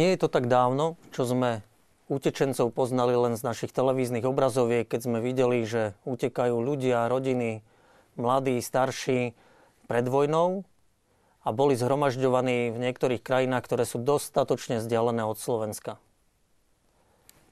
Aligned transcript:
Nie 0.00 0.16
je 0.16 0.24
to 0.24 0.32
tak 0.32 0.48
dávno, 0.48 0.96
čo 1.12 1.28
sme 1.28 1.60
utečencov 2.08 2.72
poznali 2.72 3.12
len 3.12 3.36
z 3.36 3.44
našich 3.44 3.68
televíznych 3.68 4.24
obrazoviek, 4.24 4.88
keď 4.88 5.00
sme 5.04 5.20
videli, 5.20 5.68
že 5.68 5.92
utekajú 6.08 6.56
ľudia, 6.56 7.04
rodiny, 7.04 7.60
mladí, 8.16 8.64
starší 8.64 9.36
pred 9.92 10.08
vojnou 10.08 10.64
a 11.44 11.52
boli 11.52 11.76
zhromažďovaní 11.76 12.72
v 12.72 12.80
niektorých 12.80 13.20
krajinách, 13.20 13.60
ktoré 13.68 13.84
sú 13.84 14.00
dostatočne 14.00 14.80
vzdialené 14.80 15.20
od 15.20 15.36
Slovenska. 15.36 16.00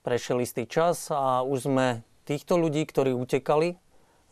Prešiel 0.01 0.41
istý 0.41 0.65
čas 0.65 1.13
a 1.13 1.45
už 1.45 1.69
sme 1.69 2.01
týchto 2.25 2.57
ľudí, 2.57 2.89
ktorí 2.89 3.13
utekali 3.13 3.77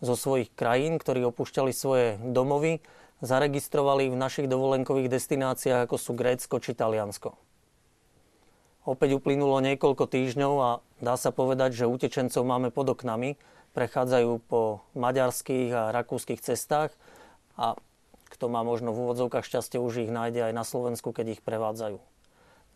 zo 0.00 0.16
svojich 0.16 0.48
krajín, 0.56 0.96
ktorí 0.96 1.20
opúšťali 1.20 1.68
svoje 1.68 2.16
domovy, 2.24 2.80
zaregistrovali 3.20 4.08
v 4.08 4.16
našich 4.16 4.48
dovolenkových 4.48 5.12
destináciách, 5.12 5.84
ako 5.84 6.00
sú 6.00 6.16
Grécko 6.16 6.64
či 6.64 6.72
Taliansko. 6.72 7.45
Opäť 8.86 9.18
uplynulo 9.18 9.58
niekoľko 9.66 10.06
týždňov 10.06 10.54
a 10.62 10.70
dá 11.02 11.18
sa 11.18 11.34
povedať, 11.34 11.74
že 11.74 11.90
utečencov 11.90 12.46
máme 12.46 12.70
pod 12.70 12.94
oknami. 12.94 13.34
Prechádzajú 13.74 14.30
po 14.46 14.86
maďarských 14.94 15.68
a 15.74 15.82
rakúskych 15.90 16.38
cestách 16.38 16.94
a 17.58 17.74
kto 18.30 18.46
má 18.46 18.62
možno 18.62 18.94
v 18.94 19.02
úvodzovkách 19.02 19.42
šťastie, 19.42 19.82
už 19.82 20.06
ich 20.06 20.10
nájde 20.14 20.48
aj 20.48 20.52
na 20.54 20.62
Slovensku, 20.62 21.10
keď 21.10 21.36
ich 21.36 21.42
prevádzajú. 21.42 21.98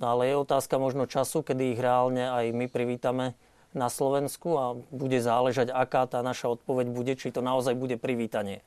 No 0.03 0.05
ale 0.11 0.35
je 0.35 0.43
otázka 0.43 0.83
možno 0.83 1.07
času, 1.07 1.47
kedy 1.47 1.79
ich 1.79 1.81
reálne 1.81 2.27
aj 2.27 2.59
my 2.59 2.67
privítame 2.67 3.39
na 3.71 3.87
Slovensku 3.87 4.51
a 4.59 4.75
bude 4.91 5.23
záležať, 5.23 5.71
aká 5.71 6.11
tá 6.11 6.27
naša 6.27 6.51
odpoveď 6.59 6.91
bude, 6.91 7.15
či 7.15 7.31
to 7.31 7.39
naozaj 7.39 7.79
bude 7.79 7.95
privítanie. 8.03 8.67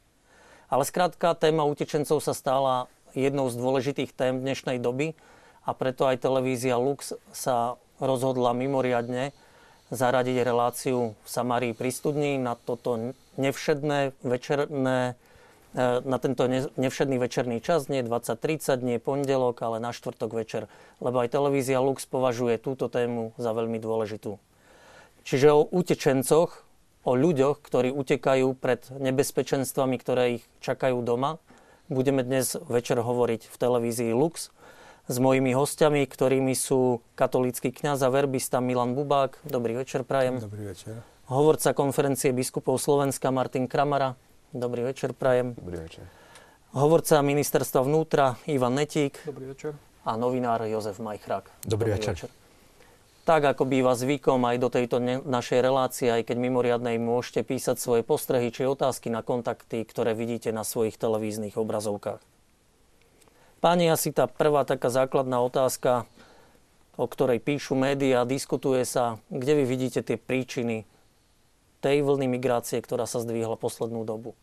Ale 0.71 0.87
skrátka, 0.87 1.35
téma 1.35 1.67
utečencov 1.67 2.23
sa 2.23 2.31
stala 2.31 2.87
jednou 3.11 3.51
z 3.51 3.59
dôležitých 3.59 4.15
tém 4.15 4.39
dnešnej 4.39 4.79
doby 4.79 5.11
a 5.63 5.71
preto 5.71 6.07
aj 6.07 6.19
televízia 6.19 6.75
Lux 6.75 7.15
sa 7.31 7.79
rozhodla 8.03 8.51
mimoriadne 8.51 9.31
zaradiť 9.93 10.37
reláciu 10.43 11.13
v 11.13 11.27
Samárii 11.27 11.73
pri 11.77 11.89
studni 11.93 12.41
na 12.41 12.57
toto 12.57 13.15
nevšedné 13.37 14.17
večerné 14.25 15.13
e, 15.77 15.83
na 16.01 16.17
tento 16.17 16.49
nevšedný 16.75 17.15
večerný 17.21 17.61
čas, 17.61 17.87
nie 17.87 18.01
20.30, 18.01 18.81
nie 18.81 18.97
pondelok, 18.97 19.61
ale 19.61 19.77
na 19.77 19.93
štvrtok 19.93 20.33
večer. 20.33 20.65
Lebo 20.97 21.21
aj 21.21 21.31
televízia 21.31 21.79
Lux 21.79 22.03
považuje 22.09 22.57
túto 22.57 22.89
tému 22.89 23.37
za 23.37 23.53
veľmi 23.53 23.77
dôležitú. 23.77 24.41
Čiže 25.23 25.47
o 25.55 25.63
utečencoch, 25.71 26.65
o 27.07 27.11
ľuďoch, 27.15 27.63
ktorí 27.63 27.93
utekajú 27.93 28.55
pred 28.59 28.83
nebezpečenstvami, 28.91 29.95
ktoré 29.99 30.23
ich 30.41 30.43
čakajú 30.59 30.99
doma, 31.03 31.39
budeme 31.87 32.25
dnes 32.25 32.55
večer 32.67 32.99
hovoriť 32.99 33.47
v 33.47 33.55
televízii 33.55 34.11
Lux 34.11 34.51
s 35.03 35.19
mojimi 35.19 35.51
hostiami, 35.51 36.07
ktorými 36.07 36.55
sú 36.55 37.03
katolícky 37.19 37.75
kňaz 37.75 38.07
a 38.07 38.09
verbista 38.09 38.63
Milan 38.63 38.95
Bubák. 38.95 39.43
Dobrý 39.43 39.75
večer, 39.75 40.07
prajem. 40.07 40.39
Dobrý 40.39 40.71
večer. 40.71 41.03
Hovorca 41.27 41.75
konferencie 41.75 42.31
biskupov 42.31 42.79
Slovenska 42.79 43.27
Martin 43.27 43.67
Kramara. 43.67 44.15
Dobrý 44.55 44.87
večer, 44.87 45.11
prajem. 45.11 45.59
Dobrý 45.59 45.83
večer. 45.83 46.07
Hovorca 46.71 47.19
ministerstva 47.19 47.83
vnútra 47.83 48.39
Ivan 48.47 48.79
Netík. 48.79 49.27
Dobrý 49.27 49.51
večer. 49.51 49.75
A 50.07 50.15
novinár 50.15 50.63
Jozef 50.67 50.99
Majchrák. 51.03 51.67
Dobrý, 51.67 51.67
Dobrý 51.67 51.89
večer. 51.99 52.13
večer. 52.15 52.29
Tak 53.23 53.55
ako 53.55 53.63
býva 53.63 53.95
zvykom 53.95 54.43
aj 54.43 54.57
do 54.59 54.67
tejto 54.67 54.99
našej 55.23 55.59
relácie, 55.63 56.11
aj 56.11 56.27
keď 56.27 56.37
mimoriadnej 56.43 56.99
môžete 56.99 57.47
písať 57.47 57.79
svoje 57.79 58.03
postrehy 58.03 58.51
či 58.51 58.67
otázky 58.67 59.07
na 59.07 59.23
kontakty, 59.23 59.79
ktoré 59.87 60.11
vidíte 60.11 60.51
na 60.51 60.67
svojich 60.67 60.99
televíznych 60.99 61.55
obrazovkách. 61.55 62.19
Páni, 63.63 63.87
asi 63.87 64.11
tá 64.11 64.27
prvá 64.27 64.67
taká 64.67 64.91
základná 64.91 65.39
otázka, 65.39 66.03
o 66.99 67.07
ktorej 67.07 67.39
píšu 67.39 67.79
médiá, 67.79 68.27
diskutuje 68.27 68.83
sa, 68.83 69.23
kde 69.31 69.55
vy 69.55 69.63
vidíte 69.63 70.03
tie 70.03 70.19
príčiny 70.19 70.83
tej 71.79 72.03
vlny 72.03 72.27
migrácie, 72.27 72.83
ktorá 72.83 73.07
sa 73.07 73.23
zdvihla 73.23 73.55
poslednú 73.55 74.03
dobu. 74.03 74.35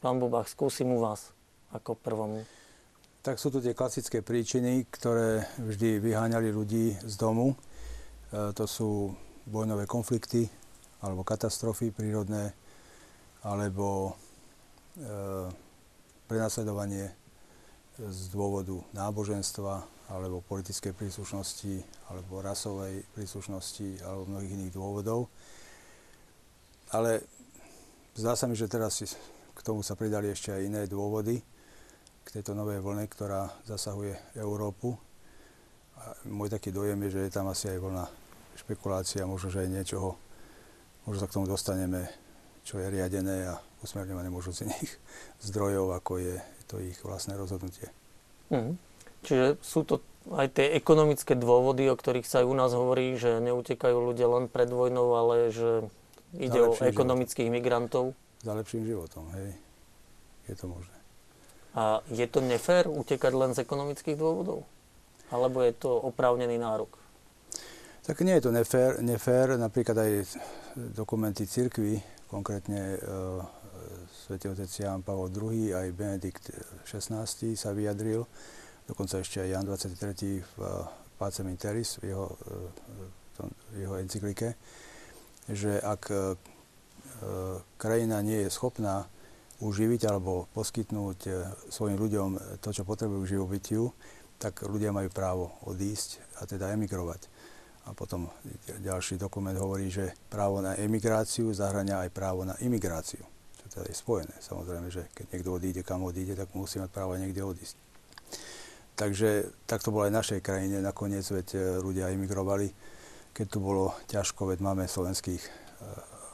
Pán 0.00 0.16
Bubach, 0.16 0.48
skúsim 0.48 0.88
u 0.88 1.04
vás 1.04 1.36
ako 1.68 2.00
prvom. 2.00 2.48
Tak 3.20 3.36
sú 3.36 3.52
tu 3.52 3.60
tie 3.60 3.76
klasické 3.76 4.24
príčiny, 4.24 4.88
ktoré 4.88 5.44
vždy 5.60 6.00
vyháňali 6.00 6.48
ľudí 6.48 6.96
z 7.04 7.14
domu. 7.20 7.60
E, 8.32 8.56
to 8.56 8.64
sú 8.64 9.12
vojnové 9.44 9.84
konflikty, 9.84 10.48
alebo 11.04 11.28
katastrofy 11.28 11.92
prírodné, 11.92 12.56
alebo 13.44 14.16
e, 14.96 15.52
prenasledovanie 16.24 17.25
z 17.96 18.20
dôvodu 18.28 18.76
náboženstva 18.92 19.96
alebo 20.12 20.44
politickej 20.44 20.94
príslušnosti 20.94 21.82
alebo 22.12 22.44
rasovej 22.44 23.02
príslušnosti 23.16 24.04
alebo 24.04 24.28
mnohých 24.30 24.54
iných 24.54 24.72
dôvodov. 24.76 25.26
Ale 26.94 27.24
zdá 28.14 28.38
sa 28.38 28.46
mi, 28.46 28.54
že 28.54 28.70
teraz 28.70 29.02
k 29.56 29.60
tomu 29.64 29.82
sa 29.82 29.98
pridali 29.98 30.30
ešte 30.30 30.54
aj 30.54 30.62
iné 30.62 30.82
dôvody 30.86 31.40
k 32.26 32.28
tejto 32.28 32.54
novej 32.54 32.82
vlne, 32.82 33.06
ktorá 33.06 33.50
zasahuje 33.66 34.14
Európu. 34.38 34.94
A 35.96 36.12
môj 36.28 36.52
taký 36.52 36.70
dojem 36.74 36.98
je, 37.06 37.18
že 37.18 37.20
je 37.26 37.34
tam 37.34 37.46
asi 37.48 37.72
aj 37.72 37.78
vlna 37.80 38.04
špekulácia, 38.60 39.24
možno, 39.24 39.48
že 39.48 39.64
aj 39.64 39.72
niečoho, 39.72 40.18
možno 41.08 41.18
sa 41.22 41.28
k 41.30 41.36
tomu 41.38 41.46
dostaneme, 41.48 42.10
čo 42.66 42.82
je 42.82 42.90
riadené 42.90 43.46
a 43.46 43.56
usmerňované 43.80 44.28
možno 44.28 44.52
z 44.52 44.66
iných 44.68 44.90
zdrojov, 45.48 45.96
ako 45.96 46.18
je 46.20 46.34
to 46.66 46.82
ich 46.82 46.98
vlastné 47.02 47.38
rozhodnutie. 47.38 47.90
Mm. 48.50 48.78
Čiže 49.26 49.58
sú 49.62 49.82
to 49.82 50.02
aj 50.34 50.58
tie 50.58 50.74
ekonomické 50.74 51.38
dôvody, 51.38 51.86
o 51.86 51.94
ktorých 51.98 52.26
sa 52.26 52.42
aj 52.42 52.46
u 52.46 52.54
nás 52.54 52.74
hovorí, 52.74 53.14
že 53.14 53.38
neutekajú 53.42 53.94
ľudia 53.94 54.26
len 54.26 54.50
pred 54.50 54.70
vojnou, 54.70 55.14
ale 55.14 55.54
že 55.54 55.86
ide 56.34 56.58
o 56.58 56.74
ekonomických 56.74 57.46
životom. 57.46 57.58
migrantov. 57.62 58.04
Za 58.42 58.52
lepším 58.54 58.86
životom, 58.86 59.30
hej. 59.38 59.54
Je 60.50 60.54
to 60.54 60.66
možné. 60.70 60.94
A 61.76 62.00
je 62.10 62.26
to 62.26 62.40
nefér 62.40 62.88
utekať 62.88 63.32
len 63.34 63.50
z 63.54 63.62
ekonomických 63.62 64.16
dôvodov? 64.16 64.64
Alebo 65.30 65.60
je 65.62 65.74
to 65.74 65.90
oprávnený 65.92 66.56
nárok? 66.58 66.96
Tak 68.06 68.22
nie 68.22 68.38
je 68.38 68.46
to 68.46 68.54
nefér. 68.54 69.02
nefér. 69.02 69.58
Napríklad 69.58 69.98
aj 69.98 70.12
dokumenty 70.94 71.42
cirkvy, 71.42 71.98
konkrétne 72.30 72.94
e, 72.94 72.98
svätý 74.26 74.50
otec 74.50 74.66
Jan 74.66 75.06
Pavol 75.06 75.30
II, 75.30 75.70
aj 75.70 75.94
Benedikt 75.94 76.50
XVI 76.82 77.22
sa 77.54 77.70
vyjadril, 77.70 78.26
dokonca 78.90 79.22
ešte 79.22 79.38
aj 79.38 79.48
Jan 79.54 79.64
23. 79.70 80.42
v 80.42 80.58
Pacem 81.14 81.46
Interis 81.46 82.02
v 82.02 82.10
jeho, 82.10 82.34
v 83.70 83.74
jeho 83.86 83.94
encyklike, 84.02 84.58
že 85.46 85.78
ak 85.78 86.10
e, 86.10 86.34
krajina 87.78 88.18
nie 88.26 88.42
je 88.42 88.50
schopná 88.50 89.06
uživiť 89.62 90.10
alebo 90.10 90.50
poskytnúť 90.58 91.18
svojim 91.70 91.94
ľuďom 91.94 92.58
to, 92.58 92.68
čo 92.74 92.82
potrebujú 92.82 93.22
k 93.22 93.32
živobytiu, 93.38 93.94
tak 94.42 94.66
ľudia 94.66 94.90
majú 94.90 95.06
právo 95.14 95.54
odísť 95.70 96.42
a 96.42 96.50
teda 96.50 96.74
emigrovať. 96.74 97.30
A 97.86 97.94
potom 97.94 98.26
ďalší 98.82 99.22
dokument 99.22 99.54
hovorí, 99.54 99.86
že 99.86 100.18
právo 100.26 100.58
na 100.58 100.74
emigráciu 100.74 101.54
zahrania 101.54 102.02
aj 102.02 102.10
právo 102.10 102.42
na 102.42 102.58
imigráciu 102.58 103.35
teda 103.76 103.92
je 103.92 104.00
spojené. 104.00 104.32
Samozrejme, 104.40 104.88
že 104.88 105.04
keď 105.12 105.36
niekto 105.36 105.50
odíde, 105.52 105.84
kam 105.84 106.00
odíde, 106.00 106.32
tak 106.32 106.48
musí 106.56 106.80
mať 106.80 106.88
právo 106.88 107.12
niekde 107.20 107.44
odísť. 107.44 107.76
Takže 108.96 109.52
tak 109.68 109.84
to 109.84 109.92
bolo 109.92 110.08
aj 110.08 110.12
v 110.16 110.18
našej 110.24 110.40
krajine. 110.40 110.80
Nakoniec 110.80 111.28
veď 111.28 111.48
e, 111.52 111.58
ľudia 111.84 112.08
imigrovali, 112.16 112.72
keď 113.36 113.46
tu 113.52 113.60
bolo 113.60 113.92
ťažko, 114.08 114.48
veď 114.48 114.64
máme 114.64 114.88
slovenských 114.88 115.42
e, 115.44 115.50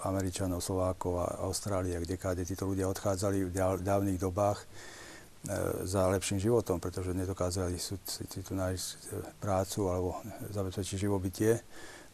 Američanov, 0.07 0.63
Slovákov 0.63 1.19
a 1.19 1.43
Austrálie, 1.43 1.99
kde 1.99 2.15
káde 2.15 2.47
títo 2.47 2.71
ľudia 2.71 2.87
odchádzali 2.87 3.51
v 3.51 3.83
dávnych 3.83 4.23
dobách 4.23 4.63
e, 4.63 4.67
za 5.83 6.07
lepším 6.15 6.39
životom, 6.39 6.79
pretože 6.79 7.11
nedokázali 7.11 7.75
si 7.83 8.39
tu 8.47 8.55
nájsť 8.55 8.87
prácu 9.43 9.91
alebo 9.91 10.23
zabezpečiť 10.55 11.11
živobytie. 11.11 11.59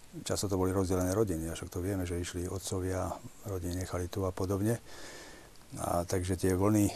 Často 0.09 0.49
to 0.49 0.57
boli 0.57 0.73
rozdelené 0.73 1.13
rodiny, 1.13 1.53
a 1.53 1.55
však 1.55 1.69
to 1.69 1.85
vieme, 1.85 2.09
že 2.09 2.17
išli 2.17 2.49
otcovia, 2.49 3.13
rodiny 3.45 3.85
nechali 3.85 4.09
tu 4.09 4.25
a 4.25 4.33
podobne. 4.33 4.81
A 5.85 6.01
takže 6.09 6.41
tie 6.41 6.57
vlny 6.57 6.89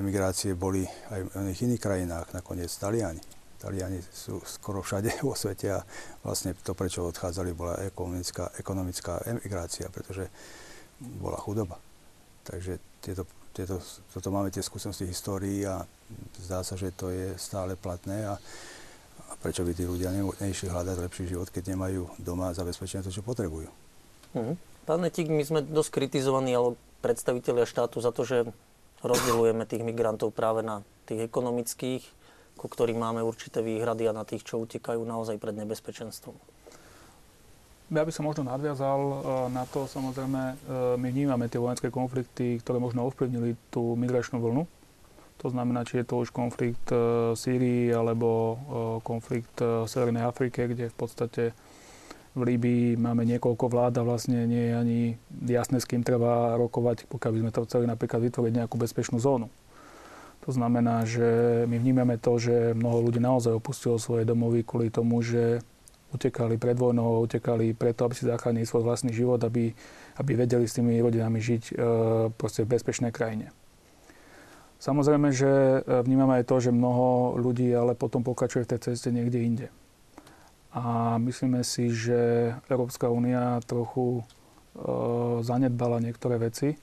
emigrácie 0.00 0.56
boli 0.56 0.80
aj 1.12 1.20
v 1.28 1.30
iných 1.44 1.60
iných 1.68 1.82
krajinách, 1.84 2.26
nakoniec 2.32 2.72
Taliani. 2.72 3.20
Taliani 3.60 4.00
sú 4.00 4.40
skoro 4.48 4.80
všade 4.80 5.20
vo 5.28 5.36
svete 5.36 5.76
a 5.76 5.84
vlastne 6.24 6.56
to, 6.56 6.72
prečo 6.72 7.04
odchádzali, 7.04 7.52
bola 7.52 7.84
ekonomická, 7.84 8.56
ekonomická 8.56 9.20
emigrácia, 9.28 9.92
pretože 9.92 10.32
bola 11.00 11.36
chudoba. 11.36 11.76
Takže 12.48 12.80
tieto, 13.04 13.28
tieto, 13.52 13.76
toto 14.08 14.28
máme 14.32 14.48
tie 14.48 14.64
skúsenosti 14.64 15.04
histórii 15.04 15.68
a 15.68 15.84
zdá 16.48 16.64
sa, 16.64 16.80
že 16.80 16.96
to 16.96 17.12
je 17.12 17.36
stále 17.36 17.76
platné 17.76 18.24
a, 18.24 18.40
a 19.34 19.36
prečo 19.42 19.66
by 19.66 19.74
tí 19.74 19.82
ľudia 19.82 20.14
neišli 20.14 20.70
hľadať 20.70 20.96
lepší 21.02 21.34
život, 21.34 21.50
keď 21.50 21.74
nemajú 21.74 22.06
doma 22.22 22.54
zabezpečené 22.54 23.02
to, 23.02 23.10
čo 23.10 23.26
potrebujú. 23.26 23.66
Mm. 24.38 24.54
Pán 24.86 25.00
Netík, 25.02 25.26
my 25.26 25.42
sme 25.42 25.60
dosť 25.66 25.90
kritizovaní, 25.90 26.54
ale 26.54 26.78
predstavitelia 27.02 27.66
štátu 27.66 27.98
za 27.98 28.14
to, 28.14 28.22
že 28.22 28.46
rozdeľujeme 29.02 29.66
tých 29.66 29.82
migrantov 29.82 30.30
práve 30.30 30.62
na 30.62 30.86
tých 31.10 31.26
ekonomických 31.26 32.04
ku 32.54 32.66
ktorým 32.70 32.98
máme 32.98 33.20
určité 33.22 33.60
výhrady 33.60 34.06
a 34.08 34.16
na 34.16 34.22
tých, 34.22 34.46
čo 34.46 34.62
utekajú 34.62 35.02
naozaj 35.02 35.38
pred 35.42 35.54
nebezpečenstvom. 35.58 36.34
Ja 37.92 38.00
by 38.00 38.12
som 38.14 38.24
možno 38.24 38.48
nadviazal 38.48 38.98
e, 38.98 39.16
na 39.52 39.68
to, 39.68 39.84
samozrejme, 39.84 40.40
e, 40.40 40.54
my 40.96 41.08
vnímame 41.12 41.52
tie 41.52 41.60
vojenské 41.60 41.92
konflikty, 41.92 42.56
ktoré 42.64 42.80
možno 42.80 43.04
ovplyvnili 43.04 43.60
tú 43.68 43.92
migračnú 43.94 44.40
vlnu. 44.40 44.64
To 45.42 45.52
znamená, 45.52 45.84
či 45.84 46.00
je 46.00 46.06
to 46.08 46.24
už 46.24 46.32
konflikt 46.32 46.88
v 46.88 47.36
Sýrii 47.36 47.92
alebo 47.92 48.56
konflikt 49.04 49.60
v 49.60 49.84
Severnej 49.84 50.24
Afrike, 50.24 50.70
kde 50.70 50.88
v 50.88 50.96
podstate 50.96 51.42
v 52.34 52.42
Líbii 52.42 52.98
máme 52.98 53.22
niekoľko 53.22 53.70
vlád 53.70 54.02
a 54.02 54.06
vlastne 54.06 54.42
nie 54.50 54.70
je 54.70 54.74
ani 54.74 55.00
jasné, 55.46 55.78
s 55.78 55.86
kým 55.86 56.02
treba 56.02 56.58
rokovať, 56.58 57.06
pokiaľ 57.06 57.30
by 57.30 57.40
sme 57.46 57.52
to 57.54 57.64
chceli 57.70 57.84
napríklad 57.86 58.20
vytvoriť 58.26 58.52
nejakú 58.58 58.74
bezpečnú 58.74 59.22
zónu. 59.22 59.46
To 60.44 60.50
znamená, 60.52 61.08
že 61.08 61.64
my 61.70 61.78
vnímame 61.80 62.20
to, 62.20 62.36
že 62.36 62.76
mnoho 62.76 63.00
ľudí 63.06 63.22
naozaj 63.22 63.54
opustilo 63.54 63.96
svoje 63.96 64.28
domovy 64.28 64.66
kvôli 64.66 64.92
tomu, 64.92 65.24
že 65.24 65.62
utekali 66.12 66.60
pred 66.60 66.76
vojnou, 66.76 67.24
utekali 67.24 67.72
preto, 67.72 68.04
aby 68.04 68.14
si 68.14 68.28
zachránili 68.28 68.68
svoj 68.68 68.86
vlastný 68.86 69.14
život, 69.14 69.40
aby, 69.40 69.72
aby 70.20 70.32
vedeli 70.36 70.68
s 70.68 70.76
tými 70.76 71.00
rodinami 71.00 71.40
žiť 71.42 71.62
e, 71.70 71.72
proste 72.34 72.62
v 72.62 72.70
bezpečnej 72.76 73.10
krajine. 73.10 73.50
Samozrejme, 74.78 75.32
že 75.34 75.80
e, 75.80 75.80
vnímame 76.04 76.42
aj 76.42 76.48
to, 76.48 76.56
že 76.60 76.74
mnoho 76.74 77.38
ľudí 77.40 77.68
ale 77.72 77.98
potom 77.98 78.22
pokračuje 78.22 78.68
v 78.68 78.70
tej 78.76 78.80
ceste 78.92 79.08
niekde 79.12 79.40
inde 79.40 79.68
a 80.74 81.16
myslíme 81.22 81.62
si, 81.62 81.94
že 81.94 82.50
Európska 82.66 83.06
únia 83.06 83.62
trochu 83.62 84.20
e, 84.20 84.22
zanedbala 85.46 86.02
niektoré 86.02 86.42
veci 86.42 86.74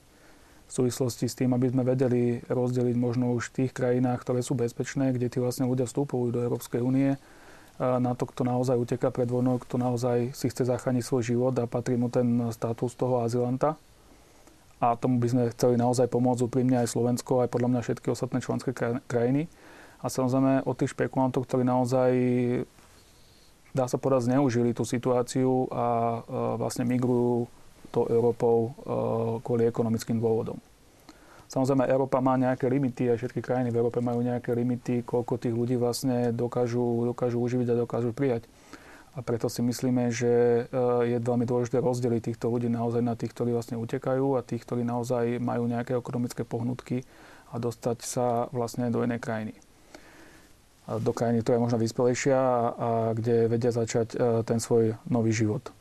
v 0.64 0.70
súvislosti 0.72 1.28
s 1.28 1.36
tým, 1.36 1.52
aby 1.52 1.68
sme 1.68 1.84
vedeli 1.84 2.40
rozdeliť 2.48 2.96
možno 2.96 3.36
už 3.36 3.52
v 3.52 3.56
tých 3.62 3.76
krajinách, 3.76 4.24
ktoré 4.24 4.40
sú 4.40 4.56
bezpečné, 4.56 5.12
kde 5.12 5.28
tí 5.28 5.36
vlastne 5.36 5.68
ľudia 5.68 5.84
vstupujú 5.84 6.32
do 6.32 6.40
Európskej 6.40 6.80
únie, 6.80 7.12
e, 7.12 7.18
na 7.84 8.16
to, 8.16 8.24
kto 8.24 8.48
naozaj 8.48 8.80
uteká 8.80 9.12
pred 9.12 9.28
vojnou, 9.28 9.60
kto 9.60 9.76
naozaj 9.76 10.32
si 10.32 10.48
chce 10.48 10.64
zachrániť 10.64 11.04
svoj 11.04 11.36
život 11.36 11.54
a 11.60 11.68
patrí 11.68 12.00
mu 12.00 12.08
ten 12.08 12.48
status 12.48 12.96
toho 12.96 13.20
azylanta. 13.20 13.76
A 14.82 14.98
tomu 14.98 15.22
by 15.22 15.28
sme 15.30 15.42
chceli 15.54 15.78
naozaj 15.78 16.10
pomôcť 16.10 16.42
úprimne 16.42 16.82
aj 16.82 16.90
Slovensko, 16.90 17.46
aj 17.46 17.54
podľa 17.54 17.68
mňa 17.70 17.80
všetky 17.86 18.10
ostatné 18.10 18.42
členské 18.42 18.74
krajiny. 19.06 19.46
A 20.02 20.10
samozrejme 20.10 20.66
od 20.66 20.74
tých 20.74 20.90
špekulantov, 20.90 21.46
ktorí 21.46 21.62
naozaj 21.62 22.10
dá 23.72 23.88
sa 23.88 23.96
povedať, 23.96 24.28
zneužili 24.28 24.76
tú 24.76 24.84
situáciu 24.84 25.70
a 25.72 25.86
e, 25.86 26.18
vlastne 26.60 26.84
migrujú 26.84 27.48
do 27.92 28.02
Európou 28.08 28.56
e, 28.58 28.70
kvôli 29.40 29.64
ekonomickým 29.68 30.20
dôvodom. 30.20 30.60
Samozrejme, 31.48 31.84
Európa 31.84 32.24
má 32.24 32.40
nejaké 32.40 32.64
limity 32.64 33.12
a 33.12 33.16
všetky 33.16 33.44
krajiny 33.44 33.68
v 33.68 33.80
Európe 33.80 34.00
majú 34.00 34.24
nejaké 34.24 34.56
limity, 34.56 35.04
koľko 35.04 35.36
tých 35.36 35.52
ľudí 35.52 35.76
vlastne 35.76 36.32
dokážu, 36.32 37.12
dokážu 37.12 37.36
uživiť 37.44 37.76
a 37.76 37.80
dokážu 37.84 38.16
prijať. 38.16 38.48
A 39.12 39.20
preto 39.20 39.52
si 39.52 39.60
myslíme, 39.60 40.08
že 40.08 40.32
e, 40.32 40.60
je 41.04 41.18
veľmi 41.20 41.44
dôležité 41.44 41.84
rozdeliť 41.84 42.32
týchto 42.32 42.48
ľudí 42.48 42.72
naozaj 42.72 43.04
na 43.04 43.12
tých, 43.12 43.36
ktorí 43.36 43.52
vlastne 43.52 43.76
utekajú 43.76 44.40
a 44.40 44.46
tých, 44.46 44.64
ktorí 44.64 44.88
naozaj 44.88 45.36
majú 45.36 45.68
nejaké 45.68 45.92
ekonomické 45.92 46.48
pohnutky 46.48 47.04
a 47.52 47.60
dostať 47.60 47.98
sa 48.00 48.48
vlastne 48.56 48.88
do 48.88 49.04
inej 49.04 49.20
krajiny 49.20 49.52
do 50.82 51.12
krajiny, 51.14 51.46
ktorá 51.46 51.56
je 51.56 51.64
možno 51.64 51.78
vyspelejšia 51.78 52.38
a, 52.38 52.70
kde 53.14 53.46
vedia 53.46 53.70
začať 53.70 54.08
e, 54.12 54.42
ten 54.42 54.58
svoj 54.58 54.98
nový 55.06 55.30
život. 55.30 55.62
E, 55.70 55.72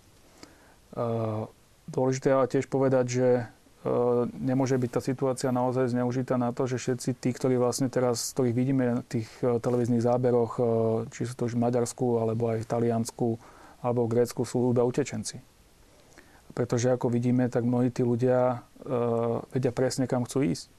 dôležité 1.90 2.30
ale 2.30 2.46
tiež 2.46 2.70
povedať, 2.70 3.06
že 3.10 3.28
nemôže 4.38 4.78
byť 4.78 4.92
tá 4.94 5.02
situácia 5.02 5.50
naozaj 5.50 5.90
zneužitá 5.90 6.38
na 6.38 6.54
to, 6.54 6.70
že 6.70 6.78
všetci 6.78 7.18
tí, 7.18 7.30
ktorí 7.34 7.58
vlastne 7.58 7.90
teraz, 7.90 8.34
ktorých 8.38 8.56
vidíme 8.56 8.84
na 8.86 9.02
tých 9.02 9.26
televíznych 9.42 10.06
záberoch, 10.06 10.62
či 11.10 11.26
sú 11.26 11.34
to 11.34 11.50
už 11.50 11.58
v 11.58 11.64
Maďarsku, 11.66 12.22
alebo 12.22 12.54
aj 12.54 12.62
v 12.62 12.70
Taliansku, 12.70 13.28
alebo 13.82 14.06
v 14.06 14.14
Grécku, 14.14 14.46
sú 14.46 14.70
iba 14.70 14.86
utečenci. 14.86 15.42
Pretože 16.54 16.94
ako 16.94 17.10
vidíme, 17.10 17.50
tak 17.50 17.66
mnohí 17.66 17.90
tí 17.90 18.06
ľudia 18.06 18.62
vedia 19.50 19.74
presne, 19.74 20.06
kam 20.06 20.30
chcú 20.30 20.46
ísť. 20.46 20.70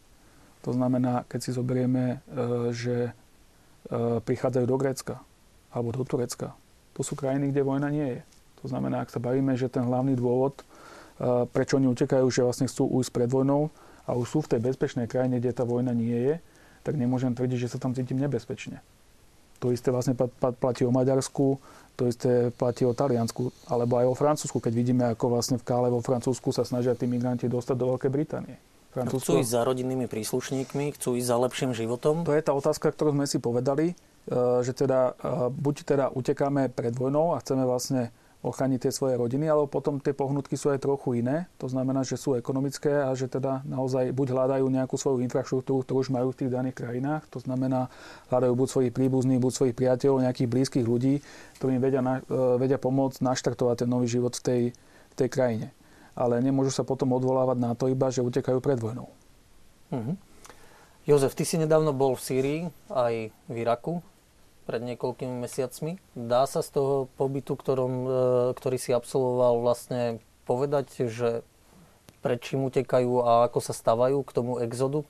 To 0.63 0.71
znamená, 0.71 1.27
keď 1.27 1.41
si 1.43 1.51
zoberieme, 1.51 2.23
že 2.71 3.19
E, 3.91 4.23
prichádzajú 4.23 4.67
do 4.71 4.77
Grécka 4.79 5.19
alebo 5.75 5.91
do 5.91 6.07
Turecka. 6.07 6.55
To 6.95 7.03
sú 7.03 7.19
krajiny, 7.19 7.51
kde 7.51 7.67
vojna 7.67 7.91
nie 7.91 8.09
je. 8.15 8.21
To 8.63 8.71
znamená, 8.71 9.03
ak 9.03 9.11
sa 9.11 9.19
bavíme, 9.19 9.59
že 9.59 9.67
ten 9.67 9.83
hlavný 9.83 10.15
dôvod, 10.15 10.63
e, 10.63 10.65
prečo 11.55 11.79
oni 11.79 11.87
utekajú, 11.87 12.27
že 12.29 12.43
vlastne 12.43 12.67
chcú 12.67 12.91
ujsť 12.99 13.11
pred 13.15 13.31
vojnou 13.31 13.71
a 14.07 14.19
už 14.19 14.27
sú 14.27 14.39
v 14.43 14.57
tej 14.57 14.61
bezpečnej 14.63 15.07
krajine, 15.07 15.39
kde 15.39 15.55
tá 15.55 15.63
vojna 15.63 15.95
nie 15.95 16.15
je, 16.15 16.35
tak 16.83 16.99
nemôžem 16.99 17.31
tvrdiť, 17.31 17.59
že 17.67 17.71
sa 17.71 17.79
tam 17.79 17.95
cítim 17.95 18.19
nebezpečne. 18.19 18.83
To 19.63 19.71
isté 19.71 19.95
vlastne 19.95 20.19
platí 20.59 20.83
o 20.83 20.91
Maďarsku, 20.91 21.63
to 21.95 22.11
isté 22.11 22.51
platí 22.51 22.83
o 22.83 22.91
Taliansku, 22.91 23.55
alebo 23.71 23.95
aj 24.03 24.07
o 24.11 24.19
Francúzsku, 24.19 24.59
keď 24.59 24.73
vidíme, 24.75 25.05
ako 25.15 25.39
vlastne 25.39 25.63
v 25.63 25.67
Kále 25.67 25.87
vo 25.87 26.03
Francúzsku 26.03 26.51
sa 26.51 26.67
snažia 26.67 26.99
tí 26.99 27.07
migranti 27.07 27.47
dostať 27.47 27.77
do 27.79 27.95
Veľkej 27.95 28.11
Británie. 28.11 28.59
Francúzsko. 28.91 29.39
Chcú 29.39 29.41
ísť 29.41 29.53
za 29.55 29.63
rodinnými 29.65 30.07
príslušníkmi, 30.11 30.99
chcú 30.99 31.17
ísť 31.17 31.29
za 31.31 31.37
lepším 31.39 31.71
životom? 31.73 32.29
To 32.29 32.35
je 32.35 32.43
tá 32.45 32.53
otázka, 32.53 32.93
ktorú 32.93 33.17
sme 33.17 33.25
si 33.25 33.41
povedali, 33.41 33.95
e, 33.95 33.95
že 34.61 34.77
teda 34.77 35.17
e, 35.17 35.49
buď 35.49 35.75
teda 35.89 36.07
utekáme 36.13 36.69
pred 36.69 36.93
vojnou 36.93 37.33
a 37.33 37.41
chceme 37.41 37.65
vlastne 37.65 38.13
ochrániť 38.43 38.87
tie 38.87 38.93
svoje 38.93 39.15
rodiny, 39.15 39.47
alebo 39.47 39.71
potom 39.71 40.03
tie 40.03 40.11
pohnutky 40.11 40.59
sú 40.59 40.75
aj 40.75 40.83
trochu 40.83 41.23
iné. 41.23 41.47
To 41.63 41.71
znamená, 41.71 42.03
že 42.03 42.19
sú 42.19 42.35
ekonomické 42.35 42.91
a 42.91 43.15
že 43.15 43.31
teda 43.31 43.63
naozaj 43.63 44.11
buď 44.11 44.35
hľadajú 44.35 44.67
nejakú 44.67 44.99
svoju 44.99 45.23
infraštruktúru, 45.23 45.87
ktorú 45.87 45.99
už 46.03 46.11
majú 46.11 46.35
v 46.35 46.39
tých 46.43 46.51
daných 46.51 46.77
krajinách. 46.77 47.23
To 47.31 47.39
znamená, 47.39 47.87
hľadajú 48.35 48.53
buď 48.59 48.69
svojich 48.69 48.93
príbuzných, 48.93 49.39
buď 49.39 49.53
svojich 49.55 49.77
priateľov, 49.79 50.27
nejakých 50.27 50.51
blízkych 50.51 50.87
ľudí, 50.87 51.23
ktorým 51.63 51.79
vedia, 51.79 52.03
na, 52.03 52.19
e, 52.19 52.59
vedia 52.59 52.83
pomôcť 52.83 53.23
naštartovať 53.23 53.87
ten 53.87 53.89
nový 53.89 54.11
život 54.11 54.35
v 54.35 54.43
tej, 54.43 54.63
v 55.11 55.15
tej 55.15 55.29
krajine 55.31 55.69
ale 56.13 56.45
nemôžu 56.45 56.73
sa 56.73 56.85
potom 56.85 57.17
odvolávať 57.17 57.57
na 57.57 57.73
to 57.73 57.89
iba, 57.89 58.13
že 58.13 58.25
utekajú 58.25 58.61
pred 58.61 58.77
vojnou. 58.77 59.09
Uh-huh. 59.93 60.17
Jozef, 61.09 61.35
ty 61.35 61.43
si 61.43 61.59
nedávno 61.59 61.97
bol 61.97 62.15
v 62.15 62.23
Sýrii, 62.23 62.61
aj 62.93 63.33
v 63.49 63.55
Iraku, 63.59 64.05
pred 64.63 64.81
niekoľkými 64.83 65.43
mesiacmi. 65.43 65.99
Dá 66.15 66.47
sa 66.47 66.63
z 66.63 66.71
toho 66.75 66.95
pobytu, 67.19 67.59
ktorom, 67.59 67.93
e, 67.93 68.11
ktorý 68.57 68.77
si 68.79 68.95
absolvoval, 68.95 69.63
vlastne 69.63 70.23
povedať, 70.47 71.11
že 71.11 71.43
pred 72.23 72.39
čím 72.39 72.71
utekajú 72.71 73.27
a 73.27 73.51
ako 73.51 73.59
sa 73.59 73.75
stavajú 73.75 74.23
k 74.23 74.35
tomu 74.35 74.63
exodu? 74.63 75.03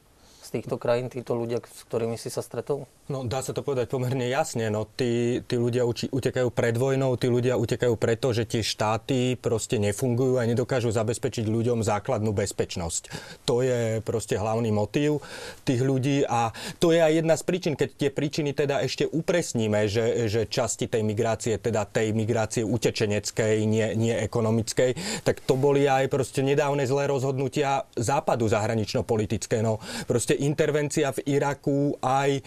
Týchto 0.52 0.76
krajín, 0.76 1.08
títo 1.08 1.32
ľudia, 1.32 1.64
s 1.64 1.88
ktorými 1.88 2.20
si 2.20 2.28
sa 2.28 2.44
stretol? 2.44 2.84
No 3.08 3.24
dá 3.24 3.40
sa 3.40 3.56
to 3.56 3.64
povedať 3.64 3.88
pomerne 3.88 4.28
jasne. 4.28 4.68
No, 4.68 4.84
tí, 4.84 5.40
tí 5.48 5.56
ľudia 5.56 5.88
uči, 5.88 6.12
utekajú 6.12 6.52
pred 6.52 6.76
vojnou, 6.76 7.16
tí 7.16 7.32
ľudia 7.32 7.56
utekajú 7.56 7.96
preto, 7.96 8.36
že 8.36 8.44
tie 8.44 8.60
štáty 8.60 9.40
proste 9.40 9.80
nefungujú 9.80 10.36
a 10.36 10.44
nedokážu 10.44 10.92
zabezpečiť 10.92 11.48
ľuďom 11.48 11.80
základnú 11.80 12.36
bezpečnosť. 12.36 13.02
To 13.48 13.64
je 13.64 14.04
proste 14.04 14.36
hlavný 14.36 14.68
motív 14.68 15.24
tých 15.64 15.80
ľudí 15.80 16.28
a 16.28 16.52
to 16.76 16.92
je 16.92 17.00
aj 17.00 17.12
jedna 17.24 17.34
z 17.40 17.42
príčin, 17.48 17.74
keď 17.74 17.88
tie 17.96 18.10
príčiny 18.12 18.52
teda 18.52 18.84
ešte 18.84 19.08
upresníme, 19.08 19.88
že, 19.88 20.28
že 20.28 20.44
časti 20.44 20.86
tej 20.86 21.00
migrácie, 21.00 21.56
teda 21.56 21.88
tej 21.88 22.12
migrácie 22.12 22.62
utečeneckej, 22.66 23.64
nie, 23.64 23.96
nie 23.96 24.14
ekonomickej, 24.14 25.24
tak 25.24 25.40
to 25.40 25.56
boli 25.56 25.88
aj 25.88 26.12
proste 26.12 26.44
nedávne 26.44 26.84
zlé 26.84 27.08
rozhodnutia 27.08 27.88
západu 27.96 28.50
zahranično-politické. 28.50 29.62
No, 29.62 29.78
proste 30.04 30.34
intervencia 30.42 31.14
v 31.14 31.22
Iraku, 31.38 31.96
aj 32.02 32.30
e, 32.34 32.42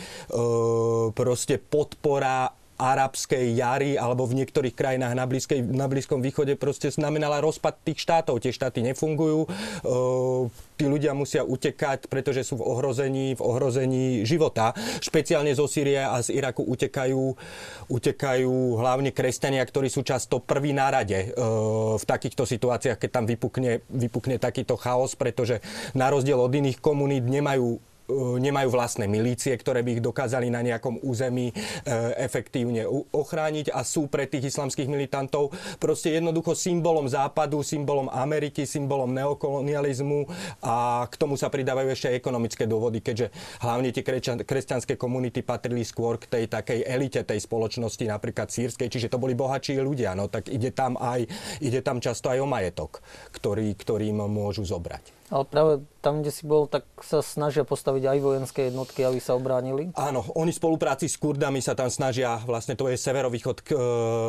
proste 1.15 1.57
podpora 1.57 2.64
arabskej 2.75 3.55
jary 3.55 3.95
alebo 3.95 4.27
v 4.27 4.43
niektorých 4.43 4.75
krajinách 4.75 5.13
na, 5.15 5.23
blízkej, 5.23 5.63
na 5.63 5.87
Blízkom 5.87 6.19
východe 6.19 6.59
proste 6.59 6.91
znamenala 6.91 7.39
rozpad 7.39 7.79
tých 7.87 8.03
štátov. 8.03 8.43
Tie 8.43 8.51
štáty 8.51 8.83
nefungujú, 8.83 9.47
e, 9.47 9.49
tí 10.75 10.85
ľudia 10.85 11.15
musia 11.15 11.47
utekať, 11.47 12.11
pretože 12.11 12.43
sú 12.43 12.59
v 12.59 12.67
ohrození, 12.67 13.39
v 13.39 13.41
ohrození 13.41 14.27
života. 14.27 14.75
Špeciálne 14.99 15.55
zo 15.55 15.71
Sýrie 15.71 16.03
a 16.03 16.19
z 16.19 16.35
Iraku 16.35 16.67
utekajú, 16.67 17.23
utekajú 17.87 18.53
hlavne 18.75 19.15
kresťania, 19.15 19.63
ktorí 19.63 19.87
sú 19.87 20.03
často 20.03 20.43
prví 20.43 20.75
na 20.75 20.91
rade 20.91 21.31
e, 21.31 21.37
v 21.95 22.03
takýchto 22.03 22.43
situáciách, 22.43 22.99
keď 22.99 23.09
tam 23.09 23.25
vypukne, 23.25 23.87
vypukne 23.87 24.35
takýto 24.35 24.75
chaos, 24.75 25.15
pretože 25.15 25.63
na 25.95 26.11
rozdiel 26.11 26.37
od 26.37 26.51
iných 26.51 26.83
komunít 26.83 27.23
nemajú 27.23 27.94
nemajú 28.13 28.69
vlastné 28.69 29.09
milície, 29.09 29.53
ktoré 29.57 29.81
by 29.81 29.97
ich 29.97 30.05
dokázali 30.05 30.53
na 30.53 30.61
nejakom 30.61 31.01
území 31.01 31.49
e, 31.49 31.53
efektívne 32.21 32.85
ochrániť 33.09 33.73
a 33.73 33.81
sú 33.81 34.05
pre 34.05 34.29
tých 34.29 34.53
islamských 34.53 34.85
militantov 34.85 35.49
proste 35.81 36.13
jednoducho 36.13 36.53
symbolom 36.53 37.09
západu, 37.09 37.65
symbolom 37.65 38.07
Ameriky, 38.13 38.69
symbolom 38.69 39.09
neokolonializmu 39.09 40.29
a 40.61 41.05
k 41.09 41.15
tomu 41.17 41.33
sa 41.35 41.49
pridávajú 41.49 41.89
ešte 41.89 42.13
aj 42.13 42.19
ekonomické 42.21 42.63
dôvody, 42.69 43.01
keďže 43.01 43.33
hlavne 43.65 43.89
tie 43.89 44.05
kresťanské 44.45 44.93
komunity 44.95 45.41
patrili 45.41 45.81
skôr 45.81 46.21
k 46.21 46.29
tej 46.29 46.43
takej 46.45 46.85
elite 46.85 47.25
tej 47.25 47.41
spoločnosti, 47.41 48.05
napríklad 48.05 48.53
sírskej, 48.53 48.87
čiže 48.89 49.09
to 49.09 49.17
boli 49.17 49.33
bohatší 49.33 49.81
ľudia, 49.81 50.13
no 50.13 50.29
tak 50.29 50.53
ide 50.53 50.69
tam 50.69 50.93
aj, 51.01 51.25
ide 51.57 51.81
tam 51.81 51.97
často 51.97 52.29
aj 52.29 52.39
o 52.41 52.47
majetok, 52.47 53.01
ktorý, 53.33 53.73
ktorým 53.73 54.21
môžu 54.29 54.61
zobrať. 54.61 55.24
Ale 55.33 55.41
práve 55.49 55.73
tam, 56.05 56.21
kde 56.21 56.29
si 56.29 56.45
bol, 56.45 56.69
tak 56.69 56.85
sa 57.01 57.25
snažia 57.25 57.65
postaviť 57.65 58.13
aj 58.13 58.17
vojenské 58.21 58.69
jednotky, 58.69 59.01
aby 59.01 59.17
sa 59.17 59.33
obránili? 59.33 59.89
Áno, 59.97 60.21
oni 60.37 60.53
v 60.53 60.61
spolupráci 60.61 61.09
s 61.09 61.17
Kurdami 61.17 61.65
sa 61.65 61.73
tam 61.73 61.89
snažia, 61.89 62.37
vlastne 62.45 62.77
to 62.77 62.85
je 62.93 62.93
severovýchod 62.93 63.57
k, 63.65 63.69
e, 63.73 63.77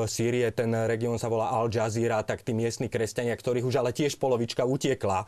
Sýrie, 0.08 0.48
ten 0.56 0.72
región 0.88 1.20
sa 1.20 1.28
volá 1.28 1.52
Al 1.52 1.68
Jazeera, 1.68 2.24
tak 2.24 2.40
tí 2.40 2.56
miestni 2.56 2.88
kresťania, 2.88 3.36
ktorých 3.36 3.68
už 3.68 3.76
ale 3.84 3.92
tiež 3.92 4.16
polovička 4.16 4.64
utiekla, 4.64 5.18
e, 5.20 5.26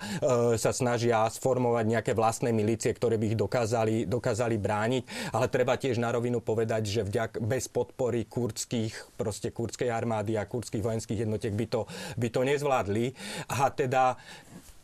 sa 0.57 0.73
snažia 0.73 1.29
sformovať 1.29 1.85
nejaké 1.85 2.13
vlastné 2.17 2.49
milície, 2.49 2.97
ktoré 2.97 3.21
by 3.21 3.29
ich 3.29 3.37
dokázali, 3.37 4.09
dokázali 4.09 4.57
brániť. 4.57 5.37
Ale 5.37 5.53
treba 5.53 5.77
tiež 5.77 6.01
na 6.01 6.09
rovinu 6.17 6.41
povedať, 6.41 6.89
že 6.89 7.05
vďak 7.05 7.45
bez 7.45 7.69
podpory 7.69 8.25
kurdských, 8.25 9.21
proste 9.21 9.53
kurdskej 9.53 9.93
armády 9.93 10.41
a 10.41 10.49
kurdských 10.49 10.81
vojenských 10.81 11.29
jednotiek 11.29 11.53
by 11.53 11.67
to, 11.69 11.85
by 12.17 12.33
to 12.33 12.41
nezvládli. 12.41 13.13
A 13.53 13.69
teda 13.69 14.17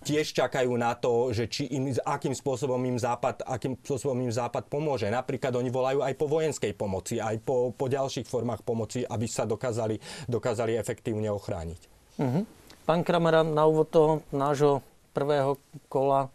tiež 0.04 0.36
čakajú 0.36 0.70
na 0.76 0.92
to, 0.92 1.32
že 1.32 1.48
či 1.48 1.72
im, 1.72 1.88
akým 1.90 2.36
spôsobom 2.36 2.78
im 2.84 3.00
Západ, 3.00 3.42
akým 3.48 3.80
spôsobom 3.80 4.20
im 4.20 4.28
Západ 4.28 4.68
pomôže. 4.68 5.08
Napríklad 5.08 5.56
oni 5.56 5.72
volajú 5.72 6.04
aj 6.04 6.14
po 6.20 6.28
vojenskej 6.28 6.76
pomoci, 6.76 7.16
aj 7.18 7.40
po, 7.40 7.72
po 7.72 7.88
ďalších 7.88 8.28
formách 8.28 8.60
pomoci, 8.60 9.02
aby 9.02 9.24
sa 9.24 9.48
dokázali, 9.48 9.96
dokázali 10.28 10.76
efektívne 10.76 11.32
ochrániť. 11.32 11.80
Uh-huh. 12.20 12.44
Pán 12.84 13.00
Kramera, 13.00 13.40
na 13.40 13.64
úvod 13.64 13.88
toho 13.88 14.20
nášho 14.28 14.84
prvého 15.16 15.56
kola, 15.88 16.28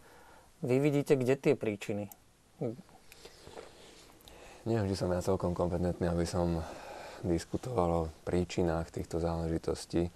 vy 0.65 0.81
vidíte, 0.81 1.15
kde 1.15 1.37
tie 1.37 1.53
príčiny? 1.53 2.09
Neviem, 4.67 4.91
či 4.91 4.99
som 4.99 5.13
ja 5.13 5.23
celkom 5.23 5.55
kompetentný, 5.55 6.09
aby 6.11 6.27
som 6.27 6.59
diskutoval 7.23 7.89
o 7.89 8.09
príčinách 8.27 8.91
týchto 8.91 9.23
záležitostí. 9.23 10.11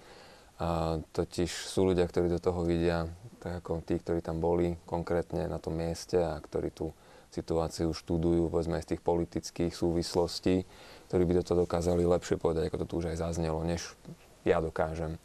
A 0.61 0.99
totiž 1.11 1.49
sú 1.49 1.91
ľudia, 1.91 2.07
ktorí 2.07 2.29
do 2.29 2.39
toho 2.39 2.63
vidia, 2.63 3.09
tak 3.43 3.59
ako 3.59 3.83
tí, 3.83 3.99
ktorí 3.99 4.23
tam 4.23 4.39
boli 4.39 4.79
konkrétne 4.87 5.51
na 5.51 5.59
tom 5.59 5.75
mieste 5.75 6.15
a 6.15 6.39
ktorí 6.39 6.71
tú 6.71 6.95
situáciu 7.27 7.91
študujú, 7.91 8.47
povedzme 8.47 8.79
z 8.79 8.95
tých 8.95 9.01
politických 9.03 9.73
súvislostí, 9.75 10.63
ktorí 11.11 11.23
by 11.27 11.43
to 11.43 11.59
dokázali 11.67 12.07
lepšie 12.07 12.39
povedať, 12.39 12.71
ako 12.71 12.77
to 12.79 12.87
tu 12.87 12.93
už 13.03 13.11
aj 13.11 13.19
zaznelo, 13.19 13.59
než 13.67 13.99
ja 14.47 14.63
dokážem. 14.63 15.19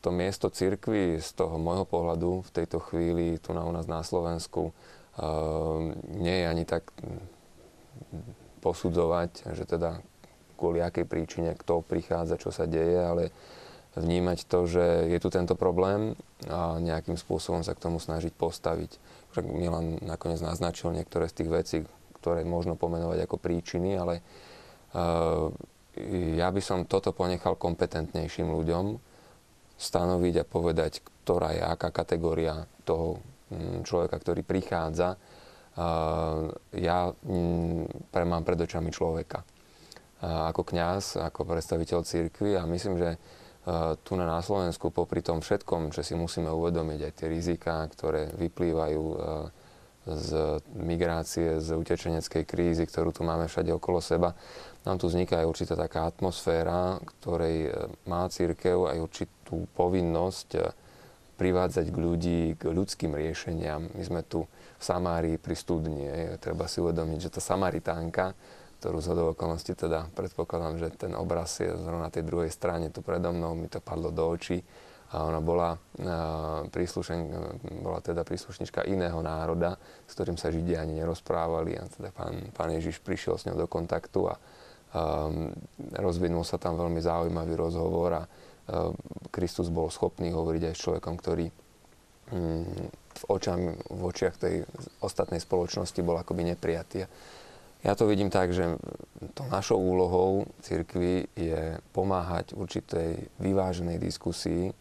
To 0.00 0.08
miesto 0.14 0.46
cirkvy 0.52 1.18
z 1.18 1.28
toho 1.34 1.58
môjho 1.58 1.82
pohľadu 1.82 2.46
v 2.46 2.50
tejto 2.54 2.78
chvíli 2.78 3.42
tu 3.42 3.50
na 3.50 3.66
u 3.66 3.72
nás 3.74 3.90
na 3.90 4.06
Slovensku 4.06 4.70
nie 6.14 6.36
je 6.42 6.46
ani 6.46 6.64
tak 6.64 6.86
posudzovať, 8.62 9.52
že 9.52 9.66
teda 9.66 9.98
kvôli 10.54 10.80
akej 10.80 11.04
príčine 11.04 11.58
kto 11.58 11.82
prichádza, 11.82 12.38
čo 12.38 12.54
sa 12.54 12.64
deje, 12.64 12.96
ale 12.96 13.34
vnímať 13.94 14.50
to, 14.50 14.66
že 14.66 14.84
je 15.10 15.18
tu 15.22 15.30
tento 15.30 15.54
problém 15.54 16.18
a 16.50 16.78
nejakým 16.82 17.14
spôsobom 17.14 17.62
sa 17.62 17.78
k 17.78 17.82
tomu 17.82 18.02
snažiť 18.02 18.34
postaviť. 18.34 18.90
Však 19.34 19.44
Milan 19.46 20.02
nakoniec 20.02 20.42
naznačil 20.42 20.94
niektoré 20.94 21.30
z 21.30 21.42
tých 21.42 21.50
vecí, 21.50 21.76
ktoré 22.18 22.42
možno 22.42 22.74
pomenovať 22.74 23.26
ako 23.26 23.36
príčiny, 23.38 23.94
ale 23.94 24.22
uh, 24.94 25.50
ja 26.34 26.48
by 26.50 26.62
som 26.62 26.90
toto 26.90 27.14
ponechal 27.14 27.54
kompetentnejším 27.54 28.50
ľuďom 28.50 28.98
stanoviť 29.78 30.34
a 30.42 30.48
povedať, 30.48 30.92
ktorá 31.22 31.54
je 31.54 31.62
aká 31.62 31.90
kategória 31.94 32.66
toho 32.82 33.22
mm, 33.50 33.86
človeka, 33.86 34.18
ktorý 34.18 34.42
prichádza. 34.42 35.14
Uh, 35.74 36.50
ja 36.74 37.10
mm, 37.10 38.10
pre, 38.10 38.26
mám 38.26 38.42
pred 38.42 38.58
očami 38.58 38.90
človeka. 38.90 39.46
Ako 40.24 40.64
kňaz, 40.64 41.20
ako 41.20 41.44
predstaviteľ 41.44 42.00
církvy 42.00 42.56
a 42.56 42.64
myslím, 42.64 42.96
že 42.96 43.20
tu 44.04 44.12
na 44.20 44.44
Slovensku, 44.44 44.92
popri 44.92 45.24
tom 45.24 45.40
všetkom, 45.40 45.88
že 45.88 46.04
si 46.04 46.12
musíme 46.12 46.52
uvedomiť 46.52 47.00
aj 47.00 47.12
tie 47.16 47.26
riziká, 47.32 47.88
ktoré 47.88 48.28
vyplývajú 48.36 49.04
e, 49.08 49.16
z 50.04 50.60
migrácie, 50.76 51.64
z 51.64 51.72
utečeneckej 51.72 52.44
krízy, 52.44 52.84
ktorú 52.84 53.16
tu 53.16 53.24
máme 53.24 53.48
všade 53.48 53.72
okolo 53.72 54.04
seba, 54.04 54.36
nám 54.84 55.00
tu 55.00 55.08
vzniká 55.08 55.40
aj 55.40 55.48
určitá 55.48 55.80
taká 55.80 56.04
atmosféra, 56.04 57.00
ktorej 57.00 57.56
e, 57.64 57.70
má 58.04 58.28
církev 58.28 58.84
aj 58.84 58.98
určitú 59.00 59.64
povinnosť 59.72 60.76
privádzať 61.34 61.90
k 61.90 61.96
ľudí 61.96 62.42
k 62.60 62.62
ľudským 62.68 63.16
riešeniam. 63.16 63.90
My 63.96 64.02
sme 64.04 64.20
tu 64.22 64.46
v 64.78 64.82
Samárii 64.84 65.40
pri 65.40 65.56
studni. 65.56 66.06
Treba 66.38 66.68
si 66.70 66.78
uvedomiť, 66.78 67.18
že 67.18 67.32
tá 67.32 67.40
Samaritánka 67.42 68.36
ktorú 68.84 69.00
z 69.00 69.16
okolností 69.16 69.72
teda 69.72 70.12
predpokladám, 70.12 70.76
že 70.76 70.92
ten 70.92 71.16
obraz 71.16 71.56
je 71.56 71.72
zrovna 71.72 72.04
na 72.04 72.12
tej 72.12 72.28
druhej 72.28 72.52
strane, 72.52 72.92
tu 72.92 73.00
predo 73.00 73.32
mnou, 73.32 73.56
mi 73.56 73.72
to 73.72 73.80
padlo 73.80 74.12
do 74.12 74.28
očí 74.28 74.60
a 75.08 75.24
ona 75.24 75.40
bola, 75.40 75.72
príslušen, 76.68 77.20
bola 77.80 78.04
teda 78.04 78.28
príslušnička 78.28 78.84
iného 78.84 79.16
národa, 79.24 79.80
s 80.04 80.12
ktorým 80.12 80.36
sa 80.36 80.52
Židia 80.52 80.84
ani 80.84 81.00
nerozprávali 81.00 81.80
a 81.80 81.88
teda 81.88 82.12
pán, 82.12 82.52
pán 82.52 82.76
Ježiš 82.76 83.00
prišiel 83.00 83.40
s 83.40 83.48
ňou 83.48 83.64
do 83.64 83.68
kontaktu 83.72 84.28
a 84.28 84.36
um, 84.36 85.48
rozvinul 85.96 86.44
sa 86.44 86.60
tam 86.60 86.76
veľmi 86.76 87.00
zaujímavý 87.00 87.56
rozhovor 87.56 88.20
a 88.20 88.22
um, 88.28 88.92
Kristus 89.32 89.72
bol 89.72 89.88
schopný 89.88 90.28
hovoriť 90.28 90.62
aj 90.68 90.74
s 90.76 90.82
človekom, 90.84 91.14
ktorý 91.24 91.46
um, 91.48 92.68
v, 93.16 93.22
očami, 93.32 93.80
v 93.80 94.02
očiach 94.12 94.36
tej 94.36 94.66
ostatnej 95.00 95.40
spoločnosti 95.40 96.04
bol 96.04 96.20
akoby 96.20 96.52
neprijatý. 96.52 97.08
Ja 97.84 97.92
to 97.92 98.08
vidím 98.08 98.32
tak, 98.32 98.48
že 98.56 98.80
to 99.36 99.44
našou 99.52 99.76
úlohou 99.76 100.48
cirkvi 100.64 101.28
je 101.36 101.76
pomáhať 101.92 102.56
určitej 102.56 103.28
vyváženej 103.36 104.00
diskusii, 104.00 104.72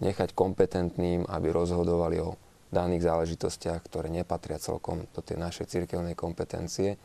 nechať 0.00 0.32
kompetentným, 0.32 1.28
aby 1.28 1.52
rozhodovali 1.52 2.24
o 2.24 2.40
daných 2.72 3.04
záležitostiach, 3.04 3.84
ktoré 3.84 4.08
nepatria 4.08 4.56
celkom 4.56 5.04
do 5.12 5.20
tej 5.20 5.36
našej 5.36 5.68
cirkevnej 5.68 6.16
kompetencie, 6.16 6.96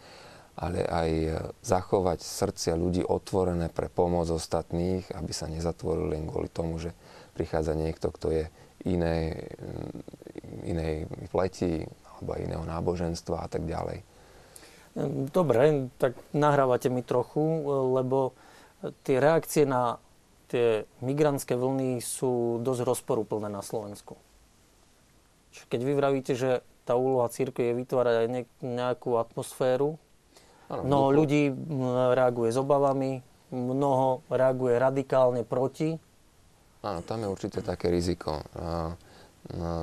ale 0.55 0.87
aj 0.87 1.09
zachovať 1.59 2.23
srdcia 2.23 2.79
ľudí 2.79 3.03
otvorené 3.03 3.67
pre 3.67 3.91
pomoc 3.91 4.31
ostatných, 4.31 5.11
aby 5.11 5.31
sa 5.35 5.51
nezatvorili 5.51 6.15
len 6.15 6.23
kvôli 6.23 6.47
tomu, 6.47 6.79
že 6.79 6.95
prichádza 7.35 7.75
niekto, 7.75 8.15
kto 8.15 8.31
je 8.31 8.45
inej, 8.87 9.43
inej 10.63 11.11
pleti 11.35 11.83
alebo 12.15 12.39
iného 12.39 12.63
náboženstva 12.63 13.43
a 13.43 13.47
tak 13.51 13.67
ďalej. 13.67 14.12
Dobre, 15.33 15.89
tak 15.97 16.13
nahrávate 16.37 16.93
mi 16.93 17.01
trochu, 17.01 17.41
lebo 17.97 18.37
tie 19.01 19.17
reakcie 19.17 19.65
na 19.65 19.97
tie 20.53 20.85
migrantské 21.01 21.57
vlny 21.57 21.97
sú 21.97 22.61
dosť 22.61 22.85
rozporúplné 22.85 23.49
na 23.49 23.65
Slovensku. 23.65 24.13
Keď 25.49 25.81
vy 25.81 25.93
vravíte, 25.97 26.37
že 26.37 26.61
tá 26.85 26.93
úloha 26.93 27.25
církve 27.33 27.73
je 27.73 27.79
vytvárať 27.81 28.15
aj 28.21 28.27
nejakú 28.61 29.17
atmosféru, 29.17 29.97
mnoho 30.69 31.07
ľudí 31.09 31.49
reaguje 32.13 32.53
s 32.53 32.57
obavami, 32.61 33.25
mnoho 33.49 34.21
reaguje 34.29 34.77
radikálne 34.77 35.41
proti. 35.41 35.97
Áno, 36.85 37.01
tam 37.01 37.25
je 37.25 37.33
určite 37.33 37.65
také 37.65 37.89
riziko. 37.89 38.45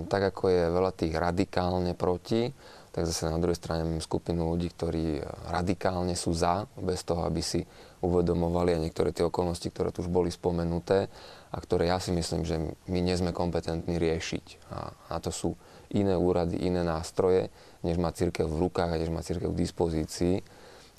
tak 0.08 0.22
ako 0.32 0.44
je 0.48 0.62
veľa 0.72 0.92
tých 0.96 1.12
radikálne 1.12 1.92
proti, 1.92 2.48
tak 2.90 3.06
zase 3.06 3.30
na 3.30 3.38
druhej 3.38 3.54
strane 3.54 3.86
mám 3.86 4.02
skupinu 4.02 4.50
ľudí, 4.50 4.74
ktorí 4.74 5.22
radikálne 5.46 6.18
sú 6.18 6.34
za, 6.34 6.66
bez 6.74 7.06
toho, 7.06 7.22
aby 7.22 7.38
si 7.38 7.62
uvedomovali 8.02 8.74
aj 8.74 8.82
niektoré 8.82 9.10
tie 9.14 9.22
okolnosti, 9.22 9.68
ktoré 9.70 9.94
tu 9.94 10.02
už 10.02 10.10
boli 10.10 10.32
spomenuté 10.32 11.06
a 11.54 11.56
ktoré 11.62 11.92
ja 11.92 12.02
si 12.02 12.10
myslím, 12.10 12.42
že 12.42 12.56
my 12.90 12.98
nie 12.98 13.14
sme 13.14 13.30
kompetentní 13.30 13.94
riešiť. 14.00 14.46
A, 14.74 14.78
a 15.12 15.16
to 15.22 15.30
sú 15.30 15.54
iné 15.94 16.18
úrady, 16.18 16.58
iné 16.66 16.82
nástroje, 16.82 17.50
než 17.86 17.98
má 17.98 18.10
církev 18.10 18.46
v 18.46 18.66
rukách 18.66 18.90
a 18.90 19.00
než 19.00 19.10
má 19.10 19.22
církev 19.22 19.50
k 19.54 19.62
dispozícii. 19.62 20.34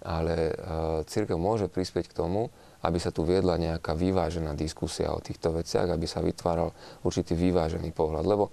Ale 0.01 0.49
uh, 0.49 1.05
církev 1.05 1.37
môže 1.37 1.69
prispieť 1.69 2.09
k 2.09 2.17
tomu, 2.17 2.49
aby 2.81 2.97
sa 2.97 3.13
tu 3.13 3.21
viedla 3.21 3.61
nejaká 3.61 3.93
vyvážená 3.93 4.57
diskusia 4.57 5.13
o 5.13 5.21
týchto 5.21 5.53
veciach, 5.53 5.85
aby 5.85 6.09
sa 6.09 6.25
vytváral 6.25 6.73
určitý 7.05 7.37
vyvážený 7.37 7.93
pohľad. 7.93 8.25
Lebo 8.25 8.49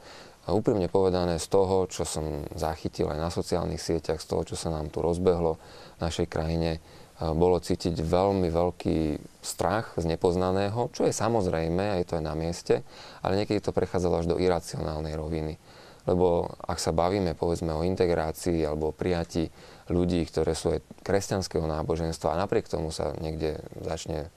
a 0.48 0.56
úprimne 0.56 0.88
povedané, 0.88 1.36
z 1.36 1.44
toho, 1.52 1.84
čo 1.84 2.08
som 2.08 2.48
zachytil 2.56 3.12
aj 3.12 3.20
na 3.20 3.28
sociálnych 3.28 3.84
sieťach, 3.84 4.16
z 4.16 4.26
toho, 4.32 4.42
čo 4.48 4.56
sa 4.56 4.72
nám 4.72 4.88
tu 4.88 5.04
rozbehlo 5.04 5.60
v 6.00 6.00
našej 6.00 6.24
krajine, 6.24 6.80
bolo 7.18 7.60
cítiť 7.60 7.98
veľmi 7.98 8.48
veľký 8.48 8.98
strach 9.44 9.92
z 10.00 10.08
nepoznaného, 10.08 10.88
čo 10.94 11.04
je 11.04 11.12
samozrejme, 11.12 12.00
aj 12.00 12.02
to 12.08 12.16
je 12.16 12.24
na 12.24 12.32
mieste, 12.38 12.80
ale 13.20 13.36
niekedy 13.36 13.60
to 13.60 13.76
prechádzalo 13.76 14.22
až 14.22 14.26
do 14.30 14.40
iracionálnej 14.40 15.18
roviny. 15.18 15.60
Lebo 16.08 16.48
ak 16.64 16.80
sa 16.80 16.96
bavíme 16.96 17.36
povedzme 17.36 17.74
o 17.74 17.84
integrácii 17.84 18.64
alebo 18.64 18.94
o 18.94 18.96
prijatí 18.96 19.52
ľudí, 19.92 20.24
ktoré 20.24 20.56
sú 20.56 20.72
aj 20.72 20.80
kresťanského 21.04 21.68
náboženstva 21.68 22.32
a 22.32 22.40
napriek 22.40 22.70
tomu 22.70 22.88
sa 22.88 23.12
niekde 23.20 23.60
začne 23.84 24.32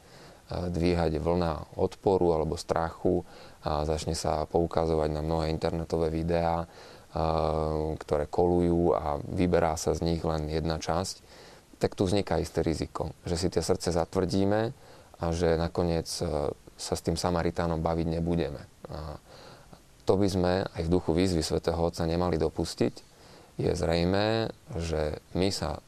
dvíhať 0.52 1.16
vlna 1.24 1.80
odporu 1.80 2.36
alebo 2.36 2.60
strachu 2.60 3.24
a 3.62 3.86
začne 3.86 4.18
sa 4.18 4.46
poukazovať 4.50 5.10
na 5.14 5.22
mnohé 5.22 5.54
internetové 5.54 6.10
videá, 6.10 6.66
ktoré 7.98 8.26
kolujú 8.26 8.96
a 8.96 9.20
vyberá 9.22 9.76
sa 9.76 9.92
z 9.94 10.02
nich 10.02 10.22
len 10.24 10.48
jedna 10.48 10.80
časť, 10.80 11.22
tak 11.78 11.94
tu 11.94 12.08
vzniká 12.08 12.40
isté 12.40 12.64
riziko, 12.64 13.12
že 13.28 13.36
si 13.38 13.48
tie 13.52 13.62
srdce 13.62 13.92
zatvrdíme 13.94 14.62
a 15.22 15.26
že 15.30 15.60
nakoniec 15.60 16.08
sa 16.82 16.94
s 16.98 17.06
tým 17.06 17.14
Samaritánom 17.14 17.78
baviť 17.78 18.08
nebudeme. 18.18 18.66
A 18.90 19.22
to 20.06 20.18
by 20.18 20.28
sme 20.28 20.54
aj 20.66 20.82
v 20.82 20.92
duchu 20.92 21.14
výzvy 21.14 21.46
svätého 21.46 21.78
Otca 21.78 22.10
nemali 22.10 22.42
dopustiť. 22.42 22.94
Je 23.62 23.72
zrejmé, 23.78 24.50
že 24.74 25.22
my 25.38 25.54
sa 25.54 25.78
e, 25.78 25.82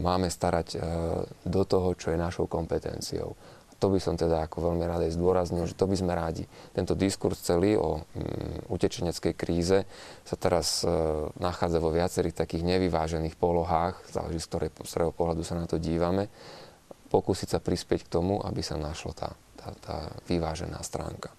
máme 0.00 0.32
starať 0.32 0.68
e, 0.72 0.78
do 1.44 1.62
toho, 1.68 1.92
čo 1.92 2.10
je 2.10 2.18
našou 2.18 2.48
kompetenciou. 2.48 3.36
To 3.78 3.94
by 3.94 4.02
som 4.02 4.18
teda 4.18 4.42
ako 4.42 4.74
veľmi 4.74 4.82
rád 4.82 5.06
aj 5.06 5.14
zdôraznil, 5.14 5.62
že 5.70 5.78
to 5.78 5.86
by 5.86 5.94
sme 5.94 6.10
rádi. 6.10 6.50
Tento 6.74 6.98
diskurs 6.98 7.38
celý 7.38 7.78
o 7.78 8.02
mm, 8.02 8.66
utečeneckej 8.74 9.34
kríze 9.38 9.86
sa 10.26 10.34
teraz 10.34 10.82
e, 10.82 10.90
nachádza 11.38 11.78
vo 11.78 11.94
viacerých 11.94 12.34
takých 12.34 12.66
nevyvážených 12.66 13.38
polohách, 13.38 14.02
záleží 14.10 14.42
z, 14.42 14.48
ktorej, 14.50 14.70
z 14.82 14.90
ktorého 14.90 15.14
pohľadu 15.14 15.46
sa 15.46 15.54
na 15.54 15.70
to 15.70 15.78
dívame, 15.78 16.26
pokúsiť 17.14 17.54
sa 17.54 17.62
prispieť 17.62 18.10
k 18.10 18.12
tomu, 18.18 18.42
aby 18.42 18.66
sa 18.66 18.74
našla 18.74 19.12
tá, 19.14 19.30
tá, 19.54 19.68
tá 19.78 19.96
vyvážená 20.26 20.82
stránka. 20.82 21.30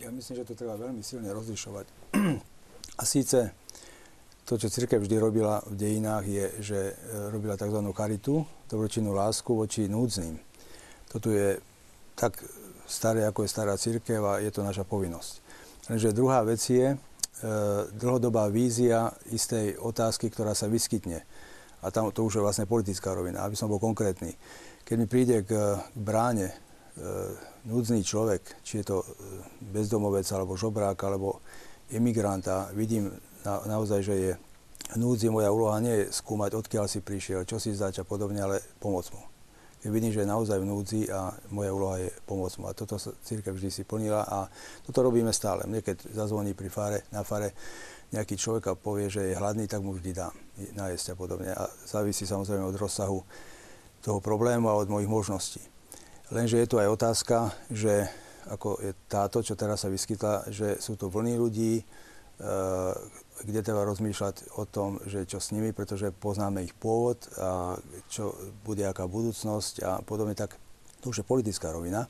Ja 0.00 0.08
myslím, 0.08 0.40
že 0.40 0.48
to 0.48 0.56
treba 0.56 0.80
veľmi 0.80 1.04
silne 1.04 1.28
rozlišovať. 1.36 2.16
A 3.00 3.02
síce 3.04 3.52
to, 4.48 4.56
čo 4.56 4.72
církev 4.72 4.98
vždy 4.98 5.20
robila 5.20 5.60
v 5.68 5.76
dejinách, 5.76 6.24
je, 6.24 6.44
že 6.58 6.78
e, 6.90 6.92
robila 7.30 7.60
tzv. 7.60 7.76
charitu, 7.92 8.42
dobročinnú 8.66 9.12
lásku 9.12 9.52
voči 9.52 9.84
núdznym. 9.86 10.49
Toto 11.10 11.34
je 11.34 11.58
tak 12.14 12.38
staré, 12.86 13.26
ako 13.26 13.42
je 13.42 13.50
stará 13.50 13.74
církev 13.74 14.22
a 14.22 14.38
je 14.38 14.50
to 14.54 14.62
naša 14.62 14.86
povinnosť. 14.86 15.32
Lenže 15.90 16.14
druhá 16.14 16.46
vec 16.46 16.62
je 16.62 16.94
e, 16.94 16.96
dlhodobá 17.98 18.46
vízia 18.46 19.10
istej 19.34 19.78
otázky, 19.82 20.30
ktorá 20.30 20.54
sa 20.54 20.70
vyskytne. 20.70 21.26
A 21.82 21.90
tam 21.90 22.14
to 22.14 22.22
už 22.22 22.38
je 22.38 22.44
vlastne 22.44 22.68
politická 22.68 23.10
rovina. 23.10 23.42
Aby 23.42 23.56
som 23.58 23.66
bol 23.66 23.82
konkrétny. 23.82 24.36
Keď 24.84 24.96
mi 25.00 25.06
príde 25.10 25.42
k, 25.42 25.80
bráne 25.98 26.52
e, 26.52 26.54
núdzný 27.66 28.06
človek, 28.06 28.62
či 28.62 28.82
je 28.82 28.94
to 28.94 28.96
e, 29.02 29.06
bezdomovec, 29.74 30.26
alebo 30.30 30.54
žobrák, 30.54 30.98
alebo 31.02 31.40
emigrant 31.90 32.44
a 32.46 32.70
vidím 32.70 33.10
na, 33.42 33.64
naozaj, 33.66 34.00
že 34.02 34.14
je 34.14 34.32
núdzi, 34.98 35.30
moja 35.30 35.50
úloha 35.50 35.78
nie 35.78 36.06
je 36.06 36.10
skúmať, 36.10 36.54
odkiaľ 36.58 36.86
si 36.90 37.02
prišiel, 37.02 37.46
čo 37.46 37.62
si 37.62 37.74
zač 37.74 38.02
a 38.02 38.04
podobne, 38.06 38.42
ale 38.42 38.62
pomôcť 38.82 39.10
mu. 39.14 39.29
Vidím, 39.80 40.12
že 40.12 40.20
je 40.20 40.28
naozaj 40.28 40.60
v 40.60 40.68
núdzi 40.68 41.08
a 41.08 41.32
moja 41.48 41.72
úloha 41.72 41.96
je 41.96 42.12
pomôcť 42.28 42.56
mu. 42.60 42.68
A 42.68 42.76
toto 42.76 43.00
sa 43.00 43.16
církev 43.24 43.56
vždy 43.56 43.72
si 43.72 43.82
plnila 43.88 44.28
a 44.28 44.44
toto 44.84 45.00
robíme 45.00 45.32
stále. 45.32 45.64
Mne 45.64 45.80
keď 45.80 46.12
zazvoní 46.12 46.52
pri 46.52 46.68
fare, 46.68 46.98
na 47.08 47.24
fare 47.24 47.56
nejaký 48.12 48.36
človek 48.36 48.64
a 48.68 48.76
povie, 48.76 49.08
že 49.08 49.32
je 49.32 49.38
hladný, 49.40 49.64
tak 49.64 49.80
mu 49.80 49.96
vždy 49.96 50.10
dám 50.12 50.34
najesť 50.76 51.12
a 51.12 51.16
podobne. 51.16 51.50
A 51.56 51.64
závisí 51.88 52.28
samozrejme 52.28 52.60
od 52.60 52.76
rozsahu 52.76 53.24
toho 54.04 54.20
problému 54.20 54.68
a 54.68 54.76
od 54.76 54.92
mojich 54.92 55.08
možností. 55.08 55.64
Lenže 56.28 56.60
je 56.60 56.68
tu 56.68 56.76
aj 56.76 56.92
otázka, 56.92 57.56
že 57.72 58.04
ako 58.52 58.84
je 58.84 58.92
táto, 59.08 59.40
čo 59.40 59.56
teraz 59.56 59.84
sa 59.84 59.88
vyskytla, 59.88 60.52
že 60.52 60.76
sú 60.76 61.00
to 61.00 61.08
vlny 61.08 61.40
ľudí, 61.40 61.80
Eh, 62.40 62.94
kde 63.44 63.64
treba 63.64 63.88
rozmýšľať 63.88 64.56
o 64.60 64.64
tom, 64.68 65.00
že 65.08 65.24
čo 65.24 65.40
s 65.40 65.52
nimi, 65.56 65.72
pretože 65.72 66.12
poznáme 66.12 66.64
ich 66.64 66.76
pôvod 66.76 67.24
a 67.40 67.76
čo 68.12 68.36
bude 68.64 68.84
aká 68.84 69.08
budúcnosť 69.08 69.74
a 69.84 69.92
podobne, 70.04 70.36
tak 70.36 70.60
to 71.00 71.12
už 71.12 71.24
je 71.24 71.28
politická 71.28 71.72
rovina. 71.72 72.04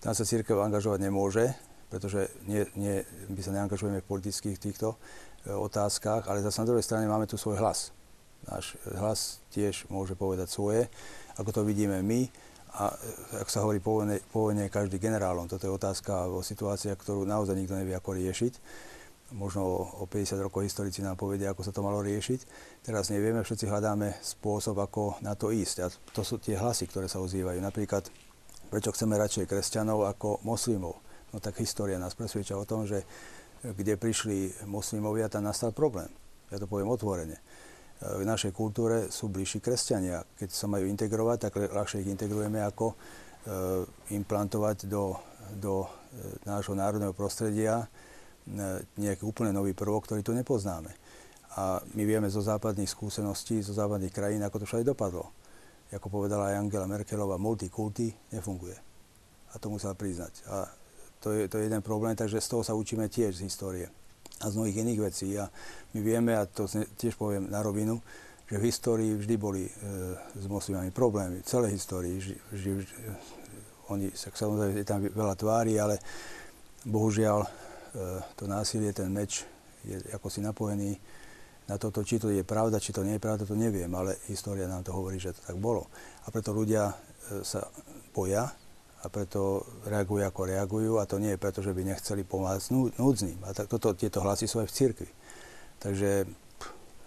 Tam 0.00 0.16
sa 0.16 0.24
církev 0.24 0.56
angažovať 0.56 1.00
nemôže, 1.00 1.52
pretože 1.92 2.32
nie, 2.48 2.64
nie, 2.76 3.04
my 3.28 3.40
sa 3.40 3.52
neangažujeme 3.52 4.00
v 4.00 4.10
politických 4.10 4.56
týchto 4.60 4.96
e, 5.44 5.52
otázkach, 5.52 6.28
ale 6.28 6.44
zase 6.44 6.64
na 6.64 6.68
druhej 6.68 6.84
strane 6.84 7.08
máme 7.08 7.28
tu 7.28 7.36
svoj 7.36 7.60
hlas. 7.60 7.92
Náš 8.44 8.76
hlas 8.96 9.40
tiež 9.52 9.88
môže 9.88 10.12
povedať 10.16 10.52
svoje, 10.52 10.88
ako 11.40 11.50
to 11.52 11.60
vidíme 11.64 12.00
my. 12.04 12.28
A 12.74 12.90
e, 12.90 12.96
ak 13.40 13.48
sa 13.48 13.64
hovorí 13.64 13.80
po 13.80 14.04
vojne, 14.32 14.72
každý 14.72 14.96
generálom, 15.00 15.48
toto 15.48 15.68
je 15.68 15.72
otázka 15.72 16.28
o 16.28 16.40
situáciách, 16.40 16.96
ktorú 17.00 17.28
naozaj 17.28 17.56
nikto 17.56 17.76
nevie, 17.76 17.96
ako 17.96 18.16
riešiť 18.16 18.54
možno 19.34 19.66
o 20.00 20.04
50 20.06 20.38
rokov 20.38 20.62
historici 20.62 21.02
nám 21.02 21.18
povedia, 21.18 21.50
ako 21.50 21.66
sa 21.66 21.74
to 21.74 21.82
malo 21.82 21.98
riešiť. 22.00 22.40
Teraz 22.86 23.10
nevieme, 23.10 23.42
všetci 23.42 23.66
hľadáme 23.66 24.22
spôsob, 24.22 24.78
ako 24.78 25.18
na 25.26 25.34
to 25.34 25.50
ísť. 25.50 25.76
A 25.82 25.90
to 26.14 26.22
sú 26.22 26.38
tie 26.38 26.54
hlasy, 26.54 26.86
ktoré 26.86 27.10
sa 27.10 27.18
ozývajú. 27.18 27.58
Napríklad, 27.58 28.06
prečo 28.70 28.94
chceme 28.94 29.18
radšej 29.18 29.50
kresťanov 29.50 30.06
ako 30.06 30.40
moslimov. 30.46 31.02
No 31.34 31.42
tak 31.42 31.58
história 31.58 31.98
nás 31.98 32.14
presvedča 32.14 32.54
o 32.54 32.62
tom, 32.62 32.86
že 32.86 33.02
kde 33.64 33.98
prišli 33.98 34.70
moslimovia, 34.70 35.26
tam 35.26 35.50
nastal 35.50 35.74
problém. 35.74 36.08
Ja 36.52 36.62
to 36.62 36.70
poviem 36.70 36.92
otvorene. 36.92 37.40
V 38.04 38.22
našej 38.22 38.52
kultúre 38.52 39.08
sú 39.08 39.32
bližší 39.32 39.64
kresťania. 39.64 40.22
Keď 40.36 40.48
sa 40.52 40.68
majú 40.68 40.84
integrovať, 40.84 41.48
tak 41.48 41.72
ľahšie 41.72 42.04
ich 42.04 42.12
integrujeme 42.12 42.60
ako 42.60 42.92
e, 42.92 42.94
implantovať 44.12 44.84
do, 44.84 45.16
do 45.56 45.74
e, 45.82 45.88
nášho 46.44 46.76
národného 46.76 47.16
prostredia 47.16 47.88
nejaký 49.00 49.24
úplne 49.24 49.52
nový 49.56 49.72
prvok, 49.72 50.04
ktorý 50.08 50.20
tu 50.20 50.36
nepoznáme. 50.36 50.92
A 51.54 51.78
my 51.94 52.02
vieme 52.02 52.26
zo 52.26 52.42
západných 52.42 52.90
skúseností, 52.90 53.62
zo 53.62 53.72
západných 53.72 54.10
krajín, 54.10 54.42
ako 54.42 54.62
to 54.62 54.66
všade 54.66 54.84
dopadlo. 54.84 55.30
Ako 55.94 56.10
povedala 56.10 56.50
aj 56.50 56.66
Angela 56.66 56.90
Merkelová, 56.90 57.38
multikulty 57.38 58.10
nefunguje. 58.34 58.74
A 59.54 59.62
to 59.62 59.70
musela 59.70 59.94
priznať. 59.94 60.34
A 60.50 60.66
to 61.22 61.30
je, 61.30 61.46
to 61.46 61.62
je 61.62 61.70
jeden 61.70 61.80
problém, 61.80 62.18
takže 62.18 62.42
z 62.42 62.48
toho 62.50 62.62
sa 62.66 62.74
učíme 62.74 63.06
tiež 63.06 63.38
z 63.38 63.46
histórie 63.46 63.86
a 64.42 64.50
z 64.50 64.58
mnohých 64.58 64.82
iných 64.82 65.00
vecí. 65.00 65.38
A 65.38 65.46
my 65.94 66.00
vieme, 66.02 66.34
a 66.34 66.42
to 66.44 66.66
tiež 66.98 67.14
poviem 67.14 67.46
na 67.46 67.62
rovinu, 67.62 68.02
že 68.50 68.58
v 68.58 68.66
histórii 68.68 69.14
vždy 69.14 69.34
boli 69.38 69.64
e, 69.64 69.72
s 70.36 70.46
moslimami 70.50 70.90
problémy. 70.90 71.40
V 71.40 71.48
celej 71.48 71.78
histórii. 71.78 72.18
Vždy, 72.18 72.34
vždy, 72.52 72.70
vždy, 72.82 72.94
oni, 73.94 74.06
samozrejme, 74.12 74.82
je 74.82 74.88
tam 74.88 75.00
veľa 75.00 75.34
tvári, 75.38 75.78
ale 75.78 75.96
bohužiaľ 76.84 77.46
to 78.34 78.44
násilie, 78.50 78.90
ten 78.90 79.06
meč 79.10 79.46
je 79.86 80.00
ako 80.16 80.26
si 80.26 80.40
napojený 80.42 80.98
na 81.64 81.80
toto, 81.80 82.04
či 82.04 82.20
to 82.20 82.28
je 82.28 82.44
pravda, 82.44 82.76
či 82.76 82.92
to 82.92 83.00
nie 83.00 83.16
je 83.16 83.22
pravda, 83.24 83.48
to 83.48 83.56
neviem, 83.56 83.88
ale 83.96 84.20
história 84.28 84.68
nám 84.68 84.84
to 84.84 84.92
hovorí, 84.92 85.16
že 85.16 85.32
to 85.32 85.40
tak 85.48 85.56
bolo. 85.56 85.88
A 86.24 86.28
preto 86.28 86.52
ľudia 86.52 86.92
e, 86.92 86.94
sa 87.40 87.64
boja 88.12 88.52
a 89.00 89.06
preto 89.08 89.64
reagujú 89.88 90.24
ako 90.24 90.42
reagujú 90.44 90.92
a 91.00 91.08
to 91.08 91.16
nie 91.16 91.36
je 91.36 91.40
preto, 91.40 91.64
že 91.64 91.72
by 91.72 91.84
nechceli 91.84 92.24
pomáhať 92.24 92.72
núdznym. 93.00 93.40
A 93.48 93.56
tak, 93.56 93.68
toto, 93.68 93.96
tieto 93.96 94.20
hlasy 94.20 94.44
sú 94.44 94.60
aj 94.60 94.68
v 94.68 94.76
cirkvi. 94.76 95.10
Takže 95.80 96.28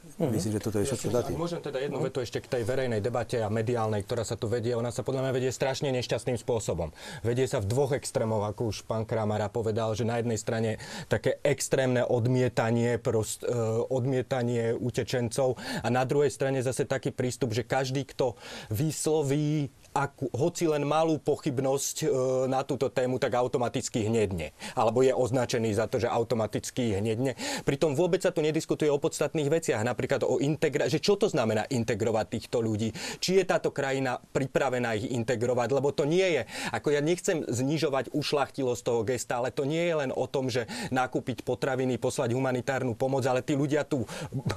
Mm-hmm. 0.07 0.31
Myslím, 0.31 0.53
že 0.55 0.61
toto 0.63 0.77
je 0.79 0.85
všetko 0.87 1.07
ja 1.11 1.35
Môžem 1.35 1.59
teda 1.59 1.77
jednu 1.83 1.99
vetu 1.99 2.23
ešte 2.23 2.39
k 2.39 2.47
tej 2.47 2.63
verejnej 2.63 3.03
debate 3.03 3.43
a 3.43 3.51
mediálnej, 3.51 4.07
ktorá 4.07 4.23
sa 4.23 4.39
tu 4.39 4.47
vedie. 4.47 4.71
Ona 4.71 4.89
sa 4.95 5.03
podľa 5.03 5.27
mňa 5.27 5.33
vedie 5.35 5.51
strašne 5.51 5.91
nešťastným 5.91 6.39
spôsobom. 6.39 6.95
Vedie 7.27 7.43
sa 7.45 7.59
v 7.59 7.67
dvoch 7.67 7.91
extrémoch, 7.91 8.47
ako 8.47 8.71
už 8.71 8.87
pán 8.87 9.03
Kramara 9.03 9.51
povedal, 9.51 9.91
že 9.99 10.07
na 10.07 10.23
jednej 10.23 10.39
strane 10.39 10.69
také 11.11 11.43
extrémne 11.43 12.07
odmietanie, 12.07 12.95
prost, 12.97 13.43
uh, 13.43 13.83
odmietanie 13.91 14.71
utečencov 14.73 15.59
a 15.83 15.87
na 15.91 16.07
druhej 16.07 16.31
strane 16.31 16.63
zase 16.63 16.87
taký 16.87 17.11
prístup, 17.11 17.51
že 17.51 17.67
každý, 17.67 18.07
kto 18.07 18.39
vysloví 18.71 19.69
akú, 19.97 20.29
hoci 20.29 20.69
len 20.69 20.85
malú 20.85 21.17
pochybnosť 21.17 22.05
e, 22.05 22.07
na 22.45 22.61
túto 22.61 22.93
tému, 22.93 23.17
tak 23.17 23.33
automaticky 23.33 24.05
hnedne. 24.05 24.53
Alebo 24.77 25.01
je 25.01 25.09
označený 25.09 25.73
za 25.73 25.89
to, 25.89 25.97
že 25.97 26.05
automaticky 26.05 27.01
hnedne. 27.01 27.33
Pritom 27.65 27.97
vôbec 27.97 28.21
sa 28.21 28.29
tu 28.29 28.45
nediskutuje 28.45 28.93
o 28.93 29.01
podstatných 29.01 29.49
veciach, 29.49 29.81
napríklad 29.81 30.21
o 30.21 30.37
integra- 30.37 30.85
že 30.85 31.01
čo 31.01 31.17
to 31.17 31.25
znamená 31.25 31.65
integrovať 31.65 32.25
týchto 32.29 32.61
ľudí. 32.61 32.93
Či 33.17 33.41
je 33.41 33.43
táto 33.49 33.73
krajina 33.73 34.21
pripravená 34.21 34.93
ich 35.01 35.09
integrovať, 35.09 35.73
lebo 35.73 35.89
to 35.89 36.05
nie 36.05 36.37
je, 36.37 36.41
ako 36.69 36.93
ja 36.93 37.01
nechcem 37.01 37.41
znižovať 37.49 38.13
ušlachtilosť 38.13 38.81
toho 38.85 39.01
gesta, 39.01 39.41
ale 39.41 39.49
to 39.49 39.65
nie 39.65 39.81
je 39.81 39.95
len 39.97 40.11
o 40.13 40.29
tom, 40.29 40.53
že 40.53 40.69
nakúpiť 40.93 41.41
potraviny, 41.41 41.97
poslať 41.97 42.37
humanitárnu 42.37 42.93
pomoc, 42.93 43.25
ale 43.25 43.41
tí 43.41 43.57
ľudia 43.57 43.81
tu, 43.81 44.05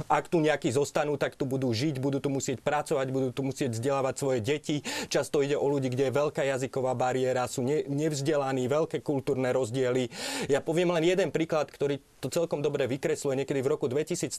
ak 0.04 0.28
tu 0.28 0.44
nejakí 0.44 0.68
zostanú, 0.68 1.16
tak 1.16 1.38
tu 1.40 1.48
budú 1.48 1.72
žiť, 1.72 1.96
budú 1.96 2.20
tu 2.20 2.28
musieť 2.28 2.60
pracovať, 2.60 3.06
budú 3.08 3.28
tu 3.32 3.40
musieť 3.46 3.72
vzdelávať 3.72 4.14
svoje 4.18 4.40
deti. 4.44 4.76
Čas 5.08 5.29
často 5.30 5.46
ide 5.46 5.54
o 5.54 5.70
ľudí, 5.70 5.94
kde 5.94 6.10
je 6.10 6.18
veľká 6.18 6.42
jazyková 6.42 6.98
bariéra, 6.98 7.46
sú 7.46 7.62
ne, 7.62 7.86
nevzdelaní, 7.86 8.66
veľké 8.66 8.98
kultúrne 8.98 9.54
rozdiely. 9.54 10.10
Ja 10.50 10.58
poviem 10.58 10.90
len 10.90 11.06
jeden 11.06 11.30
príklad, 11.30 11.70
ktorý 11.70 12.02
to 12.18 12.28
celkom 12.28 12.60
dobre 12.60 12.90
vykresluje. 12.90 13.38
Niekedy 13.38 13.62
v 13.62 13.70
roku 13.70 13.86
2013 13.88 14.34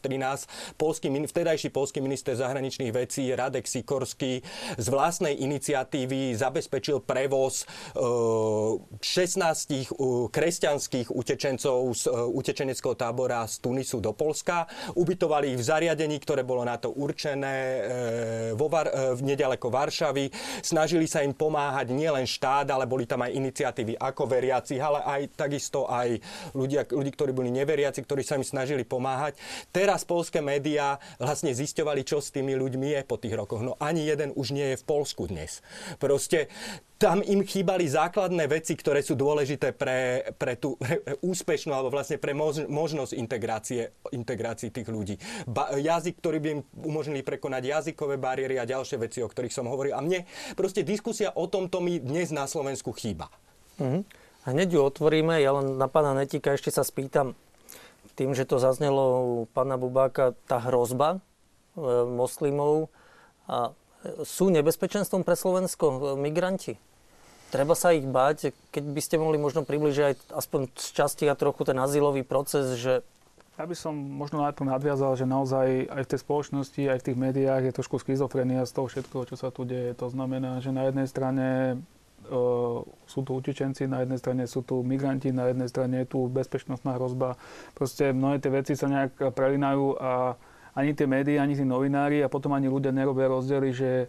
polský, 0.76 1.08
vtedajší 1.10 1.72
polský 1.72 2.04
minister 2.04 2.36
zahraničných 2.36 2.92
vecí 2.92 3.32
Radek 3.32 3.66
Sikorský 3.66 4.44
z 4.78 4.88
vlastnej 4.92 5.40
iniciatívy 5.40 6.36
zabezpečil 6.36 7.02
prevoz 7.02 7.64
16 7.96 9.00
e, 9.02 9.88
kresťanských 10.30 11.08
utečencov 11.10 11.78
z 11.96 12.04
e, 12.06 12.20
utečeneckého 12.36 12.94
tábora 13.00 13.48
z 13.48 13.64
Tunisu 13.64 13.98
do 14.04 14.14
Polska. 14.14 14.68
Ubytovali 14.94 15.56
ich 15.56 15.60
v 15.64 15.66
zariadení, 15.66 16.20
ktoré 16.22 16.46
bolo 16.46 16.62
na 16.62 16.78
to 16.78 16.94
určené 16.94 17.56
e, 17.56 17.80
vo 18.54 18.70
nedaleko 19.24 19.74
Varšavy 19.74 20.30
snažili 20.62 20.81
sa 21.08 21.26
im 21.26 21.36
pomáhať 21.36 21.92
nielen 21.92 22.26
štát, 22.26 22.70
ale 22.72 22.86
boli 22.88 23.10
tam 23.10 23.22
aj 23.26 23.36
iniciatívy 23.36 24.00
ako 24.00 24.30
veriacich, 24.30 24.82
ale 24.82 25.02
aj 25.04 25.22
takisto 25.36 25.86
aj 25.90 26.18
ľudia, 26.54 26.86
ľudí, 26.90 27.12
ktorí 27.14 27.32
boli 27.34 27.50
neveriaci, 27.54 28.02
ktorí 28.02 28.22
sa 28.22 28.38
im 28.38 28.46
snažili 28.46 28.86
pomáhať. 28.86 29.38
Teraz 29.70 30.08
polské 30.08 30.42
médiá 30.42 30.98
vlastne 31.18 31.52
zisťovali, 31.52 32.02
čo 32.06 32.22
s 32.22 32.34
tými 32.34 32.56
ľuďmi 32.58 32.98
je 32.98 33.02
po 33.06 33.18
tých 33.20 33.34
rokoch. 33.36 33.62
No 33.62 33.78
ani 33.78 34.08
jeden 34.08 34.34
už 34.34 34.54
nie 34.54 34.74
je 34.74 34.82
v 34.82 34.88
Polsku 34.88 35.28
dnes. 35.28 35.60
Proste 35.98 36.48
tam 37.02 37.26
im 37.26 37.42
chýbali 37.42 37.90
základné 37.90 38.46
veci, 38.46 38.78
ktoré 38.78 39.02
sú 39.02 39.18
dôležité 39.18 39.74
pre, 39.74 40.30
pre 40.38 40.54
tú 40.54 40.78
úspešnú 41.34 41.74
alebo 41.74 41.90
vlastne 41.90 42.22
pre 42.22 42.38
mož, 42.38 42.70
možnosť 42.70 43.18
integrácie, 43.18 43.90
integrácie 44.14 44.70
tých 44.70 44.86
ľudí. 44.86 45.18
Ba, 45.50 45.74
jazyk, 45.74 46.22
ktorý 46.22 46.38
by 46.38 46.50
im 46.54 46.62
umožnili 46.86 47.26
prekonať 47.26 47.66
jazykové 47.66 48.22
bariéry 48.22 48.62
a 48.62 48.70
ďalšie 48.70 49.02
veci, 49.02 49.26
o 49.26 49.28
ktorých 49.28 49.50
som 49.50 49.66
hovoril. 49.66 49.98
A 49.98 50.06
mne 50.06 50.30
proste 50.54 50.86
diskusia 50.86 51.34
o 51.34 51.50
tomto 51.50 51.82
mi 51.82 51.98
dnes 51.98 52.30
na 52.30 52.46
Slovensku 52.46 52.94
chýba. 52.94 53.34
Mm-hmm. 53.82 54.02
Hneď 54.46 54.70
ju 54.70 54.82
otvoríme, 54.86 55.42
ja 55.42 55.58
len 55.58 55.82
na 55.82 55.90
pána 55.90 56.14
Netika 56.14 56.54
ešte 56.54 56.70
sa 56.70 56.86
spýtam, 56.86 57.34
tým, 58.14 58.38
že 58.38 58.46
to 58.46 58.62
zaznelo 58.62 59.04
u 59.26 59.36
pána 59.50 59.82
Bubáka, 59.82 60.38
tá 60.46 60.62
hrozba 60.62 61.18
e, 61.18 61.20
moslimov 62.06 62.94
a 63.50 63.74
sú 64.26 64.50
nebezpečenstvom 64.50 65.22
pre 65.22 65.38
Slovensko 65.38 65.86
e, 65.90 65.98
migranti? 66.18 66.91
Treba 67.52 67.76
sa 67.76 67.92
ich 67.92 68.08
báť, 68.08 68.56
keď 68.72 68.84
by 68.96 69.02
ste 69.04 69.20
mohli 69.20 69.36
možno 69.36 69.68
približiť 69.68 70.04
aj 70.08 70.16
aspoň 70.40 70.72
z 70.72 70.88
časti 70.96 71.26
a 71.28 71.36
trochu 71.36 71.68
ten 71.68 71.76
azylový 71.76 72.24
proces, 72.24 72.80
že 72.80 73.04
ja 73.60 73.68
by 73.68 73.76
som 73.78 73.94
možno 73.94 74.42
najprv 74.42 74.74
nadviazal, 74.74 75.14
že 75.20 75.30
naozaj 75.30 75.92
aj 75.92 76.02
v 76.08 76.10
tej 76.10 76.20
spoločnosti, 76.24 76.82
aj 76.82 76.98
v 76.98 77.06
tých 77.12 77.18
médiách 77.20 77.64
je 77.68 77.78
trošku 77.78 78.02
schizofrenia 78.02 78.66
z 78.66 78.74
toho 78.74 78.88
všetkého, 78.90 79.28
čo 79.28 79.36
sa 79.38 79.54
tu 79.54 79.68
deje. 79.68 79.94
To 80.02 80.10
znamená, 80.10 80.64
že 80.64 80.74
na 80.74 80.90
jednej 80.90 81.06
strane 81.06 81.78
uh, 82.32 82.82
sú 83.06 83.20
tu 83.22 83.32
utečenci, 83.38 83.86
na 83.86 84.02
jednej 84.02 84.18
strane 84.18 84.44
sú 84.50 84.66
tu 84.66 84.82
migranti, 84.82 85.30
na 85.30 85.52
jednej 85.52 85.70
strane 85.70 86.02
je 86.02 86.10
tu 86.10 86.26
bezpečnostná 86.26 86.98
hrozba. 86.98 87.38
Proste 87.78 88.16
mnohé 88.16 88.42
tie 88.42 88.50
veci 88.50 88.74
sa 88.74 88.90
nejak 88.90 89.36
prelinajú 89.36 90.00
a 90.00 90.40
ani 90.74 90.96
tie 90.96 91.06
médiá, 91.06 91.44
ani 91.44 91.54
tí 91.54 91.68
novinári 91.68 92.24
a 92.24 92.32
potom 92.32 92.56
ani 92.56 92.72
ľudia 92.72 92.96
nerobia 92.96 93.28
rozdiely, 93.28 93.70
že 93.76 94.08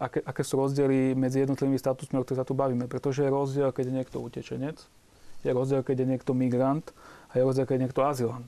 aké, 0.00 0.20
aké 0.20 0.42
sú 0.44 0.60
rozdiely 0.60 1.16
medzi 1.16 1.42
jednotlivými 1.44 1.80
statusmi, 1.80 2.20
o 2.20 2.24
ktorých 2.24 2.40
sa 2.40 2.48
tu 2.48 2.52
bavíme. 2.52 2.86
Pretože 2.86 3.24
je 3.24 3.30
rozdiel, 3.32 3.68
keď 3.72 3.84
je 3.88 3.94
niekto 3.94 4.16
utečenec, 4.20 4.76
je 5.44 5.50
rozdiel, 5.52 5.80
keď 5.84 6.04
je 6.04 6.06
niekto 6.06 6.32
migrant 6.36 6.84
a 7.32 7.40
je 7.40 7.42
rozdiel, 7.44 7.64
keď 7.64 7.74
je 7.76 7.84
niekto 7.88 8.02
azylant. 8.04 8.46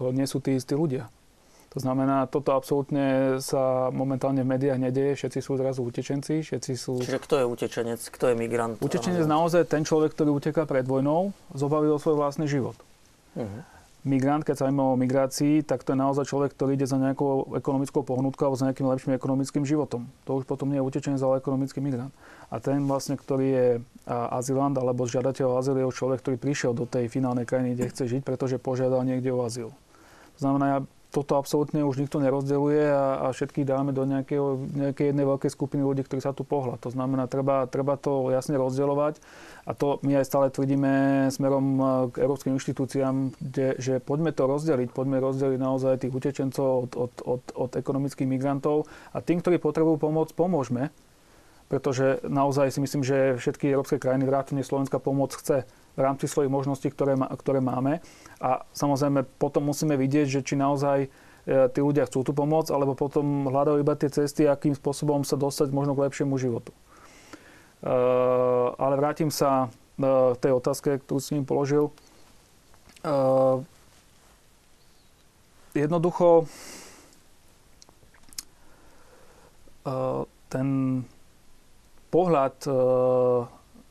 To 0.00 0.12
nie 0.12 0.24
sú 0.28 0.40
tí 0.40 0.56
istí 0.56 0.72
ľudia. 0.72 1.08
To 1.72 1.80
znamená, 1.80 2.28
toto 2.28 2.52
absolútne 2.52 3.40
sa 3.40 3.88
momentálne 3.88 4.44
v 4.44 4.52
médiách 4.52 4.76
nedieje. 4.76 5.24
Všetci 5.24 5.40
sú 5.40 5.56
zrazu 5.56 5.80
utečenci, 5.80 6.44
všetci 6.44 6.72
sú... 6.76 7.00
Čiže 7.00 7.16
kto 7.24 7.34
je 7.40 7.44
utečenec, 7.48 8.00
kto 8.12 8.24
je 8.28 8.34
migrant? 8.36 8.76
Utečenec 8.84 9.24
naozaj 9.24 9.72
ten 9.72 9.80
človek, 9.80 10.12
ktorý 10.12 10.36
uteká 10.36 10.68
pred 10.68 10.84
vojnou, 10.84 11.32
zobavil 11.56 11.96
svoj 11.96 12.20
vlastný 12.20 12.44
život. 12.44 12.76
Uh-huh 13.32 13.71
migrant, 14.02 14.42
keď 14.42 14.54
sa 14.58 14.66
o 14.66 14.98
migrácii, 14.98 15.62
tak 15.62 15.86
to 15.86 15.94
je 15.94 15.98
naozaj 15.98 16.26
človek, 16.26 16.58
ktorý 16.58 16.74
ide 16.74 16.90
za 16.90 16.98
nejakou 16.98 17.54
ekonomickou 17.54 18.02
pohnutkou 18.02 18.50
alebo 18.50 18.58
za 18.58 18.66
nejakým 18.66 18.86
lepším 18.90 19.14
ekonomickým 19.14 19.62
životom. 19.62 20.10
To 20.26 20.42
už 20.42 20.44
potom 20.44 20.74
nie 20.74 20.82
je 20.82 20.86
utečenec, 20.86 21.22
ale 21.22 21.38
ekonomický 21.38 21.78
migrant. 21.78 22.10
A 22.50 22.58
ten 22.58 22.82
vlastne, 22.82 23.14
ktorý 23.14 23.46
je 23.46 23.68
azylant 24.08 24.74
alebo 24.74 25.06
žiadateľ 25.06 25.46
o 25.46 25.58
azyl, 25.62 25.78
je 25.78 25.86
človek, 25.94 26.18
ktorý 26.18 26.36
prišiel 26.36 26.72
do 26.74 26.82
tej 26.82 27.06
finálnej 27.06 27.46
krajiny, 27.46 27.78
kde 27.78 27.90
chce 27.94 28.04
žiť, 28.10 28.22
pretože 28.26 28.58
požiadal 28.58 29.06
niekde 29.06 29.30
o 29.30 29.40
azyl. 29.46 29.70
To 30.36 30.38
znamená, 30.38 30.64
ja 30.66 30.78
toto 31.12 31.36
absolútne 31.36 31.84
už 31.84 32.00
nikto 32.00 32.24
nerozdeluje 32.24 32.88
a, 32.88 33.28
a 33.28 33.36
všetkých 33.36 33.68
dáme 33.68 33.92
do 33.92 34.08
nejakého, 34.08 34.64
nejakej 34.72 35.12
jednej 35.12 35.28
veľkej 35.28 35.50
skupiny 35.52 35.84
ľudí, 35.84 36.08
ktorí 36.08 36.24
sa 36.24 36.32
tu 36.32 36.40
pohľad. 36.40 36.80
To 36.80 36.90
znamená, 36.90 37.28
treba, 37.28 37.68
treba 37.68 38.00
to 38.00 38.32
jasne 38.32 38.56
rozdeľovať 38.56 39.20
a 39.68 39.76
to 39.76 40.00
my 40.00 40.16
aj 40.16 40.24
stále 40.24 40.48
tvrdíme 40.48 41.28
smerom 41.28 41.66
e, 41.76 41.84
k 42.10 42.14
európskym 42.24 42.56
inštitúciám, 42.56 43.36
kde, 43.36 43.76
že 43.76 44.00
poďme 44.00 44.32
to 44.32 44.48
rozdeliť, 44.48 44.88
poďme 44.88 45.20
rozdeliť 45.20 45.60
naozaj 45.60 46.00
tých 46.00 46.16
utečencov 46.16 46.88
od, 46.88 46.92
od, 46.96 47.12
od, 47.28 47.42
od 47.60 47.70
ekonomických 47.76 48.26
migrantov 48.26 48.88
a 49.12 49.20
tým, 49.20 49.44
ktorí 49.44 49.60
potrebujú 49.60 50.00
pomoc, 50.00 50.32
pomôžme, 50.32 50.88
pretože 51.68 52.24
naozaj 52.24 52.72
si 52.72 52.80
myslím, 52.80 53.04
že 53.04 53.36
všetky 53.36 53.68
európske 53.68 54.00
krajiny 54.00 54.24
vrátane 54.24 54.64
Slovenska 54.64 54.96
pomoc 54.96 55.36
chce 55.36 55.68
v 55.92 56.00
rámci 56.00 56.24
svojich 56.24 56.48
možností, 56.48 56.88
ktoré, 56.88 57.16
ktoré 57.36 57.60
máme. 57.60 58.00
A 58.40 58.64
samozrejme 58.72 59.28
potom 59.36 59.68
musíme 59.68 59.96
vidieť, 60.00 60.40
že 60.40 60.40
či 60.40 60.56
naozaj 60.56 60.98
e, 61.04 61.08
tí 61.68 61.80
ľudia 61.84 62.08
chcú 62.08 62.24
tú 62.24 62.32
pomoc, 62.32 62.72
alebo 62.72 62.96
potom 62.96 63.48
hľadajú 63.52 63.76
iba 63.84 63.92
tie 63.96 64.08
cesty, 64.08 64.48
akým 64.48 64.72
spôsobom 64.72 65.20
sa 65.22 65.36
dostať 65.36 65.68
možno 65.68 65.92
k 65.92 66.08
lepšiemu 66.08 66.34
životu. 66.40 66.72
E, 66.72 66.78
ale 68.80 68.94
vrátim 68.96 69.28
sa 69.28 69.68
k 70.00 70.04
e, 70.04 70.40
tej 70.40 70.52
otázke, 70.56 70.96
ktorú 71.04 71.20
si 71.20 71.36
im 71.36 71.44
položil. 71.44 71.92
Jednoducho 75.72 76.46
ten 80.46 80.68
pohľad 82.14 82.54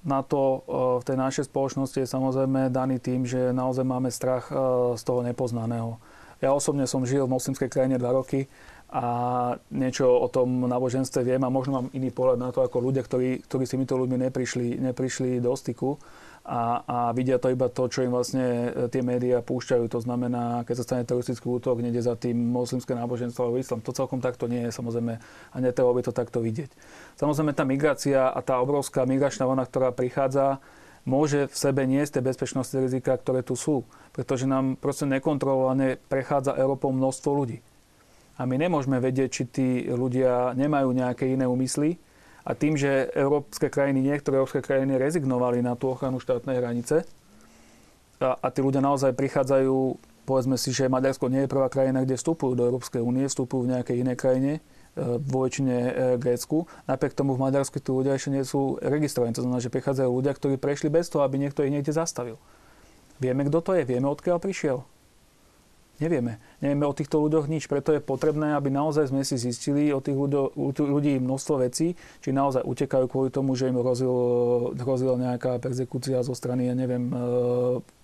na 0.02 0.26
to 0.26 0.42
e, 0.42 0.58
v 1.02 1.04
tej 1.06 1.18
našej 1.18 1.46
spoločnosti 1.50 1.98
je 2.02 2.10
samozrejme 2.10 2.74
daný 2.74 2.98
tým, 2.98 3.26
že 3.26 3.54
naozaj 3.54 3.86
máme 3.86 4.10
strach 4.10 4.50
e, 4.50 4.56
z 4.98 5.02
toho 5.06 5.22
nepoznaného. 5.22 6.02
Ja 6.42 6.58
osobne 6.58 6.90
som 6.90 7.06
žil 7.06 7.30
v 7.30 7.34
moslimskej 7.38 7.70
krajine 7.70 8.02
dva 8.02 8.18
roky 8.18 8.50
a 8.92 9.06
niečo 9.72 10.10
o 10.10 10.28
tom 10.28 10.68
náboženstve 10.68 11.24
viem 11.24 11.42
a 11.46 11.54
možno 11.54 11.72
mám 11.80 11.88
iný 11.94 12.12
pohľad 12.12 12.42
na 12.42 12.50
to 12.50 12.66
ako 12.66 12.82
ľudia, 12.82 13.06
ktorí, 13.06 13.46
ktorí 13.46 13.64
s 13.64 13.74
týmito 13.78 13.96
ľuďmi 13.96 14.28
neprišli, 14.28 14.82
neprišli 14.82 15.40
do 15.40 15.54
styku 15.54 15.96
a, 16.42 16.82
a 16.82 16.98
vidia 17.14 17.38
to 17.38 17.54
iba 17.54 17.70
to, 17.70 17.86
čo 17.86 18.02
im 18.02 18.10
vlastne 18.10 18.74
e, 18.74 18.90
tie 18.90 19.06
médiá 19.06 19.46
púšťajú. 19.46 19.86
To 19.94 20.00
znamená, 20.02 20.66
keď 20.66 20.76
sa 20.82 20.86
stane 20.90 21.06
teroristický 21.06 21.46
útok, 21.46 21.86
nejde 21.86 22.02
za 22.02 22.18
tým 22.18 22.34
moslimské 22.34 22.98
náboženstvo 22.98 23.46
alebo 23.46 23.62
islam. 23.62 23.86
To 23.86 23.94
celkom 23.94 24.26
takto 24.26 24.50
nie 24.50 24.66
je 24.66 24.74
samozrejme 24.74 25.22
a 25.22 25.56
netreba 25.62 25.94
by 25.94 26.02
to 26.02 26.10
takto 26.10 26.42
vidieť. 26.42 26.74
Samozrejme 27.22 27.54
tá 27.54 27.62
migrácia 27.62 28.34
a 28.34 28.40
tá 28.42 28.58
obrovská 28.58 29.06
migračná 29.06 29.46
vlna, 29.46 29.70
ktorá 29.70 29.94
prichádza, 29.94 30.58
môže 31.06 31.46
v 31.46 31.56
sebe 31.56 31.86
niesť 31.86 32.18
tie 32.18 32.26
bezpečnostné 32.26 32.78
rizika, 32.90 33.18
ktoré 33.22 33.46
tu 33.46 33.54
sú. 33.54 33.86
Pretože 34.10 34.50
nám 34.50 34.82
proste 34.82 35.06
nekontrolovane 35.06 36.02
prechádza 36.10 36.58
Európou 36.58 36.90
množstvo 36.90 37.30
ľudí. 37.38 37.62
A 38.42 38.50
my 38.50 38.58
nemôžeme 38.58 38.98
vedieť, 38.98 39.30
či 39.30 39.44
tí 39.46 39.68
ľudia 39.86 40.58
nemajú 40.58 40.90
nejaké 40.90 41.30
iné 41.30 41.46
úmysly, 41.46 42.02
a 42.42 42.52
tým, 42.58 42.74
že 42.74 43.14
európske 43.14 43.70
krajiny, 43.70 44.02
niektoré 44.02 44.42
európske 44.42 44.66
krajiny 44.66 44.98
rezignovali 44.98 45.62
na 45.62 45.78
tú 45.78 45.94
ochranu 45.94 46.18
štátnej 46.18 46.58
hranice 46.58 47.06
a, 48.22 48.38
a 48.38 48.48
tí 48.54 48.62
ľudia 48.62 48.82
naozaj 48.82 49.18
prichádzajú, 49.18 49.98
povedzme 50.30 50.58
si, 50.58 50.70
že 50.70 50.90
Maďarsko 50.90 51.30
nie 51.30 51.46
je 51.46 51.50
prvá 51.52 51.70
krajina, 51.70 52.06
kde 52.06 52.18
vstupujú 52.18 52.54
do 52.54 52.66
Európskej 52.70 53.02
únie, 53.02 53.26
vstupujú 53.26 53.66
v 53.66 53.72
nejakej 53.78 53.98
inej 54.06 54.18
krajine, 54.18 54.52
e, 54.58 54.62
vo 55.18 55.46
väčšine 55.46 55.76
e, 55.76 55.92
Grécku. 56.22 56.70
Napriek 56.86 57.18
tomu 57.18 57.34
v 57.34 57.50
Maďarsku 57.50 57.82
tí 57.82 57.90
ľudia 57.90 58.14
ešte 58.14 58.30
nie 58.30 58.46
sú 58.46 58.78
registrovaní. 58.82 59.34
To 59.34 59.42
znamená, 59.42 59.62
že 59.62 59.74
prichádzajú 59.74 60.10
ľudia, 60.10 60.38
ktorí 60.38 60.62
prešli 60.62 60.94
bez 60.94 61.10
toho, 61.10 61.26
aby 61.26 61.42
niekto 61.42 61.66
ich 61.66 61.74
niekde 61.74 61.94
zastavil. 61.94 62.38
Vieme, 63.18 63.46
kto 63.50 63.62
to 63.62 63.72
je, 63.78 63.86
vieme, 63.86 64.10
odkiaľ 64.10 64.38
prišiel. 64.42 64.86
Nevieme. 66.02 66.42
Nevieme 66.66 66.90
o 66.90 66.98
týchto 66.98 67.22
ľuďoch 67.22 67.46
nič, 67.46 67.70
preto 67.70 67.94
je 67.94 68.02
potrebné, 68.02 68.58
aby 68.58 68.74
naozaj 68.74 69.14
sme 69.14 69.22
si 69.22 69.38
zistili 69.38 69.94
o 69.94 70.02
tých 70.02 70.18
ľudí 70.82 71.22
množstvo 71.22 71.62
vecí, 71.62 71.94
či 72.26 72.34
naozaj 72.34 72.66
utekajú 72.66 73.06
kvôli 73.06 73.30
tomu, 73.30 73.54
že 73.54 73.70
im 73.70 73.78
hrozil, 73.78 74.10
hrozila 74.82 75.14
nejaká 75.22 75.62
persekúcia 75.62 76.26
zo 76.26 76.34
strany, 76.34 76.66
ja 76.66 76.74
neviem, 76.74 77.06
e, 77.06 77.14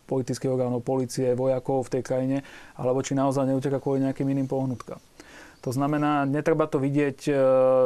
politických 0.05 0.53
orgánov, 0.53 0.86
policie, 0.86 1.33
vojakov 1.33 1.89
v 1.89 1.97
tej 1.97 2.03
krajine, 2.05 2.38
alebo 2.77 3.01
či 3.01 3.17
naozaj 3.17 3.49
neuteka 3.49 3.81
kvôli 3.81 4.05
nejakým 4.05 4.29
iným 4.29 4.45
pohnutkám. 4.45 5.01
To 5.65 5.73
znamená, 5.73 6.29
netreba 6.29 6.69
to 6.69 6.77
vidieť 6.77 7.19
e, 7.25 7.33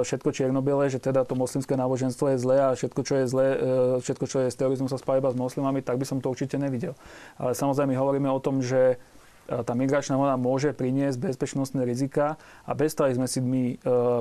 všetko 0.04 0.30
čierno-biele, 0.36 0.92
že 0.92 1.00
teda 1.00 1.24
to 1.24 1.40
moslimské 1.40 1.80
náboženstvo 1.80 2.36
je 2.36 2.38
zlé 2.38 2.58
a 2.60 2.76
všetko, 2.76 3.02
čo 3.08 3.14
je 3.16 3.26
zlé, 3.32 3.48
e, 3.48 3.58
všetko, 4.04 4.26
čo 4.28 4.38
je 4.44 4.52
s 4.52 4.60
terorizmom 4.60 4.92
sa 4.92 5.00
spája 5.00 5.24
iba 5.24 5.32
s 5.32 5.40
moslimami, 5.40 5.80
tak 5.80 5.96
by 5.96 6.04
som 6.04 6.20
to 6.20 6.28
určite 6.28 6.60
nevidel. 6.60 7.00
Ale 7.40 7.56
samozrejme, 7.56 7.96
hovoríme 7.96 8.28
o 8.28 8.44
tom, 8.44 8.60
že 8.60 9.00
tá 9.48 9.74
migračná 9.76 10.16
vlna 10.16 10.40
môže 10.40 10.72
priniesť 10.72 11.20
bezpečnostné 11.20 11.84
rizika 11.84 12.40
a 12.64 12.72
bez 12.72 12.96
toho, 12.96 13.12
sme 13.12 13.28
si 13.28 13.44
my 13.44 13.64
e, 13.74 13.76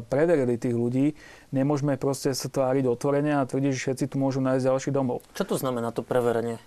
preverili 0.06 0.58
tých 0.58 0.74
ľudí, 0.74 1.14
nemôžeme 1.54 1.94
proste 1.94 2.34
sa 2.34 2.50
tváriť 2.50 2.90
otvorene 2.90 3.38
a 3.38 3.46
tvrdiť, 3.46 3.70
že 3.70 3.80
všetci 3.80 4.04
tu 4.10 4.16
môžu 4.18 4.42
nájsť 4.42 4.66
ďalší 4.66 4.90
domov. 4.90 5.22
Čo 5.38 5.54
to 5.54 5.56
znamená 5.60 5.94
to 5.94 6.02
preverenie? 6.02 6.58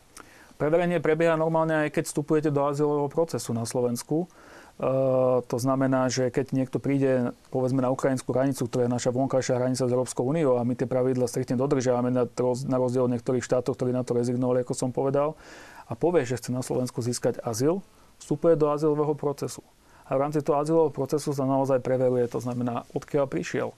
Preverenie 0.55 1.03
prebieha 1.03 1.35
normálne 1.35 1.87
aj 1.87 1.97
keď 1.97 2.03
vstupujete 2.07 2.49
do 2.53 2.63
azylového 2.63 3.09
procesu 3.09 3.51
na 3.51 3.67
Slovensku. 3.67 4.31
Uh, 4.73 5.45
to 5.45 5.61
znamená, 5.61 6.09
že 6.09 6.33
keď 6.33 6.49
niekto 6.49 6.81
príde 6.81 7.29
povedzme 7.53 7.85
na 7.85 7.93
ukrajinskú 7.93 8.33
hranicu, 8.33 8.65
ktorá 8.65 8.89
je 8.89 8.95
naša 8.97 9.13
vonkajšia 9.13 9.61
hranica 9.61 9.85
s 9.85 9.93
Európskou 9.93 10.25
úniou 10.25 10.57
a 10.57 10.65
my 10.65 10.73
tie 10.73 10.89
pravidla 10.89 11.29
striktne 11.29 11.61
dodržiavame 11.61 12.09
na, 12.09 12.25
na 12.25 12.77
rozdiel 12.81 13.05
od 13.05 13.13
niektorých 13.13 13.45
štátov, 13.45 13.77
ktorí 13.77 13.93
na 13.93 14.01
to 14.01 14.17
rezignovali, 14.17 14.65
ako 14.65 14.73
som 14.73 14.89
povedal, 14.89 15.37
a 15.85 15.93
povie, 15.93 16.25
že 16.25 16.41
chce 16.41 16.49
na 16.49 16.65
Slovensku 16.65 17.05
získať 17.05 17.37
azyl, 17.45 17.85
vstupuje 18.23 18.55
do 18.55 18.71
azylového 18.71 19.13
procesu. 19.13 19.59
A 20.07 20.15
v 20.15 20.23
rámci 20.23 20.39
toho 20.39 20.59
azylového 20.63 20.95
procesu 20.95 21.35
sa 21.35 21.43
naozaj 21.43 21.83
preveruje, 21.83 22.27
to 22.31 22.39
znamená, 22.39 22.87
odkiaľ 22.95 23.27
prišiel, 23.27 23.69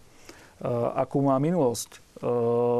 akú 0.96 1.20
má 1.20 1.36
minulosť, 1.42 2.00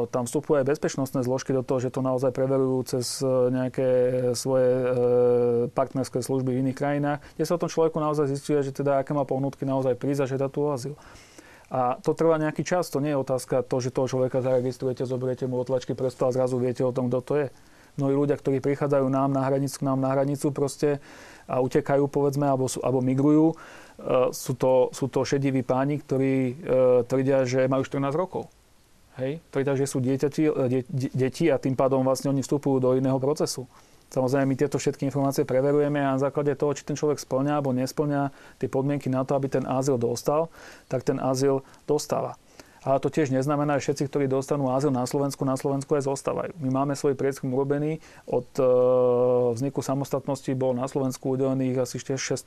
tam 0.08 0.24
vstupujú 0.24 0.64
aj 0.64 0.66
bezpečnostné 0.66 1.20
zložky 1.20 1.52
do 1.52 1.60
toho, 1.60 1.76
že 1.76 1.92
to 1.92 2.00
naozaj 2.00 2.32
preverujú 2.32 2.96
cez 2.96 3.20
nejaké 3.52 3.88
svoje 4.32 4.70
partnerské 5.76 6.24
služby 6.24 6.56
v 6.56 6.60
iných 6.64 6.78
krajinách, 6.78 7.20
kde 7.36 7.44
sa 7.44 7.54
o 7.54 7.60
tom 7.60 7.68
človeku 7.68 8.00
naozaj 8.00 8.32
zistuje, 8.32 8.64
že 8.64 8.72
teda 8.72 9.04
aké 9.04 9.12
má 9.12 9.28
pohnutky 9.28 9.68
naozaj 9.68 9.92
prísť 10.00 10.24
a 10.24 10.30
žiada 10.32 10.48
tu 10.48 10.64
azyl. 10.72 10.96
A 11.68 12.00
to 12.00 12.16
trvá 12.16 12.40
nejaký 12.40 12.64
čas, 12.64 12.88
to 12.88 13.02
nie 13.02 13.12
je 13.12 13.20
otázka 13.20 13.60
to, 13.66 13.76
že 13.82 13.92
toho 13.92 14.08
človeka 14.08 14.40
zaregistrujete, 14.40 15.04
zoberiete 15.04 15.44
mu 15.44 15.60
otlačky 15.60 15.92
prstu 15.92 16.24
a 16.24 16.32
zrazu 16.32 16.56
viete 16.56 16.80
o 16.80 16.94
tom, 16.94 17.12
kto 17.12 17.20
to 17.20 17.34
je. 17.44 17.48
Mnohí 18.00 18.14
ľudia, 18.16 18.36
ktorí 18.40 18.64
prichádzajú 18.64 19.08
nám 19.08 19.36
na 19.36 19.44
hranicu, 19.44 19.82
k 19.82 19.86
nám 19.88 20.00
na 20.00 20.12
hranicu 20.16 20.52
proste 20.52 21.00
a 21.46 21.62
utekajú, 21.62 22.10
povedzme, 22.10 22.46
alebo, 22.46 22.66
sú, 22.66 22.82
alebo 22.82 23.02
migrujú, 23.02 23.54
uh, 23.54 24.30
sú, 24.34 24.52
to, 24.58 24.90
sú 24.90 25.06
to 25.06 25.22
šediví 25.22 25.62
páni, 25.62 26.02
ktorí 26.02 26.34
uh, 26.34 26.54
tvrdia, 27.06 27.46
že 27.46 27.70
majú 27.70 27.82
14 27.86 28.12
rokov. 28.14 28.50
Hej? 29.16 29.40
Tvrdia, 29.48 29.74
že 29.78 29.86
sú 29.88 29.98
dieťati, 30.04 30.42
de, 30.68 30.80
de, 30.84 31.08
deti 31.14 31.48
a 31.48 31.56
tým 31.56 31.78
pádom 31.78 32.04
vlastne 32.04 32.28
oni 32.28 32.44
vstupujú 32.44 32.76
do 32.82 32.90
iného 32.98 33.16
procesu. 33.16 33.64
Samozrejme, 34.06 34.46
my 34.46 34.56
tieto 34.56 34.78
všetky 34.78 35.02
informácie 35.10 35.42
preverujeme 35.42 35.98
a 35.98 36.14
na 36.14 36.22
základe 36.22 36.54
toho, 36.54 36.70
či 36.78 36.86
ten 36.86 36.94
človek 36.94 37.18
splňa 37.18 37.58
alebo 37.58 37.74
nesplňa 37.74 38.30
tie 38.62 38.70
podmienky 38.70 39.10
na 39.10 39.26
to, 39.26 39.34
aby 39.34 39.50
ten 39.50 39.66
azyl 39.66 39.98
dostal, 39.98 40.46
tak 40.86 41.02
ten 41.02 41.18
azyl 41.18 41.66
dostáva. 41.90 42.38
Ale 42.86 43.02
to 43.02 43.10
tiež 43.10 43.34
neznamená, 43.34 43.82
že 43.82 43.90
všetci, 43.90 44.04
ktorí 44.06 44.24
dostanú 44.30 44.70
azyl 44.70 44.94
na 44.94 45.02
Slovensku, 45.10 45.42
na 45.42 45.58
Slovensku 45.58 45.90
aj 45.98 46.06
zostávajú. 46.06 46.54
My 46.62 46.70
máme 46.70 46.94
svoj 46.94 47.18
prieskum 47.18 47.50
urobený. 47.50 47.98
Od 48.30 48.46
e, 48.54 48.62
vzniku 49.58 49.82
samostatnosti 49.82 50.46
bol 50.54 50.70
na 50.70 50.86
Slovensku 50.86 51.34
udelených 51.34 51.82
asi 51.82 51.98
630 51.98 52.38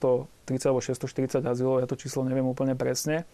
alebo 0.64 0.80
640 0.80 1.44
azylov, 1.44 1.84
ja 1.84 1.88
to 1.92 2.00
číslo 2.00 2.24
neviem 2.24 2.48
úplne 2.48 2.72
presne. 2.80 3.28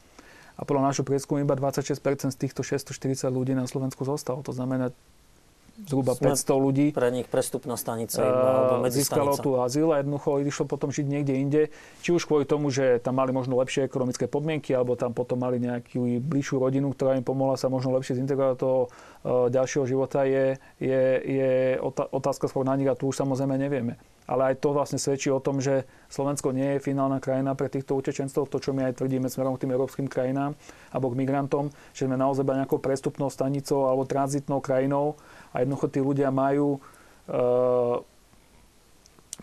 A 0.58 0.66
podľa 0.66 0.90
nášho 0.90 1.06
prieskumu 1.06 1.46
iba 1.46 1.54
26% 1.54 2.34
z 2.34 2.38
týchto 2.42 2.66
640 2.66 3.30
ľudí 3.30 3.54
na 3.54 3.70
Slovensku 3.70 4.02
zostalo. 4.02 4.42
To 4.42 4.56
znamená, 4.56 4.90
zhruba 5.84 6.16
500 6.16 6.56
ľudí. 6.56 6.86
Pre 6.96 7.12
nich 7.12 7.28
prestupná 7.28 7.76
stanica 7.76 8.24
iba, 8.24 8.50
alebo 8.72 8.88
Získalo 8.88 9.36
tu 9.36 9.60
azyl 9.60 9.92
a 9.92 10.00
jednoducho 10.00 10.40
išlo 10.40 10.66
potom 10.66 10.90
žiť 10.90 11.06
niekde 11.06 11.34
inde. 11.36 11.62
Či 12.00 12.16
už 12.16 12.24
kvôli 12.24 12.48
tomu, 12.48 12.72
že 12.72 13.04
tam 13.04 13.20
mali 13.20 13.36
možno 13.36 13.60
lepšie 13.60 13.84
ekonomické 13.84 14.32
podmienky, 14.32 14.72
alebo 14.72 14.96
tam 14.96 15.12
potom 15.12 15.44
mali 15.44 15.60
nejakú 15.60 16.24
bližšiu 16.24 16.64
rodinu, 16.64 16.96
ktorá 16.96 17.20
im 17.20 17.28
pomohla 17.28 17.60
sa 17.60 17.68
možno 17.68 17.92
lepšie 17.92 18.16
zintegrovať 18.24 18.56
do 18.56 18.62
toho 18.62 18.80
ďalšieho 19.26 19.86
života, 19.90 20.24
je, 20.24 20.56
je, 20.78 21.02
je 21.26 21.52
otázka 22.14 22.46
skôr 22.46 22.62
na 22.62 22.78
nich 22.78 22.86
a 22.86 22.94
tu 22.94 23.10
už 23.10 23.18
samozrejme 23.18 23.58
nevieme. 23.58 23.98
Ale 24.26 24.54
aj 24.54 24.56
to 24.58 24.74
vlastne 24.74 24.98
svedčí 24.98 25.30
o 25.30 25.38
tom, 25.38 25.62
že 25.62 25.86
Slovensko 26.10 26.50
nie 26.50 26.78
je 26.78 26.86
finálna 26.86 27.22
krajina 27.22 27.54
pre 27.54 27.70
týchto 27.70 27.94
utečencov, 27.94 28.50
to 28.50 28.58
čo 28.58 28.74
my 28.74 28.90
aj 28.90 28.98
tvrdíme 28.98 29.30
smerom 29.30 29.54
k 29.54 29.66
tým 29.66 29.74
európskym 29.78 30.10
krajinám 30.10 30.58
alebo 30.90 31.14
k 31.14 31.20
migrantom, 31.22 31.70
že 31.94 32.10
sme 32.10 32.18
naozaj 32.18 32.42
nejakou 32.42 32.82
prestupnou 32.82 33.30
stanicou 33.30 33.86
alebo 33.86 34.10
tranzitnou 34.10 34.66
krajinou 34.66 35.14
a 35.56 35.64
jednoducho 35.64 35.88
tí 35.88 36.04
ľudia 36.04 36.36
majú 36.36 36.84
uh, 37.32 38.04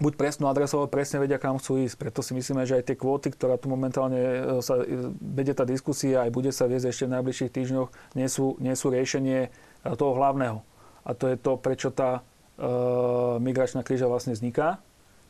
buď 0.01 0.13
presnú 0.17 0.49
adresu, 0.49 0.81
alebo 0.81 0.93
presne 0.93 1.21
vedia, 1.21 1.37
kam 1.37 1.61
chcú 1.61 1.85
ísť. 1.85 1.97
Preto 2.01 2.25
si 2.25 2.33
myslíme, 2.33 2.65
že 2.65 2.81
aj 2.81 2.85
tie 2.89 2.97
kvóty, 2.97 3.29
ktorá 3.29 3.61
tu 3.61 3.69
momentálne 3.69 4.19
e, 4.19 4.41
sa 4.65 4.81
e, 4.81 5.13
vedie 5.21 5.53
tá 5.53 5.69
diskusia, 5.69 6.25
aj 6.25 6.33
bude 6.33 6.49
sa 6.49 6.65
viesť 6.65 6.89
ešte 6.89 7.05
v 7.07 7.15
najbližších 7.21 7.53
týždňoch, 7.53 7.89
nie 8.17 8.29
sú, 8.31 8.57
nie 8.57 8.73
sú 8.73 8.89
riešenie 8.89 9.53
toho 10.01 10.17
hlavného. 10.17 10.65
A 11.05 11.11
to 11.13 11.29
je 11.29 11.37
to, 11.37 11.59
prečo 11.59 11.91
tá 11.91 12.23
uh, 12.23 13.43
migračná 13.43 13.83
kríža 13.83 14.07
vlastne 14.07 14.39
vzniká, 14.39 14.79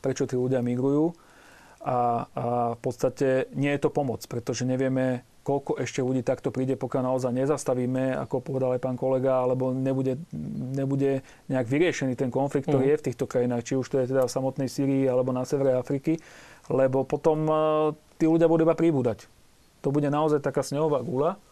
prečo 0.05 0.29
tí 0.29 0.37
ľudia 0.37 0.61
migrujú. 0.61 1.17
A, 1.83 2.31
a 2.31 2.45
v 2.75 2.81
podstate 2.81 3.51
nie 3.59 3.75
je 3.75 3.83
to 3.83 3.91
pomoc, 3.91 4.23
pretože 4.31 4.63
nevieme 4.63 5.27
koľko 5.43 5.83
ešte 5.83 5.99
ľudí 5.99 6.23
takto 6.23 6.55
príde, 6.55 6.79
pokiaľ 6.79 7.03
naozaj 7.11 7.35
nezastavíme, 7.35 8.15
ako 8.15 8.39
povedal 8.47 8.79
aj 8.79 8.83
pán 8.87 8.95
kolega, 8.95 9.43
alebo 9.43 9.75
nebude, 9.75 10.23
nebude 10.79 11.27
nejak 11.51 11.67
vyriešený 11.67 12.15
ten 12.15 12.31
konflikt, 12.31 12.71
ktorý 12.71 12.87
mm. 12.87 12.91
je 12.95 13.01
v 13.03 13.07
týchto 13.11 13.27
krajinách, 13.27 13.67
či 13.67 13.75
už 13.75 13.87
to 13.91 13.99
je 13.99 14.15
teda 14.15 14.23
v 14.31 14.31
samotnej 14.31 14.71
Syrii 14.71 15.11
alebo 15.11 15.35
na 15.35 15.43
severe 15.43 15.75
Afriky, 15.75 16.23
lebo 16.71 17.03
potom 17.03 17.39
uh, 17.51 17.91
tí 18.23 18.31
ľudia 18.31 18.47
budú 18.47 18.63
iba 18.63 18.79
príbudať. 18.79 19.27
To 19.83 19.91
bude 19.91 20.07
naozaj 20.07 20.39
taká 20.47 20.63
snehová 20.63 21.03
gula, 21.03 21.43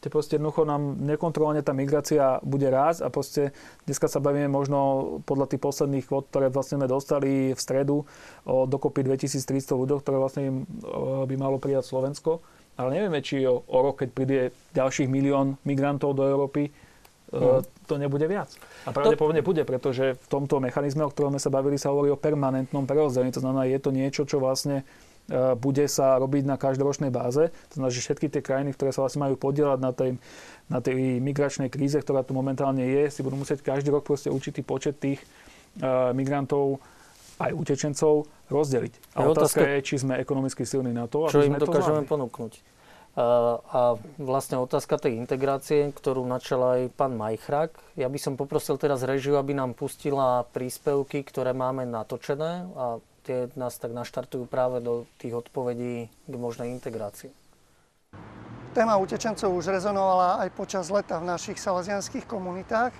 kde 0.00 0.08
proste 0.08 0.40
jednoducho 0.40 0.64
nám 0.64 0.96
nekontrolovane 1.04 1.60
tá 1.60 1.76
migrácia 1.76 2.40
bude 2.40 2.66
rásť 2.72 3.04
a 3.04 3.08
proste 3.12 3.52
dneska 3.84 4.08
sa 4.08 4.18
bavíme 4.18 4.48
možno 4.48 4.78
podľa 5.28 5.52
tých 5.52 5.60
posledných 5.60 6.08
kvot, 6.08 6.32
ktoré 6.32 6.48
vlastne 6.48 6.80
sme 6.80 6.88
dostali 6.88 7.52
v 7.52 7.60
stredu 7.60 8.08
o 8.48 8.64
dokopy 8.64 9.04
2300 9.04 9.76
ľudí, 9.76 9.94
ktoré 10.00 10.16
vlastne 10.16 10.64
by 11.28 11.34
malo 11.36 11.60
prijať 11.60 11.92
Slovensko 11.92 12.40
ale 12.80 12.96
nevieme, 12.96 13.20
či 13.20 13.44
o, 13.44 13.60
o 13.60 13.78
rok, 13.84 14.00
keď 14.00 14.08
príde 14.08 14.38
ďalších 14.72 15.08
milión 15.12 15.60
migrantov 15.68 16.16
do 16.16 16.24
Európy, 16.24 16.72
mm. 17.28 17.60
to 17.84 17.94
nebude 18.00 18.24
viac. 18.24 18.48
A 18.88 18.96
pravdepodobne 18.96 19.44
bude, 19.44 19.68
pretože 19.68 20.16
v 20.16 20.26
tomto 20.32 20.64
mechanizme, 20.64 21.04
o 21.04 21.12
ktorom 21.12 21.36
sme 21.36 21.44
sa 21.44 21.52
bavili, 21.52 21.76
sa 21.76 21.92
hovorí 21.92 22.08
o 22.08 22.16
permanentnom 22.16 22.88
prerozdelení. 22.88 23.36
To 23.36 23.44
znamená, 23.44 23.68
je 23.68 23.76
to 23.76 23.92
niečo, 23.92 24.24
čo 24.24 24.40
vlastne 24.40 24.88
bude 25.58 25.86
sa 25.86 26.18
robiť 26.18 26.42
na 26.46 26.56
každoročnej 26.58 27.10
báze. 27.14 27.52
To 27.70 27.72
znamená, 27.78 27.90
že 27.94 28.02
všetky 28.02 28.26
tie 28.32 28.42
krajiny, 28.42 28.74
ktoré 28.74 28.90
sa 28.90 29.06
vlastne 29.06 29.26
majú 29.26 29.38
podielať 29.38 29.78
na 29.78 29.92
tej, 29.94 30.10
na 30.66 30.78
tej 30.82 31.22
migračnej 31.22 31.70
kríze, 31.70 31.98
ktorá 31.98 32.26
tu 32.26 32.34
momentálne 32.34 32.82
je, 32.82 33.10
si 33.14 33.20
budú 33.22 33.38
musieť 33.38 33.62
každý 33.62 33.94
rok 33.94 34.02
proste 34.02 34.32
určitý 34.32 34.66
počet 34.66 34.98
tých 34.98 35.22
migrantov 36.14 36.82
aj 37.40 37.54
utečencov 37.54 38.26
rozdeliť. 38.50 39.16
A 39.16 39.24
otázka, 39.24 39.62
otázka 39.62 39.64
je, 39.64 39.78
či 39.86 39.94
sme 40.02 40.18
ekonomicky 40.18 40.66
silní 40.66 40.90
na 40.90 41.06
to, 41.06 41.30
čo 41.30 41.46
im 41.46 41.56
dokážeme 41.56 42.04
ponúknuť. 42.04 42.66
A 43.16 43.98
vlastne 44.22 44.62
otázka 44.62 44.94
tej 44.94 45.18
integrácie, 45.18 45.90
ktorú 45.90 46.22
načal 46.26 46.62
aj 46.78 46.80
pán 46.94 47.18
Majchrak. 47.18 47.74
Ja 47.98 48.06
by 48.06 48.18
som 48.22 48.38
poprosil 48.38 48.78
teraz 48.78 49.02
režiu, 49.02 49.34
aby 49.34 49.50
nám 49.50 49.74
pustila 49.74 50.46
príspevky, 50.46 51.26
ktoré 51.26 51.50
máme 51.50 51.86
natočené 51.90 52.70
a 52.78 53.02
tie 53.22 53.38
nás 53.54 53.76
tak 53.76 53.92
naštartujú 53.92 54.48
práve 54.48 54.80
do 54.80 55.06
tých 55.20 55.36
odpovedí 55.36 56.08
k 56.08 56.34
možnej 56.34 56.72
integrácii. 56.74 57.30
Téma 58.70 58.94
utečencov 59.02 59.50
už 59.50 59.74
rezonovala 59.74 60.46
aj 60.46 60.48
počas 60.54 60.94
leta 60.94 61.18
v 61.18 61.26
našich 61.26 61.58
salazianských 61.58 62.22
komunitách. 62.22 62.94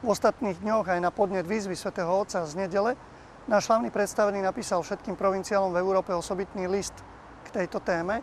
V 0.00 0.06
ostatných 0.06 0.62
dňoch 0.62 0.86
aj 0.86 1.00
na 1.02 1.10
podnet 1.10 1.44
výzvy 1.44 1.74
svätého 1.74 2.08
Otca 2.08 2.46
z 2.46 2.54
nedele 2.54 2.94
náš 3.50 3.66
hlavný 3.66 3.90
predstavený 3.90 4.38
napísal 4.38 4.78
všetkým 4.86 5.18
provinciálom 5.18 5.74
v 5.74 5.82
Európe 5.82 6.14
osobitný 6.14 6.70
list 6.70 6.94
k 7.42 7.48
tejto 7.50 7.82
téme 7.82 8.22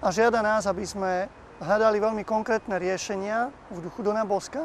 a 0.00 0.08
žiada 0.08 0.40
nás, 0.40 0.64
aby 0.64 0.88
sme 0.88 1.28
hľadali 1.60 2.00
veľmi 2.00 2.24
konkrétne 2.24 2.80
riešenia 2.80 3.52
v 3.68 3.78
duchu 3.84 4.00
Dona 4.00 4.24
Boska, 4.24 4.64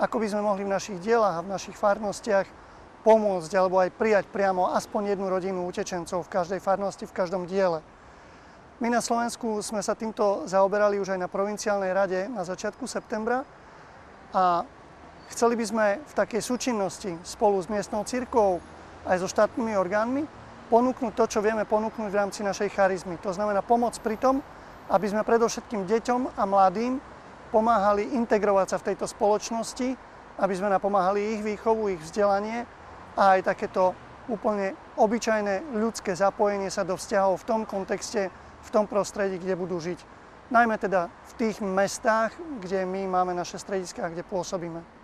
ako 0.00 0.16
by 0.16 0.26
sme 0.32 0.42
mohli 0.42 0.64
v 0.64 0.72
našich 0.72 0.98
dielach 1.04 1.38
a 1.38 1.44
v 1.44 1.52
našich 1.52 1.76
farnostiach 1.76 2.61
pomôcť 3.02 3.52
alebo 3.58 3.82
aj 3.82 3.90
prijať 3.98 4.24
priamo 4.30 4.70
aspoň 4.70 5.14
jednu 5.14 5.26
rodinu 5.26 5.66
utečencov 5.66 6.26
v 6.26 6.32
každej 6.32 6.60
farnosti, 6.62 7.04
v 7.06 7.14
každom 7.14 7.50
diele. 7.50 7.82
My 8.82 8.90
na 8.90 9.02
Slovensku 9.02 9.62
sme 9.62 9.78
sa 9.78 9.94
týmto 9.94 10.46
zaoberali 10.46 10.98
už 10.98 11.14
aj 11.14 11.20
na 11.22 11.30
provinciálnej 11.30 11.94
rade 11.94 12.26
na 12.30 12.42
začiatku 12.42 12.86
septembra 12.86 13.46
a 14.34 14.66
chceli 15.30 15.54
by 15.54 15.64
sme 15.66 15.86
v 16.02 16.12
takej 16.18 16.42
súčinnosti 16.42 17.14
spolu 17.22 17.62
s 17.62 17.70
miestnou 17.70 18.02
cirkvou 18.02 18.58
aj 19.06 19.22
so 19.22 19.30
štátnymi 19.30 19.74
orgánmi 19.78 20.22
ponúknuť 20.70 21.12
to, 21.14 21.24
čo 21.28 21.38
vieme 21.44 21.68
ponúknuť 21.68 22.08
v 22.10 22.18
rámci 22.18 22.40
našej 22.40 22.72
charizmy. 22.74 23.18
To 23.22 23.30
znamená 23.30 23.60
pomoc 23.62 23.98
pri 24.02 24.18
tom, 24.18 24.42
aby 24.90 25.06
sme 25.06 25.26
predovšetkým 25.26 25.86
deťom 25.86 26.34
a 26.38 26.42
mladým 26.42 26.98
pomáhali 27.52 28.16
integrovať 28.16 28.66
sa 28.66 28.76
v 28.80 28.86
tejto 28.90 29.04
spoločnosti, 29.04 29.94
aby 30.40 30.54
sme 30.56 30.72
napomáhali 30.72 31.38
ich 31.38 31.40
výchovu, 31.44 31.92
ich 31.92 32.00
vzdelanie 32.00 32.64
a 33.16 33.36
aj 33.36 33.54
takéto 33.54 33.92
úplne 34.30 34.72
obyčajné 34.96 35.74
ľudské 35.74 36.14
zapojenie 36.14 36.70
sa 36.70 36.86
do 36.86 36.94
vzťahov 36.94 37.42
v 37.42 37.48
tom 37.48 37.60
kontexte, 37.66 38.30
v 38.62 38.70
tom 38.70 38.86
prostredí, 38.86 39.42
kde 39.42 39.58
budú 39.58 39.82
žiť. 39.82 39.98
Najmä 40.52 40.76
teda 40.78 41.08
v 41.08 41.32
tých 41.40 41.58
mestách, 41.64 42.36
kde 42.60 42.84
my 42.86 43.08
máme 43.08 43.32
naše 43.34 43.58
strediská, 43.58 44.12
kde 44.12 44.22
pôsobíme. 44.22 45.01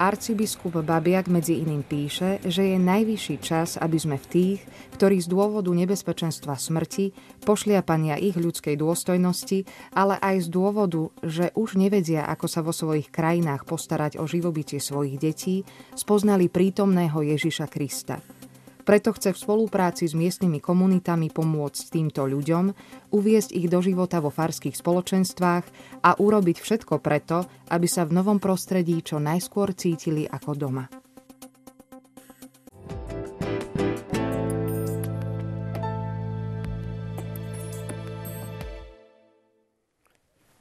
Arcibiskup 0.00 0.80
Babiak 0.80 1.28
medzi 1.28 1.60
iným 1.60 1.84
píše, 1.84 2.40
že 2.48 2.72
je 2.72 2.80
najvyšší 2.80 3.36
čas, 3.44 3.76
aby 3.76 4.00
sme 4.00 4.16
v 4.16 4.26
tých, 4.32 4.60
ktorí 4.96 5.20
z 5.20 5.28
dôvodu 5.28 5.68
nebezpečenstva 5.68 6.56
smrti, 6.56 7.12
pošliapania 7.44 8.16
ich 8.16 8.32
ľudskej 8.32 8.80
dôstojnosti, 8.80 9.68
ale 9.92 10.16
aj 10.16 10.36
z 10.40 10.48
dôvodu, 10.48 11.12
že 11.20 11.52
už 11.52 11.76
nevedia, 11.76 12.24
ako 12.24 12.46
sa 12.48 12.64
vo 12.64 12.72
svojich 12.72 13.12
krajinách 13.12 13.68
postarať 13.68 14.16
o 14.16 14.24
živobytie 14.24 14.80
svojich 14.80 15.20
detí, 15.20 15.68
spoznali 15.92 16.48
prítomného 16.48 17.20
Ježiša 17.20 17.68
Krista– 17.68 18.24
preto 18.90 19.14
chce 19.14 19.30
v 19.30 19.38
spolupráci 19.38 20.10
s 20.10 20.18
miestnymi 20.18 20.58
komunitami 20.58 21.30
pomôcť 21.30 21.94
týmto 21.94 22.26
ľuďom, 22.26 22.74
uviesť 23.14 23.54
ich 23.54 23.70
do 23.70 23.78
života 23.78 24.18
vo 24.18 24.34
farských 24.34 24.74
spoločenstvách 24.74 25.64
a 26.02 26.18
urobiť 26.18 26.58
všetko 26.58 26.98
preto, 26.98 27.46
aby 27.70 27.86
sa 27.86 28.02
v 28.02 28.18
novom 28.18 28.42
prostredí 28.42 28.98
čo 28.98 29.22
najskôr 29.22 29.78
cítili 29.78 30.26
ako 30.26 30.50
doma. 30.58 30.90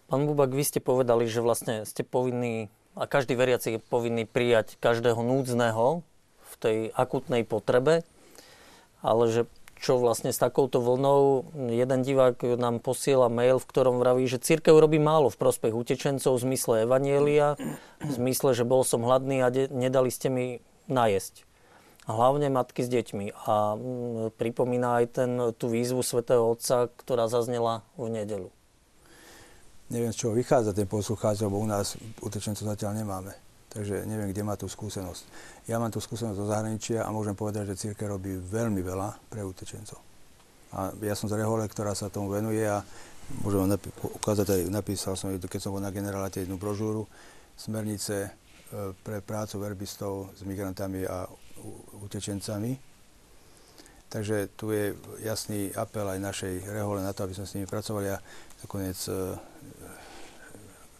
Pán 0.05 0.29
Bubak, 0.29 0.53
vy 0.53 0.61
ste 0.69 0.77
povedali, 0.77 1.25
že 1.25 1.41
vlastne 1.41 1.81
ste 1.81 2.05
povinní, 2.05 2.69
a 2.93 3.09
každý 3.09 3.33
veriaci 3.33 3.73
je 3.73 3.79
povinný 3.81 4.29
prijať 4.29 4.77
každého 4.77 5.17
núdzneho 5.17 6.05
v 6.45 6.53
tej 6.61 6.77
akutnej 6.93 7.41
potrebe, 7.41 8.05
ale 9.01 9.31
že 9.31 9.41
čo 9.79 9.95
vlastne 9.95 10.35
s 10.35 10.39
takouto 10.43 10.83
vlnou, 10.83 11.55
jeden 11.71 12.03
divák 12.03 12.59
nám 12.59 12.83
posiela 12.83 13.31
mail, 13.31 13.63
v 13.63 13.69
ktorom 13.71 14.03
vraví, 14.03 14.27
že 14.27 14.43
církev 14.43 14.75
robí 14.75 14.99
málo 14.99 15.31
v 15.31 15.39
prospech 15.39 15.71
utečencov 15.71 16.35
v 16.35 16.43
zmysle 16.51 16.83
evanielia, 16.83 17.55
v 18.03 18.11
zmysle, 18.11 18.51
že 18.51 18.67
bol 18.67 18.83
som 18.83 19.07
hladný 19.07 19.39
a 19.39 19.47
de- 19.47 19.71
nedali 19.71 20.11
ste 20.11 20.27
mi 20.27 20.59
najesť. 20.91 21.47
Hlavne 22.09 22.51
matky 22.51 22.83
s 22.83 22.89
deťmi. 22.91 23.25
A 23.47 23.77
mm, 23.77 24.35
pripomína 24.35 24.99
aj 24.99 25.05
ten, 25.15 25.31
tú 25.55 25.71
výzvu 25.71 26.03
svätého 26.03 26.41
Otca, 26.41 26.91
ktorá 26.99 27.31
zaznela 27.31 27.85
v 27.95 28.11
nedelu. 28.11 28.49
Neviem, 29.89 30.11
z 30.11 30.25
čoho 30.25 30.33
vychádza 30.35 30.73
ten 30.75 30.89
poslucháč, 30.89 31.39
lebo 31.41 31.61
u 31.61 31.65
nás 31.69 31.95
utečencov 32.19 32.65
zatiaľ 32.67 32.99
nemáme. 32.99 33.33
Takže 33.69 34.09
neviem, 34.09 34.33
kde 34.33 34.41
má 34.41 34.57
tú 34.57 34.65
skúsenosť. 34.65 35.23
Ja 35.69 35.77
mám 35.77 35.93
tú 35.93 36.01
skúsenosť 36.01 36.33
zo 36.33 36.49
zahraničia 36.49 37.05
a 37.05 37.13
môžem 37.13 37.37
povedať, 37.37 37.69
že 37.69 37.93
církev 37.93 38.09
robí 38.09 38.33
veľmi 38.33 38.81
veľa 38.81 39.29
pre 39.29 39.45
utečencov. 39.45 40.01
A 40.73 40.89
ja 41.05 41.13
som 41.13 41.29
z 41.29 41.37
Rehole, 41.37 41.69
ktorá 41.69 41.93
sa 41.93 42.09
tomu 42.09 42.33
venuje 42.33 42.65
a 42.65 42.81
môžem 43.45 43.61
vám 43.61 43.77
napi- 43.77 43.93
ukázať 43.93 44.47
aj, 44.49 44.61
napísal 44.73 45.13
som, 45.13 45.29
keď 45.29 45.61
som 45.61 45.69
bol 45.69 45.81
na 45.81 45.93
generálate 45.93 46.41
jednu 46.41 46.57
brožúru, 46.57 47.05
smernice 47.53 48.17
e, 48.25 48.29
pre 49.05 49.21
prácu 49.21 49.61
verbistov 49.61 50.33
s 50.33 50.41
migrantami 50.41 51.05
a 51.05 51.29
utečencami. 52.01 52.73
Takže 54.09 54.57
tu 54.57 54.73
je 54.73 54.97
jasný 55.21 55.69
apel 55.77 56.09
aj 56.09 56.17
našej 56.17 56.53
rehole 56.65 57.05
na 57.05 57.13
to, 57.13 57.29
aby 57.29 57.37
sme 57.37 57.45
s 57.45 57.53
nimi 57.53 57.69
pracovali 57.69 58.09
a 58.09 58.17
nakoniec 58.65 58.97
e, 59.05 59.37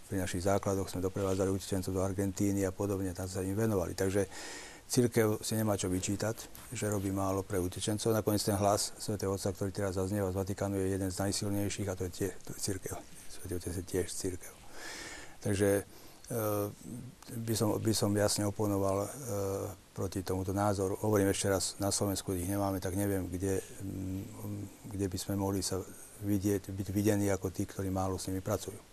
pri 0.10 0.26
našich 0.26 0.50
základoch 0.50 0.89
sme 0.89 1.06
doprevádzali 1.06 1.54
utečencov 1.54 1.93
do 1.93 2.02
Argentíny 2.02 2.65
a 2.65 2.74
podobne, 2.74 3.13
tam 3.13 3.30
sa 3.30 3.45
im 3.45 3.54
venovali. 3.54 3.93
Takže 3.93 4.26
církev 4.89 5.38
si 5.45 5.54
nemá 5.54 5.78
čo 5.78 5.86
vyčítať, 5.86 6.36
že 6.74 6.89
robí 6.89 7.13
málo 7.13 7.45
pre 7.45 7.62
utečencov. 7.62 8.10
Nakoniec 8.10 8.41
ten 8.41 8.58
hlas 8.58 8.98
Sv. 8.98 9.22
Otca, 9.22 9.54
ktorý 9.54 9.69
teraz 9.69 10.02
zaznieva 10.02 10.34
z 10.34 10.41
Vatikánu, 10.41 10.82
je 10.82 10.98
jeden 10.98 11.13
z 11.13 11.22
najsilnejších 11.22 11.88
a 11.88 11.93
to 11.93 12.10
je 12.10 12.12
tiež 12.26 12.34
církev. 12.58 12.98
Sv. 13.30 13.41
Otec 13.54 13.74
je 13.78 13.86
tiež 13.86 14.08
církev. 14.10 14.54
Takže 15.45 15.69
e, 15.78 15.84
by 17.38 17.54
som, 17.54 17.78
by 17.78 17.93
som 17.93 18.10
jasne 18.17 18.50
oponoval 18.50 19.06
e, 19.06 19.10
proti 19.93 20.26
tomuto 20.26 20.58
názoru. 20.58 20.98
Hovorím 21.06 21.30
ešte 21.30 21.54
raz, 21.54 21.78
na 21.78 21.93
Slovensku 21.93 22.34
ich 22.34 22.50
nemáme, 22.50 22.82
tak 22.82 22.98
neviem, 22.98 23.30
kde, 23.30 23.62
kde 24.89 25.06
by 25.06 25.17
sme 25.22 25.38
mohli 25.38 25.62
sa 25.62 25.78
vidieť, 26.26 26.74
byť 26.74 26.88
videní 26.89 27.30
ako 27.30 27.54
tí, 27.54 27.69
ktorí 27.69 27.93
málo 27.93 28.17
s 28.17 28.26
nimi 28.28 28.41
pracujú. 28.41 28.88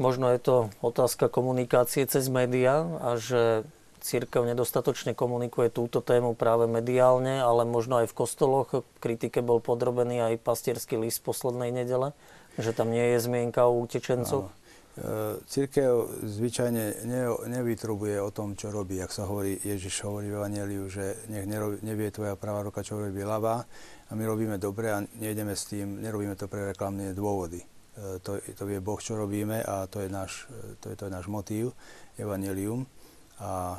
Možno 0.00 0.32
je 0.32 0.40
to 0.40 0.56
otázka 0.80 1.28
komunikácie 1.28 2.08
cez 2.08 2.32
médiá 2.32 2.80
a 3.04 3.20
že 3.20 3.68
církev 4.02 4.42
nedostatočne 4.42 5.14
komunikuje 5.14 5.70
túto 5.70 6.02
tému 6.02 6.34
práve 6.34 6.66
mediálne, 6.66 7.38
ale 7.38 7.62
možno 7.62 8.02
aj 8.02 8.10
v 8.10 8.16
kostoloch. 8.18 8.68
Kritike 8.98 9.40
bol 9.40 9.62
podrobený 9.62 10.32
aj 10.32 10.42
pastierský 10.42 10.98
list 10.98 11.22
poslednej 11.22 11.70
nedele, 11.70 12.16
že 12.58 12.74
tam 12.74 12.90
nie 12.90 13.14
je 13.14 13.18
zmienka 13.22 13.68
o 13.68 13.78
utečencoch. 13.78 14.50
E, 14.92 15.40
církev 15.48 16.04
zvyčajne 16.20 16.84
ne, 17.08 17.22
nevytrubuje 17.48 18.20
o 18.20 18.28
tom, 18.28 18.58
čo 18.58 18.68
robí. 18.68 19.00
Ak 19.00 19.14
sa 19.14 19.24
hovorí, 19.24 19.56
Ježiš 19.62 20.04
hovorí 20.04 20.28
v 20.28 20.36
Evangeliu, 20.36 20.84
že 20.90 21.16
nech 21.32 21.48
nerobí, 21.48 21.80
nevie 21.80 22.12
tvoja 22.12 22.36
pravá 22.36 22.60
ruka, 22.60 22.84
čo 22.84 23.00
robí 23.00 23.24
ľavá 23.24 23.64
a 24.08 24.12
my 24.12 24.24
robíme 24.28 24.60
dobre 24.60 24.92
a 24.92 25.00
nejdeme 25.16 25.56
s 25.56 25.72
tým, 25.72 26.02
nerobíme 26.02 26.36
to 26.36 26.44
pre 26.44 26.76
reklamné 26.76 27.16
dôvody. 27.16 27.71
To, 27.92 28.40
to 28.40 28.64
vie 28.64 28.80
Boh, 28.80 28.96
čo 28.96 29.20
robíme 29.20 29.60
a 29.60 29.84
to 29.84 30.00
je 30.00 30.08
náš, 30.08 30.48
to 30.80 30.88
je, 30.88 30.96
to 30.96 31.06
je 31.06 31.12
náš 31.12 31.28
motív, 31.28 31.76
evanelium. 32.16 32.88
A 33.36 33.76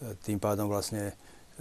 e, 0.00 0.16
tým 0.24 0.40
pádom 0.40 0.72
vlastne 0.72 1.12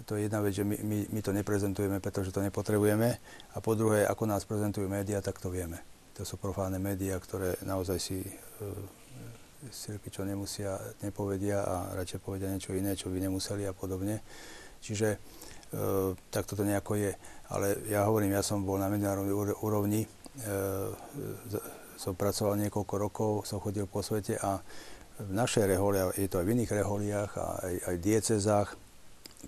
to 0.08 0.16
je 0.16 0.32
jedna 0.32 0.40
vec, 0.40 0.56
že 0.56 0.64
my, 0.64 0.78
my, 0.88 0.98
my 1.12 1.20
to 1.20 1.36
neprezentujeme, 1.36 2.00
pretože 2.00 2.32
to 2.32 2.40
nepotrebujeme. 2.40 3.10
A 3.54 3.58
po 3.60 3.76
druhé, 3.76 4.08
ako 4.08 4.24
nás 4.24 4.48
prezentujú 4.48 4.88
médiá, 4.88 5.20
tak 5.20 5.38
to 5.44 5.52
vieme. 5.52 5.84
To 6.16 6.24
sú 6.24 6.40
profánne 6.40 6.80
médiá, 6.80 7.20
ktoré 7.20 7.60
naozaj 7.68 7.98
si 8.00 8.24
e, 8.24 8.32
čo 10.08 10.24
nemusia, 10.24 10.80
nepovedia 11.04 11.62
a 11.62 11.76
radšej 12.00 12.20
povedia 12.24 12.50
niečo 12.50 12.72
iné, 12.72 12.96
čo 12.96 13.12
by 13.12 13.20
nemuseli 13.20 13.68
a 13.68 13.76
podobne. 13.76 14.24
Čiže 14.80 15.08
e, 15.12 15.18
tak 16.32 16.48
toto 16.48 16.64
nejako 16.64 16.96
je. 16.98 17.12
Ale 17.52 17.84
ja 17.92 18.08
hovorím, 18.08 18.32
ja 18.32 18.44
som 18.48 18.64
bol 18.64 18.80
na 18.80 18.88
medzinárodnej 18.88 19.36
úrovni 19.60 20.08
e, 20.08 20.10
som 22.02 22.18
pracoval 22.18 22.58
niekoľko 22.66 22.96
rokov, 22.98 23.32
som 23.46 23.62
chodil 23.62 23.86
po 23.86 24.02
svete 24.02 24.34
a 24.42 24.58
v 25.22 25.32
našej 25.38 25.70
reholi, 25.70 26.02
je 26.18 26.26
to 26.26 26.42
aj 26.42 26.46
v 26.50 26.54
iných 26.58 26.72
reholiach 26.82 27.32
a 27.38 27.48
aj, 27.62 27.76
aj 27.94 27.96
diecezách, 28.02 28.70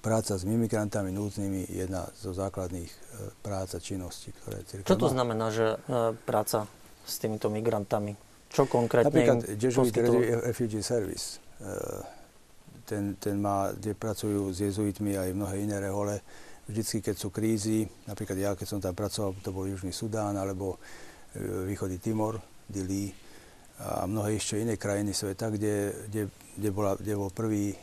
práca 0.02 0.38
s 0.38 0.46
imigrantami 0.46 1.10
núdznymi 1.10 1.70
je 1.70 1.86
jedna 1.86 2.06
zo 2.14 2.34
základných 2.34 2.90
e, 2.90 2.98
prác 3.42 3.74
a 3.74 3.80
činností, 3.82 4.34
ktoré 4.42 4.62
cirkev 4.66 4.90
Čo 4.90 4.98
to 5.02 5.10
má. 5.10 5.14
znamená, 5.18 5.48
že 5.50 5.78
e, 5.78 6.18
práca 6.26 6.70
s 7.06 7.16
týmito 7.18 7.50
migrantami? 7.50 8.14
Čo 8.54 8.70
konkrétne 8.70 9.10
Napríklad 9.10 9.38
Jesuit 9.58 9.94
Refugee 10.46 10.86
Service. 10.86 11.42
E, 11.58 11.74
ten, 12.86 13.18
ten 13.18 13.38
má, 13.38 13.74
kde 13.74 13.98
pracujú 13.98 14.54
s 14.54 14.62
jezuitmi 14.62 15.18
aj 15.18 15.30
mnohé 15.34 15.62
iné 15.62 15.78
rehole. 15.82 16.22
Vždycky, 16.70 17.02
keď 17.02 17.16
sú 17.18 17.30
krízy, 17.30 17.86
napríklad 18.08 18.38
ja, 18.40 18.52
keď 18.54 18.68
som 18.70 18.80
tam 18.80 18.96
pracoval, 18.96 19.36
to 19.42 19.52
bol 19.52 19.68
Južný 19.68 19.92
Sudán, 19.92 20.38
alebo 20.38 20.80
východný 21.42 21.98
Timor, 22.00 22.42
Dili 22.64 23.12
a 23.84 24.06
mnohé 24.08 24.38
ešte 24.38 24.62
iné 24.62 24.80
krajiny 24.80 25.12
sveta, 25.12 25.50
kde, 25.50 26.06
kde, 26.08 26.22
kde, 26.56 26.70
bola, 26.70 26.96
kde 26.96 27.14
bol 27.18 27.34
prvý, 27.34 27.74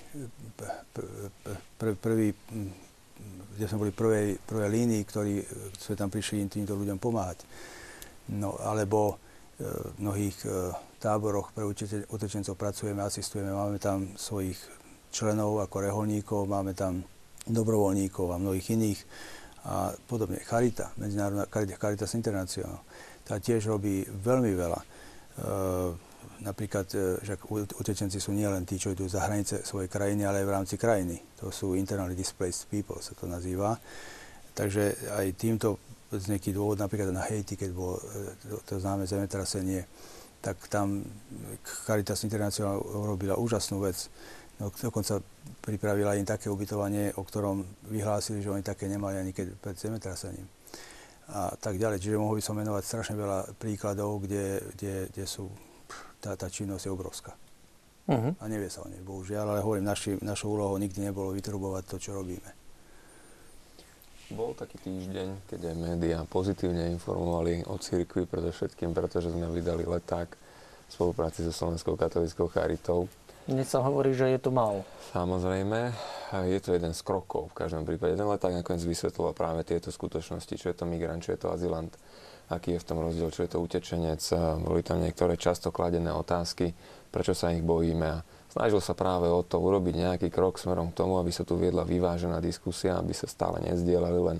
pr, 1.76 1.98
prvý 1.98 2.32
kde 3.60 3.68
sme 3.68 3.84
boli 3.84 3.92
prvej, 3.92 4.40
prvej 4.40 4.68
línii, 4.72 5.02
ktorí 5.04 5.44
sme 5.76 5.94
tam 5.98 6.08
prišli 6.08 6.48
týmto 6.48 6.72
ľuďom 6.78 6.96
pomáhať. 6.96 7.44
No, 8.32 8.56
alebo 8.56 9.20
e, 9.60 9.68
v 9.68 9.94
mnohých 10.00 10.36
e, 10.46 10.72
táboroch 10.96 11.52
pre 11.52 11.68
utečencov 12.08 12.56
pracujeme, 12.56 13.04
asistujeme, 13.04 13.52
máme 13.52 13.76
tam 13.76 14.16
svojich 14.16 14.56
členov 15.12 15.60
ako 15.60 15.76
reholníkov, 15.90 16.48
máme 16.48 16.72
tam 16.72 17.04
dobrovoľníkov 17.44 18.32
a 18.32 18.40
mnohých 18.40 18.80
iných 18.80 19.00
a 19.68 19.92
podobne. 20.08 20.40
Charita, 20.40 20.96
Medzinárodná 20.96 21.44
Caritas 21.52 22.16
International 22.16 22.80
tá 23.24 23.38
tiež 23.38 23.70
robí 23.70 24.04
veľmi 24.04 24.52
veľa. 24.54 24.80
E, 24.80 24.86
napríklad, 26.40 26.86
že 27.20 27.36
utečenci 27.52 28.16
sú 28.16 28.32
nielen 28.32 28.64
tí, 28.64 28.80
čo 28.80 28.92
idú 28.92 29.04
za 29.04 29.28
hranice 29.28 29.60
svojej 29.60 29.92
krajiny, 29.92 30.24
ale 30.24 30.40
aj 30.40 30.46
v 30.48 30.54
rámci 30.56 30.74
krajiny. 30.80 31.16
To 31.44 31.52
sú 31.52 31.76
internally 31.76 32.16
displaced 32.16 32.64
people, 32.72 32.98
sa 33.04 33.12
to 33.12 33.28
nazýva. 33.28 33.76
Takže 34.56 35.14
aj 35.20 35.26
týmto 35.36 35.78
z 36.10 36.26
nejaký 36.34 36.50
dôvod, 36.50 36.82
napríklad 36.82 37.14
na 37.14 37.22
Haiti, 37.22 37.54
keď 37.54 37.70
bolo 37.70 38.02
e, 38.02 38.34
to, 38.50 38.56
to 38.66 38.74
známe 38.82 39.06
zemetrasenie, 39.06 39.86
tak 40.40 40.56
tam 40.72 41.04
Caritas 41.86 42.24
International 42.26 42.80
urobila 42.80 43.36
úžasnú 43.36 43.78
vec. 43.84 44.10
No, 44.58 44.72
dokonca 44.72 45.22
pripravila 45.64 46.18
im 46.18 46.26
také 46.26 46.50
ubytovanie, 46.50 47.14
o 47.16 47.22
ktorom 47.24 47.64
vyhlásili, 47.88 48.42
že 48.42 48.50
oni 48.52 48.64
také 48.64 48.88
nemali 48.88 49.16
ani 49.16 49.32
keď 49.32 49.56
pred 49.56 49.76
zemetrasením 49.78 50.59
a 51.30 51.54
tak 51.54 51.78
ďalej. 51.78 52.02
Čiže 52.02 52.18
mohol 52.18 52.38
by 52.38 52.44
som 52.44 52.58
menovať 52.58 52.82
strašne 52.82 53.14
veľa 53.14 53.54
príkladov, 53.56 54.26
kde, 54.26 54.58
kde, 54.74 54.94
kde 55.14 55.24
sú, 55.24 55.46
tá, 56.18 56.34
tá 56.34 56.50
činnosť 56.50 56.84
je 56.86 56.92
obrovská. 56.92 57.32
Uh-huh. 58.10 58.34
A 58.42 58.44
nevie 58.50 58.66
sa 58.66 58.82
o 58.82 58.90
nej, 58.90 58.98
bohužiaľ, 59.06 59.54
ale 59.54 59.62
hovorím, 59.62 59.86
naši, 59.86 60.18
našou 60.18 60.58
úlohou 60.58 60.74
nikdy 60.82 60.98
nebolo 60.98 61.30
vytrubovať 61.30 61.84
to, 61.86 61.96
čo 62.02 62.10
robíme. 62.18 62.50
Bol 64.30 64.54
taký 64.54 64.78
týždeň, 64.82 65.46
keď 65.50 65.74
aj 65.74 65.76
médiá 65.78 66.18
pozitívne 66.22 66.90
informovali 66.94 67.66
o 67.66 67.74
cirkvi, 67.78 68.30
predovšetkým 68.30 68.94
pretože 68.94 69.30
sme 69.30 69.50
vydali 69.50 69.82
leták 69.86 70.30
v 70.86 70.90
spolupráci 70.90 71.46
so 71.46 71.54
Slovenskou 71.54 71.94
katolickou 71.94 72.50
charitou 72.50 73.10
dnes 73.50 73.66
sa 73.66 73.82
hovorí, 73.82 74.14
že 74.14 74.30
je 74.30 74.38
to 74.38 74.54
málo. 74.54 74.86
Samozrejme, 75.10 75.90
je 76.46 76.58
to 76.62 76.78
jeden 76.78 76.94
z 76.94 77.02
krokov 77.02 77.50
v 77.50 77.66
každom 77.66 77.82
prípade. 77.82 78.14
Ten 78.14 78.30
leták 78.30 78.54
nakoniec 78.54 78.86
vysvetloval 78.86 79.34
práve 79.34 79.66
tieto 79.66 79.90
skutočnosti, 79.90 80.54
čo 80.54 80.70
je 80.70 80.76
to 80.78 80.86
migrant, 80.86 81.26
čo 81.26 81.34
je 81.34 81.40
to 81.42 81.50
azylant, 81.50 81.90
aký 82.46 82.78
je 82.78 82.82
v 82.82 82.86
tom 82.86 83.02
rozdiel, 83.02 83.34
čo 83.34 83.42
je 83.42 83.50
to 83.50 83.58
utečenec. 83.58 84.22
Boli 84.62 84.86
tam 84.86 85.02
niektoré 85.02 85.34
často 85.34 85.74
kladené 85.74 86.14
otázky, 86.14 86.70
prečo 87.10 87.34
sa 87.34 87.50
ich 87.50 87.66
bojíme. 87.66 88.06
A 88.06 88.22
snažil 88.54 88.78
sa 88.78 88.94
práve 88.94 89.26
o 89.26 89.42
to 89.42 89.58
urobiť 89.58 89.94
nejaký 89.98 90.28
krok 90.30 90.62
smerom 90.62 90.94
k 90.94 91.02
tomu, 91.02 91.18
aby 91.18 91.34
sa 91.34 91.42
tu 91.42 91.58
viedla 91.58 91.82
vyvážená 91.82 92.38
diskusia, 92.38 93.02
aby 93.02 93.10
sa 93.10 93.26
stále 93.26 93.58
nezdielali 93.66 94.20
len 94.22 94.38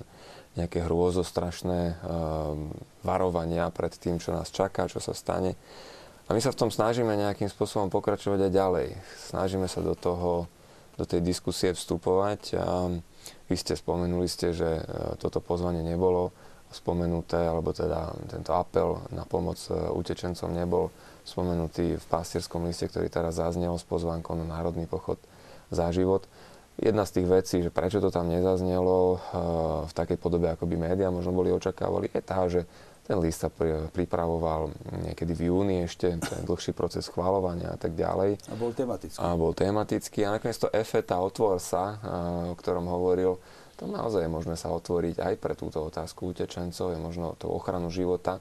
nejaké 0.51 0.83
hrôzostrašné 0.83 1.79
um, 2.03 2.75
varovania 3.07 3.71
pred 3.71 3.95
tým, 3.95 4.19
čo 4.19 4.35
nás 4.35 4.51
čaká, 4.51 4.87
čo 4.87 4.99
sa 4.99 5.15
stane 5.15 5.55
a 6.31 6.35
my 6.35 6.39
sa 6.39 6.55
v 6.55 6.63
tom 6.63 6.71
snažíme 6.71 7.11
nejakým 7.11 7.51
spôsobom 7.51 7.91
pokračovať 7.91 8.47
aj 8.47 8.51
ďalej. 8.55 8.87
Snažíme 9.35 9.67
sa 9.67 9.83
do 9.83 9.99
toho, 9.99 10.47
do 10.95 11.03
tej 11.03 11.19
diskusie 11.19 11.75
vstupovať. 11.75 12.55
A 12.55 12.87
vy 13.51 13.55
ste 13.59 13.75
spomenuli 13.75 14.31
ste, 14.31 14.55
že 14.55 14.79
e, 14.79 14.83
toto 15.19 15.43
pozvanie 15.43 15.83
nebolo 15.83 16.31
spomenuté, 16.71 17.35
alebo 17.35 17.75
teda 17.75 18.15
tento 18.31 18.55
apel 18.55 19.03
na 19.11 19.27
pomoc 19.27 19.59
e, 19.67 19.75
utečencom 19.75 20.55
nebol 20.55 20.87
spomenutý 21.27 21.99
v 21.99 22.05
pastierskom 22.07 22.63
liste, 22.63 22.87
ktorý 22.87 23.11
teraz 23.11 23.35
zaznel 23.35 23.75
s 23.75 23.83
pozvánkou 23.83 24.31
na 24.39 24.47
Národný 24.47 24.87
pochod 24.87 25.19
za 25.67 25.91
život. 25.91 26.31
Jedna 26.79 27.03
z 27.03 27.19
tých 27.19 27.27
vecí, 27.27 27.55
že 27.59 27.75
prečo 27.75 27.99
to 27.99 28.07
tam 28.07 28.31
nezaznelo 28.31 29.19
v 29.83 29.91
takej 29.91 30.15
podobe, 30.15 30.47
ako 30.47 30.63
by 30.63 30.79
médiá 30.79 31.11
možno 31.11 31.35
boli 31.35 31.51
očakávali, 31.51 32.07
je 32.07 32.21
tá, 32.23 32.39
že 32.47 32.63
ten 33.01 33.17
list 33.17 33.41
sa 33.41 33.49
pripravoval 33.91 34.71
niekedy 35.09 35.33
v 35.33 35.41
júni 35.49 35.75
ešte, 35.89 36.13
ten 36.21 36.41
dlhší 36.45 36.71
proces 36.71 37.09
schváľovania 37.09 37.73
a 37.73 37.77
tak 37.77 37.97
ďalej. 37.97 38.37
A 38.47 38.55
bol 38.55 38.71
tematický. 38.71 39.17
A 39.17 39.27
bol 39.33 39.51
tematický. 39.57 40.19
A 40.23 40.37
nakoniec 40.37 40.57
to 40.61 40.69
efeta 40.69 41.17
otvor 41.17 41.57
sa, 41.57 41.97
o 42.51 42.55
ktorom 42.55 42.85
hovoril, 42.85 43.41
to 43.81 43.89
naozaj 43.89 44.21
je 44.21 44.29
možné 44.29 44.53
sa 44.53 44.69
otvoriť 44.69 45.17
aj 45.17 45.33
pre 45.41 45.57
túto 45.57 45.81
otázku 45.81 46.29
utečencov, 46.29 46.93
je 46.93 46.99
možno 47.01 47.33
tú 47.33 47.49
ochranu 47.49 47.89
života, 47.89 48.37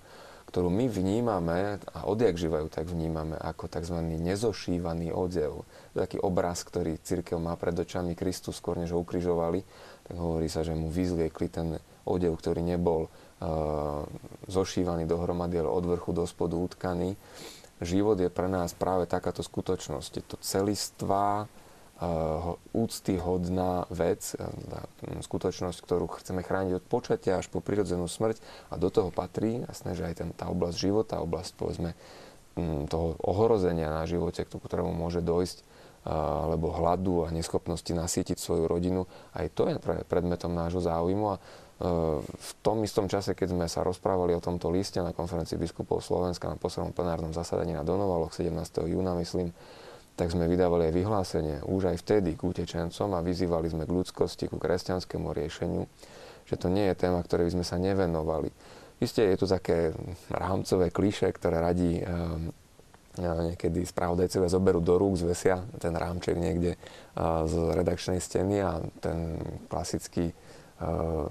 ktorú 0.50 0.66
my 0.66 0.90
vnímame 0.90 1.78
a 1.94 2.10
odjak 2.10 2.34
živajú 2.34 2.66
tak 2.68 2.90
vnímame 2.90 3.38
ako 3.38 3.70
tzv. 3.70 3.96
nezošívaný 4.02 5.14
odev. 5.14 5.62
Taký 5.94 6.18
obraz, 6.20 6.66
ktorý 6.66 6.98
církev 6.98 7.38
má 7.38 7.54
pred 7.54 7.72
očami 7.72 8.18
Kristus 8.18 8.58
skôr 8.58 8.74
než 8.76 8.90
ho 8.92 8.98
ukrižovali, 8.98 9.62
tak 10.10 10.18
hovorí 10.18 10.50
sa, 10.50 10.66
že 10.66 10.74
mu 10.74 10.90
vyzliekli 10.90 11.46
ten 11.48 11.78
odev, 12.02 12.34
ktorý 12.34 12.66
nebol 12.66 13.06
zošívaný 14.46 15.08
dohromady, 15.08 15.64
ale 15.64 15.72
od 15.72 15.84
vrchu 15.88 16.12
do 16.12 16.28
spodu 16.28 16.60
utkaný. 16.60 17.16
Život 17.80 18.20
je 18.20 18.28
pre 18.28 18.44
nás 18.44 18.76
práve 18.76 19.08
takáto 19.08 19.40
skutočnosť. 19.40 20.10
Je 20.20 20.24
to 20.24 20.36
celistvá, 20.44 21.48
úctyhodná 22.72 23.84
vec, 23.92 24.32
skutočnosť, 25.20 25.78
ktorú 25.84 26.08
chceme 26.16 26.40
chrániť 26.40 26.80
od 26.80 26.84
počatia 26.88 27.36
až 27.36 27.52
po 27.52 27.60
prirodzenú 27.60 28.08
smrť 28.08 28.40
a 28.72 28.80
do 28.80 28.88
toho 28.88 29.12
patrí, 29.12 29.60
jasné, 29.68 29.92
že 29.92 30.08
aj 30.08 30.14
ten, 30.16 30.28
tá 30.32 30.48
oblasť 30.48 30.76
života, 30.80 31.20
oblasť 31.20 31.52
povedzme 31.60 31.92
toho 32.88 33.20
ohrozenia 33.20 33.92
na 33.92 34.08
živote, 34.08 34.48
k 34.48 34.52
ktorému 34.52 34.96
môže 34.96 35.20
dojsť, 35.20 35.60
alebo 36.08 36.72
hladu 36.72 37.28
a 37.28 37.32
neschopnosti 37.36 37.92
nasýtiť 37.92 38.40
svoju 38.40 38.64
rodinu, 38.64 39.04
aj 39.36 39.52
to 39.52 39.68
je 39.68 39.76
predmetom 40.08 40.56
nášho 40.56 40.80
záujmu 40.80 41.36
a 41.36 41.40
v 41.80 42.50
tom 42.60 42.84
istom 42.84 43.08
čase, 43.08 43.32
keď 43.32 43.56
sme 43.56 43.64
sa 43.64 43.80
rozprávali 43.80 44.36
o 44.36 44.44
tomto 44.44 44.68
liste 44.68 45.00
na 45.00 45.16
konferencii 45.16 45.56
biskupov 45.56 46.04
Slovenska 46.04 46.52
na 46.52 46.60
poslednom 46.60 46.92
plenárnom 46.92 47.32
zasadaní 47.32 47.72
na 47.72 47.80
Donovaloch 47.80 48.36
17. 48.36 48.52
júna, 48.84 49.16
myslím, 49.16 49.48
tak 50.12 50.28
sme 50.28 50.44
vydávali 50.44 50.92
aj 50.92 50.94
vyhlásenie 51.00 51.56
už 51.64 51.96
aj 51.96 52.04
vtedy 52.04 52.36
k 52.36 52.44
utečencom 52.44 53.16
a 53.16 53.24
vyzývali 53.24 53.72
sme 53.72 53.88
k 53.88 53.96
ľudskosti, 53.96 54.52
ku 54.52 54.60
kresťanskému 54.60 55.32
riešeniu, 55.32 55.88
že 56.44 56.60
to 56.60 56.68
nie 56.68 56.84
je 56.92 57.00
téma, 57.00 57.24
ktorej 57.24 57.48
by 57.48 57.52
sme 57.56 57.64
sa 57.64 57.80
nevenovali. 57.80 58.52
Isté 59.00 59.32
je 59.32 59.40
tu 59.40 59.48
také 59.48 59.96
rámcové 60.28 60.92
kliše, 60.92 61.32
ktoré 61.32 61.64
radí 61.64 62.04
um, 62.04 62.52
niekedy 63.16 63.88
spravodajcovia 63.88 64.52
zoberú 64.52 64.84
do 64.84 65.00
rúk, 65.00 65.16
zvesia 65.16 65.64
ten 65.80 65.96
rámček 65.96 66.36
niekde 66.36 66.76
z 67.48 67.54
redakčnej 67.74 68.20
steny 68.20 68.60
a 68.60 68.78
ten 69.00 69.40
klasický 69.66 70.30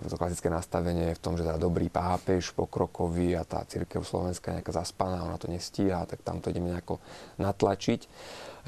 to 0.05 0.13
klasické 0.13 0.45
nastavenie 0.45 1.09
je 1.09 1.17
v 1.17 1.23
tom, 1.25 1.33
že 1.33 1.41
teda 1.41 1.57
dobrý 1.57 1.89
pápež, 1.89 2.53
pokrokový 2.53 3.33
a 3.33 3.41
tá 3.41 3.65
církev 3.65 4.05
slovenská 4.05 4.53
nejaká 4.53 4.69
zaspaná, 4.69 5.25
ona 5.25 5.41
to 5.41 5.49
nestíha, 5.49 6.05
tak 6.05 6.21
tam 6.21 6.37
to 6.37 6.53
ideme 6.53 6.69
nejako 6.69 7.01
natlačiť. 7.41 8.01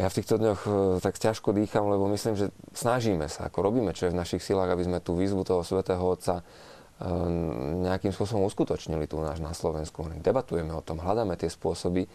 Ja 0.02 0.10
v 0.10 0.18
týchto 0.18 0.42
dňoch 0.42 0.62
eh, 0.66 0.74
tak 1.06 1.22
ťažko 1.22 1.54
dýcham, 1.54 1.86
lebo 1.86 2.10
myslím, 2.10 2.34
že 2.34 2.50
snažíme 2.74 3.30
sa, 3.30 3.46
ako 3.46 3.62
robíme, 3.62 3.94
čo 3.94 4.10
je 4.10 4.14
v 4.14 4.20
našich 4.26 4.42
silách, 4.42 4.74
aby 4.74 4.90
sme 4.90 4.98
tú 5.06 5.14
výzvu 5.14 5.46
toho 5.46 5.62
svätého 5.62 6.02
Otca 6.02 6.42
nejakým 7.82 8.14
spôsobom 8.14 8.46
uskutočnili 8.46 9.10
tu 9.10 9.18
náš 9.18 9.42
na 9.42 9.58
Slovensku. 9.58 10.06
Debatujeme 10.22 10.70
o 10.70 10.86
tom, 10.86 11.02
hľadáme 11.02 11.34
tie 11.34 11.50
spôsoby. 11.50 12.06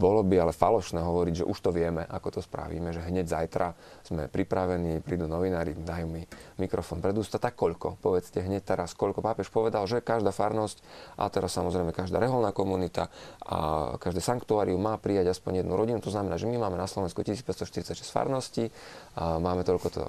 Bolo 0.00 0.24
by 0.24 0.40
ale 0.40 0.52
falošné 0.56 1.04
hovoriť, 1.04 1.44
že 1.44 1.44
už 1.44 1.58
to 1.60 1.68
vieme, 1.68 2.00
ako 2.00 2.38
to 2.38 2.40
spravíme, 2.40 2.96
že 2.96 3.04
hneď 3.04 3.28
zajtra 3.28 3.76
sme 4.00 4.32
pripravení, 4.32 5.04
prídu 5.04 5.28
novinári, 5.28 5.76
dajú 5.76 6.08
mi 6.08 6.24
mikrofón 6.56 7.04
pred 7.04 7.12
ústa. 7.12 7.36
Tak 7.36 7.60
koľko? 7.60 8.00
Povedzte 8.00 8.40
hneď 8.40 8.64
teraz, 8.64 8.96
koľko 8.96 9.20
pápež 9.20 9.52
povedal, 9.52 9.84
že 9.84 10.00
každá 10.00 10.32
farnosť, 10.32 10.80
a 11.20 11.28
teraz 11.28 11.52
samozrejme 11.52 11.92
každá 11.92 12.16
reholná 12.16 12.56
komunita 12.56 13.12
a 13.44 14.00
každé 14.00 14.24
sanktuárium 14.24 14.80
má 14.80 14.96
prijať 14.96 15.36
aspoň 15.36 15.60
jednu 15.60 15.76
rodinu. 15.76 16.00
To 16.00 16.08
znamená, 16.08 16.40
že 16.40 16.48
my 16.48 16.56
máme 16.56 16.80
na 16.80 16.88
Slovensku 16.88 17.20
1546 17.20 18.00
farností, 18.08 18.72
máme 19.20 19.60
toľko 19.60 19.86
to 19.92 20.02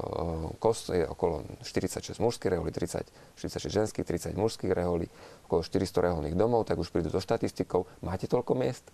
kost, 0.64 0.96
je 0.96 1.04
okolo 1.04 1.44
46 1.60 2.24
mužských 2.24 2.56
reholí, 2.56 2.72
30, 2.72 3.04
46 3.36 3.65
30 3.66 3.74
ženských, 3.74 4.06
30 4.06 4.38
mužských 4.38 4.72
reholí, 4.72 5.10
okolo 5.50 5.66
400 5.66 6.06
reholných 6.06 6.38
domov, 6.38 6.70
tak 6.70 6.78
už 6.78 6.94
prídu 6.94 7.10
so 7.10 7.18
štatistikou. 7.18 7.90
Máte 8.06 8.30
toľko 8.30 8.54
miest? 8.54 8.86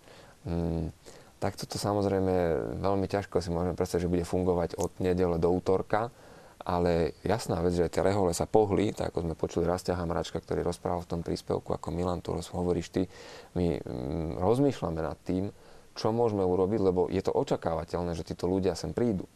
Hmm, 0.48 0.88
tak 1.36 1.60
toto 1.60 1.76
samozrejme 1.76 2.32
veľmi 2.80 3.06
ťažko 3.10 3.44
si 3.44 3.52
môžeme 3.52 3.76
predstaviť, 3.76 4.02
že 4.08 4.12
bude 4.12 4.24
fungovať 4.24 4.80
od 4.80 4.94
nedele 5.02 5.36
do 5.36 5.52
útorka, 5.52 6.08
ale 6.62 7.18
jasná 7.26 7.58
vec, 7.58 7.74
že 7.74 7.90
tie 7.90 8.06
rehole 8.06 8.30
sa 8.30 8.46
pohli, 8.46 8.94
tak 8.94 9.10
ako 9.10 9.26
sme 9.26 9.34
počuli 9.34 9.66
Rastia 9.66 9.98
Hamračka, 9.98 10.38
ktorý 10.38 10.62
rozprával 10.62 11.02
v 11.02 11.10
tom 11.10 11.20
príspevku, 11.26 11.74
ako 11.74 11.88
Milan 11.90 12.22
tu 12.22 12.32
hovoríš 12.32 12.94
ty, 12.94 13.02
my 13.58 13.82
mm, 13.82 14.38
rozmýšľame 14.38 15.02
nad 15.02 15.18
tým, 15.26 15.50
čo 15.92 16.14
môžeme 16.14 16.46
urobiť, 16.46 16.80
lebo 16.80 17.10
je 17.10 17.20
to 17.20 17.34
očakávateľné, 17.34 18.16
že 18.16 18.24
títo 18.24 18.48
ľudia 18.48 18.78
sem 18.78 18.94
prídu. 18.94 19.26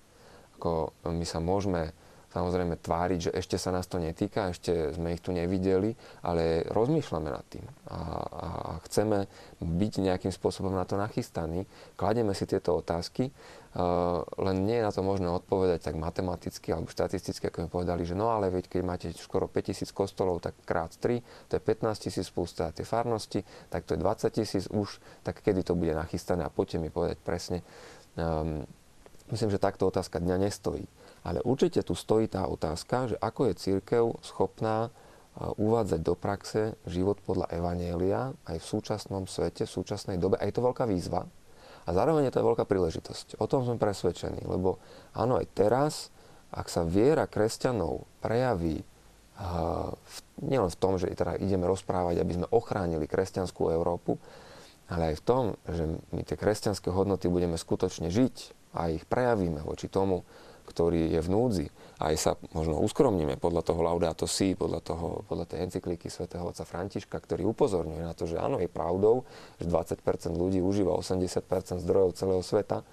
Ako 0.57 0.95
my 1.05 1.27
sa 1.27 1.43
môžeme 1.43 1.93
samozrejme 2.37 2.77
tváriť, 2.77 3.19
že 3.19 3.31
ešte 3.33 3.57
sa 3.57 3.73
nás 3.73 3.89
to 3.89 3.97
netýka, 3.97 4.53
ešte 4.53 4.93
sme 4.93 5.17
ich 5.17 5.25
tu 5.25 5.33
nevideli, 5.33 5.97
ale 6.21 6.69
rozmýšľame 6.69 7.33
nad 7.33 7.41
tým 7.49 7.65
a, 7.89 7.99
a 8.21 8.49
chceme 8.85 9.25
byť 9.65 9.93
nejakým 10.05 10.29
spôsobom 10.29 10.77
na 10.77 10.85
to 10.85 11.01
nachystaní. 11.01 11.65
Kladieme 11.97 12.37
si 12.37 12.45
tieto 12.45 12.77
otázky, 12.77 13.33
uh, 13.33 14.21
len 14.37 14.69
nie 14.69 14.77
je 14.77 14.85
na 14.85 14.93
to 14.93 15.01
možné 15.01 15.33
odpovedať 15.33 15.89
tak 15.89 15.97
matematicky 15.97 16.77
alebo 16.77 16.93
štatisticky, 16.93 17.49
ako 17.49 17.65
sme 17.65 17.71
povedali, 17.73 18.05
že 18.05 18.13
no 18.13 18.29
ale 18.29 18.53
veď 18.53 18.69
keď 18.69 18.83
máte 18.85 19.09
skoro 19.17 19.49
5000 19.49 19.89
kostolov, 19.97 20.45
tak 20.45 20.53
krát 20.69 20.93
3, 20.93 21.49
to 21.49 21.57
je 21.57 21.63
15 21.65 22.05
tisíc 22.05 22.29
plus 22.29 22.53
tie 22.53 22.85
farnosti, 22.85 23.41
tak 23.73 23.89
to 23.89 23.97
je 23.97 24.05
20 24.05 24.29
tisíc 24.29 24.69
už, 24.69 25.01
tak 25.25 25.41
kedy 25.41 25.65
to 25.65 25.73
bude 25.73 25.97
nachystané 25.97 26.45
a 26.45 26.53
poďte 26.53 26.85
mi 26.85 26.93
povedať 26.93 27.17
presne. 27.25 27.65
Um, 28.21 28.69
myslím, 29.33 29.49
že 29.49 29.57
takto 29.57 29.89
otázka 29.89 30.21
dňa 30.21 30.37
nestojí. 30.53 30.85
Ale 31.27 31.43
určite 31.43 31.83
tu 31.83 31.99
stojí 31.99 32.31
tá 32.31 32.47
otázka, 32.47 33.11
že 33.11 33.17
ako 33.19 33.51
je 33.51 33.55
církev 33.59 34.05
schopná 34.23 34.95
uvádzať 35.37 36.01
do 36.01 36.15
praxe 36.17 36.79
život 36.89 37.21
podľa 37.21 37.53
Evanielia 37.53 38.33
aj 38.49 38.57
v 38.57 38.67
súčasnom 38.67 39.29
svete, 39.29 39.69
v 39.69 39.75
súčasnej 39.75 40.17
dobe. 40.17 40.41
A 40.41 40.49
je 40.49 40.55
to 40.55 40.65
veľká 40.65 40.89
výzva. 40.89 41.29
A 41.87 41.89
zároveň 41.93 42.31
je 42.31 42.33
to 42.33 42.41
aj 42.41 42.49
veľká 42.55 42.65
príležitosť. 42.65 43.27
O 43.43 43.47
tom 43.47 43.67
sme 43.67 43.77
presvedčení, 43.77 44.43
lebo 44.49 44.81
áno, 45.13 45.37
aj 45.37 45.47
teraz, 45.53 45.93
ak 46.51 46.67
sa 46.73 46.83
viera 46.83 47.29
kresťanov 47.29 48.09
prejaví 48.25 48.81
uh, 48.83 49.93
v, 49.93 50.17
nielen 50.47 50.73
v 50.73 50.81
tom, 50.81 50.97
že 50.97 51.13
teda 51.13 51.39
ideme 51.39 51.69
rozprávať, 51.69 52.19
aby 52.19 52.33
sme 52.43 52.51
ochránili 52.51 53.07
kresťanskú 53.07 53.71
Európu, 53.71 54.19
ale 54.89 55.15
aj 55.15 55.17
v 55.21 55.25
tom, 55.27 55.45
že 55.69 55.85
my 56.15 56.23
tie 56.27 56.39
kresťanské 56.39 56.91
hodnoty 56.91 57.29
budeme 57.29 57.59
skutočne 57.59 58.11
žiť 58.11 58.35
a 58.75 58.91
ich 58.91 59.05
prejavíme 59.07 59.63
voči 59.63 59.87
tomu, 59.87 60.27
ktorý 60.67 61.15
je 61.15 61.21
v 61.23 61.29
núdzi, 61.31 61.67
aj 62.03 62.15
sa 62.19 62.33
možno 62.53 62.77
uskromníme 62.83 63.41
podľa 63.41 63.63
toho 63.65 63.81
Laudato 63.81 64.29
Si, 64.29 64.53
podľa, 64.53 64.81
toho, 64.85 65.25
podľa 65.25 65.47
tej 65.49 65.59
encykliky 65.71 66.13
svätého 66.13 66.45
otca 66.45 66.69
Františka, 66.69 67.17
ktorý 67.17 67.49
upozorňuje 67.57 68.03
na 68.05 68.13
to, 68.13 68.29
že 68.29 68.37
áno, 68.37 68.61
je 68.61 68.69
pravdou, 68.69 69.25
že 69.57 69.65
20% 69.65 70.37
ľudí 70.37 70.61
užíva 70.61 70.93
80% 70.99 71.81
zdrojov 71.81 72.19
celého 72.19 72.43
sveta. 72.45 72.85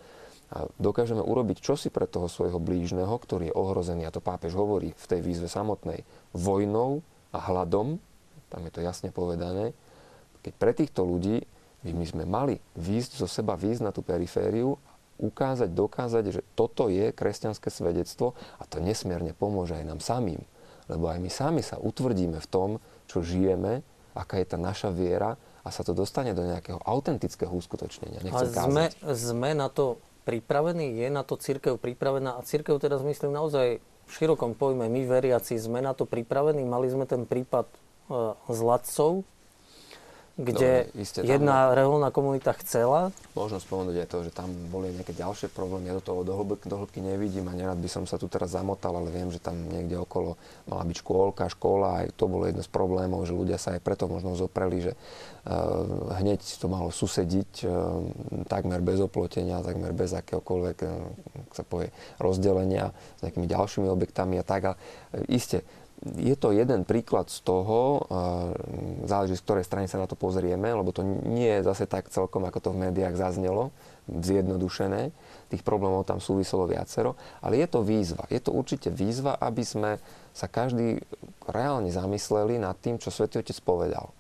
A 0.54 0.70
dokážeme 0.78 1.20
urobiť 1.20 1.66
čosi 1.66 1.90
pre 1.90 2.06
toho 2.06 2.30
svojho 2.30 2.62
blížneho, 2.62 3.12
ktorý 3.12 3.50
je 3.50 3.58
ohrozený, 3.58 4.06
a 4.06 4.14
to 4.14 4.22
pápež 4.22 4.54
hovorí 4.54 4.94
v 4.94 5.06
tej 5.10 5.20
výzve 5.26 5.50
samotnej, 5.50 6.06
vojnou 6.32 7.02
a 7.34 7.40
hladom, 7.50 7.98
tam 8.54 8.62
je 8.70 8.72
to 8.72 8.86
jasne 8.86 9.10
povedané, 9.10 9.74
keď 10.46 10.54
pre 10.62 10.72
týchto 10.78 11.02
ľudí 11.02 11.42
by 11.84 11.92
my 11.92 12.06
sme 12.06 12.24
mali 12.30 12.56
výjsť 12.78 13.12
zo 13.20 13.28
seba, 13.28 13.58
výjsť 13.58 13.82
na 13.82 13.92
tú 13.92 14.06
perifériu 14.06 14.78
ukázať, 15.22 15.70
dokázať, 15.72 16.24
že 16.30 16.42
toto 16.58 16.90
je 16.90 17.14
kresťanské 17.14 17.70
svedectvo 17.70 18.34
a 18.58 18.64
to 18.66 18.82
nesmierne 18.82 19.34
pomôže 19.34 19.78
aj 19.78 19.86
nám 19.86 20.00
samým. 20.02 20.42
Lebo 20.92 21.08
aj 21.08 21.20
my 21.22 21.32
sami 21.32 21.62
sa 21.64 21.80
utvrdíme 21.80 22.40
v 22.44 22.48
tom, 22.50 22.70
čo 23.08 23.24
žijeme, 23.24 23.86
aká 24.14 24.42
je 24.42 24.48
tá 24.48 24.58
naša 24.60 24.92
viera 24.92 25.40
a 25.64 25.70
sa 25.72 25.82
to 25.82 25.96
dostane 25.96 26.36
do 26.36 26.44
nejakého 26.44 26.78
autentického 26.84 27.52
uskutočnenia. 27.52 28.20
Nechcem 28.20 28.52
a 28.52 28.68
sme, 28.68 28.86
sme 29.16 29.50
na 29.56 29.72
to 29.72 30.04
pripravení? 30.28 31.00
Je 31.00 31.08
na 31.08 31.24
to 31.24 31.40
církev 31.40 31.80
pripravená? 31.80 32.36
A 32.36 32.44
církev 32.44 32.76
teraz 32.84 33.00
myslím 33.04 33.32
naozaj 33.32 33.80
v 33.80 34.12
širokom 34.12 34.60
pojme, 34.60 34.92
my 34.92 35.02
veriaci 35.08 35.56
sme 35.56 35.80
na 35.80 35.96
to 35.96 36.04
pripravení. 36.04 36.68
Mali 36.68 36.92
sme 36.92 37.08
ten 37.08 37.24
prípad 37.24 37.68
e, 37.72 37.78
s 38.36 38.60
Ladcov, 38.60 39.24
kde 40.34 40.90
Dobre, 40.90 40.98
isté, 40.98 41.22
jedna 41.22 41.70
tam... 41.70 41.78
reholná 41.78 42.10
komunita 42.10 42.58
chcela. 42.58 43.14
Možno 43.38 43.62
spomenúť 43.62 44.02
aj 44.02 44.08
to, 44.10 44.18
že 44.26 44.32
tam 44.34 44.50
boli 44.74 44.90
nejaké 44.90 45.14
ďalšie 45.14 45.54
problémy. 45.54 45.94
Ja 45.94 46.02
do 46.02 46.06
toho 46.06 46.26
do 46.26 46.34
hĺbky, 46.34 46.66
do 46.66 46.82
hĺbky 46.82 47.06
nevidím 47.06 47.46
a 47.50 47.54
nerad 47.54 47.78
by 47.78 47.86
som 47.86 48.10
sa 48.10 48.18
tu 48.18 48.26
teraz 48.26 48.58
zamotal, 48.58 48.98
ale 48.98 49.14
viem, 49.14 49.30
že 49.30 49.38
tam 49.38 49.54
niekde 49.54 50.02
okolo 50.02 50.34
mala 50.66 50.90
byť 50.90 50.98
škôlka, 51.06 51.54
škola. 51.54 52.02
Aj 52.02 52.08
to 52.18 52.26
bolo 52.26 52.50
jedno 52.50 52.66
z 52.66 52.72
problémov, 52.74 53.30
že 53.30 53.38
ľudia 53.38 53.62
sa 53.62 53.78
aj 53.78 53.86
preto 53.86 54.10
možno 54.10 54.34
zopreli, 54.34 54.82
že 54.82 54.94
uh, 54.98 56.18
hneď 56.18 56.42
to 56.42 56.66
malo 56.66 56.90
susediť 56.90 57.52
uh, 57.70 58.02
takmer 58.50 58.82
bez 58.82 59.06
oplotenia, 59.06 59.62
takmer 59.62 59.94
bez 59.94 60.18
akéhokoľvek, 60.18 60.78
uh, 60.82 61.14
sa 61.54 61.62
povie, 61.62 61.94
rozdelenia 62.18 62.90
s 63.22 63.30
nejakými 63.30 63.46
ďalšími 63.46 63.86
objektami 63.86 64.42
a 64.42 64.44
tak. 64.44 64.62
A 64.66 64.74
uh, 64.74 65.22
iste, 65.30 65.62
je 66.04 66.36
to 66.36 66.52
jeden 66.52 66.84
príklad 66.84 67.32
z 67.32 67.40
toho, 67.48 68.04
záleží 69.08 69.40
z 69.40 69.44
ktorej 69.48 69.64
strany 69.64 69.88
sa 69.88 70.00
na 70.00 70.08
to 70.08 70.20
pozrieme, 70.20 70.68
lebo 70.68 70.92
to 70.92 71.00
nie 71.06 71.60
je 71.60 71.64
zase 71.64 71.88
tak 71.88 72.12
celkom, 72.12 72.44
ako 72.44 72.60
to 72.60 72.70
v 72.76 72.90
médiách 72.90 73.16
zaznelo, 73.16 73.72
zjednodušené. 74.12 75.16
Tých 75.48 75.64
problémov 75.64 76.04
tam 76.04 76.20
súviselo 76.20 76.68
viacero, 76.68 77.16
ale 77.40 77.64
je 77.64 77.68
to 77.72 77.86
výzva. 77.86 78.28
Je 78.28 78.44
to 78.44 78.52
určite 78.52 78.92
výzva, 78.92 79.40
aby 79.40 79.64
sme 79.64 79.92
sa 80.36 80.52
každý 80.52 81.00
reálne 81.48 81.88
zamysleli 81.88 82.60
nad 82.60 82.76
tým, 82.84 83.00
čo 83.00 83.08
Svetý 83.08 83.40
Otec 83.40 83.56
povedal. 83.64 84.12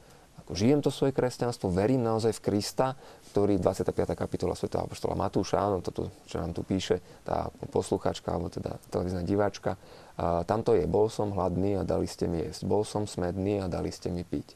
Ako 0.44 0.60
žijem 0.60 0.84
to 0.84 0.92
svoje 0.92 1.16
kresťanstvo, 1.16 1.72
verím 1.72 2.04
naozaj 2.04 2.36
v 2.36 2.44
Krista, 2.52 3.00
ktorý 3.32 3.58
25. 3.58 3.96
kapitola 4.14 4.54
Sv. 4.60 4.68
Apoštola 4.70 5.16
Matúša, 5.16 5.58
áno, 5.58 5.80
toto, 5.80 6.12
čo 6.28 6.38
nám 6.38 6.52
tu 6.52 6.68
píše 6.68 7.00
tá 7.24 7.48
posluchačka, 7.72 8.30
alebo 8.30 8.52
teda 8.52 8.76
televízna 8.92 9.24
diváčka, 9.24 9.80
a 10.14 10.46
tamto 10.46 10.78
je, 10.78 10.86
bol 10.86 11.10
som 11.10 11.34
hladný 11.34 11.82
a 11.82 11.88
dali 11.88 12.06
ste 12.06 12.30
mi 12.30 12.46
jesť, 12.46 12.70
bol 12.70 12.86
som 12.86 13.10
smedný 13.10 13.66
a 13.66 13.72
dali 13.72 13.90
ste 13.90 14.14
mi 14.14 14.22
piť. 14.22 14.54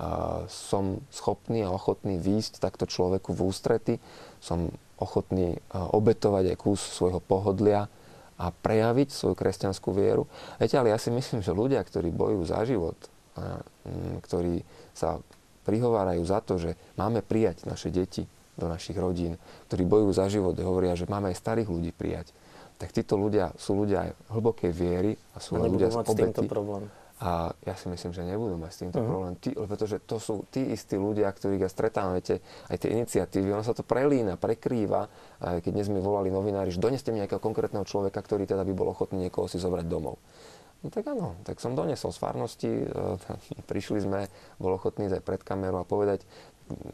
A 0.00 0.42
som 0.48 1.04
schopný 1.12 1.62
a 1.62 1.70
ochotný 1.70 2.16
výjsť 2.18 2.58
takto 2.58 2.88
človeku 2.88 3.36
v 3.36 3.40
ústrety, 3.44 3.94
som 4.40 4.72
ochotný 4.96 5.60
obetovať 5.70 6.54
aj 6.54 6.56
kus 6.56 6.80
svojho 6.80 7.20
pohodlia 7.20 7.86
a 8.34 8.50
prejaviť 8.50 9.08
svoju 9.14 9.34
kresťanskú 9.38 9.94
vieru. 9.94 10.26
Viete, 10.58 10.80
ale 10.80 10.90
ja 10.90 10.98
si 10.98 11.12
myslím, 11.12 11.44
že 11.44 11.54
ľudia, 11.54 11.84
ktorí 11.84 12.10
bojujú 12.10 12.42
za 12.50 12.66
život, 12.66 12.98
a, 13.38 13.62
ktorí 14.24 14.66
sa 14.90 15.22
prihovárajú 15.68 16.22
za 16.26 16.42
to, 16.42 16.58
že 16.58 16.74
máme 16.98 17.22
prijať 17.22 17.62
naše 17.68 17.94
deti 17.94 18.26
do 18.58 18.66
našich 18.66 18.94
rodín, 18.98 19.38
ktorí 19.70 19.86
bojujú 19.86 20.12
za 20.14 20.26
život, 20.30 20.54
hovoria, 20.58 20.98
že 20.98 21.06
máme 21.06 21.30
aj 21.30 21.38
starých 21.38 21.68
ľudí 21.70 21.90
prijať, 21.94 22.30
tak 22.78 22.90
títo 22.90 23.14
ľudia 23.14 23.54
sú 23.54 23.78
ľudia 23.78 24.08
aj 24.08 24.10
hlbokej 24.34 24.72
viery 24.74 25.12
a 25.34 25.38
sú 25.38 25.56
a 25.56 25.66
ľudia 25.66 25.90
z 25.90 25.96
obety. 26.02 26.46
A 27.22 27.54
ja 27.62 27.78
si 27.78 27.86
myslím, 27.86 28.10
že 28.10 28.26
nebudú 28.26 28.58
mať 28.58 28.70
s 28.74 28.78
týmto 28.82 28.98
uh-huh. 28.98 29.06
problém, 29.06 29.32
tí, 29.38 29.54
pretože 29.54 30.02
to 30.02 30.18
sú 30.18 30.44
tí 30.50 30.74
istí 30.74 30.98
ľudia, 30.98 31.30
ktorých 31.30 31.62
ja 31.62 31.70
stretávate, 31.70 32.42
aj 32.68 32.76
tie 32.76 32.90
iniciatívy, 32.90 33.54
ono 33.54 33.62
sa 33.62 33.70
to 33.70 33.86
prelína, 33.86 34.34
prekrýva. 34.34 35.06
Aj 35.38 35.62
keď 35.62 35.72
dnes 35.78 35.88
mi 35.94 36.02
volali 36.02 36.34
novinári, 36.34 36.74
že 36.74 36.82
doneste 36.82 37.14
mi 37.14 37.22
nejakého 37.22 37.38
konkrétneho 37.38 37.86
človeka, 37.86 38.18
ktorý 38.18 38.50
teda 38.50 38.66
by 38.66 38.72
bol 38.74 38.90
ochotný 38.90 39.30
niekoho 39.30 39.46
si 39.46 39.62
zobrať 39.62 39.86
domov. 39.86 40.18
No 40.84 40.92
tak 40.92 41.08
áno, 41.08 41.32
tak 41.48 41.64
som 41.64 41.72
donesol 41.72 42.12
z 42.12 42.18
farnosti, 42.20 42.72
e, 42.84 42.86
prišli 43.70 44.04
sme, 44.04 44.28
bol 44.60 44.76
ochotný 44.76 45.08
aj 45.08 45.24
pred 45.24 45.40
kameru 45.40 45.80
a 45.80 45.88
povedať, 45.88 46.28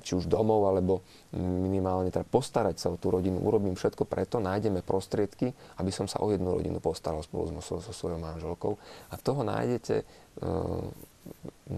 či 0.03 0.19
už 0.19 0.27
domov, 0.27 0.67
alebo 0.67 1.07
minimálne 1.37 2.11
teda 2.11 2.27
postarať 2.27 2.77
sa 2.83 2.89
o 2.91 2.99
tú 2.99 3.15
rodinu. 3.15 3.39
Urobím 3.39 3.79
všetko 3.79 4.03
preto, 4.03 4.43
nájdeme 4.43 4.83
prostriedky, 4.83 5.55
aby 5.79 5.91
som 5.95 6.11
sa 6.11 6.19
o 6.19 6.31
jednu 6.35 6.59
rodinu 6.59 6.83
postaral 6.83 7.23
spolu 7.23 7.55
so, 7.63 7.79
so 7.79 7.93
svojou 7.95 8.19
manželkou. 8.19 8.75
A 9.11 9.15
toho 9.21 9.47
nájdete 9.47 10.03
e, 10.03 10.05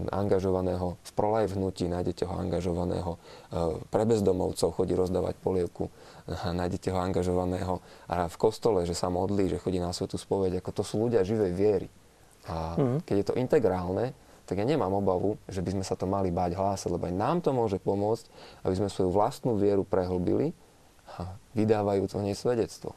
angažovaného 0.08 0.96
v 1.04 1.10
prolife 1.12 1.52
hnutí, 1.52 1.84
nájdete 1.84 2.24
ho 2.24 2.34
angažovaného 2.40 3.12
e, 3.12 3.18
pre 3.92 4.08
bezdomovcov, 4.08 4.72
chodí 4.72 4.96
rozdávať 4.96 5.36
polievku, 5.44 5.92
nájdete 6.30 6.88
ho 6.94 6.98
angažovaného 7.02 7.84
a 8.08 8.30
v 8.30 8.36
kostole, 8.40 8.88
že 8.88 8.96
sa 8.96 9.12
modlí, 9.12 9.52
že 9.52 9.60
chodí 9.60 9.76
na 9.76 9.92
svetu 9.92 10.16
spoveď, 10.16 10.64
ako 10.64 10.70
to 10.70 10.82
sú 10.86 10.94
ľudia 11.04 11.26
živej 11.26 11.52
viery. 11.52 11.88
A 12.48 12.74
mm. 12.74 12.98
keď 13.06 13.16
je 13.20 13.26
to 13.26 13.38
integrálne, 13.38 14.16
tak 14.46 14.58
ja 14.58 14.66
nemám 14.66 14.90
obavu, 14.98 15.38
že 15.46 15.62
by 15.62 15.78
sme 15.78 15.84
sa 15.86 15.94
to 15.94 16.10
mali 16.10 16.34
báť 16.34 16.58
hlásať, 16.58 16.90
lebo 16.90 17.06
aj 17.06 17.14
nám 17.14 17.38
to 17.40 17.54
môže 17.54 17.78
pomôcť, 17.78 18.26
aby 18.66 18.74
sme 18.74 18.88
svoju 18.90 19.10
vlastnú 19.14 19.54
vieru 19.54 19.86
prehlbili 19.86 20.50
a 21.18 21.36
vydávajú 21.54 22.04
to 22.10 22.18
nej 22.20 22.34
svedectvo. 22.34 22.96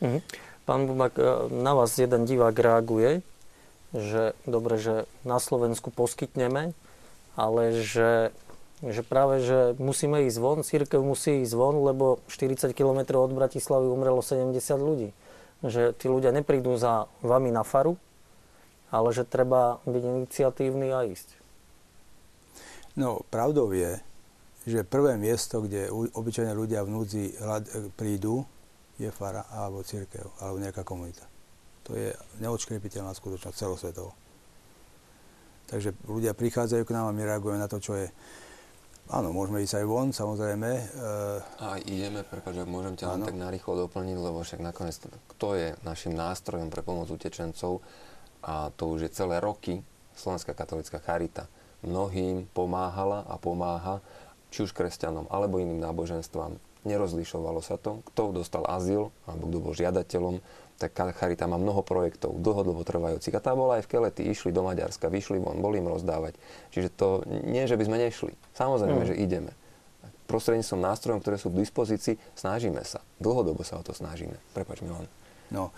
Mm. 0.00 0.20
Pán 0.66 0.90
Bubak, 0.90 1.14
e, 1.16 1.22
na 1.52 1.78
vás 1.78 1.94
jeden 1.94 2.26
divák 2.26 2.56
reaguje, 2.58 3.22
že 3.94 4.34
dobre, 4.44 4.76
že 4.82 5.06
na 5.22 5.38
Slovensku 5.38 5.94
poskytneme, 5.94 6.74
ale 7.38 7.62
že, 7.84 8.34
že 8.82 9.02
práve, 9.06 9.44
že 9.44 9.78
musíme 9.78 10.26
ísť 10.26 10.38
von, 10.42 10.60
církev 10.66 11.00
musí 11.00 11.46
ísť 11.46 11.54
von, 11.54 11.76
lebo 11.86 12.18
40 12.26 12.74
km 12.74 13.22
od 13.22 13.32
Bratislavy 13.32 13.86
umrelo 13.86 14.20
70 14.24 14.52
ľudí. 14.80 15.10
Že 15.64 15.96
tí 15.96 16.06
ľudia 16.10 16.34
neprídu 16.34 16.76
za 16.76 17.08
vami 17.22 17.54
na 17.54 17.62
faru, 17.62 17.96
ale 18.90 19.08
že 19.10 19.26
treba 19.26 19.82
byť 19.84 20.02
iniciatívny 20.02 20.92
a 20.94 21.06
ísť. 21.06 21.28
No, 22.96 23.22
pravdou 23.28 23.68
je, 23.76 24.00
že 24.66 24.82
prvé 24.82 25.14
miesto, 25.20 25.62
kde 25.62 25.92
obyčajne 25.92 26.50
ľudia 26.56 26.82
v 26.82 26.92
núdzi 26.96 27.24
prídu, 27.94 28.42
je 28.96 29.12
fara 29.12 29.44
alebo 29.52 29.84
církev, 29.84 30.24
alebo 30.40 30.56
nejaká 30.58 30.82
komunita. 30.82 31.28
To 31.86 31.94
je 31.94 32.10
neodškrepiteľná 32.42 33.12
skutočnosť 33.14 33.56
celosvetovo. 33.56 34.10
Takže 35.66 35.94
ľudia 36.06 36.34
prichádzajú 36.34 36.82
k 36.86 36.94
nám 36.94 37.10
a 37.10 37.16
my 37.16 37.22
reagujeme 37.26 37.62
na 37.62 37.70
to, 37.70 37.78
čo 37.78 37.94
je. 37.94 38.08
Áno, 39.06 39.30
môžeme 39.30 39.62
ísť 39.62 39.82
aj 39.82 39.86
von, 39.86 40.10
samozrejme. 40.10 40.66
Eh, 40.66 41.62
a 41.62 41.78
ideme, 41.78 42.26
prepáč, 42.26 42.58
ak 42.58 42.66
môžem 42.66 42.98
ťa 42.98 43.14
len 43.14 43.22
tak 43.22 43.38
narýchlo 43.38 43.86
doplniť, 43.86 44.16
lebo 44.18 44.42
však 44.42 44.58
nakoniec 44.66 44.98
kto 45.36 45.48
je 45.54 45.68
našim 45.86 46.10
nástrojom 46.14 46.74
pre 46.74 46.82
pomoc 46.82 47.06
utečencov, 47.06 47.86
a 48.46 48.70
to 48.78 48.94
už 48.94 49.10
je 49.10 49.16
celé 49.18 49.42
roky, 49.42 49.82
Slovenská 50.16 50.56
katolická 50.56 51.02
charita 51.02 51.50
mnohým 51.84 52.48
pomáhala 52.56 53.26
a 53.28 53.36
pomáha, 53.36 54.00
či 54.48 54.64
už 54.64 54.72
kresťanom 54.72 55.28
alebo 55.28 55.60
iným 55.60 55.82
náboženstvám. 55.82 56.56
Nerozlišovalo 56.86 57.60
sa 57.60 57.76
to, 57.76 58.00
kto 58.14 58.30
dostal 58.30 58.62
azyl 58.64 59.10
alebo 59.26 59.50
kto 59.50 59.58
bol 59.58 59.74
žiadateľom, 59.74 60.38
tak 60.76 60.92
Charita 60.92 61.48
má 61.48 61.56
mnoho 61.56 61.80
projektov, 61.80 62.36
dlhodobo 62.36 62.84
trvajúcich. 62.84 63.32
A 63.32 63.40
tá 63.40 63.56
bola 63.56 63.80
aj 63.80 63.88
v 63.88 63.90
Kelety, 63.96 64.28
išli 64.28 64.52
do 64.52 64.60
Maďarska, 64.60 65.08
vyšli 65.08 65.40
von, 65.40 65.56
boli 65.64 65.80
im 65.80 65.88
rozdávať. 65.88 66.36
Čiže 66.68 66.88
to 66.92 67.24
nie, 67.48 67.64
že 67.64 67.80
by 67.80 67.84
sme 67.88 67.96
nešli. 67.96 68.32
Samozrejme, 68.52 69.02
mm. 69.02 69.08
že 69.08 69.16
ideme. 69.16 69.52
Prostredníctvom 70.28 70.80
nástrojom, 70.84 71.24
ktoré 71.24 71.40
sú 71.40 71.48
k 71.48 71.64
dispozícii, 71.64 72.20
snažíme 72.36 72.84
sa. 72.84 73.00
Dlhodobo 73.16 73.64
sa 73.64 73.80
o 73.80 73.82
to 73.86 73.96
snažíme. 73.96 74.36
Prepač, 74.52 74.84
Milan. 74.84 75.08
No, 75.48 75.72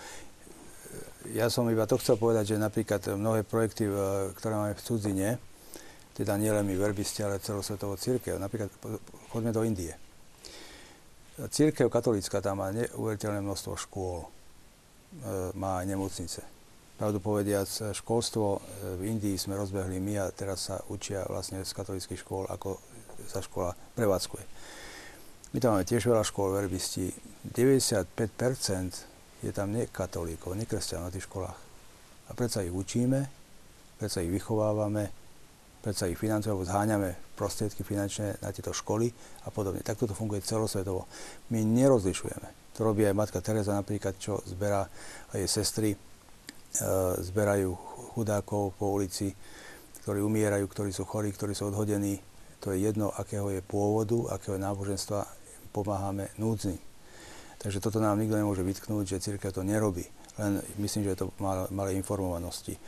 ja 1.35 1.53
som 1.53 1.68
iba 1.68 1.85
to 1.85 2.01
chcel 2.01 2.16
povedať, 2.16 2.55
že 2.55 2.62
napríklad 2.62 3.01
mnohé 3.16 3.45
projekty, 3.45 3.89
ktoré 4.39 4.55
máme 4.57 4.74
v 4.76 4.85
cudzine, 4.85 5.29
teda 6.18 6.35
nielen 6.35 6.66
my 6.66 6.74
verbisti, 6.74 7.22
ale 7.22 7.39
celosvetovú 7.39 7.95
církev, 7.95 8.43
napríklad 8.43 8.74
chodme 9.31 9.55
do 9.55 9.62
Indie. 9.62 9.95
Církev 11.39 11.87
katolícka 11.87 12.43
tam 12.43 12.59
má 12.59 12.74
neuveriteľné 12.74 13.39
množstvo 13.39 13.79
škôl, 13.79 14.26
e, 14.26 14.29
má 15.55 15.79
aj 15.79 15.87
nemocnice. 15.87 16.43
Pravdu 16.99 17.22
povediac, 17.22 17.70
školstvo 17.95 18.59
e, 18.59 18.61
v 18.99 19.14
Indii 19.14 19.39
sme 19.39 19.55
rozbehli 19.55 20.03
my 20.03 20.26
a 20.26 20.35
teraz 20.35 20.66
sa 20.66 20.83
učia 20.91 21.22
vlastne 21.31 21.62
z 21.62 21.70
katolických 21.70 22.26
škôl, 22.26 22.51
ako 22.51 22.83
sa 23.31 23.39
škola 23.39 23.79
prevádzkuje. 23.95 24.43
My 25.55 25.59
tam 25.62 25.79
máme 25.79 25.87
tiež 25.87 26.11
veľa 26.11 26.26
škôl, 26.26 26.51
verbisti. 26.51 27.14
95% 27.47 29.18
je 29.43 29.53
tam 29.55 29.70
nekatolíkov, 29.70 30.59
nekresťanov 30.59 31.09
na 31.09 31.14
tých 31.14 31.26
školách. 31.30 31.59
A 32.28 32.30
predsa 32.34 32.66
ich 32.66 32.74
učíme, 32.74 33.24
predsa 33.97 34.20
ich 34.20 34.30
vychovávame, 34.30 35.11
predsa 35.80 36.11
ich 36.11 36.18
financujeme, 36.18 36.66
zháňame 36.66 37.11
prostriedky 37.39 37.86
finančné 37.86 38.43
na 38.43 38.51
tieto 38.51 38.74
školy 38.74 39.09
a 39.47 39.55
podobne. 39.55 39.80
Takto 39.86 40.11
to 40.11 40.14
funguje 40.18 40.43
celosvetovo. 40.43 41.07
My 41.55 41.62
nerozlišujeme. 41.62 42.74
To 42.74 42.80
robí 42.82 43.07
aj 43.07 43.14
matka 43.14 43.39
Teresa 43.43 43.74
napríklad, 43.74 44.18
čo 44.18 44.43
zberá 44.47 44.86
a 45.30 45.32
jej 45.39 45.51
sestry, 45.51 45.95
e, 45.95 45.99
zberajú 47.22 47.74
chudákov 48.14 48.74
po 48.78 48.95
ulici, 48.95 49.34
ktorí 50.03 50.22
umierajú, 50.22 50.66
ktorí 50.66 50.91
sú 50.91 51.07
chorí, 51.07 51.30
ktorí 51.30 51.55
sú 51.55 51.70
odhodení. 51.70 52.18
To 52.62 52.74
je 52.74 52.82
jedno, 52.82 53.14
akého 53.14 53.51
je 53.55 53.62
pôvodu, 53.62 54.34
akého 54.34 54.59
je 54.59 54.66
náboženstva, 54.66 55.20
pomáhame 55.70 56.30
núdznym. 56.39 56.88
Takže 57.59 57.83
toto 57.83 57.99
nám 57.99 58.23
nikto 58.23 58.39
nemôže 58.39 58.63
vytknúť, 58.63 59.19
že 59.19 59.25
církev 59.25 59.51
to 59.51 59.67
nerobí. 59.67 60.07
Len 60.39 60.63
myslím, 60.79 61.03
že 61.03 61.13
je 61.15 61.21
to 61.27 61.27
malé, 61.43 61.99
informovanosti. 61.99 62.79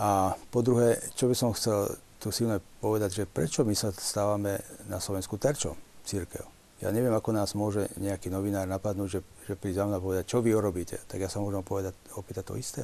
A 0.00 0.32
po 0.48 0.64
druhé, 0.64 0.96
čo 1.12 1.28
by 1.28 1.36
som 1.36 1.52
chcel 1.52 2.00
tu 2.16 2.32
silne 2.32 2.60
povedať, 2.80 3.24
že 3.24 3.24
prečo 3.28 3.64
my 3.64 3.76
sa 3.76 3.92
stávame 3.92 4.60
na 4.88 5.00
Slovensku 5.00 5.36
terčom 5.36 5.76
církev. 6.04 6.44
Ja 6.80 6.88
neviem, 6.88 7.12
ako 7.12 7.36
nás 7.36 7.52
môže 7.52 7.92
nejaký 8.00 8.32
novinár 8.32 8.64
napadnúť, 8.64 9.08
že, 9.08 9.20
že 9.44 9.54
príde 9.56 9.76
za 9.76 9.84
mňa 9.84 10.00
povedať, 10.00 10.24
čo 10.24 10.40
vy 10.40 10.56
urobíte. 10.56 11.04
Tak 11.04 11.20
ja 11.20 11.28
sa 11.28 11.44
môžem 11.44 11.60
povedať, 11.60 11.92
opýtať 12.16 12.44
to 12.48 12.56
isté. 12.56 12.82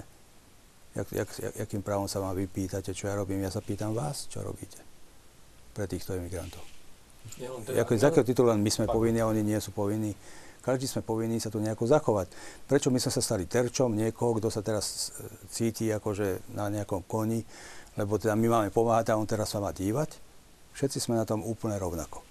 Jak, 0.92 1.08
jak, 1.12 1.28
jak, 1.40 1.54
jakým 1.64 1.80
právom 1.80 2.08
sa 2.08 2.20
ma 2.20 2.36
vy 2.36 2.44
pýtate, 2.44 2.92
čo 2.92 3.08
ja 3.08 3.16
robím? 3.16 3.40
Ja 3.40 3.52
sa 3.52 3.64
pýtam 3.64 3.96
vás, 3.96 4.28
čo 4.28 4.44
robíte. 4.44 4.80
pre 5.76 5.84
týchto 5.84 6.16
imigrantov. 6.16 6.64
Ja, 7.36 7.52
teda, 7.52 7.84
Ako, 7.84 8.00
z 8.00 8.04
akého 8.08 8.24
titulu 8.24 8.52
my 8.56 8.70
sme 8.72 8.88
povinní 8.88 9.20
a 9.20 9.28
oni 9.28 9.44
nie 9.44 9.60
sú 9.60 9.76
povinní? 9.76 10.16
Každý 10.66 10.90
sme 10.90 11.06
povinní 11.06 11.38
sa 11.38 11.46
tu 11.46 11.62
nejako 11.62 11.86
zachovať. 11.86 12.26
Prečo 12.66 12.90
my 12.90 12.98
sme 12.98 13.14
sa 13.14 13.22
stali 13.22 13.46
terčom 13.46 13.94
niekoho, 13.94 14.34
kto 14.42 14.50
sa 14.50 14.66
teraz 14.66 15.14
e, 15.14 15.30
cíti 15.46 15.94
akože 15.94 16.58
na 16.58 16.66
nejakom 16.66 17.06
koni, 17.06 17.38
lebo 17.94 18.18
teda 18.18 18.34
my 18.34 18.50
máme 18.50 18.68
pomáhať 18.74 19.14
a 19.14 19.18
on 19.22 19.30
teraz 19.30 19.54
sa 19.54 19.62
má 19.62 19.70
dívať? 19.70 20.18
Všetci 20.74 20.98
sme 20.98 21.14
na 21.14 21.22
tom 21.22 21.46
úplne 21.46 21.78
rovnako. 21.78 22.25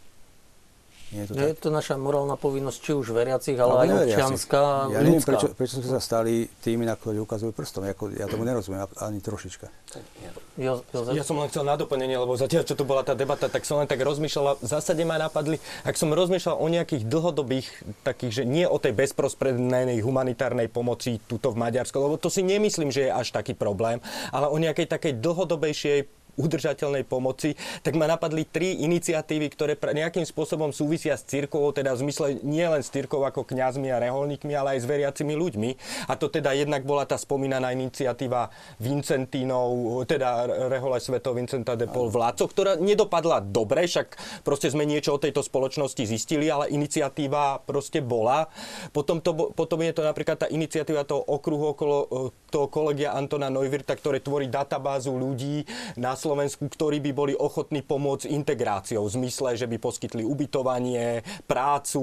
Nie 1.16 1.24
je 1.24 1.28
to, 1.32 1.34
Nie 1.40 1.48
je 1.56 1.58
to 1.64 1.70
naša 1.72 1.96
morálna 1.96 2.36
povinnosť, 2.36 2.78
či 2.84 2.92
už 2.92 3.16
veriacich, 3.16 3.56
ale 3.56 3.88
aj 3.88 3.90
občianská, 4.04 4.92
Ja 4.92 5.00
neviem, 5.00 5.24
prečo, 5.24 5.48
prečo 5.56 5.80
sme 5.80 5.88
sa 5.96 6.04
stali 6.04 6.52
tými, 6.60 6.84
na 6.84 7.00
ktorí 7.00 7.24
ukazujú 7.24 7.56
prstom. 7.56 7.88
Jako, 7.88 8.12
ja 8.20 8.28
tomu 8.28 8.44
nerozumiem 8.44 8.84
ani 9.00 9.24
trošička. 9.24 9.72
Jo, 10.60 10.84
ja 10.92 11.24
som 11.24 11.40
len 11.40 11.48
chcel 11.48 11.64
na 11.64 11.80
doplnenie, 11.80 12.20
lebo 12.20 12.36
zatiaľ, 12.36 12.68
čo 12.68 12.76
tu 12.76 12.84
bola 12.84 13.08
tá 13.08 13.16
debata, 13.16 13.48
tak 13.48 13.64
som 13.64 13.80
len 13.80 13.88
tak 13.88 14.04
rozmýšľal, 14.04 14.60
v 14.60 14.68
zásade 14.68 15.04
ma 15.08 15.16
napadli, 15.16 15.56
ak 15.88 15.96
som 15.96 16.12
rozmýšľal 16.12 16.60
o 16.60 16.68
nejakých 16.68 17.08
dlhodobých, 17.08 17.68
takých, 18.04 18.32
že 18.40 18.44
nie 18.44 18.68
o 18.68 18.76
tej 18.76 18.92
bezprostrednej 18.92 20.04
humanitárnej 20.04 20.68
pomoci 20.68 21.24
tuto 21.24 21.56
v 21.56 21.60
Maďarsku, 21.64 21.96
lebo 21.96 22.20
to 22.20 22.28
si 22.28 22.44
nemyslím, 22.44 22.92
že 22.92 23.08
je 23.08 23.12
až 23.12 23.32
taký 23.32 23.56
problém, 23.56 24.04
ale 24.36 24.52
o 24.52 24.60
nejakej 24.60 24.92
takej 24.92 25.24
dlhodobejšej 25.24 26.25
udržateľnej 26.36 27.08
pomoci, 27.08 27.56
tak 27.82 27.96
ma 27.96 28.06
napadli 28.06 28.46
tri 28.48 28.80
iniciatívy, 28.84 29.48
ktoré 29.52 29.74
nejakým 29.76 30.28
spôsobom 30.28 30.76
súvisia 30.76 31.16
s 31.16 31.24
cirkvou, 31.24 31.72
teda 31.72 31.96
v 31.96 32.08
zmysle 32.08 32.28
nie 32.44 32.66
len 32.68 32.84
s 32.84 32.92
cirkvou 32.92 33.24
ako 33.24 33.48
kňazmi 33.48 33.88
a 33.92 34.02
reholníkmi, 34.04 34.52
ale 34.52 34.78
aj 34.78 34.80
s 34.84 34.90
veriacimi 34.90 35.34
ľuďmi. 35.34 35.70
A 36.12 36.14
to 36.20 36.28
teda 36.28 36.52
jednak 36.52 36.84
bola 36.84 37.08
tá 37.08 37.16
spomínaná 37.16 37.72
iniciatíva 37.72 38.52
Vincentínov, 38.82 40.04
teda 40.10 40.48
rehole 40.68 41.00
Svetov 41.00 41.40
Vincenta 41.40 41.80
de 41.80 41.88
Paul 41.88 42.12
v 42.12 42.20
Lácoch, 42.20 42.52
ktorá 42.52 42.76
nedopadla 42.76 43.40
dobre, 43.40 43.88
však 43.88 44.20
proste 44.44 44.68
sme 44.68 44.84
niečo 44.84 45.16
o 45.16 45.22
tejto 45.22 45.40
spoločnosti 45.40 46.04
zistili, 46.04 46.52
ale 46.52 46.72
iniciatíva 46.72 47.64
proste 47.64 48.04
bola. 48.04 48.52
Potom, 48.92 49.24
to, 49.24 49.56
potom 49.56 49.80
je 49.82 49.94
to 49.96 50.04
napríklad 50.04 50.44
tá 50.44 50.48
iniciatíva 50.52 51.08
toho 51.08 51.24
okruhu 51.24 51.72
okolo 51.72 51.96
toho 52.52 52.68
kolegia 52.72 53.16
Antona 53.16 53.52
Neuwirta, 53.52 53.96
ktoré 53.96 54.20
tvorí 54.20 54.48
databázu 54.48 55.12
ľudí 55.16 55.68
na 56.00 56.16
Slovensku, 56.26 56.66
ktorí 56.66 56.98
by 57.06 57.12
boli 57.14 57.34
ochotní 57.38 57.86
pomôcť 57.86 58.26
integráciou 58.34 59.06
v 59.06 59.14
zmysle, 59.22 59.54
že 59.54 59.70
by 59.70 59.78
poskytli 59.78 60.26
ubytovanie, 60.26 61.22
prácu, 61.46 62.02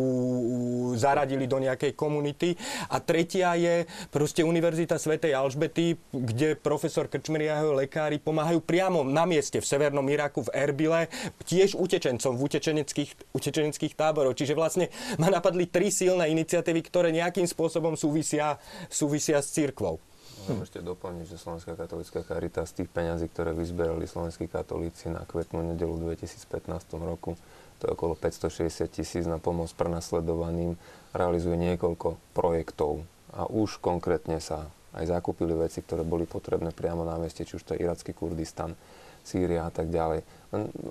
zaradili 0.95 1.51
do 1.51 1.59
nejakej 1.59 1.99
komunity. 1.99 2.55
A 2.95 3.03
tretia 3.03 3.59
je 3.59 3.83
proste 4.15 4.47
Univerzita 4.47 4.95
svätej 4.95 5.35
Alžbety, 5.35 5.99
kde 6.15 6.55
profesor 6.55 7.11
Krčmery 7.11 7.51
a 7.51 7.59
jeho 7.59 7.75
lekári 7.75 8.23
pomáhajú 8.23 8.63
priamo 8.63 9.03
na 9.03 9.27
mieste 9.27 9.59
v 9.59 9.67
Severnom 9.67 10.07
Iraku, 10.07 10.47
v 10.47 10.55
Erbile, 10.55 11.11
tiež 11.43 11.75
utečencom 11.75 12.39
v 12.39 12.41
utečeneckých, 12.47 13.35
utečeneckých 13.35 13.99
táboroch. 13.99 14.39
Čiže 14.39 14.55
vlastne 14.55 14.87
ma 15.19 15.35
napadli 15.35 15.67
tri 15.67 15.91
silné 15.91 16.31
iniciatívy, 16.31 16.81
ktoré 16.87 17.11
nejakým 17.11 17.51
spôsobom 17.51 17.99
súvisia, 17.99 18.55
súvisia 18.87 19.43
s 19.43 19.51
církvou. 19.51 19.99
Môžem 20.43 20.67
ešte 20.67 20.81
doplniť, 20.83 21.27
že 21.31 21.39
Slovenská 21.39 21.79
katolická 21.79 22.27
charita 22.27 22.67
z 22.67 22.83
tých 22.83 22.89
peňazí, 22.91 23.31
ktoré 23.31 23.55
vyzberali 23.55 24.03
slovenskí 24.11 24.51
katolíci 24.51 25.07
na 25.07 25.23
kvetnú 25.23 25.63
nedelu 25.63 25.95
v 25.95 26.19
2015 26.19 26.99
roku, 26.99 27.39
to 27.79 27.87
je 27.87 27.91
okolo 27.95 28.19
560 28.19 28.91
tisíc 28.91 29.25
na 29.27 29.39
pomoc 29.39 29.71
prenasledovaným, 29.75 30.75
realizuje 31.15 31.55
niekoľko 31.55 32.19
projektov 32.35 33.07
a 33.31 33.47
už 33.47 33.79
konkrétne 33.79 34.43
sa 34.43 34.67
aj 34.99 35.09
zakúpili 35.09 35.55
veci, 35.57 35.81
ktoré 35.81 36.03
boli 36.03 36.27
potrebné 36.27 36.75
priamo 36.75 37.07
na 37.07 37.17
mieste, 37.17 37.47
či 37.47 37.57
už 37.57 37.63
to 37.63 37.73
je 37.75 37.83
iracký 37.87 38.13
Kurdistan, 38.13 38.75
Sýria 39.23 39.71
a 39.71 39.71
tak 39.71 39.87
ďalej. 39.87 40.27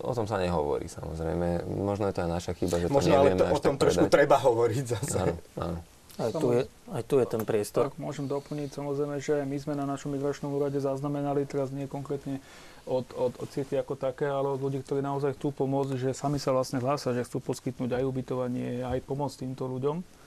O 0.08 0.16
tom 0.16 0.24
sa 0.24 0.40
nehovorí 0.40 0.88
samozrejme. 0.88 1.68
Možno 1.68 2.08
je 2.08 2.16
to 2.16 2.24
aj 2.24 2.32
naša 2.32 2.52
chyba, 2.56 2.80
že 2.80 2.88
to 2.88 2.96
Možno, 2.96 3.12
nevieme 3.20 3.44
ale 3.44 3.52
to, 3.52 3.56
o 3.56 3.60
tom 3.60 3.76
trošku 3.76 4.08
predať. 4.08 4.16
treba 4.16 4.38
hovoriť 4.40 4.84
zase. 4.88 5.18
Áno, 5.20 5.36
áno. 5.60 5.80
Aj 6.22 6.32
tu, 6.32 6.54
je, 6.54 6.62
aj 6.94 7.04
tu 7.10 7.16
je 7.18 7.26
ten 7.26 7.42
priestor. 7.42 7.90
Tak 7.90 7.98
môžem 7.98 8.30
doplniť 8.30 8.70
samozrejme, 8.78 9.18
že 9.18 9.42
my 9.42 9.58
sme 9.58 9.74
na 9.74 9.90
našom 9.90 10.14
migračnom 10.14 10.54
úrade 10.54 10.78
zaznamenali, 10.78 11.50
teraz 11.50 11.74
nie 11.74 11.90
konkrétne 11.90 12.38
od, 12.86 13.10
od, 13.18 13.34
od 13.42 13.48
cirkvi 13.50 13.82
ako 13.82 13.98
také, 13.98 14.30
ale 14.30 14.54
od 14.54 14.62
ľudí, 14.62 14.86
ktorí 14.86 15.02
naozaj 15.02 15.42
chcú 15.42 15.50
pomôcť, 15.50 15.98
že 15.98 16.10
sami 16.14 16.38
sa 16.38 16.54
vlastne 16.54 16.78
hlásia, 16.78 17.18
že 17.18 17.26
chcú 17.26 17.42
poskytnúť 17.42 17.98
aj 17.98 18.04
ubytovanie, 18.06 18.86
aj 18.86 19.02
pomoc 19.02 19.34
týmto 19.34 19.66
ľuďom. 19.66 20.22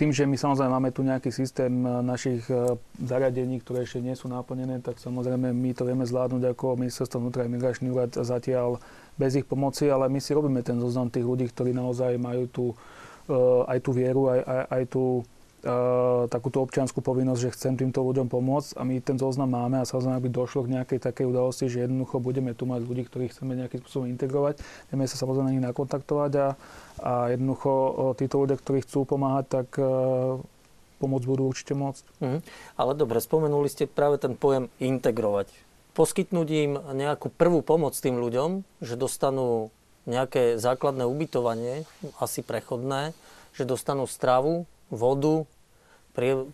Tým, 0.00 0.08
že 0.08 0.24
my 0.24 0.40
samozrejme 0.40 0.72
máme 0.72 0.88
tu 0.88 1.04
nejaký 1.04 1.28
systém 1.28 1.68
našich 1.84 2.48
zariadení, 2.96 3.60
ktoré 3.60 3.84
ešte 3.84 4.00
nie 4.00 4.16
sú 4.16 4.32
naplnené, 4.32 4.80
tak 4.80 4.96
samozrejme 4.96 5.52
my 5.52 5.70
to 5.76 5.84
vieme 5.84 6.08
zvládnuť 6.08 6.56
ako 6.56 6.80
ministerstvo 6.80 7.20
vnútra 7.20 7.44
a 7.44 7.52
migračný 7.52 7.92
úrad 7.92 8.08
zatiaľ 8.16 8.80
bez 9.20 9.36
ich 9.36 9.44
pomoci, 9.44 9.92
ale 9.92 10.08
my 10.08 10.16
si 10.16 10.32
robíme 10.32 10.64
ten 10.64 10.80
zoznam 10.80 11.12
tých 11.12 11.28
ľudí, 11.28 11.44
ktorí 11.52 11.76
naozaj 11.76 12.16
majú 12.16 12.48
tú 12.48 12.64
aj 13.68 13.78
tú 13.80 13.90
vieru, 13.96 14.28
aj, 14.28 14.40
aj, 14.44 14.62
aj 14.68 14.82
tú 14.92 15.04
uh, 15.64 16.28
takúto 16.28 16.60
občianskú 16.60 17.00
povinnosť, 17.00 17.40
že 17.40 17.54
chcem 17.56 17.74
týmto 17.74 18.04
ľuďom 18.04 18.28
pomôcť 18.28 18.76
a 18.76 18.82
my 18.84 19.00
ten 19.00 19.16
zoznam 19.16 19.52
máme 19.52 19.80
a 19.80 19.88
samozrejme, 19.88 20.20
aby 20.20 20.28
došlo 20.28 20.68
k 20.68 20.72
nejakej 20.80 20.98
takej 21.00 21.24
udalosti, 21.28 21.72
že 21.72 21.88
jednoducho 21.88 22.20
budeme 22.20 22.52
tu 22.52 22.68
mať 22.68 22.84
ľudí, 22.84 23.08
ktorých 23.08 23.32
chceme 23.32 23.56
nejakým 23.56 23.80
spôsobom 23.80 24.08
integrovať, 24.12 24.60
vieme 24.92 25.08
sa 25.08 25.16
samozrejme 25.16 25.46
na 25.48 25.54
nich 25.56 25.64
nakontaktovať 25.64 26.32
a, 26.36 26.48
a 27.00 27.12
jednoducho 27.32 27.70
uh, 27.72 28.12
títo 28.16 28.44
ľudia, 28.44 28.56
ktorí 28.60 28.84
chcú 28.84 29.08
pomáhať, 29.08 29.44
tak 29.48 29.68
pomôcť 31.04 31.26
budú 31.28 31.42
určite 31.50 31.76
môcť. 31.76 32.04
Mhm. 32.24 32.38
Ale 32.80 32.92
dobre, 32.96 33.20
spomenuli 33.20 33.68
ste 33.68 33.84
práve 33.84 34.16
ten 34.16 34.32
pojem 34.38 34.72
integrovať. 34.80 35.52
Poskytnúť 35.94 36.48
im 36.50 36.72
nejakú 36.74 37.30
prvú 37.30 37.62
pomoc 37.62 37.94
tým 37.94 38.18
ľuďom, 38.18 38.66
že 38.82 38.98
dostanú 38.98 39.70
nejaké 40.04 40.60
základné 40.60 41.08
ubytovanie, 41.08 41.88
asi 42.20 42.44
prechodné, 42.44 43.16
že 43.56 43.68
dostanú 43.68 44.04
stravu, 44.04 44.68
vodu, 44.92 45.48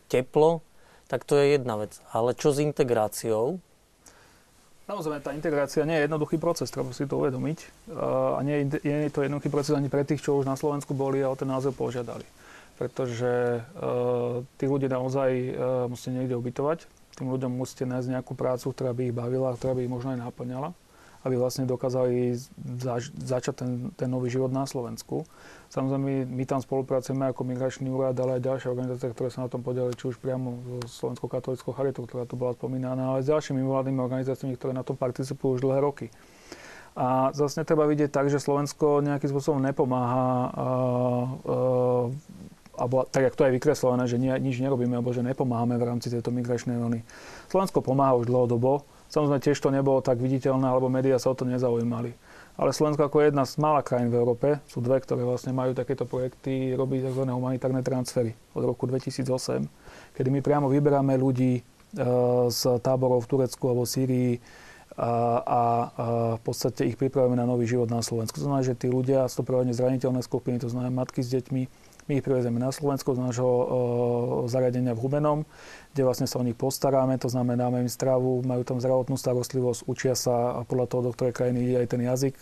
teplo, 0.09 0.63
tak 1.11 1.27
to 1.27 1.35
je 1.35 1.59
jedna 1.59 1.75
vec. 1.77 1.99
Ale 2.15 2.39
čo 2.39 2.55
s 2.55 2.63
integráciou? 2.63 3.59
Samozrejme, 4.87 5.23
tá 5.23 5.31
integrácia 5.35 5.87
nie 5.87 5.95
je 5.99 6.07
jednoduchý 6.11 6.39
proces, 6.39 6.71
treba 6.71 6.91
si 6.91 7.07
to 7.07 7.23
uvedomiť. 7.23 7.91
A 7.95 8.43
nie, 8.43 8.67
je 8.67 9.11
to 9.11 9.23
jednoduchý 9.23 9.51
proces 9.51 9.75
ani 9.75 9.87
pre 9.87 10.03
tých, 10.03 10.23
čo 10.23 10.39
už 10.43 10.47
na 10.47 10.59
Slovensku 10.59 10.95
boli 10.99 11.23
a 11.23 11.31
o 11.31 11.39
ten 11.39 11.47
názov 11.47 11.79
požiadali. 11.79 12.27
Pretože 12.75 13.61
uh, 13.61 14.41
tí 14.57 14.65
ľudia 14.67 14.91
naozaj 14.91 15.31
uh, 15.31 15.53
musíte 15.87 16.17
niekde 16.17 16.35
ubytovať. 16.35 16.89
Tým 17.21 17.29
ľuďom 17.29 17.53
musíte 17.55 17.85
nájsť 17.87 18.09
nejakú 18.19 18.33
prácu, 18.35 18.73
ktorá 18.73 18.91
by 18.97 19.13
ich 19.13 19.15
bavila, 19.15 19.55
ktorá 19.55 19.77
by 19.77 19.85
ich 19.85 19.93
možno 19.93 20.17
aj 20.17 20.27
naplňala 20.27 20.73
aby 21.21 21.35
vlastne 21.37 21.69
dokázali 21.69 22.33
zač- 22.81 23.13
začať 23.13 23.55
ten, 23.61 23.71
ten 23.93 24.09
nový 24.09 24.33
život 24.33 24.49
na 24.49 24.65
Slovensku. 24.65 25.29
Samozrejme, 25.69 26.03
my, 26.03 26.17
my 26.27 26.45
tam 26.49 26.65
spolupracujeme 26.65 27.29
ako 27.29 27.45
Migračný 27.45 27.93
úrad, 27.93 28.17
ale 28.19 28.41
aj 28.41 28.47
ďalšie 28.49 28.69
organizácie, 28.73 29.13
ktoré 29.13 29.29
sa 29.29 29.45
na 29.45 29.53
tom 29.53 29.61
podielili, 29.61 29.95
či 29.95 30.11
už 30.11 30.17
priamo 30.19 30.81
so 30.89 31.07
Slovenskou 31.07 31.29
katolickou 31.29 31.77
charitou, 31.77 32.09
ktorá 32.09 32.25
tu 32.25 32.41
bola 32.41 32.57
spomínaná, 32.57 33.15
ale 33.15 33.23
s 33.23 33.29
ďalšími 33.29 33.61
mimovládnymi 33.61 34.01
organizáciami, 34.01 34.57
ktoré 34.57 34.73
na 34.73 34.83
tom 34.83 34.97
participujú 34.97 35.61
už 35.61 35.65
dlhé 35.65 35.79
roky. 35.85 36.07
A 36.99 37.31
zase 37.31 37.63
treba 37.63 37.87
vidieť 37.87 38.11
tak, 38.11 38.27
že 38.33 38.43
Slovensko 38.43 38.99
nejakým 38.99 39.31
spôsobom 39.31 39.63
nepomáha 39.63 40.27
uh, 40.51 42.11
uh, 42.11 42.81
alebo 42.81 43.05
tak, 43.05 43.29
jak 43.29 43.37
to 43.37 43.45
je 43.45 43.55
vykreslené, 43.61 44.05
že 44.09 44.17
nie, 44.17 44.33
nič 44.41 44.57
nerobíme, 44.59 44.97
alebo 44.97 45.13
že 45.13 45.21
nepomáhame 45.21 45.77
v 45.77 45.85
rámci 45.85 46.09
tejto 46.09 46.33
migračnej 46.33 46.81
vlny. 46.81 47.05
Slovensko 47.53 47.85
pomáha 47.85 48.17
už 48.17 48.27
dlhodobo, 48.27 48.89
Samozrejme 49.11 49.43
tiež 49.43 49.59
to 49.59 49.75
nebolo 49.75 49.99
tak 49.99 50.23
viditeľné, 50.23 50.71
alebo 50.71 50.87
médiá 50.87 51.19
sa 51.19 51.35
o 51.35 51.37
to 51.37 51.43
nezaujímali. 51.43 52.15
Ale 52.55 52.71
Slovensko 52.71 53.11
ako 53.11 53.27
jedna 53.27 53.43
z 53.43 53.59
mála 53.59 53.83
krajín 53.83 54.15
v 54.15 54.21
Európe, 54.23 54.63
sú 54.71 54.79
dve, 54.79 55.03
ktoré 55.03 55.27
vlastne 55.27 55.51
majú 55.51 55.75
takéto 55.75 56.07
projekty, 56.07 56.79
robí 56.79 57.03
tzv. 57.03 57.27
humanitárne 57.27 57.83
transfery 57.83 58.39
od 58.55 58.63
roku 58.63 58.87
2008, 58.87 59.67
kedy 60.15 60.29
my 60.31 60.41
priamo 60.45 60.71
vyberáme 60.71 61.19
ľudí 61.19 61.59
e, 61.59 61.63
z 62.53 62.61
táborov 62.85 63.27
v 63.27 63.31
Turecku 63.35 63.65
alebo 63.67 63.89
Sýrii 63.89 64.39
a, 65.01 65.03
a, 65.03 65.11
a 65.41 65.63
v 66.37 66.43
podstate 66.45 66.85
ich 66.85 67.01
pripravujeme 67.01 67.39
na 67.39 67.49
nový 67.49 67.65
život 67.65 67.89
na 67.89 68.05
Slovensku. 68.05 68.37
To 68.37 68.45
znamená, 68.45 68.63
že 68.63 68.77
tí 68.77 68.93
ľudia 68.93 69.25
sú 69.33 69.41
to 69.41 69.65
zraniteľné 69.73 70.21
skupiny, 70.21 70.61
to 70.61 70.69
znamená 70.69 70.93
matky 70.93 71.25
s 71.25 71.33
deťmi, 71.33 71.63
my 72.09 72.19
ich 72.19 72.25
privezeme 72.25 72.57
na 72.57 72.73
Slovensko 72.73 73.15
z 73.15 73.23
nášho 73.23 73.51
zariadenia 74.49 74.97
v 74.97 75.03
Hubenom, 75.03 75.39
kde 75.91 76.07
vlastne 76.07 76.31
sa 76.31 76.39
o 76.39 76.47
nich 76.47 76.55
postaráme, 76.55 77.19
to 77.19 77.27
znamená, 77.27 77.67
dáme 77.67 77.83
im 77.83 77.91
stravu, 77.91 78.47
majú 78.47 78.63
tam 78.63 78.79
zdravotnú 78.79 79.19
starostlivosť, 79.19 79.91
učia 79.91 80.15
sa 80.15 80.59
a 80.59 80.61
podľa 80.63 80.87
toho, 80.87 81.03
do 81.07 81.11
ktorej 81.11 81.35
krajiny 81.35 81.59
ide 81.67 81.77
aj 81.83 81.89
ten 81.91 82.03
jazyk. 82.07 82.35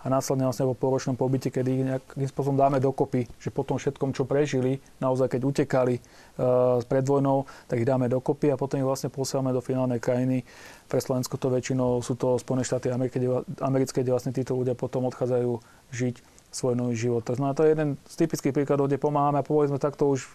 A 0.00 0.06
následne 0.08 0.48
vlastne 0.48 0.64
po 0.72 0.76
pôročnom 0.76 1.16
pobyte, 1.20 1.52
kedy 1.52 1.68
ich 1.68 1.84
nejakým 1.84 2.28
spôsobom 2.32 2.56
dáme 2.56 2.80
dokopy, 2.80 3.28
že 3.36 3.52
po 3.52 3.60
tom 3.60 3.76
všetkom, 3.76 4.16
čo 4.16 4.24
prežili, 4.24 4.80
naozaj 5.04 5.36
keď 5.36 5.40
utekali 5.44 6.00
pred 6.88 7.04
vojnou, 7.04 7.44
tak 7.68 7.84
ich 7.84 7.88
dáme 7.88 8.08
dokopy 8.08 8.50
a 8.52 8.56
potom 8.56 8.80
ich 8.80 8.88
vlastne 8.88 9.12
posielame 9.12 9.52
do 9.52 9.60
finálnej 9.60 10.00
krajiny. 10.00 10.40
Pre 10.88 10.96
Slovensko 10.96 11.36
to 11.36 11.52
väčšinou 11.52 12.00
sú 12.00 12.16
to 12.16 12.40
Spojené 12.40 12.64
štáty 12.64 12.88
americké, 12.88 14.00
kde 14.00 14.12
vlastne 14.16 14.32
títo 14.32 14.56
ľudia 14.56 14.72
potom 14.72 15.04
odchádzajú 15.12 15.60
žiť 15.92 16.31
svoj 16.52 16.76
nový 16.76 16.94
život. 16.94 17.24
To 17.26 17.34
znamená, 17.34 17.56
to 17.56 17.64
je 17.64 17.72
jeden 17.72 17.88
z 18.04 18.14
typických 18.20 18.54
príkladov, 18.54 18.92
kde 18.92 19.00
pomáhame 19.00 19.40
a 19.40 19.44
povedzme 19.44 19.80
takto 19.80 20.12
už 20.12 20.28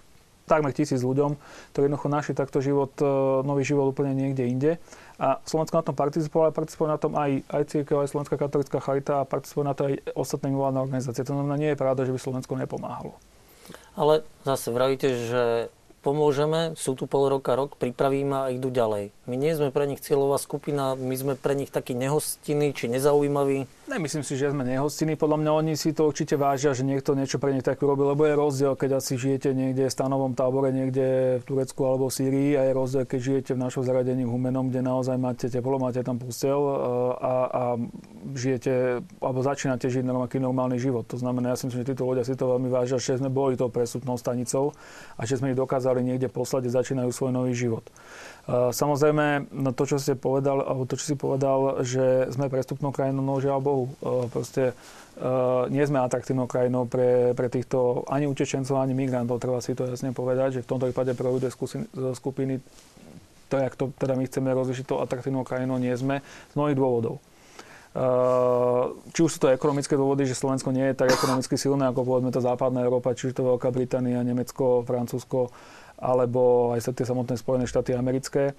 takmer 0.48 0.72
tisíc 0.72 1.04
ľuďom, 1.04 1.36
ktorí 1.76 1.92
jednoducho 1.92 2.08
našli 2.08 2.34
takto 2.34 2.64
život, 2.64 2.96
e, 3.04 3.06
nový 3.44 3.68
život 3.68 3.92
úplne 3.92 4.16
niekde 4.16 4.48
inde. 4.48 4.72
A 5.20 5.44
Slovensko 5.44 5.84
na 5.84 5.86
tom 5.86 5.96
participovalo, 5.96 6.56
participovalo 6.56 6.96
na 6.96 7.02
tom 7.04 7.14
aj, 7.20 7.44
aj 7.52 7.64
církev, 7.68 8.00
aj 8.00 8.10
Slovenská 8.16 8.40
katolická 8.40 8.80
charita 8.80 9.22
a 9.22 9.28
participovali 9.28 9.68
na 9.68 9.76
to 9.76 9.84
aj 9.92 9.94
ostatné 10.16 10.48
mimovládne 10.50 10.80
organizácie. 10.80 11.28
To 11.28 11.36
znamená, 11.36 11.60
nie 11.60 11.76
je 11.76 11.78
pravda, 11.78 12.08
že 12.08 12.16
by 12.16 12.20
Slovensko 12.24 12.56
nepomáhalo. 12.56 13.20
Ale 14.00 14.24
zase 14.48 14.72
vravíte, 14.72 15.10
že 15.28 15.44
pomôžeme, 16.08 16.72
sú 16.80 16.96
tu 16.96 17.04
pol 17.04 17.28
roka, 17.28 17.52
rok, 17.60 17.76
pripravíme 17.76 18.48
a 18.48 18.52
idú 18.56 18.72
ďalej. 18.72 19.12
My 19.28 19.36
nie 19.36 19.52
sme 19.52 19.76
pre 19.76 19.84
nich 19.84 20.00
cieľová 20.00 20.40
skupina, 20.40 20.96
my 20.96 21.12
sme 21.20 21.36
pre 21.36 21.52
nich 21.52 21.68
takí 21.68 21.92
nehostinní 21.92 22.72
či 22.72 22.88
nezaujímaví. 22.88 23.68
Nemyslím 23.92 24.24
si, 24.24 24.36
že 24.36 24.52
sme 24.52 24.68
nehostinní. 24.68 25.20
Podľa 25.20 25.40
mňa 25.44 25.52
oni 25.52 25.74
si 25.76 25.92
to 25.92 26.08
určite 26.08 26.40
vážia, 26.40 26.76
že 26.76 26.88
niekto 26.88 27.16
niečo 27.16 27.40
pre 27.40 27.52
nich 27.52 27.64
tak 27.64 27.80
urobil, 27.84 28.16
lebo 28.16 28.24
je 28.24 28.36
rozdiel, 28.40 28.76
keď 28.80 29.04
asi 29.04 29.20
žijete 29.20 29.52
niekde 29.52 29.88
v 29.88 29.96
stanovom 29.96 30.32
tábore, 30.36 30.72
niekde 30.72 31.40
v 31.40 31.44
Turecku 31.44 31.88
alebo 31.88 32.08
v 32.08 32.16
Sýrii 32.16 32.52
a 32.60 32.68
je 32.68 32.74
rozdiel, 32.76 33.04
keď 33.08 33.20
žijete 33.20 33.52
v 33.56 33.64
našom 33.64 33.84
zaradení 33.88 34.28
v 34.28 34.32
Humenom, 34.32 34.72
kde 34.72 34.84
naozaj 34.84 35.16
máte 35.16 35.48
teplo, 35.48 35.80
máte 35.80 36.04
tam 36.04 36.20
pustel 36.20 36.60
e, 36.60 36.74
a, 37.20 37.34
a 37.48 37.64
žijete, 38.36 39.04
alebo 39.24 39.40
začínate 39.40 39.88
žiť 39.88 40.04
nejaký 40.04 40.40
normálny 40.44 40.80
život. 40.80 41.08
To 41.08 41.20
znamená, 41.20 41.56
ja 41.56 41.60
si 41.60 41.72
myslím, 41.72 41.88
že 41.88 41.92
títo 41.96 42.04
ľudia 42.04 42.28
si 42.28 42.36
to 42.36 42.48
veľmi 42.48 42.68
vážia, 42.68 43.00
že 43.00 43.24
sme 43.24 43.32
boli 43.32 43.56
tou 43.56 43.72
presúpnou 43.72 44.20
stanicou 44.20 44.76
a 45.16 45.24
že 45.24 45.40
sme 45.40 45.56
ich 45.56 45.60
dokázali 45.60 45.97
niekde 46.04 46.28
poslať 46.28 46.70
a 46.70 46.76
začínajú 46.82 47.10
svoj 47.14 47.32
nový 47.32 47.54
život. 47.58 47.86
Samozrejme, 48.48 49.52
no 49.52 49.76
to, 49.76 49.84
čo 49.84 50.00
ste 50.00 50.16
povedal, 50.16 50.64
alebo 50.64 50.88
to, 50.88 50.96
čo 50.96 51.12
si 51.12 51.16
povedal, 51.20 51.84
že 51.84 52.32
sme 52.32 52.48
prestupnou 52.48 52.96
krajinou, 52.96 53.20
no 53.20 53.44
žiaľ 53.44 53.60
Bohu, 53.60 53.86
proste 54.32 54.72
nie 55.68 55.84
sme 55.84 56.00
atraktívnou 56.00 56.48
krajinou 56.48 56.88
pre, 56.88 57.36
pre 57.36 57.52
týchto 57.52 58.08
ani 58.08 58.24
utečencov, 58.30 58.80
ani 58.80 58.96
migrantov. 58.96 59.44
Treba 59.44 59.60
si 59.60 59.76
to 59.76 59.90
jasne 59.90 60.16
povedať, 60.16 60.62
že 60.62 60.64
v 60.64 60.70
tomto 60.70 60.88
prípade 60.88 61.12
pre 61.18 61.28
ľudia 61.28 61.52
skupiny, 62.16 62.64
to, 63.52 63.56
jak 63.60 63.74
to 63.76 63.92
teda 64.00 64.16
my 64.16 64.24
chceme 64.24 64.48
rozlišiť, 64.54 64.86
to 64.88 65.04
atraktívnou 65.04 65.44
krajinou 65.44 65.76
nie 65.76 65.92
sme 65.98 66.24
z 66.24 66.54
mnohých 66.56 66.78
dôvodov. 66.80 67.20
Či 69.10 69.20
už 69.26 69.32
sú 69.34 69.40
to 69.42 69.50
ekonomické 69.50 69.98
dôvody, 69.98 70.30
že 70.30 70.38
Slovensko 70.38 70.70
nie 70.70 70.86
je 70.94 71.00
tak 71.02 71.10
ekonomicky 71.10 71.58
silné 71.58 71.90
ako 71.90 72.06
povedzme 72.06 72.30
tá 72.30 72.38
západná 72.38 72.86
Európa, 72.86 73.18
či 73.18 73.34
už 73.34 73.34
to 73.34 73.42
Veľká 73.42 73.74
Británia, 73.74 74.22
Nemecko, 74.22 74.86
Francúzsko, 74.86 75.50
alebo 75.98 76.74
aj 76.78 76.86
sa 76.86 76.92
tie 76.94 77.06
samotné 77.06 77.36
Spojené 77.38 77.66
štáty 77.66 77.98
americké. 77.98 78.54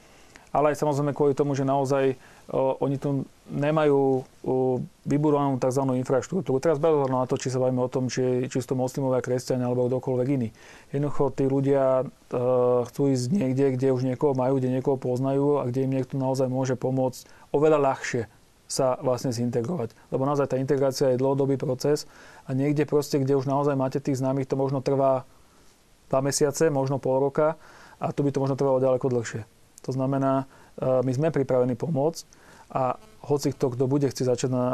Ale 0.48 0.72
aj 0.72 0.80
samozrejme 0.80 1.12
kvôli 1.12 1.36
tomu, 1.36 1.52
že 1.52 1.60
naozaj 1.60 2.16
o, 2.48 2.80
oni 2.80 2.96
tu 2.96 3.28
nemajú 3.52 4.00
o, 4.00 4.80
vybudovanú 5.04 5.60
tzv. 5.60 5.84
infraštruktúru. 6.00 6.56
Teraz 6.56 6.80
bez 6.80 6.88
na 6.88 7.28
to, 7.28 7.36
či 7.36 7.52
sa 7.52 7.60
bavíme 7.60 7.84
o 7.84 7.92
tom, 7.92 8.08
či, 8.08 8.48
či 8.48 8.56
sú 8.64 8.72
to 8.72 8.80
moslimové 8.80 9.20
kresťania 9.20 9.68
alebo 9.68 9.92
kdokoľvek 9.92 10.28
iný. 10.40 10.48
Jednoducho 10.88 11.36
tí 11.36 11.44
ľudia 11.44 12.00
e, 12.00 12.04
chcú 12.88 13.02
ísť 13.12 13.26
niekde, 13.28 13.76
kde 13.76 13.88
už 13.92 14.08
niekoho 14.08 14.32
majú, 14.32 14.56
kde 14.56 14.72
niekoho 14.72 14.96
poznajú 14.96 15.60
a 15.60 15.68
kde 15.68 15.84
im 15.84 15.92
niekto 15.92 16.16
naozaj 16.16 16.48
môže 16.48 16.80
pomôcť 16.80 17.28
oveľa 17.52 17.78
ľahšie 17.84 18.24
sa 18.68 19.00
vlastne 19.00 19.32
zintegrovať. 19.32 19.96
Lebo 20.12 20.28
naozaj 20.28 20.52
tá 20.52 20.56
integrácia 20.60 21.12
je 21.12 21.20
dlhodobý 21.20 21.56
proces 21.56 22.04
a 22.44 22.52
niekde 22.52 22.84
proste, 22.84 23.16
kde 23.16 23.36
už 23.36 23.48
naozaj 23.48 23.76
máte 23.76 24.00
tých 24.00 24.20
známych, 24.20 24.48
to 24.48 24.60
možno 24.60 24.84
trvá 24.84 25.24
dva 26.08 26.20
mesiace, 26.24 26.72
možno 26.72 27.00
pol 27.00 27.20
roka 27.20 27.56
a 28.00 28.12
tu 28.12 28.24
by 28.24 28.30
to 28.32 28.42
možno 28.42 28.56
trvalo 28.56 28.82
ďaleko 28.82 29.06
dlhšie. 29.08 29.42
To 29.86 29.90
znamená, 29.94 30.44
e, 30.80 31.04
my 31.04 31.12
sme 31.14 31.28
pripravení 31.30 31.78
pomôcť 31.78 32.24
a 32.68 33.00
hoci 33.24 33.52
kto, 33.52 33.74
kto 33.74 33.84
bude 33.88 34.08
chcieť 34.08 34.26
začať 34.28 34.50
na, 34.52 34.66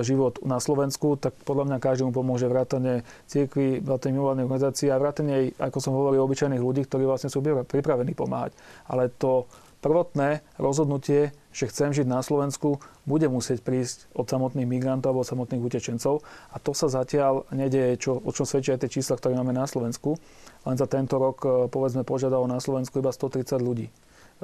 život 0.00 0.40
na 0.44 0.58
Slovensku, 0.58 1.20
tak 1.20 1.36
podľa 1.44 1.72
mňa 1.72 1.84
každému 1.84 2.10
pomôže 2.10 2.48
vrátane 2.48 3.04
cirkvi, 3.28 3.84
vrátane 3.84 4.16
mimovládnej 4.16 4.44
organizácie 4.48 4.88
a 4.88 5.00
vrátane 5.00 5.32
aj, 5.32 5.44
ako 5.72 5.78
som 5.80 5.92
hovoril, 5.96 6.24
obyčajných 6.24 6.60
ľudí, 6.60 6.88
ktorí 6.88 7.04
vlastne 7.04 7.28
sú 7.28 7.44
pripravení 7.44 8.16
pomáhať. 8.16 8.56
Ale 8.88 9.12
to 9.12 9.48
prvotné 9.84 10.40
rozhodnutie, 10.56 11.36
že 11.52 11.68
chcem 11.68 11.92
žiť 11.92 12.08
na 12.08 12.24
Slovensku, 12.24 12.80
bude 13.04 13.28
musieť 13.28 13.60
prísť 13.60 14.08
od 14.16 14.24
samotných 14.24 14.64
migrantov 14.64 15.12
alebo 15.12 15.28
samotných 15.28 15.60
utečencov. 15.60 16.24
A 16.50 16.56
to 16.56 16.72
sa 16.72 16.88
zatiaľ 16.88 17.44
nedieje, 17.52 18.00
čo, 18.00 18.16
o 18.16 18.30
čom 18.32 18.48
svedčia 18.48 18.80
aj 18.80 18.88
tie 18.88 19.00
čísla, 19.00 19.20
ktoré 19.20 19.36
máme 19.36 19.52
na 19.52 19.68
Slovensku. 19.68 20.16
Len 20.64 20.76
za 20.80 20.88
tento 20.88 21.20
rok, 21.20 21.36
e, 21.44 21.48
povedzme, 21.68 22.02
požiadalo 22.02 22.48
na 22.48 22.58
Slovensku 22.58 22.98
iba 22.98 23.12
130 23.12 23.60
ľudí 23.60 23.86
e, 23.88 23.92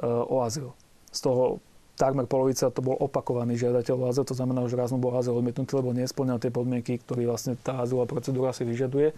o 0.05 0.45
azyl. 0.45 0.73
Z 1.11 1.19
toho 1.27 1.59
takmer 1.97 2.25
polovica 2.25 2.73
to 2.73 2.81
bol 2.81 2.97
opakovaný 2.97 3.57
žiadateľ 3.61 3.95
o 3.97 4.05
azyl, 4.09 4.25
to 4.25 4.33
znamená, 4.33 4.65
že 4.65 4.79
raz 4.79 4.89
mu 4.89 4.97
bol 4.97 5.13
azyl 5.13 5.37
odmietnutý, 5.37 5.77
lebo 5.77 5.93
nesplňal 5.93 6.41
tie 6.41 6.49
podmienky, 6.49 6.97
ktoré 6.97 7.29
vlastne 7.29 7.53
tá 7.61 7.83
azylová 7.83 8.09
procedúra 8.09 8.49
si 8.57 8.65
vyžaduje 8.65 9.13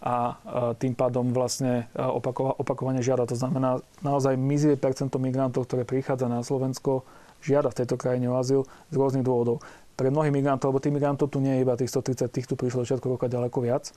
a 0.00 0.14
e, 0.16 0.34
tým 0.80 0.96
pádom 0.96 1.32
vlastne 1.32 1.88
opakova, 1.96 2.56
opakovane 2.56 3.04
žiada. 3.04 3.28
To 3.28 3.36
znamená, 3.36 3.80
naozaj 4.00 4.36
mizivé 4.36 4.80
percento 4.80 5.20
migrantov, 5.20 5.68
ktoré 5.68 5.84
prichádza 5.84 6.28
na 6.28 6.40
Slovensko, 6.40 7.04
žiada 7.42 7.68
v 7.74 7.78
tejto 7.82 7.98
krajine 7.98 8.30
o 8.30 8.38
azyl 8.38 8.64
z 8.88 8.94
rôznych 8.94 9.26
dôvodov. 9.26 9.60
Pre 9.98 10.08
mnohých 10.08 10.32
migrantov, 10.32 10.72
lebo 10.72 10.80
tých 10.80 10.94
migrantov 10.94 11.28
tu 11.28 11.42
nie 11.42 11.58
je 11.58 11.62
iba 11.66 11.76
tých 11.76 11.90
130, 11.90 12.32
tých 12.32 12.48
tu 12.48 12.54
prišlo 12.56 12.86
začiatku 12.86 13.06
roka 13.12 13.28
ďaleko 13.28 13.58
viac, 13.60 13.92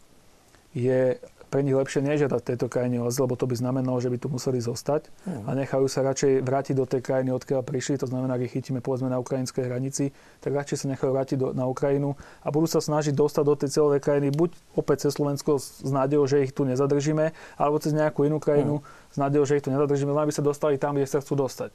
je 0.75 1.15
pre 1.55 1.63
nich 1.63 1.71
lepšie 1.71 2.03
nežiadať 2.03 2.39
v 2.43 2.47
tejto 2.51 2.67
krajine 2.67 2.99
o 2.99 3.07
lebo 3.07 3.39
to 3.39 3.47
by 3.47 3.55
znamenalo, 3.55 3.95
že 4.03 4.11
by 4.11 4.19
tu 4.19 4.27
museli 4.27 4.59
zostať 4.59 5.07
uh-huh. 5.07 5.47
a 5.47 5.55
nechajú 5.55 5.87
sa 5.87 6.03
radšej 6.03 6.43
vrátiť 6.43 6.75
do 6.75 6.83
tej 6.83 6.99
krajiny, 6.99 7.31
odkiaľ 7.31 7.63
prišli. 7.63 7.95
To 8.03 8.11
znamená, 8.11 8.35
ak 8.35 8.51
ich 8.51 8.59
chytíme 8.59 8.83
povedzme 8.83 9.07
na 9.07 9.23
ukrajinskej 9.23 9.63
hranici, 9.63 10.11
tak 10.43 10.51
radšej 10.51 10.83
sa 10.83 10.91
nechajú 10.91 11.15
vrátiť 11.15 11.37
do, 11.39 11.47
na 11.55 11.63
Ukrajinu 11.71 12.19
a 12.43 12.51
budú 12.51 12.67
sa 12.67 12.83
snažiť 12.83 13.15
dostať 13.15 13.43
do 13.47 13.55
tej 13.55 13.69
celovej 13.71 14.03
krajiny 14.03 14.35
buď 14.35 14.51
opäť 14.75 15.07
cez 15.07 15.15
Slovensko 15.15 15.55
s 15.63 15.87
nádejou, 15.87 16.27
že 16.27 16.43
ich 16.43 16.51
tu 16.51 16.67
nezadržíme, 16.67 17.31
alebo 17.55 17.79
cez 17.79 17.95
nejakú 17.95 18.27
inú 18.27 18.43
krajinu 18.43 18.83
uh-huh. 18.83 19.13
s 19.13 19.15
nádejou, 19.15 19.47
že 19.47 19.55
ich 19.55 19.63
tu 19.63 19.71
nezadržíme, 19.71 20.11
len 20.11 20.27
aby 20.27 20.35
sa 20.35 20.43
dostali 20.43 20.75
tam, 20.75 20.99
kde 20.99 21.07
sa 21.07 21.23
chcú 21.23 21.39
dostať. 21.39 21.71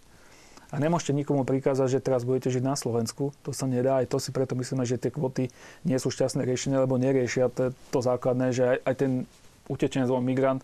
A 0.70 0.78
nemôžete 0.78 1.16
nikomu 1.16 1.42
prikázať, 1.42 1.98
že 1.98 2.04
teraz 2.04 2.22
budete 2.22 2.52
žiť 2.52 2.62
na 2.62 2.76
Slovensku. 2.78 3.34
To 3.42 3.50
sa 3.50 3.66
nedá. 3.66 3.98
Aj 3.98 4.06
to 4.06 4.22
si 4.22 4.30
preto 4.30 4.54
myslíme, 4.54 4.86
že 4.86 5.02
tie 5.02 5.10
kvoty 5.10 5.50
nie 5.82 5.98
sú 5.98 6.14
šťastné 6.14 6.46
riešenie, 6.46 6.78
lebo 6.78 6.94
neriešia 6.94 7.50
to, 7.50 7.74
to 7.90 7.98
základné, 7.98 8.54
že 8.54 8.62
aj, 8.62 8.78
aj 8.86 8.94
ten 8.94 9.12
utečenec 9.70 10.10
alebo 10.10 10.26
migrant 10.26 10.60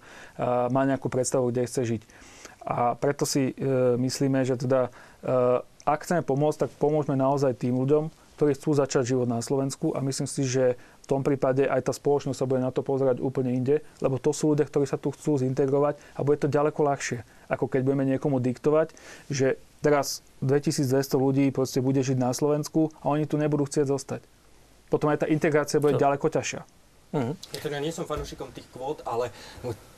má 0.74 0.82
nejakú 0.82 1.06
predstavu, 1.06 1.54
kde 1.54 1.70
chce 1.70 1.82
žiť. 1.96 2.02
A 2.66 2.98
preto 2.98 3.22
si 3.22 3.54
e, 3.54 3.94
myslíme, 3.94 4.42
že 4.42 4.58
teda 4.58 4.90
e, 5.22 5.62
ak 5.86 6.02
chceme 6.02 6.26
pomôcť, 6.26 6.66
tak 6.66 6.70
pomôžeme 6.82 7.14
naozaj 7.14 7.62
tým 7.62 7.78
ľuďom, 7.78 8.10
ktorí 8.34 8.58
chcú 8.58 8.74
začať 8.74 9.14
život 9.14 9.30
na 9.30 9.38
Slovensku 9.38 9.94
a 9.94 10.02
myslím 10.02 10.26
si, 10.26 10.42
že 10.42 10.74
v 10.74 11.06
tom 11.06 11.22
prípade 11.22 11.62
aj 11.62 11.86
tá 11.86 11.92
spoločnosť 11.94 12.34
sa 12.34 12.44
bude 12.50 12.58
na 12.58 12.74
to 12.74 12.82
pozerať 12.82 13.22
úplne 13.22 13.54
inde, 13.54 13.86
lebo 14.02 14.18
to 14.18 14.34
sú 14.34 14.50
ľudia, 14.52 14.66
ktorí 14.66 14.82
sa 14.82 14.98
tu 14.98 15.14
chcú 15.14 15.38
zintegrovať 15.38 15.94
a 16.18 16.20
bude 16.26 16.42
to 16.42 16.50
ďaleko 16.50 16.82
ľahšie, 16.82 17.22
ako 17.46 17.70
keď 17.70 17.86
budeme 17.86 18.02
niekomu 18.02 18.42
diktovať, 18.42 18.90
že 19.30 19.62
teraz 19.78 20.26
2200 20.42 20.90
ľudí 21.14 21.46
proste 21.54 21.78
bude 21.78 22.02
žiť 22.02 22.18
na 22.18 22.34
Slovensku 22.34 22.90
a 22.98 23.14
oni 23.14 23.30
tu 23.30 23.38
nebudú 23.38 23.70
chcieť 23.70 23.86
zostať. 23.86 24.26
Potom 24.90 25.06
aj 25.14 25.22
tá 25.22 25.26
integrácia 25.30 25.78
bude 25.78 25.94
to... 25.94 26.02
ďaleko 26.02 26.26
ťažšia. 26.26 26.66
Mm-hmm. 27.14 27.34
Ja 27.70 27.80
nie 27.82 27.94
som 27.94 28.08
fanúšikom 28.08 28.50
tých 28.50 28.66
kvót, 28.72 29.06
ale 29.06 29.30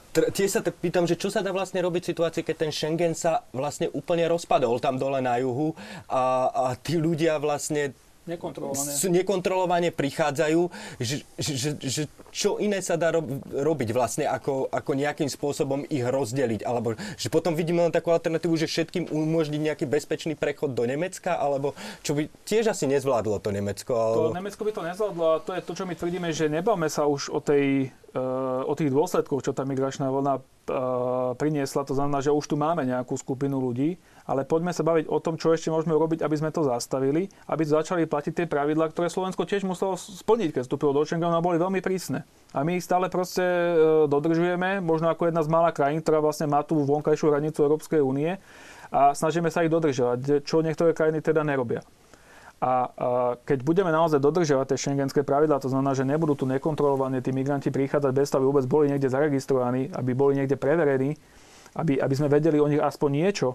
Tiež 0.09 0.51
sa 0.51 0.61
pýtam, 0.65 1.07
že 1.07 1.15
čo 1.15 1.31
sa 1.31 1.45
dá 1.45 1.55
vlastne 1.55 1.79
robiť 1.85 2.03
v 2.03 2.11
situácii, 2.11 2.43
keď 2.43 2.57
ten 2.57 2.73
Schengen 2.75 3.15
sa 3.15 3.47
vlastne 3.55 3.93
úplne 3.93 4.27
rozpadol 4.27 4.81
tam 4.83 4.99
dole 4.99 5.23
na 5.23 5.39
juhu 5.39 5.77
a, 6.11 6.49
a 6.49 6.65
tí 6.75 6.99
ľudia 6.99 7.39
vlastne 7.39 7.95
Nekontrolované. 8.29 8.91
nekontrolovane 9.09 9.89
prichádzajú, 9.91 10.61
že, 11.01 11.25
že, 11.41 11.75
že 11.81 12.03
čo 12.29 12.61
iné 12.61 12.85
sa 12.85 13.01
dá 13.01 13.11
robiť 13.49 13.89
vlastne, 13.97 14.29
ako, 14.29 14.69
ako 14.69 14.91
nejakým 14.93 15.33
spôsobom 15.33 15.89
ich 15.89 16.05
rozdeliť, 16.05 16.63
alebo 16.69 16.95
že 17.17 17.33
potom 17.33 17.57
vidíme 17.57 17.89
len 17.89 17.93
takú 17.95 18.13
alternatívu, 18.13 18.55
že 18.61 18.69
všetkým 18.69 19.09
umožniť 19.09 19.61
nejaký 19.73 19.85
bezpečný 19.89 20.37
prechod 20.37 20.77
do 20.77 20.85
Nemecka, 20.85 21.41
alebo 21.41 21.73
čo 22.05 22.13
by 22.13 22.29
tiež 22.45 22.71
asi 22.71 22.85
nezvládlo 22.85 23.41
to 23.41 23.49
Nemecko. 23.49 23.97
Alebo... 23.97 24.23
To 24.31 24.37
Nemecko 24.37 24.63
by 24.69 24.73
to 24.77 24.83
nezvládlo 24.85 25.25
a 25.25 25.37
to 25.41 25.51
je 25.57 25.63
to, 25.65 25.73
čo 25.73 25.85
my 25.89 25.95
tvrdíme, 25.97 26.29
že 26.31 26.53
nebáme 26.53 26.87
sa 26.93 27.09
už 27.09 27.33
o 27.33 27.41
tej 27.41 27.91
o 28.65 28.73
tých 28.73 28.91
dôsledkoch, 28.91 29.45
čo 29.45 29.53
tá 29.53 29.69
migračná 29.69 30.09
vlna 30.09 30.41
priniesla. 31.37 31.89
To 31.89 31.97
znamená, 31.97 32.21
že 32.21 32.31
už 32.31 32.47
tu 32.47 32.57
máme 32.61 32.85
nejakú 32.85 33.17
skupinu 33.17 33.59
ľudí, 33.59 33.97
ale 34.29 34.45
poďme 34.45 34.77
sa 34.77 34.85
baviť 34.85 35.09
o 35.09 35.19
tom, 35.19 35.41
čo 35.41 35.57
ešte 35.57 35.73
môžeme 35.73 35.97
robiť, 35.97 36.21
aby 36.21 36.37
sme 36.37 36.53
to 36.53 36.63
zastavili, 36.69 37.33
aby 37.49 37.63
začali 37.65 38.05
platiť 38.05 38.45
tie 38.45 38.47
pravidlá, 38.47 38.93
ktoré 38.93 39.09
Slovensko 39.09 39.49
tiež 39.49 39.65
muselo 39.65 39.97
splniť, 39.97 40.55
keď 40.55 40.63
vstúpilo 40.69 40.93
do 40.93 41.03
Schengenu 41.09 41.33
a 41.33 41.41
boli 41.41 41.57
veľmi 41.57 41.81
prísne. 41.81 42.29
A 42.53 42.61
my 42.61 42.77
ich 42.77 42.85
stále 42.85 43.09
proste 43.09 43.43
e, 43.43 43.73
dodržujeme, 44.07 44.85
možno 44.85 45.09
ako 45.09 45.33
jedna 45.33 45.41
z 45.41 45.53
malých 45.53 45.77
krajín, 45.77 46.01
ktorá 46.05 46.21
vlastne 46.21 46.49
má 46.49 46.61
tú 46.61 46.81
vonkajšiu 46.85 47.33
hranicu 47.33 47.65
Európskej 47.65 48.01
únie 48.05 48.37
a 48.93 49.13
snažíme 49.13 49.49
sa 49.53 49.65
ich 49.65 49.73
dodržovať, 49.73 50.45
čo 50.45 50.65
niektoré 50.65 50.93
krajiny 50.93 51.21
teda 51.25 51.45
nerobia. 51.45 51.85
A, 52.59 52.91
keď 53.47 53.63
budeme 53.63 53.95
naozaj 53.95 54.19
dodržiavať 54.19 54.75
tie 54.75 54.91
šengenské 54.91 55.23
pravidlá, 55.23 55.63
to 55.63 55.71
znamená, 55.71 55.95
že 55.95 56.03
nebudú 56.03 56.35
tu 56.35 56.43
nekontrolovaní 56.51 57.23
tí 57.23 57.31
migranti 57.31 57.71
prichádzať 57.71 58.11
bez 58.11 58.35
toho, 58.35 58.43
aby 58.43 58.51
vôbec 58.51 58.67
boli 58.67 58.91
niekde 58.91 59.07
zaregistrovaní, 59.07 59.95
aby 59.95 60.11
boli 60.11 60.43
niekde 60.43 60.59
preverení, 60.59 61.15
aby, 61.79 62.03
aby 62.03 62.15
sme 62.19 62.27
vedeli 62.27 62.59
o 62.59 62.67
nich 62.67 62.83
aspoň 62.83 63.11
niečo, 63.15 63.55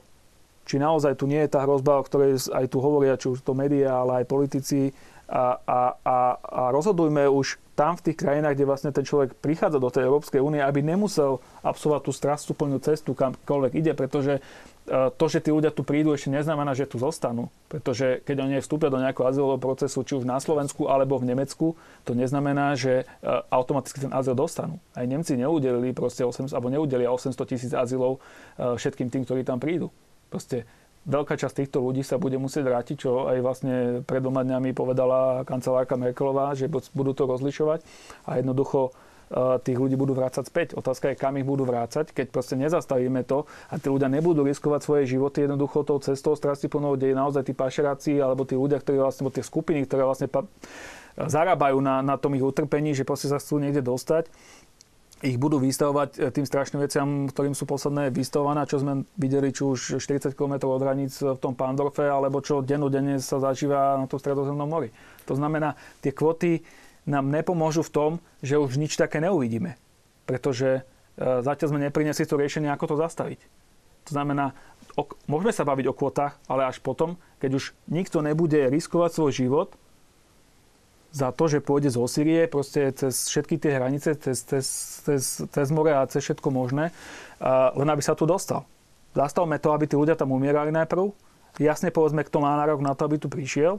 či 0.63 0.79
naozaj 0.79 1.19
tu 1.19 1.27
nie 1.27 1.43
je 1.43 1.51
tá 1.51 1.67
hrozba, 1.67 1.99
o 1.99 2.07
ktorej 2.07 2.39
aj 2.55 2.71
tu 2.71 2.79
hovoria, 2.79 3.19
či 3.19 3.27
už 3.27 3.43
to 3.43 3.51
médiá, 3.51 3.99
ale 3.99 4.23
aj 4.23 4.31
politici, 4.31 4.95
a, 5.27 5.57
a, 5.63 5.79
a, 6.03 6.17
a 6.37 6.61
rozhodujme 6.71 7.25
už 7.31 7.57
tam 7.73 7.97
v 7.97 8.11
tých 8.11 8.21
krajinách, 8.21 8.53
kde 8.53 8.69
vlastne 8.69 8.91
ten 8.93 9.07
človek 9.07 9.33
prichádza 9.39 9.81
do 9.81 9.89
tej 9.89 10.05
Európskej 10.05 10.43
únie, 10.43 10.61
aby 10.61 10.85
nemusel 10.85 11.41
absolvovať 11.65 12.01
tú 12.05 12.11
strastuplnú 12.13 12.77
cestu, 12.83 13.17
kamkoľvek 13.17 13.71
ide, 13.73 13.91
pretože 13.97 14.43
to, 14.91 15.25
že 15.31 15.39
tí 15.39 15.49
ľudia 15.55 15.71
tu 15.71 15.87
prídu, 15.87 16.11
ešte 16.11 16.27
neznamená, 16.27 16.75
že 16.75 16.83
tu 16.83 16.99
zostanú. 16.99 17.47
Pretože 17.71 18.19
keď 18.27 18.43
oni 18.43 18.59
vstúpia 18.59 18.91
do 18.91 18.99
nejakého 18.99 19.23
azylového 19.31 19.61
procesu, 19.61 20.03
či 20.03 20.19
už 20.19 20.27
na 20.27 20.35
Slovensku 20.43 20.91
alebo 20.91 21.15
v 21.15 21.31
Nemecku, 21.31 21.79
to 22.03 22.11
neznamená, 22.11 22.75
že 22.75 23.03
e, 23.03 23.23
automaticky 23.47 24.03
ten 24.03 24.11
azyl 24.11 24.35
dostanú. 24.35 24.83
Aj 24.91 25.07
Nemci 25.07 25.39
neudelili 25.39 25.95
proste 25.95 26.27
800, 26.27 26.51
alebo 26.51 26.67
neudelia 26.67 27.15
800 27.15 27.47
tisíc 27.47 27.71
azylov 27.71 28.19
e, 28.19 28.75
všetkým 28.75 29.07
tým, 29.07 29.23
ktorí 29.23 29.47
tam 29.47 29.63
prídu. 29.63 29.87
Proste 30.27 30.67
veľká 31.07 31.39
časť 31.39 31.63
týchto 31.63 31.79
ľudí 31.79 32.03
sa 32.03 32.19
bude 32.19 32.35
musieť 32.35 32.67
vrátiť, 32.67 32.95
čo 33.07 33.31
aj 33.31 33.37
vlastne 33.39 33.75
pred 34.03 34.19
doma 34.19 34.43
dňami 34.43 34.75
povedala 34.75 35.47
kancelárka 35.47 35.95
Merkelová, 35.95 36.55
že 36.59 36.67
budú 36.67 37.11
to 37.15 37.23
rozlišovať 37.27 37.83
a 38.27 38.39
jednoducho 38.39 38.95
tých 39.65 39.77
ľudí 39.77 39.97
budú 39.97 40.13
vrácať 40.13 40.45
späť. 40.45 40.67
Otázka 40.77 41.11
je, 41.11 41.19
kam 41.19 41.33
ich 41.41 41.47
budú 41.47 41.65
vrácať, 41.65 42.13
keď 42.13 42.29
proste 42.29 42.55
nezastavíme 42.55 43.25
to 43.25 43.49
a 43.73 43.75
tí 43.81 43.89
ľudia 43.89 44.07
nebudú 44.07 44.45
riskovať 44.45 44.81
svoje 44.85 45.03
životy 45.09 45.49
jednoducho 45.49 45.81
tou 45.81 45.97
cestou 45.97 46.37
strastiplnou, 46.37 46.93
kde 46.93 47.11
je 47.11 47.15
naozaj 47.17 47.43
tí 47.49 47.53
pašeráci 47.57 48.21
alebo 48.21 48.45
tí 48.45 48.53
ľudia, 48.53 48.77
ktorí 48.77 49.01
vlastne, 49.01 49.25
tie 49.33 49.41
skupiny, 49.41 49.89
ktoré 49.89 50.05
vlastne 50.05 50.29
pa- 50.29 50.45
zarábajú 51.17 51.81
na, 51.81 52.05
na 52.05 52.15
tom 52.21 52.37
ich 52.37 52.45
utrpení, 52.45 52.93
že 52.93 53.05
proste 53.05 53.29
sa 53.29 53.41
chcú 53.41 53.57
niekde 53.57 53.81
dostať 53.81 54.29
ich 55.23 55.39
budú 55.39 55.55
vystavovať 55.55 56.19
e, 56.19 56.35
tým 56.35 56.43
strašným 56.43 56.83
veciam, 56.83 57.07
ktorým 57.31 57.55
sú 57.55 57.63
posledné 57.63 58.11
vystavované, 58.11 58.67
čo 58.67 58.83
sme 58.83 59.07
videli, 59.15 59.55
či 59.55 59.63
už 59.63 60.03
40 60.03 60.35
km 60.35 60.67
od 60.67 60.83
hraníc 60.83 61.15
v 61.23 61.39
tom 61.39 61.55
Pandorfe, 61.55 62.03
alebo 62.03 62.43
čo 62.43 62.59
dennodenne 62.59 63.23
sa 63.23 63.39
zažíva 63.39 63.95
na 63.95 64.05
tom 64.11 64.19
stredozemnom 64.19 64.67
mori. 64.67 64.91
To 65.23 65.39
znamená, 65.39 65.79
tie 66.03 66.11
kvoty 66.11 66.59
nám 67.03 67.31
nepomôžu 67.31 67.83
v 67.83 67.93
tom, 67.93 68.11
že 68.39 68.59
už 68.59 68.79
nič 68.79 68.95
také 68.95 69.19
neuvidíme. 69.19 69.75
Pretože 70.23 70.81
e, 70.81 70.81
zatiaľ 71.19 71.67
sme 71.67 71.83
neprinesli 71.83 72.23
to 72.23 72.39
riešenie, 72.39 72.71
ako 72.71 72.95
to 72.95 73.01
zastaviť. 73.01 73.39
To 74.07 74.11
znamená, 74.15 74.55
ok, 74.95 75.15
môžeme 75.27 75.51
sa 75.55 75.67
baviť 75.67 75.85
o 75.91 75.95
kvotách, 75.95 76.35
ale 76.47 76.67
až 76.67 76.79
potom, 76.83 77.15
keď 77.39 77.59
už 77.59 77.63
nikto 77.87 78.19
nebude 78.19 78.59
riskovať 78.71 79.11
svoj 79.15 79.31
život 79.31 79.69
za 81.13 81.29
to, 81.29 81.45
že 81.45 81.61
pôjde 81.61 81.93
zo 81.93 82.03
Syrie 82.09 82.49
proste 82.49 82.89
cez 82.89 83.29
všetky 83.29 83.61
tie 83.61 83.77
hranice, 83.77 84.17
cez, 84.17 84.41
cez, 84.41 84.65
cez, 85.05 85.45
cez 85.45 85.67
more 85.69 85.93
a 85.93 86.09
cez 86.09 86.25
všetko 86.25 86.49
možné, 86.49 86.89
len 87.77 87.87
aby 87.93 88.01
sa 88.01 88.17
tu 88.17 88.25
dostal. 88.25 88.65
Zastavme 89.13 89.61
to, 89.61 89.69
aby 89.77 89.85
tí 89.85 89.93
ľudia 89.93 90.17
tam 90.17 90.33
umierali 90.33 90.73
najprv, 90.73 91.13
jasne 91.61 91.93
povedzme, 91.93 92.25
kto 92.25 92.41
má 92.41 92.57
nárok 92.57 92.81
na 92.81 92.97
to, 92.97 93.05
aby 93.05 93.21
tu 93.21 93.29
prišiel 93.29 93.77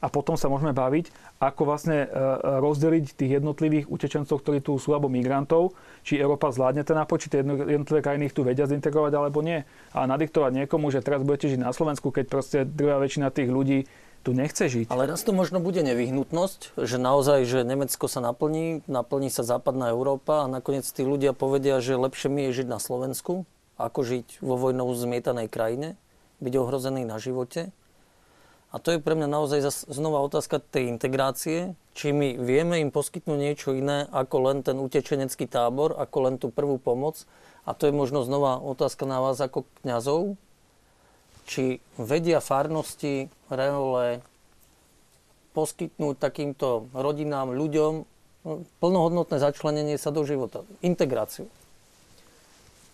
a 0.00 0.06
potom 0.08 0.34
sa 0.34 0.48
môžeme 0.48 0.72
baviť, 0.72 1.12
ako 1.44 1.62
vlastne 1.68 2.04
e, 2.04 2.06
e, 2.08 2.18
rozdeliť 2.64 3.04
tých 3.16 3.30
jednotlivých 3.40 3.92
utečencov, 3.92 4.40
ktorí 4.40 4.64
tu 4.64 4.80
sú, 4.80 4.96
alebo 4.96 5.12
migrantov, 5.12 5.76
či 6.00 6.16
Európa 6.16 6.48
zvládne 6.48 6.82
ten 6.88 6.96
nápoč, 6.96 7.28
či 7.28 7.36
tie 7.36 7.44
jednotlivé 7.44 8.00
krajiny 8.00 8.32
ich 8.32 8.36
tu 8.36 8.40
vedia 8.40 8.64
zintegrovať, 8.64 9.12
alebo 9.12 9.44
nie. 9.44 9.60
A 9.92 10.08
nadiktovať 10.08 10.64
niekomu, 10.64 10.88
že 10.88 11.04
teraz 11.04 11.20
budete 11.20 11.52
žiť 11.52 11.60
na 11.60 11.76
Slovensku, 11.76 12.08
keď 12.08 12.24
proste 12.32 12.58
druhá 12.64 12.96
väčšina 12.96 13.28
tých 13.28 13.52
ľudí 13.52 13.84
tu 14.20 14.36
nechce 14.36 14.68
žiť. 14.68 14.92
Ale 14.92 15.08
raz 15.08 15.24
to 15.24 15.32
možno 15.32 15.64
bude 15.64 15.80
nevyhnutnosť, 15.80 16.76
že 16.76 16.96
naozaj, 17.00 17.48
že 17.48 17.64
Nemecko 17.64 18.04
sa 18.04 18.20
naplní, 18.20 18.84
naplní 18.84 19.32
sa 19.32 19.44
západná 19.44 19.88
Európa 19.88 20.44
a 20.44 20.50
nakoniec 20.50 20.84
tí 20.84 21.08
ľudia 21.08 21.32
povedia, 21.32 21.80
že 21.80 21.96
lepšie 21.96 22.28
mi 22.28 22.48
je 22.48 22.60
žiť 22.60 22.68
na 22.68 22.76
Slovensku, 22.76 23.48
ako 23.80 24.00
žiť 24.04 24.44
vo 24.44 24.60
vojnou 24.60 24.92
zmietanej 24.92 25.48
krajine, 25.48 25.96
byť 26.44 26.52
ohrozený 26.52 27.08
na 27.08 27.16
živote. 27.16 27.72
A 28.70 28.78
to 28.78 28.94
je 28.94 29.02
pre 29.02 29.18
mňa 29.18 29.26
naozaj 29.26 29.66
znova 29.90 30.22
otázka 30.22 30.62
tej 30.62 30.94
integrácie, 30.94 31.74
či 31.90 32.14
my 32.14 32.38
vieme 32.38 32.78
im 32.78 32.94
poskytnúť 32.94 33.38
niečo 33.38 33.74
iné 33.74 34.06
ako 34.14 34.36
len 34.46 34.62
ten 34.62 34.78
utečenecký 34.78 35.50
tábor, 35.50 35.98
ako 35.98 36.16
len 36.30 36.34
tú 36.38 36.54
prvú 36.54 36.78
pomoc. 36.78 37.26
A 37.66 37.74
to 37.74 37.90
je 37.90 37.92
možno 37.92 38.22
znova 38.22 38.62
otázka 38.62 39.10
na 39.10 39.18
vás 39.18 39.42
ako 39.42 39.66
kňazov, 39.82 40.38
či 41.50 41.82
vedia 41.98 42.38
farnosti, 42.38 43.26
reole 43.50 44.22
poskytnúť 45.50 46.14
takýmto 46.22 46.86
rodinám, 46.94 47.50
ľuďom 47.50 47.92
no, 48.46 48.52
plnohodnotné 48.78 49.42
začlenenie 49.42 49.98
sa 49.98 50.14
do 50.14 50.22
života, 50.22 50.62
integráciu. 50.78 51.50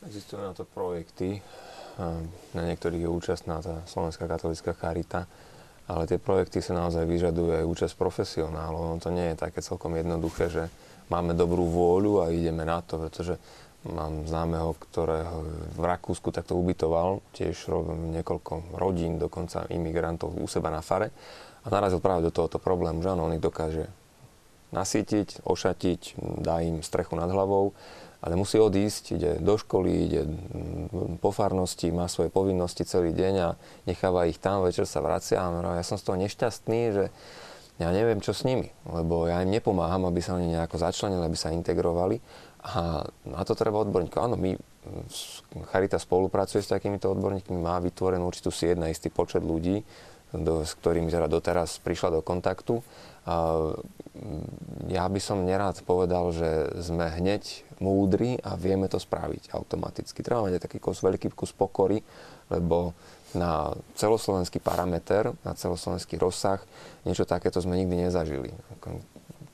Existujú 0.09 0.41
na 0.41 0.57
to 0.57 0.64
projekty, 0.64 1.45
na 2.57 2.62
niektorých 2.72 3.05
je 3.05 3.11
účastná 3.12 3.61
tá 3.61 3.85
Slovenská 3.89 4.24
katolická 4.24 4.72
charita, 4.72 5.29
ale 5.87 6.11
tie 6.11 6.18
projekty 6.18 6.62
sa 6.62 6.74
naozaj 6.74 7.07
vyžadujú 7.07 7.62
aj 7.62 7.64
účasť 7.66 7.95
profesionálov. 7.95 8.82
No 8.93 8.97
to 8.99 9.11
nie 9.14 9.32
je 9.32 9.41
také 9.41 9.62
celkom 9.62 9.95
jednoduché, 9.95 10.51
že 10.51 10.64
máme 11.11 11.32
dobrú 11.32 11.66
vôľu 11.66 12.26
a 12.26 12.34
ideme 12.34 12.66
na 12.66 12.82
to, 12.82 12.99
pretože 12.99 13.39
Mám 13.87 14.26
známeho, 14.26 14.74
ktorého 14.74 15.47
v 15.78 15.84
Rakúsku 15.87 16.34
takto 16.34 16.59
ubytoval, 16.59 17.22
tiež 17.39 17.70
niekoľko 18.18 18.74
rodín, 18.74 19.22
dokonca 19.22 19.70
imigrantov 19.70 20.34
u 20.34 20.47
seba 20.51 20.74
na 20.74 20.82
fare 20.82 21.14
a 21.62 21.70
narazil 21.70 22.03
práve 22.03 22.26
do 22.26 22.34
tohoto 22.34 22.59
problému, 22.59 22.99
že 22.99 23.14
áno, 23.14 23.30
on 23.30 23.39
ich 23.39 23.45
dokáže 23.45 23.87
nasítiť, 24.74 25.47
ošatiť, 25.47 26.18
dá 26.43 26.66
im 26.66 26.82
strechu 26.82 27.14
nad 27.14 27.30
hlavou, 27.30 27.78
ale 28.27 28.35
musí 28.35 28.59
odísť, 28.59 29.05
ide 29.14 29.33
do 29.39 29.55
školy, 29.55 30.11
ide 30.11 30.27
po 31.22 31.31
farnosti, 31.31 31.95
má 31.95 32.11
svoje 32.11 32.27
povinnosti 32.35 32.83
celý 32.83 33.14
deň 33.14 33.35
a 33.39 33.55
necháva 33.87 34.27
ich 34.27 34.43
tam, 34.43 34.66
večer 34.66 34.83
sa 34.83 34.99
vracia 34.99 35.39
a 35.39 35.79
ja 35.79 35.85
som 35.87 35.95
z 35.95 36.11
toho 36.11 36.18
nešťastný, 36.18 36.81
že 36.91 37.05
ja 37.79 37.93
neviem, 37.95 38.18
čo 38.18 38.35
s 38.35 38.43
nimi, 38.43 38.72
lebo 38.89 39.31
ja 39.31 39.47
im 39.47 39.55
nepomáham, 39.55 40.11
aby 40.11 40.18
sa 40.18 40.35
oni 40.35 40.59
nejako 40.59 40.74
začlenili, 40.74 41.22
aby 41.22 41.39
sa 41.39 41.55
integrovali 41.55 42.18
a 42.66 43.07
na 43.31 43.43
to 43.47 43.55
treba 43.55 43.79
odborníkov. 43.79 44.18
Áno, 44.18 44.35
my, 44.35 44.59
Charita 45.70 46.03
spolupracuje 46.03 46.66
s 46.66 46.72
takýmito 46.72 47.07
odborníkmi, 47.14 47.55
má 47.55 47.79
vytvorenú 47.79 48.27
určitú 48.27 48.51
sieť 48.51 48.74
na 48.74 48.91
istý 48.91 49.07
počet 49.07 49.47
ľudí, 49.47 49.87
do, 50.35 50.66
s 50.66 50.74
ktorými 50.74 51.07
teda 51.07 51.31
doteraz 51.31 51.79
prišla 51.79 52.18
do 52.18 52.20
kontaktu. 52.24 52.83
A 53.27 53.35
ja 54.87 55.05
by 55.07 55.20
som 55.22 55.47
nerád 55.47 55.83
povedal, 55.83 56.31
že 56.35 56.81
sme 56.83 57.11
hneď 57.11 57.66
múdri 57.81 58.39
a 58.41 58.55
vieme 58.55 58.89
to 58.89 58.97
spraviť 59.01 59.53
automaticky. 59.53 60.22
Treba 60.22 60.47
mať 60.47 60.61
aj 60.61 60.64
taký 60.68 60.79
kus, 60.81 61.03
veľký 61.03 61.33
kus 61.33 61.53
pokory, 61.53 62.01
lebo 62.53 62.97
na 63.37 63.74
celoslovenský 63.99 64.62
parameter, 64.62 65.29
na 65.45 65.53
celoslovenský 65.53 66.16
rozsah, 66.16 66.62
niečo 67.05 67.29
takéto 67.29 67.61
sme 67.61 67.77
nikdy 67.77 68.09
nezažili. 68.09 68.49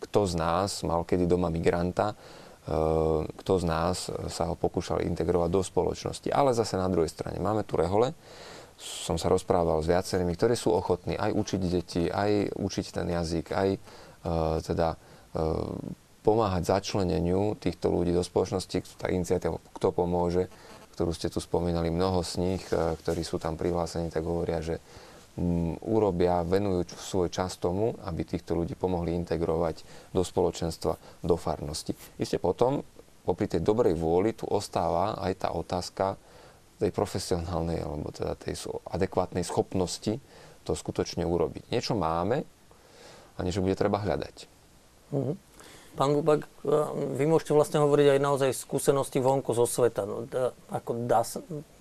Kto 0.02 0.20
z 0.28 0.34
nás 0.38 0.86
mal 0.86 1.02
kedy 1.02 1.26
doma 1.26 1.50
migranta, 1.50 2.14
Ehm, 2.62 3.26
kto 3.42 3.58
z 3.58 3.64
nás 3.66 4.06
sa 4.30 4.46
ho 4.46 4.54
pokúšal 4.54 5.02
integrovať 5.02 5.50
do 5.50 5.62
spoločnosti. 5.66 6.30
Ale 6.30 6.54
zase 6.54 6.78
na 6.78 6.86
druhej 6.86 7.10
strane 7.10 7.42
máme 7.42 7.66
tu 7.66 7.74
rehole, 7.74 8.14
som 8.78 9.18
sa 9.18 9.26
rozprával 9.26 9.82
s 9.82 9.90
viacerými, 9.90 10.38
ktorí 10.38 10.54
sú 10.54 10.70
ochotní 10.70 11.18
aj 11.18 11.34
učiť 11.34 11.60
deti, 11.66 12.06
aj 12.06 12.54
učiť 12.54 12.86
ten 12.94 13.06
jazyk, 13.10 13.46
aj 13.50 13.68
uh, 13.78 14.58
teda 14.58 14.94
uh, 14.94 15.70
pomáhať 16.22 16.70
začleneniu 16.70 17.58
týchto 17.58 17.90
ľudí 17.90 18.14
do 18.14 18.22
spoločnosti. 18.22 18.98
Tá 18.98 19.10
iniciatíva 19.10 19.58
Kto 19.74 19.90
pomôže, 19.90 20.46
ktorú 20.94 21.10
ste 21.10 21.28
tu 21.28 21.42
spomínali, 21.42 21.90
mnoho 21.90 22.22
z 22.22 22.32
nich, 22.38 22.62
uh, 22.70 22.94
ktorí 23.02 23.26
sú 23.26 23.42
tam 23.42 23.58
prihlásení, 23.58 24.08
tak 24.08 24.22
hovoria, 24.22 24.62
že 24.62 24.78
um, 25.34 25.74
urobia, 25.82 26.46
venujú 26.46 26.94
svoj 26.94 27.28
čas 27.28 27.58
tomu, 27.58 27.98
aby 28.06 28.22
týchto 28.22 28.54
ľudí 28.54 28.78
pomohli 28.78 29.12
integrovať 29.18 29.82
do 30.14 30.22
spoločenstva, 30.22 30.94
do 31.26 31.34
farnosti. 31.34 31.92
Isté 32.22 32.38
potom, 32.38 32.86
popri 33.26 33.50
tej 33.50 33.62
dobrej 33.62 33.98
vôli, 33.98 34.34
tu 34.34 34.46
ostáva 34.46 35.18
aj 35.18 35.32
tá 35.42 35.48
otázka 35.50 36.14
tej 36.82 36.90
profesionálnej, 36.90 37.78
alebo 37.78 38.10
teda 38.10 38.34
tej 38.34 38.58
adekvátnej 38.90 39.46
schopnosti 39.46 40.18
to 40.66 40.72
skutočne 40.74 41.22
urobiť. 41.22 41.70
Niečo 41.70 41.94
máme 41.94 42.42
a 43.34 43.38
niečo 43.46 43.62
bude 43.62 43.78
treba 43.78 44.02
hľadať. 44.02 44.50
Mm-hmm. 45.14 45.36
Pán 45.92 46.16
Bubak, 46.16 46.48
vy 47.16 47.24
môžete 47.28 47.52
vlastne 47.52 47.80
hovoriť 47.84 48.16
aj 48.16 48.20
naozaj 48.24 48.50
skúsenosti 48.56 49.20
vonku 49.20 49.52
zo 49.52 49.68
sveta. 49.68 50.08
No, 50.08 50.24
da, 50.24 50.56
ako 50.72 51.04
dá, 51.04 51.20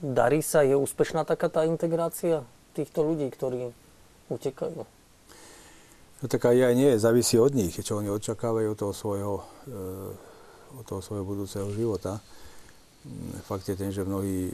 darí 0.03 0.43
sa, 0.43 0.67
je 0.67 0.75
úspešná 0.75 1.23
taká 1.23 1.47
tá 1.47 1.63
integrácia? 1.63 2.43
týchto 2.73 3.03
ľudí, 3.03 3.27
ktorí 3.27 3.71
utekajú? 4.31 4.81
No 6.21 6.25
tak 6.29 6.45
aj, 6.45 6.57
aj 6.71 6.75
nie, 6.77 6.91
závisí 7.01 7.35
od 7.41 7.51
nich, 7.57 7.73
čo 7.73 7.97
oni 7.97 8.13
očakávajú 8.13 8.77
od 8.77 8.79
toho 8.79 8.93
svojho, 8.93 9.35
e, 9.67 10.77
od 10.77 10.85
toho 10.85 11.01
svojho 11.01 11.25
budúceho 11.25 11.67
života. 11.73 12.21
Mm, 13.03 13.41
fakt 13.41 13.65
je 13.65 13.75
ten, 13.75 13.89
že 13.89 14.05
mnohí, 14.05 14.53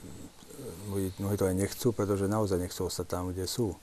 mnohí, 0.87 1.11
mnohí 1.19 1.35
to 1.35 1.45
aj 1.45 1.55
nechcú, 1.59 1.91
pretože 1.91 2.31
naozaj 2.31 2.63
nechcú 2.63 2.87
ostať 2.87 3.05
tam, 3.05 3.35
kde 3.35 3.45
sú. 3.45 3.75
E, 3.75 3.77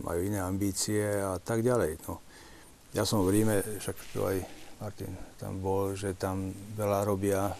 majú 0.00 0.20
iné 0.24 0.40
ambície 0.40 1.04
a 1.04 1.36
tak 1.36 1.60
ďalej. 1.60 2.00
No. 2.08 2.24
Ja 2.92 3.08
som 3.08 3.24
v 3.24 3.40
Ríme, 3.40 3.64
však 3.80 3.96
to 4.12 4.28
aj 4.28 4.44
Martin 4.76 5.16
tam 5.40 5.64
bol, 5.64 5.96
že 5.96 6.12
tam 6.12 6.52
veľa 6.76 7.08
robia 7.08 7.48
e, 7.48 7.54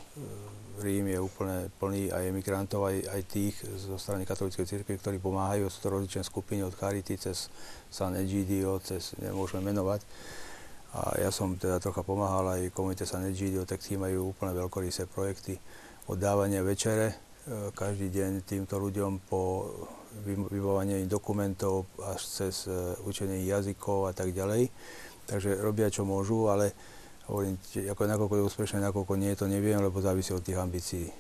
Rím 0.85 1.09
je 1.09 1.19
úplne 1.21 1.73
plný 1.81 2.13
aj 2.13 2.29
emigrantov, 2.29 2.85
aj, 2.85 3.01
aj 3.09 3.21
tých 3.33 3.57
zo 3.81 3.97
strany 3.97 4.29
katolíckej 4.29 4.69
cirkvi, 4.69 5.01
ktorí 5.01 5.17
pomáhajú. 5.17 5.73
Sú 5.73 5.89
to 5.89 5.93
rozličné 5.95 6.21
skupiny 6.25 6.61
od 6.61 6.77
Charity 6.77 7.17
cez 7.17 7.49
San 7.89 8.13
Egidio, 8.13 8.77
cez, 8.85 9.17
nemôžeme 9.21 9.73
menovať. 9.73 10.05
A 10.93 11.17
ja 11.25 11.33
som 11.33 11.57
teda 11.57 11.81
trocha 11.81 12.05
pomáhal 12.05 12.61
aj 12.61 12.73
komunite 12.77 13.09
San 13.09 13.25
Egidio, 13.25 13.65
tak 13.65 13.81
tí 13.81 13.97
majú 13.97 14.37
úplne 14.37 14.53
veľkorysé 14.53 15.09
projekty 15.09 15.57
od 16.13 16.21
dávania 16.21 16.61
večere 16.61 17.09
e, 17.09 17.73
každý 17.73 18.13
deň 18.13 18.45
týmto 18.45 18.77
ľuďom 18.77 19.33
po 19.33 19.65
vybavovanie 20.29 21.09
dokumentov 21.09 21.89
až 22.05 22.21
cez 22.21 22.69
e, 22.69 23.01
učenie 23.09 23.49
jazykov 23.49 24.09
a 24.09 24.13
tak 24.13 24.37
ďalej. 24.37 24.69
Takže 25.33 25.65
robia, 25.65 25.89
čo 25.89 26.05
môžu, 26.05 26.53
ale 26.53 26.77
hovorím, 27.33 27.57
ako 27.89 28.03
nakoľko 28.05 28.35
je 28.37 28.47
úspešné, 28.53 28.79
nakoľko 28.85 29.15
nie, 29.17 29.33
to 29.33 29.49
neviem, 29.49 29.81
lebo 29.81 30.05
závisí 30.05 30.37
od 30.37 30.45
tých 30.45 30.61
ambícií 30.61 31.09
e, 31.09 31.13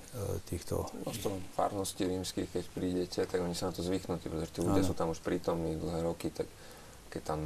týchto. 0.45 0.85
V 1.09 1.17
farnosti 1.57 2.05
rímskych, 2.05 2.53
keď 2.53 2.65
prídete, 2.77 3.21
tak 3.25 3.41
oni 3.41 3.57
sa 3.57 3.71
na 3.71 3.73
to 3.73 3.81
zvyknutí, 3.81 4.29
pretože 4.29 4.53
tí 4.53 4.61
ľudia 4.61 4.85
ano. 4.85 4.89
sú 4.91 4.95
tam 4.99 5.09
už 5.15 5.25
prítomní 5.25 5.81
dlhé 5.81 6.05
roky, 6.05 6.29
tak 6.29 6.45
keď 7.09 7.23
tam 7.25 7.41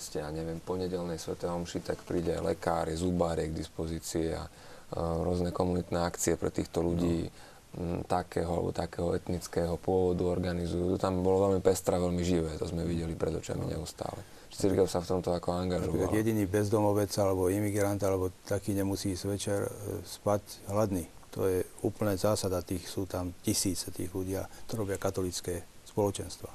ste, 0.00 0.24
ja 0.24 0.32
neviem, 0.32 0.56
ponedelnej 0.64 1.20
Sv. 1.20 1.36
Omši, 1.36 1.84
tak 1.84 2.00
príde 2.08 2.32
aj 2.32 2.42
lekár, 2.56 2.88
je 2.88 2.96
zubár, 2.96 3.36
je 3.36 3.52
k 3.52 3.58
dispozícii 3.60 4.32
a 4.32 4.48
uh, 4.48 5.20
rôzne 5.20 5.52
komunitné 5.52 6.00
akcie 6.00 6.40
pre 6.40 6.48
týchto 6.48 6.80
ľudí 6.80 7.28
no. 7.76 8.00
m, 8.00 8.00
takého 8.08 8.48
alebo 8.48 8.72
takého 8.72 9.12
etnického 9.12 9.76
pôvodu 9.76 10.24
organizujú. 10.24 10.96
Tam 10.96 11.20
bolo 11.20 11.52
veľmi 11.52 11.60
pestré, 11.60 12.00
veľmi 12.00 12.24
živé, 12.24 12.56
to 12.56 12.64
sme 12.64 12.88
videli 12.88 13.12
pred 13.12 13.36
očami 13.36 13.68
no. 13.68 13.76
neustále. 13.76 14.39
Církev 14.60 14.84
sa 14.84 15.00
v 15.00 15.08
tomto 15.08 15.32
ako 15.32 15.48
angažovala. 15.56 16.12
Jediný 16.12 16.44
bezdomovec 16.44 17.08
alebo 17.16 17.48
imigrant 17.48 17.96
alebo 18.04 18.28
taký 18.44 18.76
nemusí 18.76 19.16
ísť 19.16 19.24
večer 19.24 19.60
e, 19.64 19.70
spať 20.04 20.68
hladný. 20.68 21.08
To 21.32 21.48
je 21.48 21.64
úplne 21.80 22.12
zásada, 22.20 22.60
tých 22.60 22.84
sú 22.84 23.08
tam 23.08 23.32
tisíce 23.40 23.88
tých 23.88 24.12
ľudí, 24.12 24.36
to 24.68 24.76
robia 24.76 25.00
katolické 25.00 25.64
spoločenstva 25.88 26.50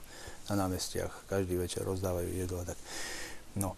na 0.54 0.68
námestiach. 0.68 1.26
Každý 1.26 1.58
večer 1.58 1.82
rozdávajú 1.82 2.30
jedlo. 2.30 2.62
Tak. 2.62 2.78
No. 3.58 3.74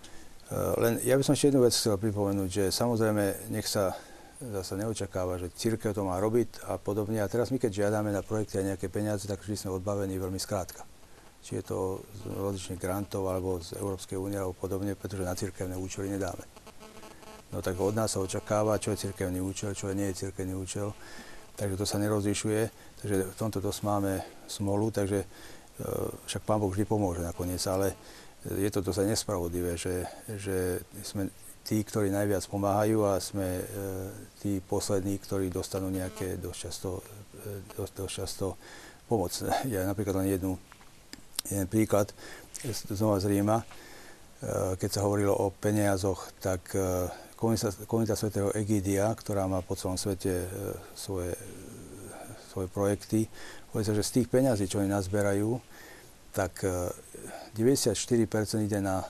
E, 0.52 0.56
len 0.84 1.00
ja 1.08 1.16
by 1.16 1.24
som 1.24 1.32
ešte 1.32 1.56
jednu 1.56 1.64
vec 1.64 1.72
chcel 1.72 1.96
pripomenúť, 1.96 2.50
že 2.52 2.64
samozrejme 2.76 3.56
nech 3.56 3.70
sa 3.70 3.96
zase 4.44 4.76
neočakáva, 4.76 5.40
že 5.40 5.56
církev 5.56 5.96
to 5.96 6.04
má 6.04 6.20
robiť 6.20 6.68
a 6.68 6.76
podobne. 6.76 7.24
A 7.24 7.32
teraz 7.32 7.48
my, 7.48 7.58
keď 7.64 7.88
žiadame 7.88 8.12
na 8.12 8.20
projekty 8.20 8.60
a 8.60 8.76
nejaké 8.76 8.92
peniaze, 8.92 9.24
tak 9.24 9.40
vždy 9.40 9.56
sme 9.56 9.80
odbavení 9.80 10.20
veľmi 10.20 10.38
skrátka 10.38 10.97
či 11.48 11.64
je 11.64 11.72
to 11.72 12.04
z 12.12 12.22
rozličných 12.28 12.76
grantov 12.76 13.32
alebo 13.32 13.64
z 13.64 13.80
Európskej 13.80 14.20
únie 14.20 14.36
alebo 14.36 14.52
podobne, 14.52 15.00
pretože 15.00 15.24
na 15.24 15.32
cirkevné 15.32 15.80
účely 15.80 16.12
nedáme. 16.12 16.44
No 17.56 17.64
tak 17.64 17.80
od 17.80 17.96
nás 17.96 18.12
sa 18.12 18.20
očakáva, 18.20 18.76
čo 18.76 18.92
je 18.92 19.08
cirkevný 19.08 19.40
účel, 19.40 19.72
čo 19.72 19.88
nie 19.96 20.12
je 20.12 20.28
cirkevný 20.28 20.60
účel. 20.60 20.92
Takže 21.56 21.80
to 21.80 21.86
sa 21.88 22.04
nerozlišuje, 22.04 22.62
takže 23.00 23.16
v 23.32 23.36
tomto 23.40 23.64
dosť 23.64 23.80
máme 23.88 24.20
smolu, 24.52 24.92
takže 24.92 25.24
e, 25.24 25.28
však 26.28 26.44
Pán 26.44 26.60
Boh 26.60 26.68
vždy 26.68 26.84
pomôže 26.84 27.24
nakoniec, 27.24 27.64
ale 27.72 27.96
je 28.44 28.68
to 28.68 28.84
dosť 28.84 29.08
nespravodlivé, 29.08 29.80
že, 29.80 30.04
že 30.36 30.84
sme 31.02 31.32
tí, 31.64 31.80
ktorí 31.80 32.12
najviac 32.12 32.44
pomáhajú 32.52 33.08
a 33.08 33.24
sme 33.24 33.48
e, 33.48 33.64
tí 34.44 34.60
poslední, 34.60 35.16
ktorí 35.16 35.48
dostanú 35.48 35.88
nejaké 35.88 36.36
dosť 36.38 36.60
často, 36.60 36.90
e, 37.42 37.64
dosť, 37.80 37.94
dosť 37.96 38.14
často 38.14 38.48
pomoc. 39.08 39.32
Ja 39.72 39.88
napríklad 39.88 40.28
len 40.28 40.36
jednu 40.36 40.60
jeden 41.50 41.68
príklad 41.68 42.12
znova 42.92 43.20
z 43.22 43.30
Ríma, 43.32 43.62
e, 43.62 43.66
keď 44.76 44.90
sa 44.90 45.06
hovorilo 45.06 45.34
o 45.36 45.54
peniazoch, 45.54 46.34
tak 46.42 46.74
e, 46.74 47.08
komunita, 47.38 47.72
komunita 47.86 48.16
svätého 48.18 48.50
Egidia, 48.54 49.12
ktorá 49.14 49.46
má 49.46 49.62
po 49.62 49.78
celom 49.78 50.00
svete 50.00 50.46
e, 50.46 50.48
svoje, 50.98 51.34
svoje 52.52 52.68
projekty, 52.72 53.20
hovorí 53.72 53.86
sa, 53.86 53.96
že 53.96 54.06
z 54.06 54.22
tých 54.22 54.28
peňazí, 54.32 54.66
čo 54.66 54.80
oni 54.82 54.90
nazberajú, 54.90 55.60
tak 56.34 56.62
94% 57.58 57.98
ide 58.62 58.78
na 58.78 59.02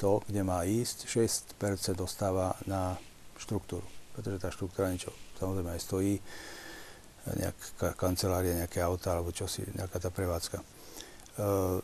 to, 0.00 0.24
kde 0.24 0.40
má 0.40 0.64
ísť, 0.64 1.04
6% 1.60 1.92
dostáva 1.92 2.56
na 2.64 2.96
štruktúru, 3.36 3.84
pretože 4.16 4.40
tá 4.40 4.48
štruktúra 4.48 4.88
niečo 4.88 5.12
samozrejme 5.36 5.76
aj 5.76 5.82
stojí, 5.84 6.14
nejaká 7.20 7.96
kancelária, 7.96 8.64
nejaké 8.64 8.80
auta 8.80 9.16
alebo 9.16 9.32
čosi, 9.32 9.64
nejaká 9.76 10.00
tá 10.00 10.08
prevádzka. 10.12 10.60
Eh, 11.38 11.78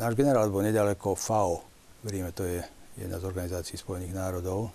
náš 0.00 0.12
generál 0.18 0.50
bol 0.50 0.64
nedaleko 0.64 1.14
FAO, 1.14 1.62
v 2.02 2.08
Ríme, 2.10 2.32
to 2.34 2.44
je 2.44 2.60
jedna 2.98 3.18
z 3.20 3.24
organizácií 3.24 3.76
Spojených 3.78 4.14
národov, 4.14 4.70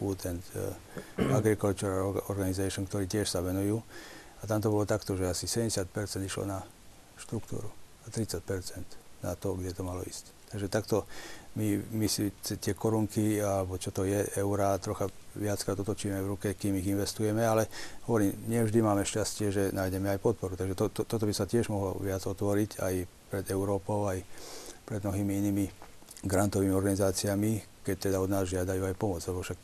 Food 0.00 0.24
and 0.24 0.40
uh, 0.56 0.72
Agriculture 1.36 2.00
Organization, 2.32 2.88
ktorí 2.88 3.04
tiež 3.04 3.28
sa 3.28 3.44
venujú. 3.44 3.84
A 4.40 4.48
tam 4.48 4.64
to 4.64 4.72
bolo 4.72 4.88
takto, 4.88 5.12
že 5.12 5.28
asi 5.28 5.44
70% 5.44 5.92
išlo 6.24 6.48
na 6.48 6.64
štruktúru 7.20 7.68
a 7.68 8.06
30% 8.08 8.40
na 9.20 9.36
to, 9.36 9.60
kde 9.60 9.76
to 9.76 9.84
malo 9.84 10.00
ísť. 10.00 10.32
Takže 10.50 10.66
takto 10.72 11.04
my, 11.60 11.84
my 11.92 12.08
si 12.08 12.32
tie 12.40 12.72
korunky, 12.72 13.44
alebo 13.44 13.76
čo 13.76 13.92
to 13.92 14.08
je, 14.08 14.24
eurá, 14.40 14.72
trocha 14.80 15.12
viackrát 15.36 15.76
otočíme 15.76 16.16
v 16.16 16.30
ruke, 16.32 16.48
kým 16.56 16.80
ich 16.80 16.88
investujeme, 16.88 17.44
ale 17.44 17.68
hovorím, 18.08 18.32
nevždy 18.48 18.80
máme 18.80 19.04
šťastie, 19.04 19.52
že 19.52 19.62
nájdeme 19.76 20.16
aj 20.16 20.24
podporu. 20.24 20.56
Takže 20.56 20.74
to, 20.74 20.84
to, 20.88 21.00
toto 21.04 21.28
by 21.28 21.34
sa 21.36 21.44
tiež 21.44 21.68
mohlo 21.68 22.00
viac 22.00 22.24
otvoriť 22.24 22.80
aj 22.80 22.94
pred 23.30 23.46
Európou, 23.48 24.10
aj 24.10 24.18
pred 24.82 25.00
mnohými 25.00 25.32
inými 25.46 25.64
grantovými 26.26 26.74
organizáciami, 26.74 27.82
keď 27.86 27.96
teda 28.10 28.16
od 28.18 28.28
nás 28.28 28.50
žiadajú 28.50 28.82
aj 28.90 28.98
pomoc, 28.98 29.22
lebo 29.24 29.40
však 29.40 29.58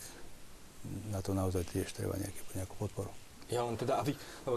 na 1.10 1.20
to 1.20 1.34
naozaj 1.34 1.66
tiež 1.66 1.90
treba 1.92 2.14
nejaký, 2.14 2.40
nejakú 2.54 2.74
podporu. 2.78 3.10
Ja 3.46 3.62
len 3.62 3.78
teda, 3.78 4.02
aby 4.02 4.10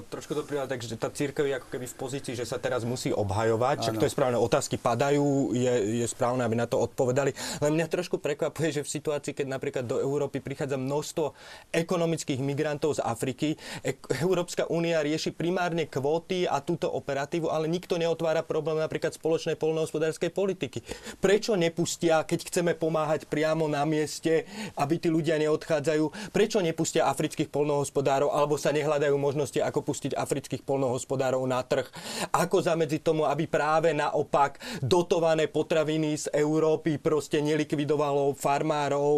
trošku 0.10 0.34
to 0.34 0.42
prijal 0.42 0.66
tak, 0.66 0.82
že 0.82 0.98
tá 0.98 1.14
církev 1.14 1.46
je 1.46 1.62
ako 1.62 1.70
keby 1.70 1.86
v 1.86 1.94
pozícii, 1.94 2.34
že 2.34 2.42
sa 2.42 2.58
teraz 2.58 2.82
musí 2.82 3.14
obhajovať, 3.14 3.86
čak 3.86 4.02
to 4.02 4.10
je 4.10 4.14
správne, 4.18 4.42
otázky 4.42 4.82
padajú, 4.82 5.54
je, 5.54 6.02
je 6.02 6.08
správne, 6.10 6.42
aby 6.42 6.58
na 6.58 6.66
to 6.66 6.82
odpovedali. 6.82 7.38
Len 7.62 7.78
mňa 7.78 7.86
trošku 7.86 8.18
prekvapuje, 8.18 8.82
že 8.82 8.82
v 8.82 8.90
situácii, 8.90 9.38
keď 9.38 9.46
napríklad 9.46 9.86
do 9.86 10.02
Európy 10.02 10.42
prichádza 10.42 10.82
množstvo 10.82 11.38
ekonomických 11.70 12.42
migrantov 12.42 12.98
z 12.98 13.06
Afriky, 13.06 13.62
e- 13.86 13.94
Európska 14.26 14.66
únia 14.66 15.06
rieši 15.06 15.38
primárne 15.38 15.86
kvóty 15.86 16.50
a 16.50 16.58
túto 16.58 16.90
operatívu, 16.90 17.46
ale 17.46 17.70
nikto 17.70 17.94
neotvára 17.94 18.42
problém 18.42 18.82
napríklad 18.82 19.14
spoločnej 19.14 19.54
polnohospodárskej 19.54 20.34
politiky. 20.34 20.82
Prečo 21.22 21.54
nepustia, 21.54 22.26
keď 22.26 22.40
chceme 22.50 22.74
pomáhať 22.74 23.30
priamo 23.30 23.70
na 23.70 23.86
mieste, 23.86 24.50
aby 24.74 24.98
tí 24.98 25.14
ľudia 25.14 25.38
neodchádzajú, 25.38 26.34
prečo 26.34 26.58
nepustia 26.58 27.06
afrických 27.06 27.54
polnohospodárov 27.54 28.34
alebo 28.34 28.58
sa 28.58 28.79
nehľadajú 28.80 29.16
možnosti, 29.20 29.60
ako 29.60 29.84
pustiť 29.84 30.16
afrických 30.16 30.64
polnohospodárov 30.64 31.44
na 31.44 31.60
trh, 31.62 31.86
ako 32.32 32.64
zamedziť 32.64 33.02
tomu, 33.04 33.28
aby 33.28 33.46
práve 33.46 33.92
naopak 33.92 34.58
dotované 34.80 35.52
potraviny 35.52 36.16
z 36.16 36.26
Európy 36.32 36.96
proste 36.98 37.44
nelikvidovalo 37.44 38.34
farmárov, 38.40 39.18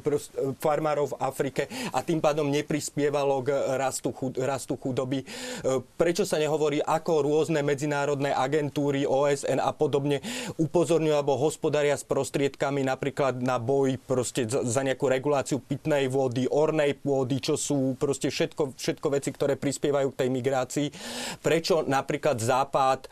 e, 0.00 0.08
e, 0.08 0.18
farmárov 0.58 1.12
v 1.12 1.18
Afrike 1.20 1.62
a 1.92 2.00
tým 2.00 2.18
pádom 2.22 2.48
neprispievalo 2.48 3.44
k 3.44 3.48
rastu, 3.76 4.10
rastu 4.40 4.80
chudoby. 4.80 5.22
E, 5.22 5.26
prečo 6.00 6.24
sa 6.24 6.40
nehovorí, 6.40 6.80
ako 6.80 7.26
rôzne 7.26 7.60
medzinárodné 7.60 8.32
agentúry, 8.32 9.04
OSN 9.04 9.60
a 9.60 9.72
podobne 9.76 10.24
upozorňujú 10.56 11.14
alebo 11.14 11.36
hospodária 11.36 11.94
s 11.94 12.06
prostriedkami 12.06 12.86
napríklad 12.86 13.42
na 13.42 13.60
boj 13.60 14.00
proste 14.00 14.46
za 14.48 14.80
nejakú 14.80 15.10
reguláciu 15.10 15.60
pitnej 15.60 16.06
vody, 16.06 16.46
ornej 16.48 16.96
pôdy, 16.96 17.42
čo 17.42 17.58
sú 17.58 17.98
proste 17.98 18.30
všetko 18.30 18.69
všetko 18.74 19.06
veci, 19.10 19.30
ktoré 19.34 19.54
prispievajú 19.58 20.14
k 20.14 20.18
tej 20.24 20.28
migrácii. 20.30 20.88
Prečo 21.40 21.82
napríklad 21.86 22.38
Západ 22.38 23.10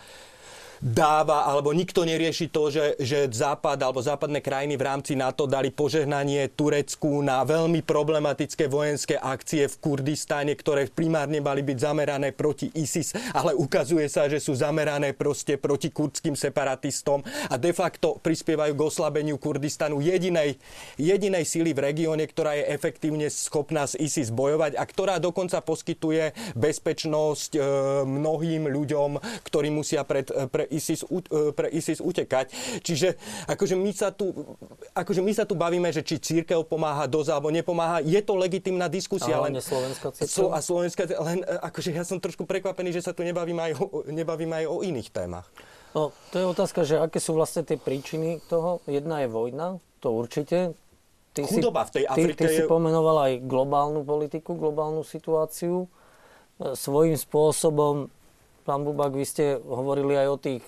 dáva, 0.79 1.47
alebo 1.47 1.75
nikto 1.75 2.07
nerieši 2.07 2.47
to, 2.51 2.71
že, 2.71 2.95
že 3.03 3.27
Západ 3.29 3.83
alebo 3.83 3.99
západné 3.99 4.39
krajiny 4.39 4.79
v 4.79 4.87
rámci 4.87 5.13
NATO 5.19 5.47
dali 5.51 5.75
požehnanie 5.75 6.51
Turecku 6.55 7.21
na 7.23 7.43
veľmi 7.43 7.83
problematické 7.83 8.71
vojenské 8.71 9.19
akcie 9.19 9.67
v 9.67 9.79
Kurdistáne, 9.83 10.55
ktoré 10.55 10.87
primárne 10.87 11.43
mali 11.43 11.67
byť 11.67 11.79
zamerané 11.83 12.31
proti 12.31 12.71
ISIS, 12.79 13.15
ale 13.35 13.55
ukazuje 13.55 14.07
sa, 14.07 14.31
že 14.31 14.39
sú 14.39 14.55
zamerané 14.55 15.15
proste 15.15 15.59
proti 15.59 15.91
kurdským 15.91 16.39
separatistom 16.39 17.27
a 17.51 17.59
de 17.59 17.75
facto 17.75 18.23
prispievajú 18.23 18.73
k 18.79 18.85
oslabeniu 18.87 19.37
Kurdistanu 19.37 19.99
jedinej, 19.99 20.59
jedinej 20.95 21.43
síly 21.43 21.75
v 21.75 21.91
regióne, 21.91 22.23
ktorá 22.27 22.55
je 22.55 22.71
efektívne 22.71 23.27
schopná 23.31 23.87
s 23.87 23.99
ISIS 23.99 24.31
bojovať 24.31 24.79
a 24.79 24.85
ktorá 24.87 25.19
dokonca 25.19 25.59
poskytuje 25.59 26.55
bezpečnosť 26.55 27.51
e, 27.57 27.61
mnohým 28.07 28.71
ľuďom, 28.71 29.19
ktorí 29.43 29.69
musia 29.75 30.07
pred, 30.07 30.31
pre 30.49 30.68
ISIS, 30.69 31.05
e, 31.05 31.53
pre 31.53 31.69
ISIS 31.73 31.99
utekať. 31.99 32.53
Čiže 32.85 33.17
akože 33.49 33.75
my, 33.75 33.93
sa 33.97 34.13
tu, 34.13 34.33
akože 34.93 35.21
my 35.25 35.33
sa 35.33 35.45
tu 35.49 35.57
bavíme, 35.57 35.89
že 35.91 36.05
či 36.05 36.21
církev 36.21 36.65
pomáha 36.69 37.09
dosť 37.09 37.31
alebo 37.33 37.49
nepomáha. 37.49 38.05
Je 38.05 38.21
to 38.21 38.37
legitimná 38.37 38.87
diskusia. 38.87 39.41
A 39.41 39.49
len 39.49 39.59
slovenská 39.59 40.13
církev? 40.13 40.53
A 40.53 40.59
slovenská, 40.61 41.03
len 41.25 41.41
e, 41.43 41.57
akože 41.65 41.91
ja 41.93 42.05
som 42.05 42.21
trošku 42.21 42.45
prekvapený, 42.45 42.93
že 42.93 43.05
sa 43.05 43.13
tu 43.17 43.25
nebavíme 43.25 43.61
aj 43.61 43.73
o, 43.81 44.05
nebavíme 44.09 44.55
aj 44.65 44.67
o 44.69 44.77
iných 44.85 45.09
témach. 45.11 45.49
No, 45.97 46.13
to 46.31 46.37
je 46.37 46.45
otázka, 46.45 46.85
že 46.85 47.01
aké 47.01 47.17
sú 47.17 47.33
vlastne 47.33 47.65
tie 47.65 47.81
príčiny 47.81 48.45
toho. 48.47 48.85
Jedna 48.85 49.25
je 49.25 49.29
vojna, 49.33 49.81
to 50.05 50.13
určite. 50.13 50.77
ty 51.33 51.41
chudoba 51.49 51.89
v 51.89 52.01
tej 52.01 52.05
Afrike 52.07 52.45
ty, 52.45 52.53
ty 52.53 52.57
si 52.61 52.63
pomenoval 52.69 53.17
aj 53.25 53.33
globálnu 53.49 54.05
politiku, 54.05 54.53
globálnu 54.55 55.01
situáciu. 55.01 55.89
E, 56.61 56.75
svojím 56.77 57.17
spôsobom, 57.17 58.13
pán 58.69 58.85
Bubak, 58.85 59.17
vy 59.17 59.25
ste 59.25 59.57
hovorili 59.57 60.13
aj 60.13 60.29
o 60.29 60.37
tých 60.37 60.63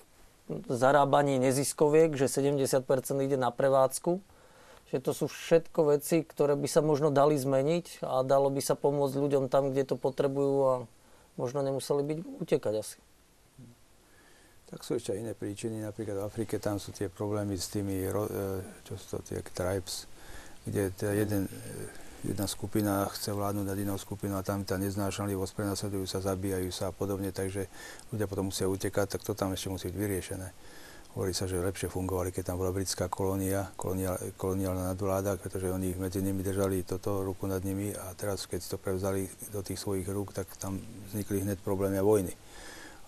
zarábaní 0.72 1.36
neziskoviek, 1.36 2.16
že 2.16 2.32
70% 2.32 2.80
ide 3.20 3.36
na 3.36 3.52
prevádzku. 3.52 4.24
Že 4.90 4.98
to 5.04 5.12
sú 5.12 5.26
všetko 5.28 5.94
veci, 5.94 6.24
ktoré 6.24 6.56
by 6.56 6.66
sa 6.66 6.80
možno 6.80 7.12
dali 7.12 7.36
zmeniť 7.36 8.02
a 8.02 8.24
dalo 8.24 8.48
by 8.48 8.58
sa 8.64 8.74
pomôcť 8.74 9.14
ľuďom 9.20 9.52
tam, 9.52 9.70
kde 9.70 9.84
to 9.84 10.00
potrebujú 10.00 10.56
a 10.64 10.74
možno 11.38 11.60
nemuseli 11.62 12.02
byť 12.02 12.18
utekať 12.42 12.74
asi. 12.74 12.98
Tak 14.70 14.82
sú 14.82 14.98
ešte 14.98 15.14
iné 15.14 15.34
príčiny, 15.34 15.82
napríklad 15.82 16.24
v 16.24 16.26
Afrike 16.26 16.58
tam 16.58 16.82
sú 16.82 16.90
tie 16.90 17.10
problémy 17.10 17.58
s 17.58 17.70
tými, 17.70 18.06
e, 18.06 18.10
čo 18.86 18.94
sú 18.98 19.18
to 19.18 19.30
tie 19.30 19.38
tribes, 19.54 20.10
kde 20.66 20.90
jeden, 20.94 21.46
jedna 22.24 22.46
skupina 22.46 23.08
chce 23.08 23.32
vládnuť 23.32 23.66
nad 23.66 23.78
inou 23.78 23.96
skupinou 23.96 24.36
a 24.36 24.44
tam 24.44 24.64
tá 24.64 24.76
neznášanlivosť, 24.76 25.52
prenasledujú 25.56 26.04
sa, 26.04 26.20
zabíjajú 26.20 26.68
sa 26.68 26.92
a 26.92 26.96
podobne, 26.96 27.32
takže 27.32 27.66
ľudia 28.12 28.28
potom 28.28 28.52
musia 28.52 28.68
utekať, 28.68 29.16
tak 29.16 29.22
to 29.24 29.32
tam 29.32 29.56
ešte 29.56 29.72
musí 29.72 29.88
byť 29.88 29.96
vyriešené. 29.96 30.48
Hovorí 31.10 31.34
sa, 31.34 31.50
že 31.50 31.58
lepšie 31.58 31.90
fungovali, 31.90 32.30
keď 32.30 32.54
tam 32.54 32.62
bola 32.62 32.70
britská 32.70 33.10
kolónia, 33.10 33.66
koloniálna 34.38 34.94
nadvláda, 34.94 35.42
pretože 35.42 35.66
oni 35.66 35.98
medzi 35.98 36.22
nimi 36.22 36.38
držali 36.46 36.86
toto 36.86 37.26
ruku 37.26 37.50
nad 37.50 37.58
nimi 37.66 37.90
a 37.90 38.14
teraz, 38.14 38.46
keď 38.46 38.62
to 38.62 38.76
prevzali 38.78 39.26
do 39.50 39.58
tých 39.58 39.82
svojich 39.82 40.06
rúk, 40.06 40.30
tak 40.30 40.46
tam 40.54 40.78
vznikli 41.10 41.42
hneď 41.42 41.58
problémy 41.66 41.98
a 41.98 42.06
vojny. 42.06 42.30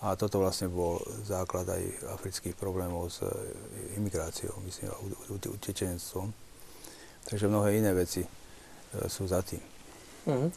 A 0.02 0.18
toto 0.18 0.42
vlastne 0.42 0.66
bol 0.66 0.98
základ 1.22 1.62
aj 1.70 2.10
afrických 2.18 2.58
problémov 2.58 3.06
s 3.06 3.22
e, 3.22 3.30
imigráciou, 4.02 4.58
myslím, 4.66 4.90
utečenstvom. 5.30 6.34
Takže 7.22 7.46
mnohé 7.46 7.78
iné 7.78 7.94
veci 7.94 8.26
sú 9.08 9.24
za 9.28 9.40
tým. 9.40 9.62
Mm-hmm. 10.28 10.50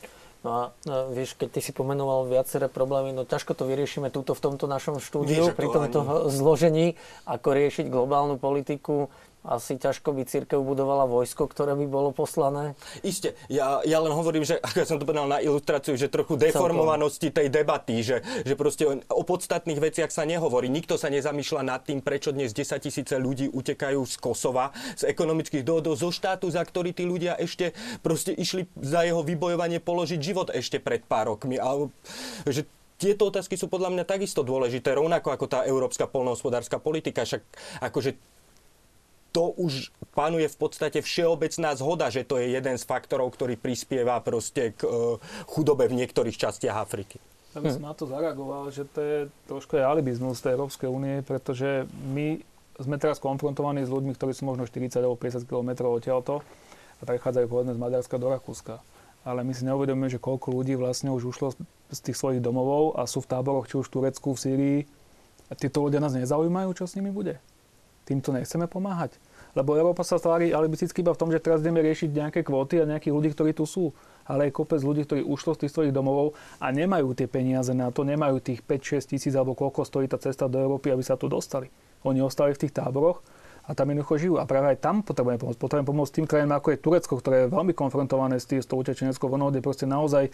No 0.45 0.49
a 0.53 0.61
no, 0.86 1.09
vieš, 1.09 1.33
keď 1.33 1.57
ty 1.57 1.59
si 1.65 1.73
pomenoval 1.73 2.29
viaceré 2.29 2.69
problémy, 2.69 3.09
no 3.09 3.25
ťažko 3.25 3.57
to 3.57 3.65
vyriešime 3.65 4.13
túto 4.13 4.38
v 4.38 4.43
tomto 4.45 4.69
našom 4.69 5.01
štúdiu, 5.01 5.49
pri 5.49 5.73
tomto 5.73 6.05
ani... 6.05 6.29
zložení, 6.29 6.88
ako 7.25 7.47
riešiť 7.49 7.89
globálnu 7.89 8.38
politiku 8.38 9.09
asi 9.45 9.77
ťažko 9.77 10.11
by 10.11 10.25
církev 10.25 10.57
budovala 10.57 11.05
vojsko, 11.05 11.45
ktoré 11.45 11.77
by 11.77 11.85
bolo 11.85 12.09
poslané. 12.09 12.73
Isté. 13.05 13.37
Ja, 13.47 13.85
ja 13.85 14.01
len 14.01 14.11
hovorím, 14.11 14.41
že 14.41 14.57
ako 14.57 14.85
som 14.85 14.97
to 14.97 15.05
povedal 15.05 15.29
na 15.29 15.39
ilustráciu, 15.39 15.93
že 15.93 16.09
trochu 16.09 16.35
deformovanosti 16.35 17.29
tej 17.29 17.47
debaty, 17.53 18.01
že, 18.01 18.25
že 18.41 18.53
proste 18.57 18.83
o 19.09 19.23
podstatných 19.23 19.77
veciach 19.77 20.09
sa 20.09 20.25
nehovorí. 20.25 20.67
Nikto 20.67 20.97
sa 20.97 21.13
nezamýšľa 21.13 21.61
nad 21.61 21.81
tým, 21.85 22.01
prečo 22.01 22.33
dnes 22.33 22.51
10 22.51 22.81
tisíce 22.81 23.15
ľudí 23.15 23.53
utekajú 23.53 24.01
z 24.03 24.15
Kosova, 24.17 24.73
z 24.97 25.05
ekonomických 25.09 25.61
dôvodov, 25.61 25.95
zo 25.95 26.09
štátu, 26.09 26.49
za 26.49 26.65
ktorý 26.65 26.91
tí 26.91 27.05
ľudia 27.05 27.37
ešte 27.37 27.77
proste 28.01 28.33
išli 28.33 28.65
za 28.81 29.05
jeho 29.05 29.21
vybojovanie 29.21 29.77
položiť 29.77 30.19
život 30.19 30.49
ešte 30.49 30.81
pred 30.81 31.05
pár 31.05 31.37
rokmi. 31.37 31.61
A, 31.61 31.85
že 32.49 32.65
tieto 32.95 33.27
otázky 33.27 33.59
sú 33.59 33.67
podľa 33.67 33.91
mňa 33.91 34.03
takisto 34.07 34.39
dôležité, 34.39 34.95
rovnako 34.95 35.35
ako 35.35 35.45
tá 35.51 35.59
európska 35.67 36.07
polnohospodárska 36.07 36.79
politika. 36.79 37.27
Však 37.27 37.43
akože 37.83 38.15
to 39.36 39.51
už 39.59 39.91
panuje 40.15 40.47
v 40.47 40.55
podstate 40.55 41.03
všeobecná 41.03 41.75
zhoda, 41.75 42.07
že 42.07 42.23
to 42.23 42.39
je 42.39 42.55
jeden 42.55 42.79
z 42.79 42.88
faktorov, 42.88 43.36
ktorý 43.36 43.59
prispieva 43.59 44.23
proste 44.23 44.71
k 44.71 44.88
uh, 44.88 45.19
chudobe 45.51 45.91
v 45.91 45.99
niektorých 45.99 46.39
častiach 46.39 46.79
Afriky. 46.79 47.19
Ja 47.51 47.59
by 47.59 47.71
som 47.71 47.83
na 47.83 47.95
to 47.95 48.07
zareagoval, 48.07 48.71
že 48.71 48.88
to 48.88 48.99
je 49.03 49.17
trošku 49.51 49.75
alibizmus 49.75 50.39
tej 50.39 50.55
Európskej 50.55 50.88
únie, 50.88 51.19
pretože 51.23 51.83
my 52.15 52.39
sme 52.79 52.95
teraz 52.99 53.19
konfrontovaní 53.19 53.83
s 53.83 53.91
ľuďmi, 53.91 54.15
ktorí 54.15 54.31
sú 54.36 54.47
možno 54.47 54.67
40 54.67 54.91
alebo 54.99 55.19
50 55.19 55.47
km 55.47 55.88
odtiaľto 55.88 56.43
a 56.99 57.03
prechádzajú 57.03 57.47
povedzme 57.47 57.75
z 57.75 57.79
Maďarska 57.79 58.15
do 58.19 58.27
Rakúska. 58.31 58.83
Ale 59.23 59.47
my 59.47 59.55
si 59.55 59.63
neuvedomujeme, 59.67 60.11
že 60.11 60.19
koľko 60.19 60.51
ľudí 60.51 60.75
vlastne 60.75 61.15
už 61.15 61.31
ušlo 61.31 61.55
z 61.91 61.99
tých 62.03 62.19
svojich 62.19 62.43
domovov 62.43 62.99
a 62.99 63.07
sú 63.07 63.23
v 63.23 63.31
táboroch, 63.31 63.71
či 63.71 63.79
už 63.79 63.88
v 63.88 63.93
Turecku, 64.03 64.36
v 64.36 64.39
Sýrii. 64.39 64.79
A 65.47 65.55
títo 65.55 65.79
ľudia 65.79 66.03
nás 66.03 66.11
nezaujímajú, 66.11 66.75
čo 66.75 66.86
s 66.86 66.99
nimi 66.99 67.09
bude. 67.09 67.39
Týmto 68.06 68.30
nechceme 68.30 68.70
pomáhať. 68.70 69.18
Lebo 69.58 69.74
Európa 69.74 70.06
sa 70.06 70.22
tvári 70.22 70.53
alibisticky 70.53 71.01
iba 71.01 71.16
v 71.16 71.20
tom, 71.20 71.30
že 71.34 71.41
teraz 71.41 71.64
ideme 71.66 71.82
riešiť 71.82 72.10
nejaké 72.12 72.39
kvóty 72.45 72.84
a 72.84 72.86
nejakých 72.86 73.14
ľudí, 73.16 73.30
ktorí 73.34 73.51
tu 73.58 73.66
sú. 73.66 73.95
Ale 74.30 74.49
je 74.49 74.56
kopec 74.56 74.84
ľudí, 74.84 75.10
ktorí 75.10 75.22
ušlo 75.26 75.58
z 75.58 75.66
tých 75.66 75.74
svojich 75.74 75.93
domovov 75.95 76.38
a 76.62 76.70
nemajú 76.70 77.18
tie 77.18 77.26
peniaze 77.26 77.74
na 77.74 77.89
to, 77.89 78.06
nemajú 78.06 78.41
tých 78.41 78.62
5-6 78.62 79.16
tisíc 79.16 79.34
alebo 79.34 79.58
koľko 79.58 79.88
stojí 79.88 80.06
tá 80.06 80.22
cesta 80.22 80.45
do 80.45 80.62
Európy, 80.62 80.93
aby 80.93 81.01
sa 81.01 81.18
tu 81.18 81.32
dostali. 81.32 81.72
Oni 82.06 82.22
ostali 82.22 82.53
v 82.53 82.62
tých 82.68 82.74
táboroch 82.78 83.24
a 83.66 83.74
tam 83.74 83.89
jednoducho 83.89 84.22
žijú. 84.22 84.36
A 84.38 84.45
práve 84.45 84.76
aj 84.76 84.78
tam 84.82 85.01
potrebujeme 85.01 85.41
pomôcť. 85.41 85.58
Potrebujeme 85.58 85.89
pomôcť 85.89 86.14
tým 86.14 86.28
krajinám, 86.30 86.62
ako 86.62 86.70
je 86.70 86.82
Turecko, 86.82 87.14
ktoré 87.18 87.36
je 87.45 87.53
veľmi 87.53 87.74
konfrontované 87.74 88.38
s, 88.38 88.45
tým, 88.45 88.62
s 88.62 88.70
tou 88.70 88.78
utečeneckou 88.78 89.26
vlnou, 89.26 89.49
kde 89.49 89.66
proste 89.66 89.89
naozaj 89.89 90.30
e, 90.30 90.32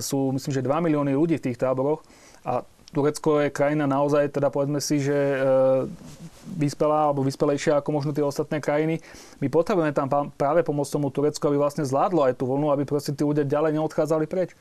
sú, 0.00 0.32
myslím, 0.32 0.52
že 0.52 0.62
2 0.64 0.86
milióny 0.88 1.12
ľudí 1.12 1.36
v 1.36 1.44
tých 1.52 1.60
táboroch. 1.60 2.00
A 2.44 2.64
Turecko 2.94 3.42
je 3.42 3.50
krajina 3.50 3.90
naozaj, 3.90 4.30
teda 4.30 4.48
povedzme 4.54 4.78
si, 4.78 5.02
že 5.02 5.12
e, 5.12 5.38
vyspelá 6.54 7.10
alebo 7.10 7.26
vyspelejšia 7.26 7.82
ako 7.82 7.90
možno 7.90 8.14
tie 8.14 8.22
ostatné 8.22 8.62
krajiny. 8.62 9.02
My 9.42 9.50
potrebujeme 9.50 9.90
tam 9.90 10.06
práve 10.38 10.62
pomôcť 10.62 10.94
tomu 10.94 11.10
Turecku, 11.10 11.42
aby 11.50 11.58
vlastne 11.58 11.82
zvládlo 11.82 12.30
aj 12.30 12.38
tú 12.38 12.46
vlnu, 12.46 12.70
aby 12.70 12.86
proste 12.86 13.10
tí 13.10 13.26
ľudia 13.26 13.42
ďalej 13.42 13.76
neodchádzali 13.76 14.24
preč. 14.30 14.54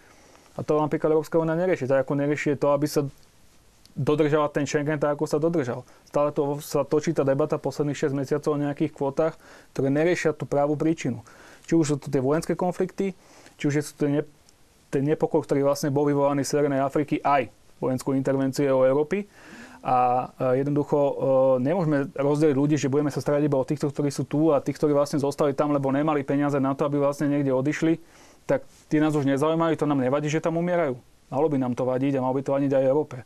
A 0.58 0.66
to 0.66 0.78
napríklad 0.78 1.14
Európska 1.14 1.38
únia 1.38 1.54
nerieši. 1.54 1.86
Tak 1.86 2.10
ako 2.10 2.14
nerieši 2.18 2.58
to, 2.58 2.74
aby 2.74 2.86
sa 2.90 3.06
dodržal 3.94 4.50
ten 4.50 4.66
Schengen 4.66 4.98
tak, 4.98 5.18
ako 5.18 5.26
sa 5.30 5.38
dodržal. 5.38 5.86
Stále 6.10 6.34
to 6.34 6.58
sa 6.62 6.82
točí 6.82 7.14
tá 7.14 7.22
debata 7.22 7.62
posledných 7.62 8.10
6 8.10 8.18
mesiacov 8.18 8.58
o 8.58 8.62
nejakých 8.62 8.92
kvotách, 8.94 9.34
ktoré 9.74 9.88
neriešia 9.94 10.34
tú 10.34 10.50
právú 10.50 10.74
príčinu. 10.74 11.22
Či 11.70 11.78
už 11.78 11.86
sú 11.86 11.96
to 12.02 12.10
tie 12.10 12.20
vojenské 12.20 12.58
konflikty, 12.58 13.14
či 13.56 13.64
už 13.70 13.86
sú 13.86 13.94
to 13.96 14.06
ne, 14.10 14.22
ten 14.90 15.06
nepokoj, 15.06 15.46
ktorý 15.46 15.66
vlastne 15.66 15.94
bol 15.94 16.10
vyvolaný 16.10 16.42
z 16.42 16.58
Severnej 16.58 16.82
Afriky 16.82 17.22
aj 17.22 17.63
vojenskú 17.90 18.16
intervenciu 18.16 18.84
Európy. 18.84 19.28
A 19.84 20.32
jednoducho 20.56 20.96
e, 20.96 21.14
nemôžeme 21.60 22.08
rozdeliť 22.16 22.56
ľudí, 22.56 22.80
že 22.80 22.88
budeme 22.88 23.12
sa 23.12 23.20
starať 23.20 23.52
iba 23.52 23.60
o 23.60 23.68
týchto, 23.68 23.92
ktorí 23.92 24.16
sú 24.16 24.24
tu 24.24 24.56
a 24.56 24.64
tých, 24.64 24.80
ktorí 24.80 24.96
vlastne 24.96 25.20
zostali 25.20 25.52
tam, 25.52 25.76
lebo 25.76 25.92
nemali 25.92 26.24
peniaze 26.24 26.56
na 26.56 26.72
to, 26.72 26.88
aby 26.88 27.04
vlastne 27.04 27.28
niekde 27.28 27.52
odišli, 27.52 28.00
tak 28.48 28.64
tí 28.88 29.04
nás 29.04 29.12
už 29.12 29.28
nezaujímajú, 29.28 29.76
to 29.76 29.84
nám 29.84 30.00
nevadí, 30.00 30.32
že 30.32 30.40
tam 30.40 30.56
umierajú. 30.56 30.96
Malo 31.28 31.48
by 31.52 31.60
nám 31.60 31.76
to 31.76 31.84
vadiť 31.84 32.16
a 32.16 32.24
malo 32.24 32.40
by 32.40 32.44
to 32.48 32.56
vadiť 32.56 32.72
aj 32.80 32.84
Európe. 32.88 33.18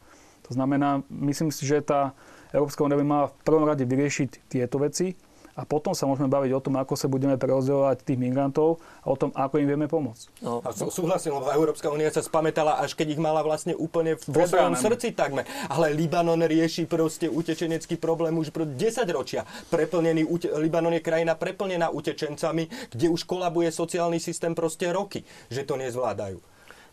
To 0.50 0.52
znamená, 0.58 1.06
myslím 1.14 1.54
si, 1.54 1.62
že 1.62 1.86
tá 1.86 2.18
Európska 2.50 2.82
únia 2.82 2.98
by 2.98 3.06
mala 3.06 3.26
v 3.30 3.38
prvom 3.46 3.70
rade 3.70 3.86
vyriešiť 3.86 4.50
tieto 4.50 4.82
veci 4.82 5.14
a 5.58 5.66
potom 5.66 5.98
sa 5.98 6.06
môžeme 6.06 6.30
baviť 6.30 6.54
o 6.54 6.62
tom, 6.62 6.78
ako 6.78 6.94
sa 6.94 7.10
budeme 7.10 7.34
prerozdeľovať 7.34 8.06
tých 8.06 8.22
migrantov 8.22 8.78
a 9.02 9.10
o 9.10 9.18
tom, 9.18 9.34
ako 9.34 9.58
im 9.58 9.68
vieme 9.74 9.90
pomôcť. 9.90 10.46
No. 10.46 10.62
A 10.62 10.70
súhlasím, 10.72 11.34
lebo 11.34 11.50
Európska 11.50 11.90
únia 11.90 12.14
sa 12.14 12.22
spamätala, 12.22 12.78
až 12.78 12.94
keď 12.94 13.18
ich 13.18 13.22
mala 13.22 13.42
vlastne 13.42 13.74
úplne 13.74 14.22
v 14.22 14.46
svojom 14.46 14.78
srdci 14.78 15.18
takmer. 15.18 15.50
Ale 15.74 15.98
Libanon 15.98 16.46
rieši 16.46 16.86
proste 16.86 17.26
utečenecký 17.26 17.98
problém 17.98 18.38
už 18.38 18.54
pro 18.54 18.70
10 18.70 19.02
ročia. 19.10 19.50
Preplnený, 19.74 20.30
Libanon 20.62 20.94
je 20.94 21.02
krajina 21.02 21.34
preplnená 21.34 21.90
utečencami, 21.90 22.94
kde 22.94 23.10
už 23.10 23.26
kolabuje 23.26 23.74
sociálny 23.74 24.22
systém 24.22 24.54
proste 24.54 24.94
roky, 24.94 25.26
že 25.50 25.66
to 25.66 25.74
nezvládajú. 25.74 26.38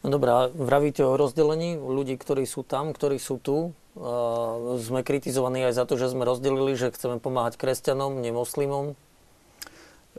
No 0.05 0.09
dobrá, 0.13 0.53
vravíte 0.53 1.01
o 1.01 1.17
rozdelení 1.17 1.81
ľudí, 1.81 2.17
ktorí 2.21 2.45
sú 2.45 2.61
tam, 2.61 2.93
ktorí 2.93 3.17
sú 3.17 3.41
tu. 3.41 3.73
Uh, 3.95 4.75
sme 4.83 5.07
kritizovaní 5.07 5.63
aj 5.71 5.79
za 5.79 5.85
to, 5.87 5.95
že 5.95 6.11
sme 6.11 6.27
rozdelili, 6.27 6.75
že 6.75 6.91
chceme 6.91 7.23
pomáhať 7.23 7.55
kresťanom, 7.55 8.19
nemoslimom. 8.19 8.99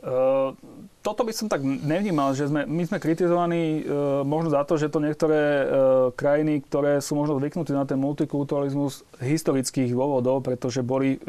Uh, 0.00 0.56
toto 1.04 1.28
by 1.28 1.32
som 1.36 1.52
tak 1.52 1.60
nevnímal, 1.60 2.32
že 2.32 2.48
sme, 2.48 2.64
my 2.64 2.88
sme 2.88 2.96
kritizovaní 2.96 3.84
uh, 3.84 4.24
možno 4.24 4.56
za 4.56 4.64
to, 4.64 4.80
že 4.80 4.88
to 4.88 5.04
niektoré 5.04 5.68
krajiny, 6.16 6.64
ktoré 6.64 7.04
sú 7.04 7.20
možno 7.20 7.36
zvyknuté 7.36 7.76
na 7.76 7.84
ten 7.84 8.00
multikulturalizmus 8.00 9.04
historických 9.20 9.92
dôvodov, 9.92 10.40
pretože 10.40 10.80
boli, 10.80 11.20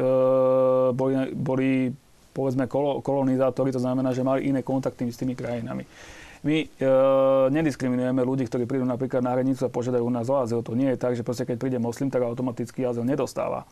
boli, 0.95 1.13
boli 1.35 1.91
povedzme 2.31 2.69
kolo, 2.71 3.03
kolonizátori, 3.03 3.75
to 3.75 3.83
znamená, 3.83 4.15
že 4.15 4.23
mali 4.23 4.47
iné 4.47 4.63
kontakty 4.63 5.03
s 5.11 5.19
tými 5.19 5.35
krajinami. 5.35 5.83
My 6.45 6.65
e, 6.65 6.67
nediskriminujeme 7.49 8.21
ľudí, 8.21 8.45
ktorí 8.45 8.69
prídu 8.69 8.85
napríklad 8.85 9.25
na 9.25 9.33
hranicu 9.33 9.65
a 9.65 9.73
požiadajú 9.73 10.03
u 10.05 10.13
nás 10.13 10.29
o 10.29 10.37
azyl. 10.37 10.61
To 10.61 10.77
nie 10.77 10.93
je 10.93 10.97
tak, 10.99 11.17
že 11.17 11.25
proste 11.25 11.49
keď 11.49 11.57
príde 11.57 11.79
moslim, 11.81 12.13
tak 12.13 12.21
automaticky 12.21 12.85
azyl 12.85 13.01
nedostáva. 13.01 13.65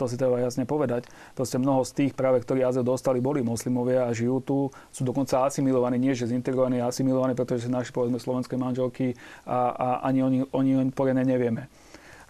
To 0.00 0.08
si 0.08 0.16
treba 0.16 0.40
jasne 0.40 0.64
povedať. 0.64 1.04
Proste 1.36 1.60
mnoho 1.60 1.84
z 1.84 1.92
tých 1.92 2.12
práve, 2.16 2.40
ktorí 2.40 2.64
azyl 2.64 2.80
dostali, 2.80 3.20
boli 3.20 3.44
moslimovia 3.44 4.08
a 4.08 4.16
žijú 4.16 4.40
tu, 4.40 4.58
sú 4.88 5.04
dokonca 5.04 5.44
asimilovaní, 5.44 6.00
nie 6.00 6.16
že 6.16 6.32
zintegrovaní, 6.32 6.80
asimilovaní, 6.80 7.36
pretože 7.36 7.68
sú 7.68 7.70
naši, 7.72 7.92
povedzme, 7.92 8.16
slovenské 8.16 8.56
manželky 8.56 9.12
a, 9.44 9.76
a 9.76 9.88
ani 10.08 10.24
oni, 10.24 10.38
oni 10.56 10.88
poriadne 10.88 11.28
nevieme. 11.28 11.68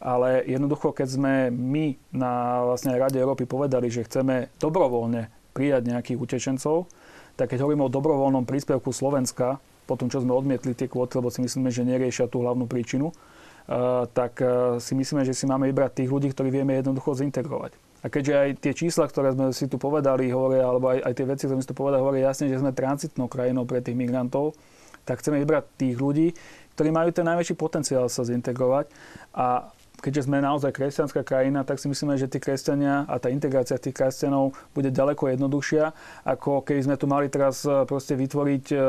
Ale 0.03 0.43
jednoducho, 0.51 0.91
keď 0.91 1.09
sme 1.15 1.35
my 1.55 1.95
na 2.11 2.65
vlastne 2.67 2.99
Rade 2.99 3.23
Európy 3.23 3.47
povedali, 3.47 3.87
že 3.87 4.03
chceme 4.03 4.51
dobrovoľne 4.59 5.31
prijať 5.55 5.95
nejakých 5.95 6.19
utečencov, 6.19 6.91
tak 7.39 7.55
keď 7.55 7.63
hovoríme 7.63 7.87
o 7.87 7.93
dobrovoľnom 7.93 8.51
príspevku 8.51 8.91
Slovenska, 8.91 9.63
po 9.91 9.99
tom, 9.99 10.07
čo 10.07 10.23
sme 10.23 10.31
odmietli 10.31 10.79
tie 10.79 10.87
kvóty, 10.87 11.19
lebo 11.19 11.35
si 11.35 11.43
myslíme, 11.43 11.75
že 11.75 11.83
neriešia 11.83 12.31
tú 12.31 12.47
hlavnú 12.47 12.71
príčinu, 12.71 13.11
eh, 13.11 14.07
tak 14.15 14.39
eh, 14.39 14.79
si 14.79 14.95
myslíme, 14.95 15.27
že 15.27 15.35
si 15.35 15.51
máme 15.51 15.67
vybrať 15.75 16.07
tých 16.07 16.11
ľudí, 16.15 16.31
ktorí 16.31 16.55
vieme 16.55 16.79
jednoducho 16.79 17.19
zintegrovať. 17.19 17.75
A 18.01 18.09
keďže 18.09 18.33
aj 18.33 18.51
tie 18.65 18.73
čísla, 18.73 19.11
ktoré 19.11 19.35
sme 19.35 19.53
si 19.53 19.69
tu 19.69 19.77
povedali, 19.77 20.33
hovoria, 20.33 20.65
alebo 20.65 20.89
aj, 20.89 21.05
aj 21.05 21.13
tie 21.13 21.27
veci, 21.27 21.45
ktoré 21.45 21.57
sme 21.59 21.65
si 21.67 21.71
tu 21.75 21.77
povedali, 21.77 22.01
hovoria 22.01 22.33
jasne, 22.33 22.49
že 22.49 22.63
sme 22.63 22.73
transitnou 22.73 23.29
krajinou 23.29 23.69
pre 23.69 23.85
tých 23.85 23.93
migrantov, 23.93 24.57
tak 25.05 25.21
chceme 25.21 25.37
vybrať 25.45 25.65
tých 25.77 25.97
ľudí, 26.01 26.33
ktorí 26.79 26.89
majú 26.97 27.13
ten 27.13 27.29
najväčší 27.29 27.61
potenciál 27.61 28.09
sa 28.09 28.25
zintegrovať. 28.25 28.89
A 29.37 29.69
keďže 30.01 30.27
sme 30.27 30.41
naozaj 30.41 30.73
kresťanská 30.73 31.23
krajina, 31.23 31.63
tak 31.63 31.77
si 31.77 31.87
myslíme, 31.87 32.17
že 32.17 32.27
tí 32.27 32.41
kresťania 32.41 33.05
a 33.05 33.21
tá 33.21 33.29
integrácia 33.29 33.77
tých 33.77 33.95
kresťanov 33.95 34.57
bude 34.73 34.89
ďaleko 34.89 35.31
jednoduchšia, 35.31 35.93
ako 36.25 36.65
keď 36.65 36.77
sme 36.89 36.97
tu 36.97 37.07
mali 37.07 37.29
teraz 37.29 37.63
e, 37.69 37.85
proste 37.85 38.17
vytvoriť, 38.17 38.65
e, 38.73 38.81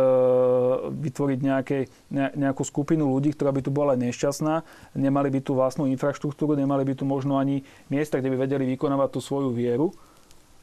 vytvoriť 0.89 1.39
nejaké, 1.43 1.77
nejakú 2.11 2.63
skupinu 2.63 3.11
ľudí, 3.11 3.35
ktorá 3.35 3.51
by 3.51 3.61
tu 3.61 3.71
bola 3.75 3.93
nešťastná, 3.99 4.63
nemali 4.95 5.29
by 5.29 5.39
tu 5.43 5.51
vlastnú 5.53 5.85
infraštruktúru, 5.91 6.55
nemali 6.55 6.87
by 6.87 6.93
tu 6.97 7.03
možno 7.03 7.37
ani 7.37 7.67
miesta, 7.91 8.17
kde 8.17 8.31
by 8.33 8.47
vedeli 8.47 8.63
vykonávať 8.73 9.09
tú 9.11 9.19
svoju 9.19 9.51
vieru 9.51 9.91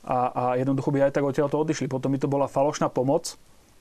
a, 0.09 0.33
a 0.33 0.45
jednoducho 0.57 0.89
by 0.89 1.05
aj 1.05 1.21
tak 1.21 1.25
odtiaľ 1.29 1.53
to 1.53 1.61
odišli. 1.61 1.87
Potom 1.87 2.17
by 2.17 2.19
to 2.19 2.33
bola 2.33 2.49
falošná 2.49 2.89
pomoc, 2.89 3.37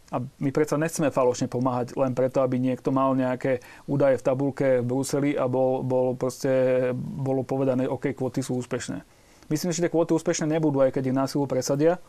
a 0.08 0.24
my 0.24 0.50
predsa 0.56 0.80
nechceme 0.80 1.12
falošne 1.12 1.52
pomáhať 1.52 2.00
len 2.00 2.16
preto, 2.16 2.40
aby 2.40 2.56
niekto 2.56 2.96
mal 2.96 3.12
nejaké 3.12 3.60
údaje 3.92 4.16
v 4.16 4.26
tabulke 4.26 4.68
v 4.80 4.88
Bruseli 4.88 5.32
a 5.36 5.52
bol, 5.52 5.84
bol 5.84 6.16
proste, 6.16 6.92
bolo 6.96 7.44
povedané, 7.44 7.92
OK, 7.92 8.16
kvóty 8.16 8.40
sú 8.40 8.56
úspešné. 8.64 9.04
Myslím, 9.52 9.76
že 9.76 9.84
tie 9.84 9.92
kvóty 9.92 10.16
úspešné 10.16 10.48
nebudú, 10.48 10.80
aj 10.80 10.96
keď 10.96 11.12
ich 11.12 11.16
násilu 11.16 11.44
presadia 11.44 12.00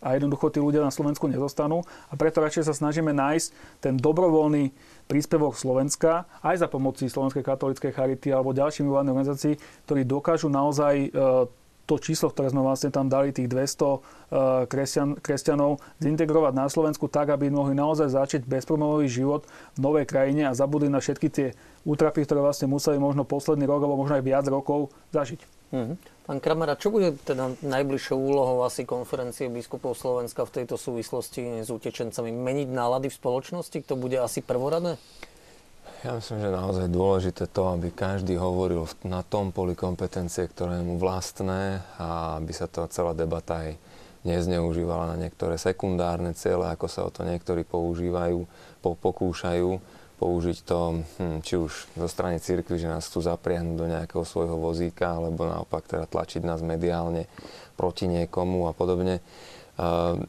a 0.00 0.16
jednoducho 0.16 0.48
tí 0.48 0.58
ľudia 0.58 0.80
na 0.80 0.90
Slovensku 0.90 1.28
nezostanú 1.28 1.84
a 2.08 2.16
preto 2.16 2.40
radšej 2.40 2.66
sa 2.66 2.74
snažíme 2.74 3.12
nájsť 3.12 3.48
ten 3.84 3.94
dobrovoľný 4.00 4.72
príspevok 5.06 5.54
Slovenska 5.54 6.24
aj 6.40 6.64
za 6.64 6.68
pomoci 6.72 7.06
Slovenskej 7.06 7.44
katolíckej 7.44 7.92
charity 7.92 8.32
alebo 8.32 8.56
ďalšími 8.56 8.88
vládnych 8.88 9.12
organizácií, 9.12 9.54
ktorí 9.84 10.08
dokážu 10.08 10.48
naozaj 10.48 10.94
e, 11.04 11.08
to 11.90 11.98
číslo, 11.98 12.30
ktoré 12.30 12.54
sme 12.54 12.62
vlastne 12.62 12.94
tam 12.94 13.10
dali, 13.10 13.34
tých 13.34 13.50
200 13.50 13.58
eh, 13.58 13.98
kresťan, 14.70 15.18
kresťanov, 15.18 15.82
zintegrovať 15.98 16.54
na 16.54 16.70
Slovensku 16.70 17.10
tak, 17.10 17.34
aby 17.34 17.50
mohli 17.50 17.74
naozaj 17.74 18.14
začať 18.14 18.46
bezproblémový 18.46 19.10
život 19.10 19.42
v 19.74 19.78
novej 19.82 20.06
krajine 20.06 20.46
a 20.46 20.54
zabudli 20.54 20.86
na 20.86 21.02
všetky 21.02 21.26
tie 21.26 21.48
útrapy, 21.82 22.22
ktoré 22.22 22.38
vlastne 22.38 22.70
museli 22.70 23.02
možno 23.02 23.26
posledný 23.26 23.66
rok 23.66 23.82
alebo 23.82 23.98
možno 23.98 24.22
aj 24.22 24.24
viac 24.24 24.46
rokov 24.46 24.94
zažiť. 25.10 25.42
Mm-hmm. 25.70 25.96
Pán 26.30 26.38
Kramera, 26.38 26.78
čo 26.78 26.94
bude 26.94 27.14
teda 27.26 27.58
najbližšou 27.62 28.14
úlohou 28.14 28.62
asi 28.62 28.86
konferencie 28.86 29.50
biskupov 29.50 29.98
Slovenska 29.98 30.46
v 30.46 30.62
tejto 30.62 30.78
súvislosti 30.78 31.66
s 31.66 31.70
utečencami? 31.70 32.30
Meniť 32.30 32.68
nálady 32.70 33.10
v 33.10 33.18
spoločnosti? 33.18 33.78
To 33.90 33.94
bude 33.98 34.14
asi 34.18 34.38
prvoradné? 34.42 34.94
Ja 36.00 36.16
myslím, 36.16 36.40
že 36.40 36.48
naozaj 36.48 36.86
dôležité 36.88 37.44
to, 37.52 37.76
aby 37.76 37.92
každý 37.92 38.40
hovoril 38.40 38.88
na 39.04 39.20
tom 39.20 39.52
poli 39.52 39.76
kompetencie, 39.76 40.48
ktoré 40.48 40.80
mu 40.80 40.96
vlastné 40.96 41.84
a 42.00 42.40
aby 42.40 42.56
sa 42.56 42.64
to 42.64 42.88
celá 42.88 43.12
debata 43.12 43.68
aj 43.68 43.76
nezneužívala 44.24 45.12
na 45.12 45.16
niektoré 45.20 45.60
sekundárne 45.60 46.32
ciele, 46.32 46.72
ako 46.72 46.86
sa 46.88 47.04
o 47.04 47.12
to 47.12 47.20
niektorí 47.20 47.68
používajú, 47.68 48.48
po, 48.80 48.96
pokúšajú 48.96 49.76
použiť 50.16 50.56
to, 50.64 51.04
hm, 51.20 51.38
či 51.44 51.60
už 51.60 51.72
zo 51.92 52.08
strany 52.08 52.40
cirkvi, 52.40 52.80
že 52.80 52.88
nás 52.88 53.04
chcú 53.04 53.20
zapriahnuť 53.20 53.76
do 53.76 53.86
nejakého 53.88 54.24
svojho 54.24 54.56
vozíka, 54.56 55.20
alebo 55.20 55.44
naopak 55.44 55.84
teda 55.84 56.08
tlačiť 56.08 56.48
nás 56.48 56.64
mediálne 56.64 57.28
proti 57.76 58.08
niekomu 58.08 58.68
a 58.68 58.76
podobne. 58.76 59.20
Uh, 59.80 60.20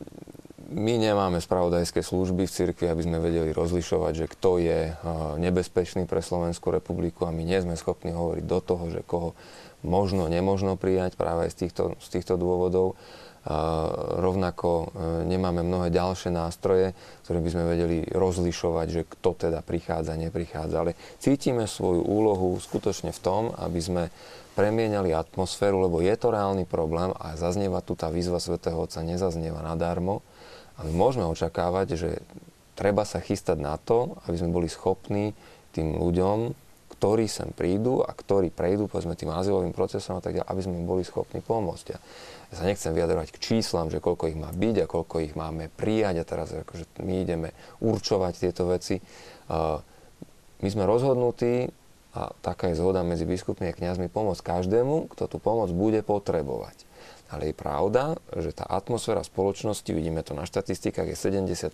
my 0.71 0.93
nemáme 0.95 1.43
spravodajské 1.43 1.99
služby 1.99 2.47
v 2.47 2.55
cirkvi, 2.55 2.87
aby 2.87 3.03
sme 3.03 3.19
vedeli 3.19 3.51
rozlišovať, 3.51 4.13
že 4.15 4.31
kto 4.31 4.49
je 4.63 4.79
eh, 4.89 4.95
nebezpečný 5.37 6.07
pre 6.07 6.23
Slovenskú 6.23 6.71
republiku 6.71 7.27
a 7.27 7.35
my 7.35 7.43
nie 7.43 7.59
sme 7.59 7.75
schopní 7.75 8.15
hovoriť 8.15 8.43
do 8.47 8.59
toho, 8.63 8.83
že 8.87 9.03
koho 9.03 9.35
možno, 9.83 10.31
nemožno 10.31 10.79
prijať 10.79 11.19
práve 11.19 11.51
z 11.51 11.67
týchto, 11.67 11.99
z 11.99 12.07
týchto 12.07 12.39
dôvodov. 12.39 12.95
Eh, 12.95 13.51
rovnako 14.23 14.69
eh, 14.71 14.87
nemáme 15.27 15.59
mnohé 15.59 15.91
ďalšie 15.91 16.31
nástroje, 16.31 16.95
ktoré 17.27 17.43
by 17.43 17.49
sme 17.51 17.63
vedeli 17.67 17.97
rozlišovať, 18.07 18.87
že 18.87 19.01
kto 19.03 19.29
teda 19.35 19.59
prichádza, 19.59 20.15
neprichádza. 20.15 20.87
Ale 20.87 20.95
cítime 21.19 21.67
svoju 21.67 21.99
úlohu 21.99 22.55
skutočne 22.55 23.11
v 23.11 23.19
tom, 23.19 23.51
aby 23.59 23.79
sme 23.83 24.03
premieniali 24.55 25.11
atmosféru, 25.11 25.83
lebo 25.83 25.99
je 25.99 26.15
to 26.15 26.31
reálny 26.31 26.63
problém 26.63 27.11
a 27.19 27.35
zaznieva 27.39 27.83
tu 27.83 27.95
tá 27.95 28.11
výzva 28.11 28.39
svätého 28.39 28.79
Otca, 28.79 29.03
nezaznieva 29.03 29.63
nadarmo 29.63 30.23
a 30.81 30.89
my 30.89 30.93
môžeme 30.97 31.29
očakávať, 31.29 31.87
že 31.93 32.09
treba 32.73 33.05
sa 33.05 33.21
chystať 33.21 33.61
na 33.61 33.77
to, 33.77 34.17
aby 34.25 34.35
sme 34.41 34.49
boli 34.49 34.65
schopní 34.65 35.37
tým 35.77 36.01
ľuďom, 36.01 36.57
ktorí 36.97 37.29
sem 37.29 37.53
prídu 37.53 38.01
a 38.01 38.09
ktorí 38.09 38.49
prejdú 38.49 38.89
povedzme 38.89 39.13
tým 39.13 39.29
azylovým 39.29 39.73
procesom 39.73 40.17
a 40.17 40.21
tak 40.25 40.41
ďalej, 40.41 40.49
aby 40.49 40.61
sme 40.65 40.81
im 40.81 40.89
boli 40.89 41.05
schopní 41.05 41.41
pomôcť. 41.45 41.85
Ja, 41.93 42.01
sa 42.51 42.67
nechcem 42.67 42.91
vyjadrovať 42.91 43.31
k 43.31 43.41
číslam, 43.41 43.87
že 43.87 44.03
koľko 44.03 44.27
ich 44.27 44.37
má 44.37 44.51
byť 44.51 44.75
a 44.83 44.89
koľko 44.89 45.23
ich 45.23 45.33
máme 45.37 45.71
prijať 45.71 46.21
a 46.21 46.27
teraz 46.27 46.51
akože 46.51 46.99
my 46.99 47.13
ideme 47.23 47.49
určovať 47.79 48.33
tieto 48.37 48.67
veci. 48.67 48.99
My 50.61 50.67
sme 50.69 50.83
rozhodnutí 50.83 51.71
a 52.11 52.35
taká 52.43 52.69
je 52.69 52.81
zhoda 52.81 53.07
medzi 53.07 53.23
biskupmi 53.23 53.71
a 53.71 53.77
kňazmi 53.77 54.11
pomôcť 54.11 54.43
každému, 54.43 55.15
kto 55.15 55.31
tú 55.31 55.37
pomoc 55.39 55.71
bude 55.71 56.03
potrebovať. 56.03 56.90
Ale 57.31 57.51
je 57.51 57.55
pravda, 57.55 58.19
že 58.35 58.51
tá 58.51 58.67
atmosféra 58.67 59.23
spoločnosti, 59.23 59.87
vidíme 59.95 60.19
to 60.21 60.35
na 60.35 60.43
štatistikách, 60.43 61.07
je 61.07 61.17
70% 61.17 61.71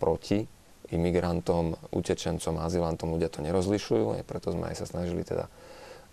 proti 0.00 0.48
imigrantom, 0.88 1.76
utečencom, 1.92 2.54
azylantom. 2.62 3.12
Ľudia 3.12 3.28
to 3.28 3.44
nerozlišujú, 3.44 4.16
aj 4.16 4.24
preto 4.24 4.54
sme 4.54 4.72
aj 4.72 4.80
sa 4.80 4.86
snažili 4.88 5.26
teda 5.26 5.50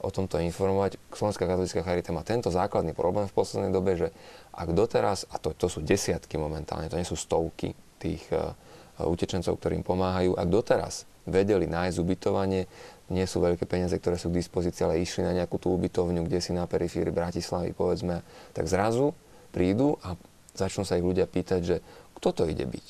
o 0.04 0.10
tomto 0.12 0.42
informovať. 0.44 1.00
Slovenská 1.16 1.48
katolická 1.48 1.82
charita 1.86 2.12
má 2.12 2.28
tento 2.28 2.52
základný 2.52 2.92
problém 2.92 3.32
v 3.32 3.38
poslednej 3.38 3.72
dobe, 3.72 3.96
že 3.96 4.12
ak 4.52 4.76
doteraz, 4.76 5.24
a 5.32 5.40
to, 5.40 5.56
to 5.56 5.72
sú 5.72 5.80
desiatky 5.80 6.36
momentálne, 6.36 6.92
to 6.92 7.00
nie 7.00 7.08
sú 7.08 7.16
stovky 7.16 7.72
tých 8.04 8.28
uh, 8.36 8.52
utečencov, 9.00 9.56
ktorým 9.56 9.82
pomáhajú, 9.88 10.36
ak 10.36 10.48
doteraz 10.52 11.08
vedeli 11.24 11.72
nájsť 11.72 11.98
ubytovanie, 12.04 12.68
nie 13.14 13.30
sú 13.30 13.40
veľké 13.40 13.70
peniaze, 13.70 13.94
ktoré 13.94 14.18
sú 14.18 14.34
k 14.34 14.42
dispozícii, 14.42 14.82
ale 14.82 15.00
išli 15.00 15.22
na 15.22 15.38
nejakú 15.38 15.62
tú 15.62 15.70
ubytovňu, 15.78 16.26
kde 16.26 16.42
si 16.42 16.52
na 16.52 16.66
periférii 16.66 17.14
Bratislavy, 17.14 17.72
povedzme, 17.78 18.26
tak 18.58 18.66
zrazu 18.66 19.14
prídu 19.54 20.02
a 20.02 20.18
začnú 20.58 20.82
sa 20.82 20.98
ich 20.98 21.06
ľudia 21.06 21.30
pýtať, 21.30 21.62
že 21.62 21.78
kto 22.18 22.34
to 22.34 22.44
ide 22.50 22.66
byť? 22.66 22.88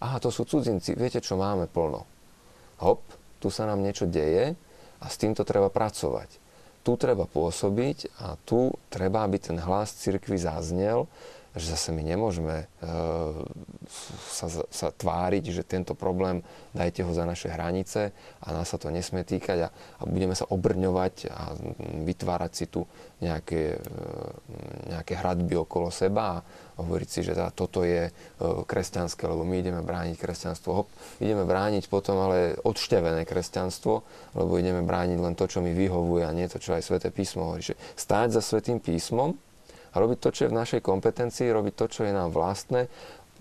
Aha, 0.00 0.16
to 0.16 0.32
sú 0.32 0.48
cudzinci, 0.48 0.96
viete 0.96 1.20
čo, 1.20 1.36
máme 1.36 1.68
plno. 1.68 2.08
Hop, 2.80 3.04
tu 3.36 3.52
sa 3.52 3.68
nám 3.68 3.84
niečo 3.84 4.08
deje 4.08 4.56
a 5.00 5.06
s 5.08 5.20
týmto 5.20 5.44
treba 5.44 5.68
pracovať. 5.68 6.40
Tu 6.80 6.96
treba 6.96 7.28
pôsobiť 7.28 8.24
a 8.24 8.40
tu 8.48 8.72
treba, 8.88 9.28
aby 9.28 9.36
ten 9.36 9.60
hlas 9.60 9.92
cirkvi 10.00 10.40
zaznel, 10.40 11.04
že 11.58 11.74
zase 11.74 11.90
my 11.90 12.06
nemôžeme 12.06 12.66
uh, 12.66 13.42
sa, 14.30 14.46
sa 14.70 14.88
tváriť, 14.94 15.50
že 15.50 15.66
tento 15.66 15.98
problém 15.98 16.46
dajte 16.70 17.02
ho 17.02 17.10
za 17.10 17.26
naše 17.26 17.50
hranice 17.50 18.14
a 18.38 18.54
nás 18.54 18.70
sa 18.70 18.78
to 18.78 18.86
nesmie 18.94 19.26
týkať 19.26 19.58
a, 19.66 19.68
a 19.70 20.02
budeme 20.06 20.38
sa 20.38 20.46
obrňovať 20.46 21.26
a 21.26 21.58
vytvárať 22.06 22.52
si 22.54 22.66
tu 22.70 22.86
nejaké, 23.18 23.82
uh, 23.82 24.30
nejaké 24.94 25.18
hradby 25.18 25.58
okolo 25.58 25.90
seba 25.90 26.38
a 26.38 26.42
hovoriť 26.78 27.08
si, 27.10 27.20
že 27.26 27.34
tá, 27.34 27.50
toto 27.50 27.82
je 27.82 28.06
uh, 28.06 28.62
kresťanské, 28.62 29.26
lebo 29.26 29.42
my 29.42 29.58
ideme 29.58 29.82
brániť 29.82 30.22
kresťanstvo. 30.22 30.70
Hop, 30.70 30.88
ideme 31.18 31.42
brániť 31.42 31.90
potom 31.90 32.14
ale 32.22 32.54
odštevené 32.62 33.26
kresťanstvo, 33.26 34.06
lebo 34.38 34.52
ideme 34.54 34.86
brániť 34.86 35.18
len 35.18 35.34
to, 35.34 35.50
čo 35.50 35.58
mi 35.58 35.74
vyhovuje 35.74 36.22
a 36.22 36.30
nie 36.30 36.46
to, 36.46 36.62
čo 36.62 36.78
aj 36.78 36.86
Sveté 36.86 37.10
písmo 37.10 37.50
hovorí. 37.50 37.66
Že 37.66 37.74
stáť 37.98 38.38
za 38.38 38.42
Svetým 38.42 38.78
písmom 38.78 39.49
a 39.90 39.94
robiť 39.98 40.18
to, 40.22 40.28
čo 40.30 40.40
je 40.46 40.52
v 40.52 40.58
našej 40.58 40.80
kompetencii, 40.80 41.50
robiť 41.50 41.74
to, 41.74 41.86
čo 41.90 42.00
je 42.06 42.12
nám 42.14 42.30
vlastné, 42.30 42.86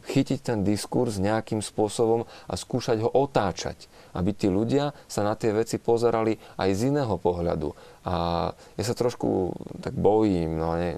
chytiť 0.09 0.39
ten 0.41 0.59
diskurs 0.63 1.19
nejakým 1.19 1.59
spôsobom 1.59 2.23
a 2.47 2.53
skúšať 2.55 3.03
ho 3.03 3.09
otáčať, 3.11 3.91
aby 4.15 4.31
tí 4.31 4.47
ľudia 4.47 4.95
sa 5.05 5.21
na 5.21 5.35
tie 5.35 5.51
veci 5.51 5.77
pozerali 5.77 6.39
aj 6.57 6.69
z 6.71 6.81
iného 6.89 7.13
pohľadu. 7.19 7.76
A 8.07 8.49
ja 8.80 8.84
sa 8.88 8.95
trošku 8.97 9.53
tak 9.84 9.93
bojím, 9.93 10.57
no 10.57 10.73
ne, 10.73 10.97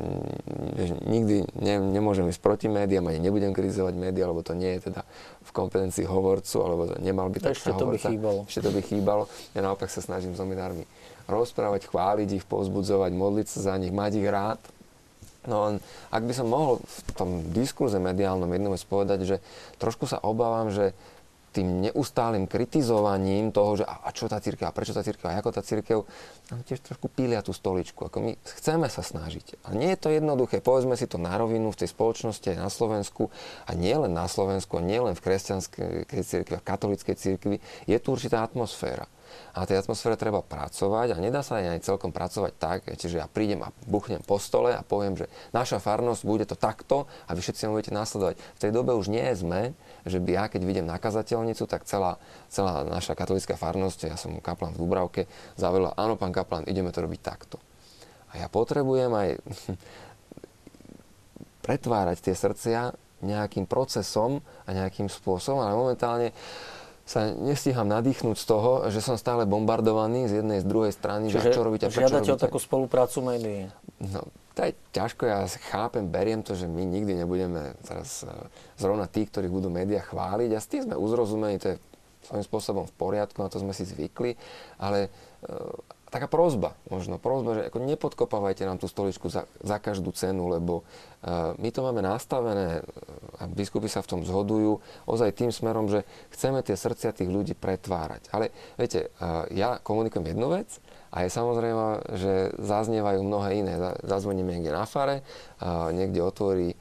nikdy 1.03 1.43
ne, 1.59 1.75
nemôžem 1.81 2.29
ísť 2.29 2.39
proti 2.39 2.67
médiám, 2.71 3.11
ani 3.11 3.19
nebudem 3.19 3.51
kritizovať 3.51 3.97
médiá, 3.97 4.29
lebo 4.29 4.45
to 4.45 4.55
nie 4.55 4.79
je 4.79 4.93
teda 4.93 5.01
v 5.43 5.51
kompetencii 5.51 6.07
hovorcu, 6.07 6.55
alebo 6.63 6.81
to 6.87 6.95
nemal 7.03 7.27
by 7.27 7.41
tak 7.41 7.57
Ešte 7.57 7.75
to 7.75 7.89
by 7.89 7.97
chýbalo. 7.99 8.47
Ešte 8.47 8.61
to 8.63 8.71
by 8.71 8.81
chýbalo. 8.85 9.23
Ja 9.57 9.65
naopak 9.65 9.91
sa 9.91 9.99
snažím 9.99 10.37
s 10.37 10.39
nominármi 10.39 10.87
rozprávať, 11.27 11.89
chváliť 11.89 12.29
ich, 12.37 12.45
povzbudzovať, 12.47 13.11
modliť 13.11 13.47
sa 13.49 13.59
za 13.71 13.75
nich, 13.75 13.91
mať 13.91 14.11
ich 14.23 14.29
rád, 14.29 14.61
No 15.49 15.69
len, 15.69 15.75
ak 16.13 16.21
by 16.21 16.33
som 16.37 16.47
mohol 16.49 16.77
v 16.85 17.11
tom 17.17 17.29
diskurze 17.49 17.97
mediálnom 17.97 18.49
jednu 18.49 18.69
vec 18.77 18.83
povedať, 18.85 19.19
že 19.25 19.37
trošku 19.81 20.05
sa 20.05 20.21
obávam, 20.21 20.69
že 20.69 20.93
tým 21.51 21.83
neustálým 21.83 22.47
kritizovaním 22.47 23.51
toho, 23.51 23.83
že 23.83 23.85
a, 23.85 24.07
a 24.07 24.09
čo 24.15 24.31
tá 24.31 24.39
církev, 24.39 24.63
a 24.63 24.71
prečo 24.71 24.95
tá 24.95 25.03
církev, 25.03 25.27
a 25.27 25.35
ako 25.35 25.51
tá 25.51 25.59
církev, 25.59 26.07
nám 26.47 26.63
tiež 26.63 26.79
trošku 26.79 27.11
pília 27.11 27.43
tú 27.43 27.51
stoličku. 27.51 28.07
Ako 28.07 28.23
my 28.23 28.31
chceme 28.55 28.87
sa 28.87 29.03
snažiť. 29.03 29.59
A 29.67 29.75
nie 29.75 29.91
je 29.91 29.99
to 29.99 30.09
jednoduché. 30.15 30.63
Povedzme 30.63 30.95
si 30.95 31.11
to 31.11 31.19
na 31.19 31.35
rovinu 31.35 31.75
v 31.75 31.79
tej 31.83 31.91
spoločnosti 31.91 32.55
aj 32.55 32.57
na 32.57 32.71
Slovensku. 32.71 33.27
A 33.67 33.75
nie 33.75 33.91
len 33.91 34.15
na 34.15 34.31
Slovensku, 34.31 34.79
a 34.79 34.81
nie 34.81 35.03
len 35.03 35.11
v 35.11 35.23
kresťanskej 35.27 36.23
církvi, 36.23 36.55
v 36.55 36.63
katolíckej 36.63 37.15
církvi. 37.19 37.59
Je 37.83 37.97
tu 37.99 38.15
určitá 38.15 38.47
atmosféra. 38.47 39.11
A 39.51 39.67
tej 39.67 39.83
atmosfére 39.83 40.15
treba 40.15 40.39
pracovať 40.39 41.13
a 41.13 41.17
nedá 41.19 41.43
sa 41.43 41.59
aj 41.59 41.83
celkom 41.83 42.15
pracovať 42.15 42.53
tak, 42.55 42.79
čiže 42.87 43.19
ja 43.19 43.27
prídem 43.27 43.65
a 43.65 43.73
buchnem 43.85 44.23
po 44.23 44.39
stole 44.39 44.71
a 44.71 44.81
poviem, 44.85 45.19
že 45.19 45.27
naša 45.51 45.83
farnosť 45.83 46.21
bude 46.23 46.45
to 46.47 46.55
takto 46.55 47.09
a 47.27 47.35
vy 47.35 47.43
všetci 47.43 47.67
budete 47.67 47.91
následovať. 47.91 48.39
V 48.39 48.61
tej 48.63 48.71
dobe 48.71 48.95
už 48.95 49.11
nie 49.11 49.27
sme, 49.35 49.75
že 50.07 50.23
by 50.23 50.31
ja, 50.31 50.43
keď 50.47 50.61
vidím 50.63 50.87
na 50.87 50.97
kazateľnicu, 50.97 51.67
tak 51.67 51.83
celá, 51.83 52.17
celá 52.47 52.87
naša 52.87 53.13
katolická 53.13 53.59
farnosť, 53.59 53.99
ja 54.07 54.15
som 54.15 54.39
kaplan 54.39 54.73
v 54.73 54.81
Dubravke, 54.81 55.21
zavedla, 55.59 55.93
áno, 55.99 56.15
pán 56.15 56.31
kaplan, 56.31 56.65
ideme 56.65 56.89
to 56.95 57.03
robiť 57.03 57.21
takto. 57.21 57.59
A 58.31 58.39
ja 58.39 58.47
potrebujem 58.47 59.11
aj 59.11 59.29
pretvárať 61.67 62.17
tie 62.23 62.35
srdcia 62.35 62.95
nejakým 63.21 63.69
procesom 63.69 64.41
a 64.65 64.69
nejakým 64.73 65.05
spôsobom, 65.05 65.61
ale 65.61 65.77
momentálne 65.77 66.29
sa 67.11 67.35
nestíham 67.35 67.83
nadýchnuť 67.91 68.39
z 68.39 68.45
toho, 68.47 68.71
že 68.87 69.03
som 69.03 69.19
stále 69.19 69.43
bombardovaný 69.43 70.31
z 70.31 70.39
jednej, 70.39 70.63
z 70.63 70.67
druhej 70.67 70.95
strany, 70.95 71.27
Čiže 71.27 71.51
že 71.51 71.55
čo 71.59 71.67
robíte, 71.67 71.91
prečo 71.91 72.15
robíte. 72.15 72.31
o 72.31 72.39
takú 72.39 72.55
spoluprácu 72.55 73.19
médií? 73.19 73.67
No, 73.99 74.31
to 74.55 74.59
je 74.63 74.71
ťažko, 74.95 75.27
ja 75.27 75.43
chápem, 75.67 76.07
beriem 76.07 76.39
to, 76.39 76.55
že 76.55 76.71
my 76.71 76.87
nikdy 76.87 77.19
nebudeme 77.19 77.75
teraz 77.83 78.23
e, 78.23 78.31
zrovna 78.79 79.11
tí, 79.11 79.27
ktorí 79.27 79.51
budú 79.51 79.67
médiá 79.67 79.99
chváliť 80.07 80.49
a 80.55 80.59
s 80.63 80.71
tým 80.71 80.87
sme 80.87 80.95
uzrozumení, 80.95 81.59
to 81.59 81.75
je 81.75 81.77
svojím 82.31 82.45
spôsobom 82.47 82.85
v 82.87 82.93
poriadku, 82.95 83.43
na 83.43 83.51
to 83.51 83.59
sme 83.59 83.75
si 83.75 83.83
zvykli, 83.83 84.39
ale 84.79 85.11
e, 85.43 85.51
taká 86.11 86.27
prozba, 86.27 86.75
možno 86.91 87.15
prozba, 87.15 87.55
že 87.55 87.71
ako 87.71 87.87
nepodkopávajte 87.87 88.67
nám 88.67 88.83
tú 88.83 88.91
stoličku 88.91 89.31
za, 89.31 89.47
za 89.63 89.79
každú 89.79 90.11
cenu, 90.11 90.51
lebo 90.51 90.83
uh, 90.83 91.55
my 91.55 91.71
to 91.71 91.87
máme 91.87 92.03
nastavené 92.03 92.83
a 93.39 93.47
biskupy 93.47 93.87
sa 93.87 94.03
v 94.03 94.11
tom 94.11 94.21
zhodujú 94.27 94.83
ozaj 95.07 95.31
tým 95.31 95.55
smerom, 95.55 95.87
že 95.87 96.03
chceme 96.35 96.59
tie 96.67 96.75
srdcia 96.75 97.15
tých 97.15 97.31
ľudí 97.31 97.55
pretvárať. 97.55 98.27
Ale 98.35 98.51
viete, 98.75 99.07
uh, 99.23 99.47
ja 99.55 99.79
komunikujem 99.79 100.35
jednu 100.35 100.51
vec 100.51 100.83
a 101.15 101.23
je 101.23 101.29
samozrejme, 101.31 101.87
že 102.19 102.31
zaznievajú 102.59 103.23
mnohé 103.23 103.63
iné. 103.63 103.73
Zazvoníme 104.03 104.55
niekde 104.55 104.71
na 104.71 104.87
fare, 104.87 105.27
niekde 105.91 106.23
otvorí 106.23 106.71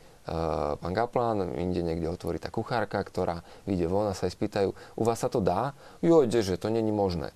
pán 0.78 0.94
Kaplan, 0.94 1.58
inde 1.58 1.82
niekde 1.82 2.06
otvorí 2.06 2.38
tá 2.38 2.46
kuchárka, 2.46 3.02
ktorá 3.02 3.42
vyjde 3.66 3.90
von 3.90 4.06
a 4.06 4.14
sa 4.14 4.30
jej 4.30 4.38
spýtajú, 4.38 4.70
u 4.70 5.02
vás 5.02 5.18
sa 5.18 5.26
to 5.26 5.42
dá? 5.42 5.74
Jo, 5.98 6.22
že 6.30 6.54
to 6.54 6.70
není 6.70 6.94
možné. 6.94 7.34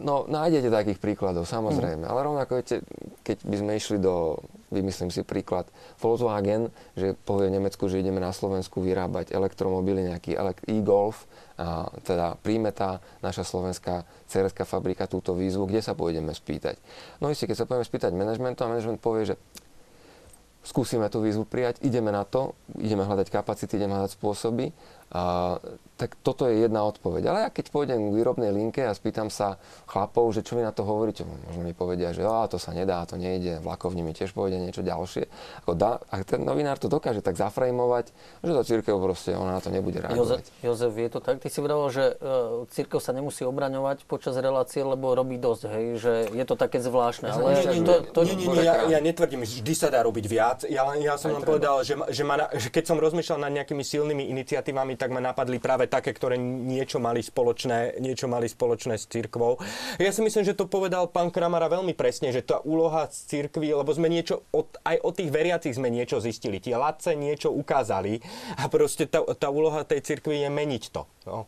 No, 0.00 0.24
nájdete 0.24 0.72
takých 0.72 0.96
príkladov, 0.96 1.44
samozrejme. 1.44 2.08
Mm. 2.08 2.10
Ale 2.10 2.20
rovnako, 2.24 2.56
viete, 2.56 2.80
keď 3.20 3.44
by 3.44 3.56
sme 3.60 3.72
išli 3.76 3.98
do, 4.00 4.40
vymyslím 4.72 5.12
si 5.12 5.20
príklad, 5.28 5.68
Volkswagen, 6.00 6.72
že 6.96 7.12
povie 7.12 7.52
Nemecku, 7.52 7.84
že 7.84 8.00
ideme 8.00 8.16
na 8.16 8.32
Slovensku 8.32 8.80
vyrábať 8.80 9.36
elektromobily, 9.36 10.08
nejaký 10.08 10.40
e-golf, 10.72 11.28
a 11.56 11.88
teda 12.04 12.36
príjme 12.40 12.72
tá 12.72 13.00
naša 13.20 13.44
slovenská 13.44 14.08
cerská 14.28 14.64
fabrika 14.64 15.04
túto 15.04 15.36
výzvu, 15.36 15.68
kde 15.68 15.84
sa 15.84 15.92
pôjdeme 15.92 16.32
spýtať. 16.32 16.80
No 17.20 17.28
isté, 17.28 17.44
keď 17.44 17.56
sa 17.60 17.66
pôjdeme 17.68 17.84
spýtať 17.88 18.12
manažmentu 18.16 18.64
a 18.64 18.72
manažment 18.72 19.00
povie, 19.00 19.32
že 19.32 19.36
skúsime 20.66 21.06
tú 21.06 21.22
výzvu 21.22 21.46
prijať, 21.46 21.78
ideme 21.86 22.10
na 22.10 22.26
to, 22.26 22.58
ideme 22.76 23.06
hľadať 23.06 23.30
kapacity, 23.30 23.78
ideme 23.78 23.94
hľadať 23.94 24.18
spôsoby, 24.18 24.74
a, 25.10 25.56
tak 25.96 26.12
toto 26.20 26.44
je 26.44 26.60
jedna 26.60 26.84
odpoveď. 26.84 27.22
Ale 27.24 27.38
ja 27.48 27.50
keď 27.50 27.72
pôjdem 27.72 28.12
k 28.12 28.16
výrobnej 28.20 28.52
linke 28.52 28.84
a 28.84 28.92
spýtam 28.92 29.32
sa 29.32 29.56
chlapov, 29.88 30.28
že 30.36 30.44
čo 30.44 30.52
mi 30.52 30.60
na 30.60 30.68
to 30.68 30.84
hovoríte, 30.84 31.24
možno 31.24 31.64
mi 31.64 31.72
povedia, 31.72 32.12
že 32.12 32.20
á, 32.20 32.44
to 32.52 32.60
sa 32.60 32.76
nedá, 32.76 33.00
to 33.08 33.16
nejde, 33.16 33.64
vlakovní 33.64 34.04
mi 34.04 34.12
tiež 34.12 34.36
povede 34.36 34.60
niečo 34.60 34.84
ďalšie. 34.84 35.24
Ako 35.64 35.72
dá, 35.72 35.96
ak 36.12 36.28
ten 36.28 36.44
novinár 36.44 36.76
to 36.76 36.92
dokáže 36.92 37.24
tak 37.24 37.40
zafrejmovať, 37.40 38.12
že 38.44 38.52
to 38.52 38.62
církev 38.66 38.94
proste, 39.00 39.32
ona 39.32 39.56
na 39.56 39.62
to 39.64 39.72
nebude 39.72 39.96
reagovať. 39.96 40.44
Jozef, 40.44 40.44
Jozef 40.60 40.92
je 40.92 41.08
to 41.08 41.18
tak? 41.24 41.40
Ty 41.40 41.48
si 41.48 41.60
vravel, 41.64 41.88
že 41.88 42.04
uh, 42.12 42.68
církev 42.68 43.00
sa 43.00 43.16
nemusí 43.16 43.48
obraňovať 43.48 44.04
počas 44.04 44.36
relácie, 44.36 44.84
lebo 44.84 45.16
robí 45.16 45.40
dosť, 45.40 45.62
hej? 45.72 45.86
že 45.96 46.12
je 46.34 46.44
to 46.44 46.60
také 46.60 46.84
zvláštne. 46.84 47.32
Ale 47.32 47.56
nie, 47.56 47.80
nie, 47.80 47.88
to, 47.88 47.94
to, 48.12 48.20
nie, 48.28 48.36
nie, 48.36 48.48
nie, 48.52 48.62
ja, 48.68 48.84
ja 48.84 49.00
netvrdím, 49.00 49.48
že 49.48 49.64
vždy 49.64 49.72
sa 49.72 49.88
dá 49.88 50.04
robiť 50.04 50.24
viac. 50.28 50.58
Ja, 50.68 50.92
ja 50.98 51.16
som 51.16 51.32
len 51.32 51.40
povedal, 51.40 51.80
že, 51.88 51.96
že, 52.12 52.20
ma, 52.20 52.52
že 52.52 52.68
keď 52.68 52.84
som 52.92 53.00
rozmýšľal 53.00 53.48
nad 53.48 53.52
nejakými 53.62 53.80
silnými 53.80 54.28
iniciatívami, 54.28 54.95
tak 54.96 55.12
ma 55.12 55.20
napadli 55.20 55.60
práve 55.60 55.86
také, 55.86 56.10
ktoré 56.10 56.40
niečo 56.40 56.98
mali 56.98 57.20
spoločné, 57.22 58.00
niečo 58.02 58.26
mali 58.26 58.48
spoločné 58.48 58.96
s 58.96 59.06
cirkvou. 59.06 59.60
Ja 60.00 60.10
si 60.10 60.24
myslím, 60.24 60.42
že 60.42 60.56
to 60.56 60.66
povedal 60.66 61.12
pán 61.12 61.30
Kramara 61.30 61.70
veľmi 61.70 61.92
presne, 61.92 62.32
že 62.32 62.42
tá 62.42 62.58
úloha 62.64 63.06
z 63.12 63.28
cirkvy, 63.28 63.76
lebo 63.76 63.92
sme 63.92 64.08
niečo, 64.08 64.42
od, 64.50 64.72
aj 64.82 64.96
od 65.04 65.12
tých 65.14 65.30
veriacich 65.30 65.76
sme 65.76 65.92
niečo 65.92 66.18
zistili. 66.18 66.58
Tie 66.58 66.74
ladce 66.74 67.14
niečo 67.14 67.52
ukázali 67.52 68.18
a 68.58 68.66
proste 68.72 69.06
tá, 69.06 69.22
tá 69.36 69.52
úloha 69.52 69.84
tej 69.84 70.02
cirkvy 70.02 70.42
je 70.42 70.50
meniť 70.50 70.82
to. 70.90 71.02
No. 71.28 71.46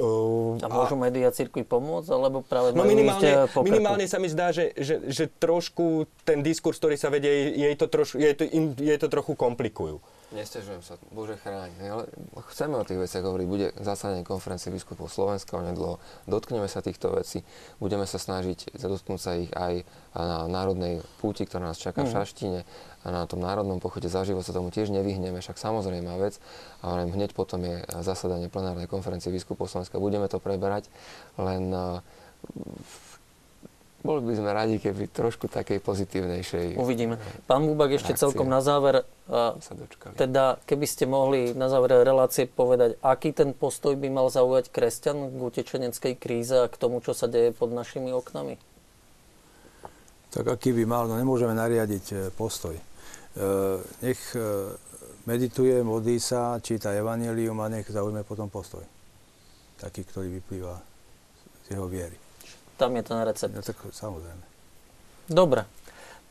Uh, 0.00 0.56
a 0.64 0.72
môžu 0.72 0.96
a... 0.96 1.04
médiá 1.04 1.28
cirkvi 1.28 1.60
pomôcť, 1.60 2.08
alebo 2.08 2.40
práve 2.40 2.72
no 2.72 2.88
minimálne, 2.88 3.44
minimálne 3.60 4.08
sa 4.08 4.16
mi 4.16 4.32
zdá, 4.32 4.48
že, 4.48 4.72
že, 4.80 4.96
že 5.12 5.28
trošku 5.28 6.08
ten 6.24 6.40
diskurs, 6.40 6.80
ktorý 6.80 6.96
sa 6.96 7.12
vedie, 7.12 7.52
jej 7.52 7.74
to, 7.76 7.84
troš, 7.84 8.16
jej 8.16 8.32
to, 8.32 8.48
im, 8.48 8.72
jej 8.80 8.96
to 8.96 9.12
trochu 9.12 9.36
komplikujú. 9.36 10.00
Nestežujem 10.30 10.78
sa, 10.86 10.94
Bože 11.10 11.34
chráň. 11.42 11.74
Ale 11.82 12.06
chceme 12.54 12.78
o 12.78 12.86
tých 12.86 13.02
veciach 13.02 13.26
hovoriť. 13.26 13.46
Bude 13.50 13.74
zasadanie 13.82 14.22
konferencie 14.22 14.70
biskupov 14.70 15.10
Slovenska 15.10 15.58
onedlho. 15.58 15.98
Dotkneme 16.30 16.70
sa 16.70 16.86
týchto 16.86 17.10
vecí. 17.10 17.42
Budeme 17.82 18.06
sa 18.06 18.22
snažiť 18.22 18.78
dotknúť 18.78 19.18
sa 19.18 19.34
ich 19.34 19.50
aj 19.50 19.82
na 20.14 20.46
národnej 20.46 21.02
púti, 21.18 21.42
ktorá 21.42 21.74
nás 21.74 21.82
čaká 21.82 22.06
mm. 22.06 22.06
v 22.06 22.14
Šaštine. 22.14 22.60
A 23.00 23.08
na 23.08 23.24
tom 23.24 23.40
národnom 23.40 23.80
pochode 23.80 24.12
za 24.12 24.22
život 24.28 24.44
sa 24.44 24.52
tomu 24.52 24.68
tiež 24.68 24.92
nevyhneme. 24.92 25.40
Však 25.40 25.56
samozrejme 25.56 26.10
vec. 26.20 26.36
A 26.84 27.00
hneď 27.00 27.32
potom 27.32 27.64
je 27.64 27.80
zasadanie 28.04 28.52
plenárnej 28.52 28.88
konferencie 28.88 29.32
biskupov 29.32 29.72
Slovenska. 29.72 29.96
Budeme 29.96 30.28
to 30.28 30.36
preberať. 30.36 30.92
Len 31.40 31.72
boli 34.00 34.20
by 34.24 34.32
sme 34.32 34.50
radi, 34.56 34.80
keby 34.80 35.12
trošku 35.12 35.44
takej 35.52 35.84
pozitívnejšej... 35.84 36.80
Utvidíme. 36.80 37.20
Pán 37.44 37.68
Bubak, 37.68 37.92
ešte 37.92 38.16
celkom 38.16 38.48
na 38.48 38.64
záver, 38.64 39.04
sa 39.28 39.72
dočkali. 39.76 40.16
teda 40.16 40.56
keby 40.64 40.86
ste 40.88 41.04
mohli 41.04 41.52
na 41.52 41.68
záver 41.68 42.00
relácie 42.00 42.48
povedať, 42.48 42.96
aký 43.04 43.36
ten 43.36 43.52
postoj 43.52 44.00
by 44.00 44.08
mal 44.08 44.32
zaujať 44.32 44.72
kresťan 44.72 45.28
k 45.28 45.36
utečeneckej 45.36 46.14
kríze 46.16 46.64
a 46.64 46.72
k 46.72 46.80
tomu, 46.80 47.04
čo 47.04 47.12
sa 47.12 47.28
deje 47.28 47.52
pod 47.52 47.76
našimi 47.76 48.08
oknami? 48.16 48.56
Tak 50.32 50.48
aký 50.48 50.72
by 50.80 50.84
mal, 50.88 51.04
no 51.04 51.20
nemôžeme 51.20 51.52
nariadiť 51.52 52.04
e, 52.08 52.16
postoj. 52.32 52.72
E, 53.30 53.46
nech 54.02 54.20
e, 54.34 54.74
medituje, 55.26 55.82
modlí 55.86 56.18
sa, 56.18 56.58
číta 56.58 56.90
evanelium 56.90 57.58
a 57.62 57.70
nech 57.70 57.86
zaujme 57.86 58.26
potom 58.26 58.50
postoj. 58.50 58.82
Taký, 59.78 60.02
ktorý 60.04 60.28
vyplýva 60.42 60.74
z 61.68 61.78
jeho 61.78 61.86
viery. 61.86 62.18
Tam 62.74 62.96
je 62.96 63.02
ten 63.04 63.20
recept. 63.22 63.54
Ja, 63.54 63.62
tak 63.62 63.78
samozrejme. 63.92 64.44
Dobre. 65.30 65.62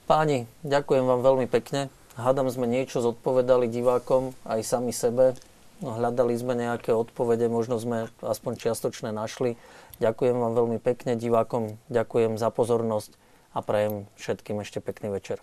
Páni, 0.09 0.49
ďakujem 0.65 1.05
vám 1.05 1.21
veľmi 1.21 1.47
pekne. 1.47 1.93
Hádam 2.17 2.51
sme 2.51 2.67
niečo 2.67 2.99
zodpovedali 2.99 3.71
divákom, 3.71 4.35
aj 4.43 4.59
sami 4.65 4.91
sebe. 4.91 5.37
No, 5.79 5.95
hľadali 5.95 6.35
sme 6.35 6.59
nejaké 6.59 6.91
odpovede, 6.91 7.47
možno 7.47 7.79
sme 7.79 8.11
aspoň 8.19 8.59
čiastočné 8.59 9.15
našli. 9.15 9.55
Ďakujem 10.03 10.35
vám 10.35 10.51
veľmi 10.51 10.79
pekne 10.83 11.15
divákom, 11.15 11.79
ďakujem 11.87 12.35
za 12.35 12.51
pozornosť 12.51 13.15
a 13.55 13.63
prajem 13.63 14.03
všetkým 14.19 14.59
ešte 14.59 14.83
pekný 14.83 15.15
večer. 15.15 15.39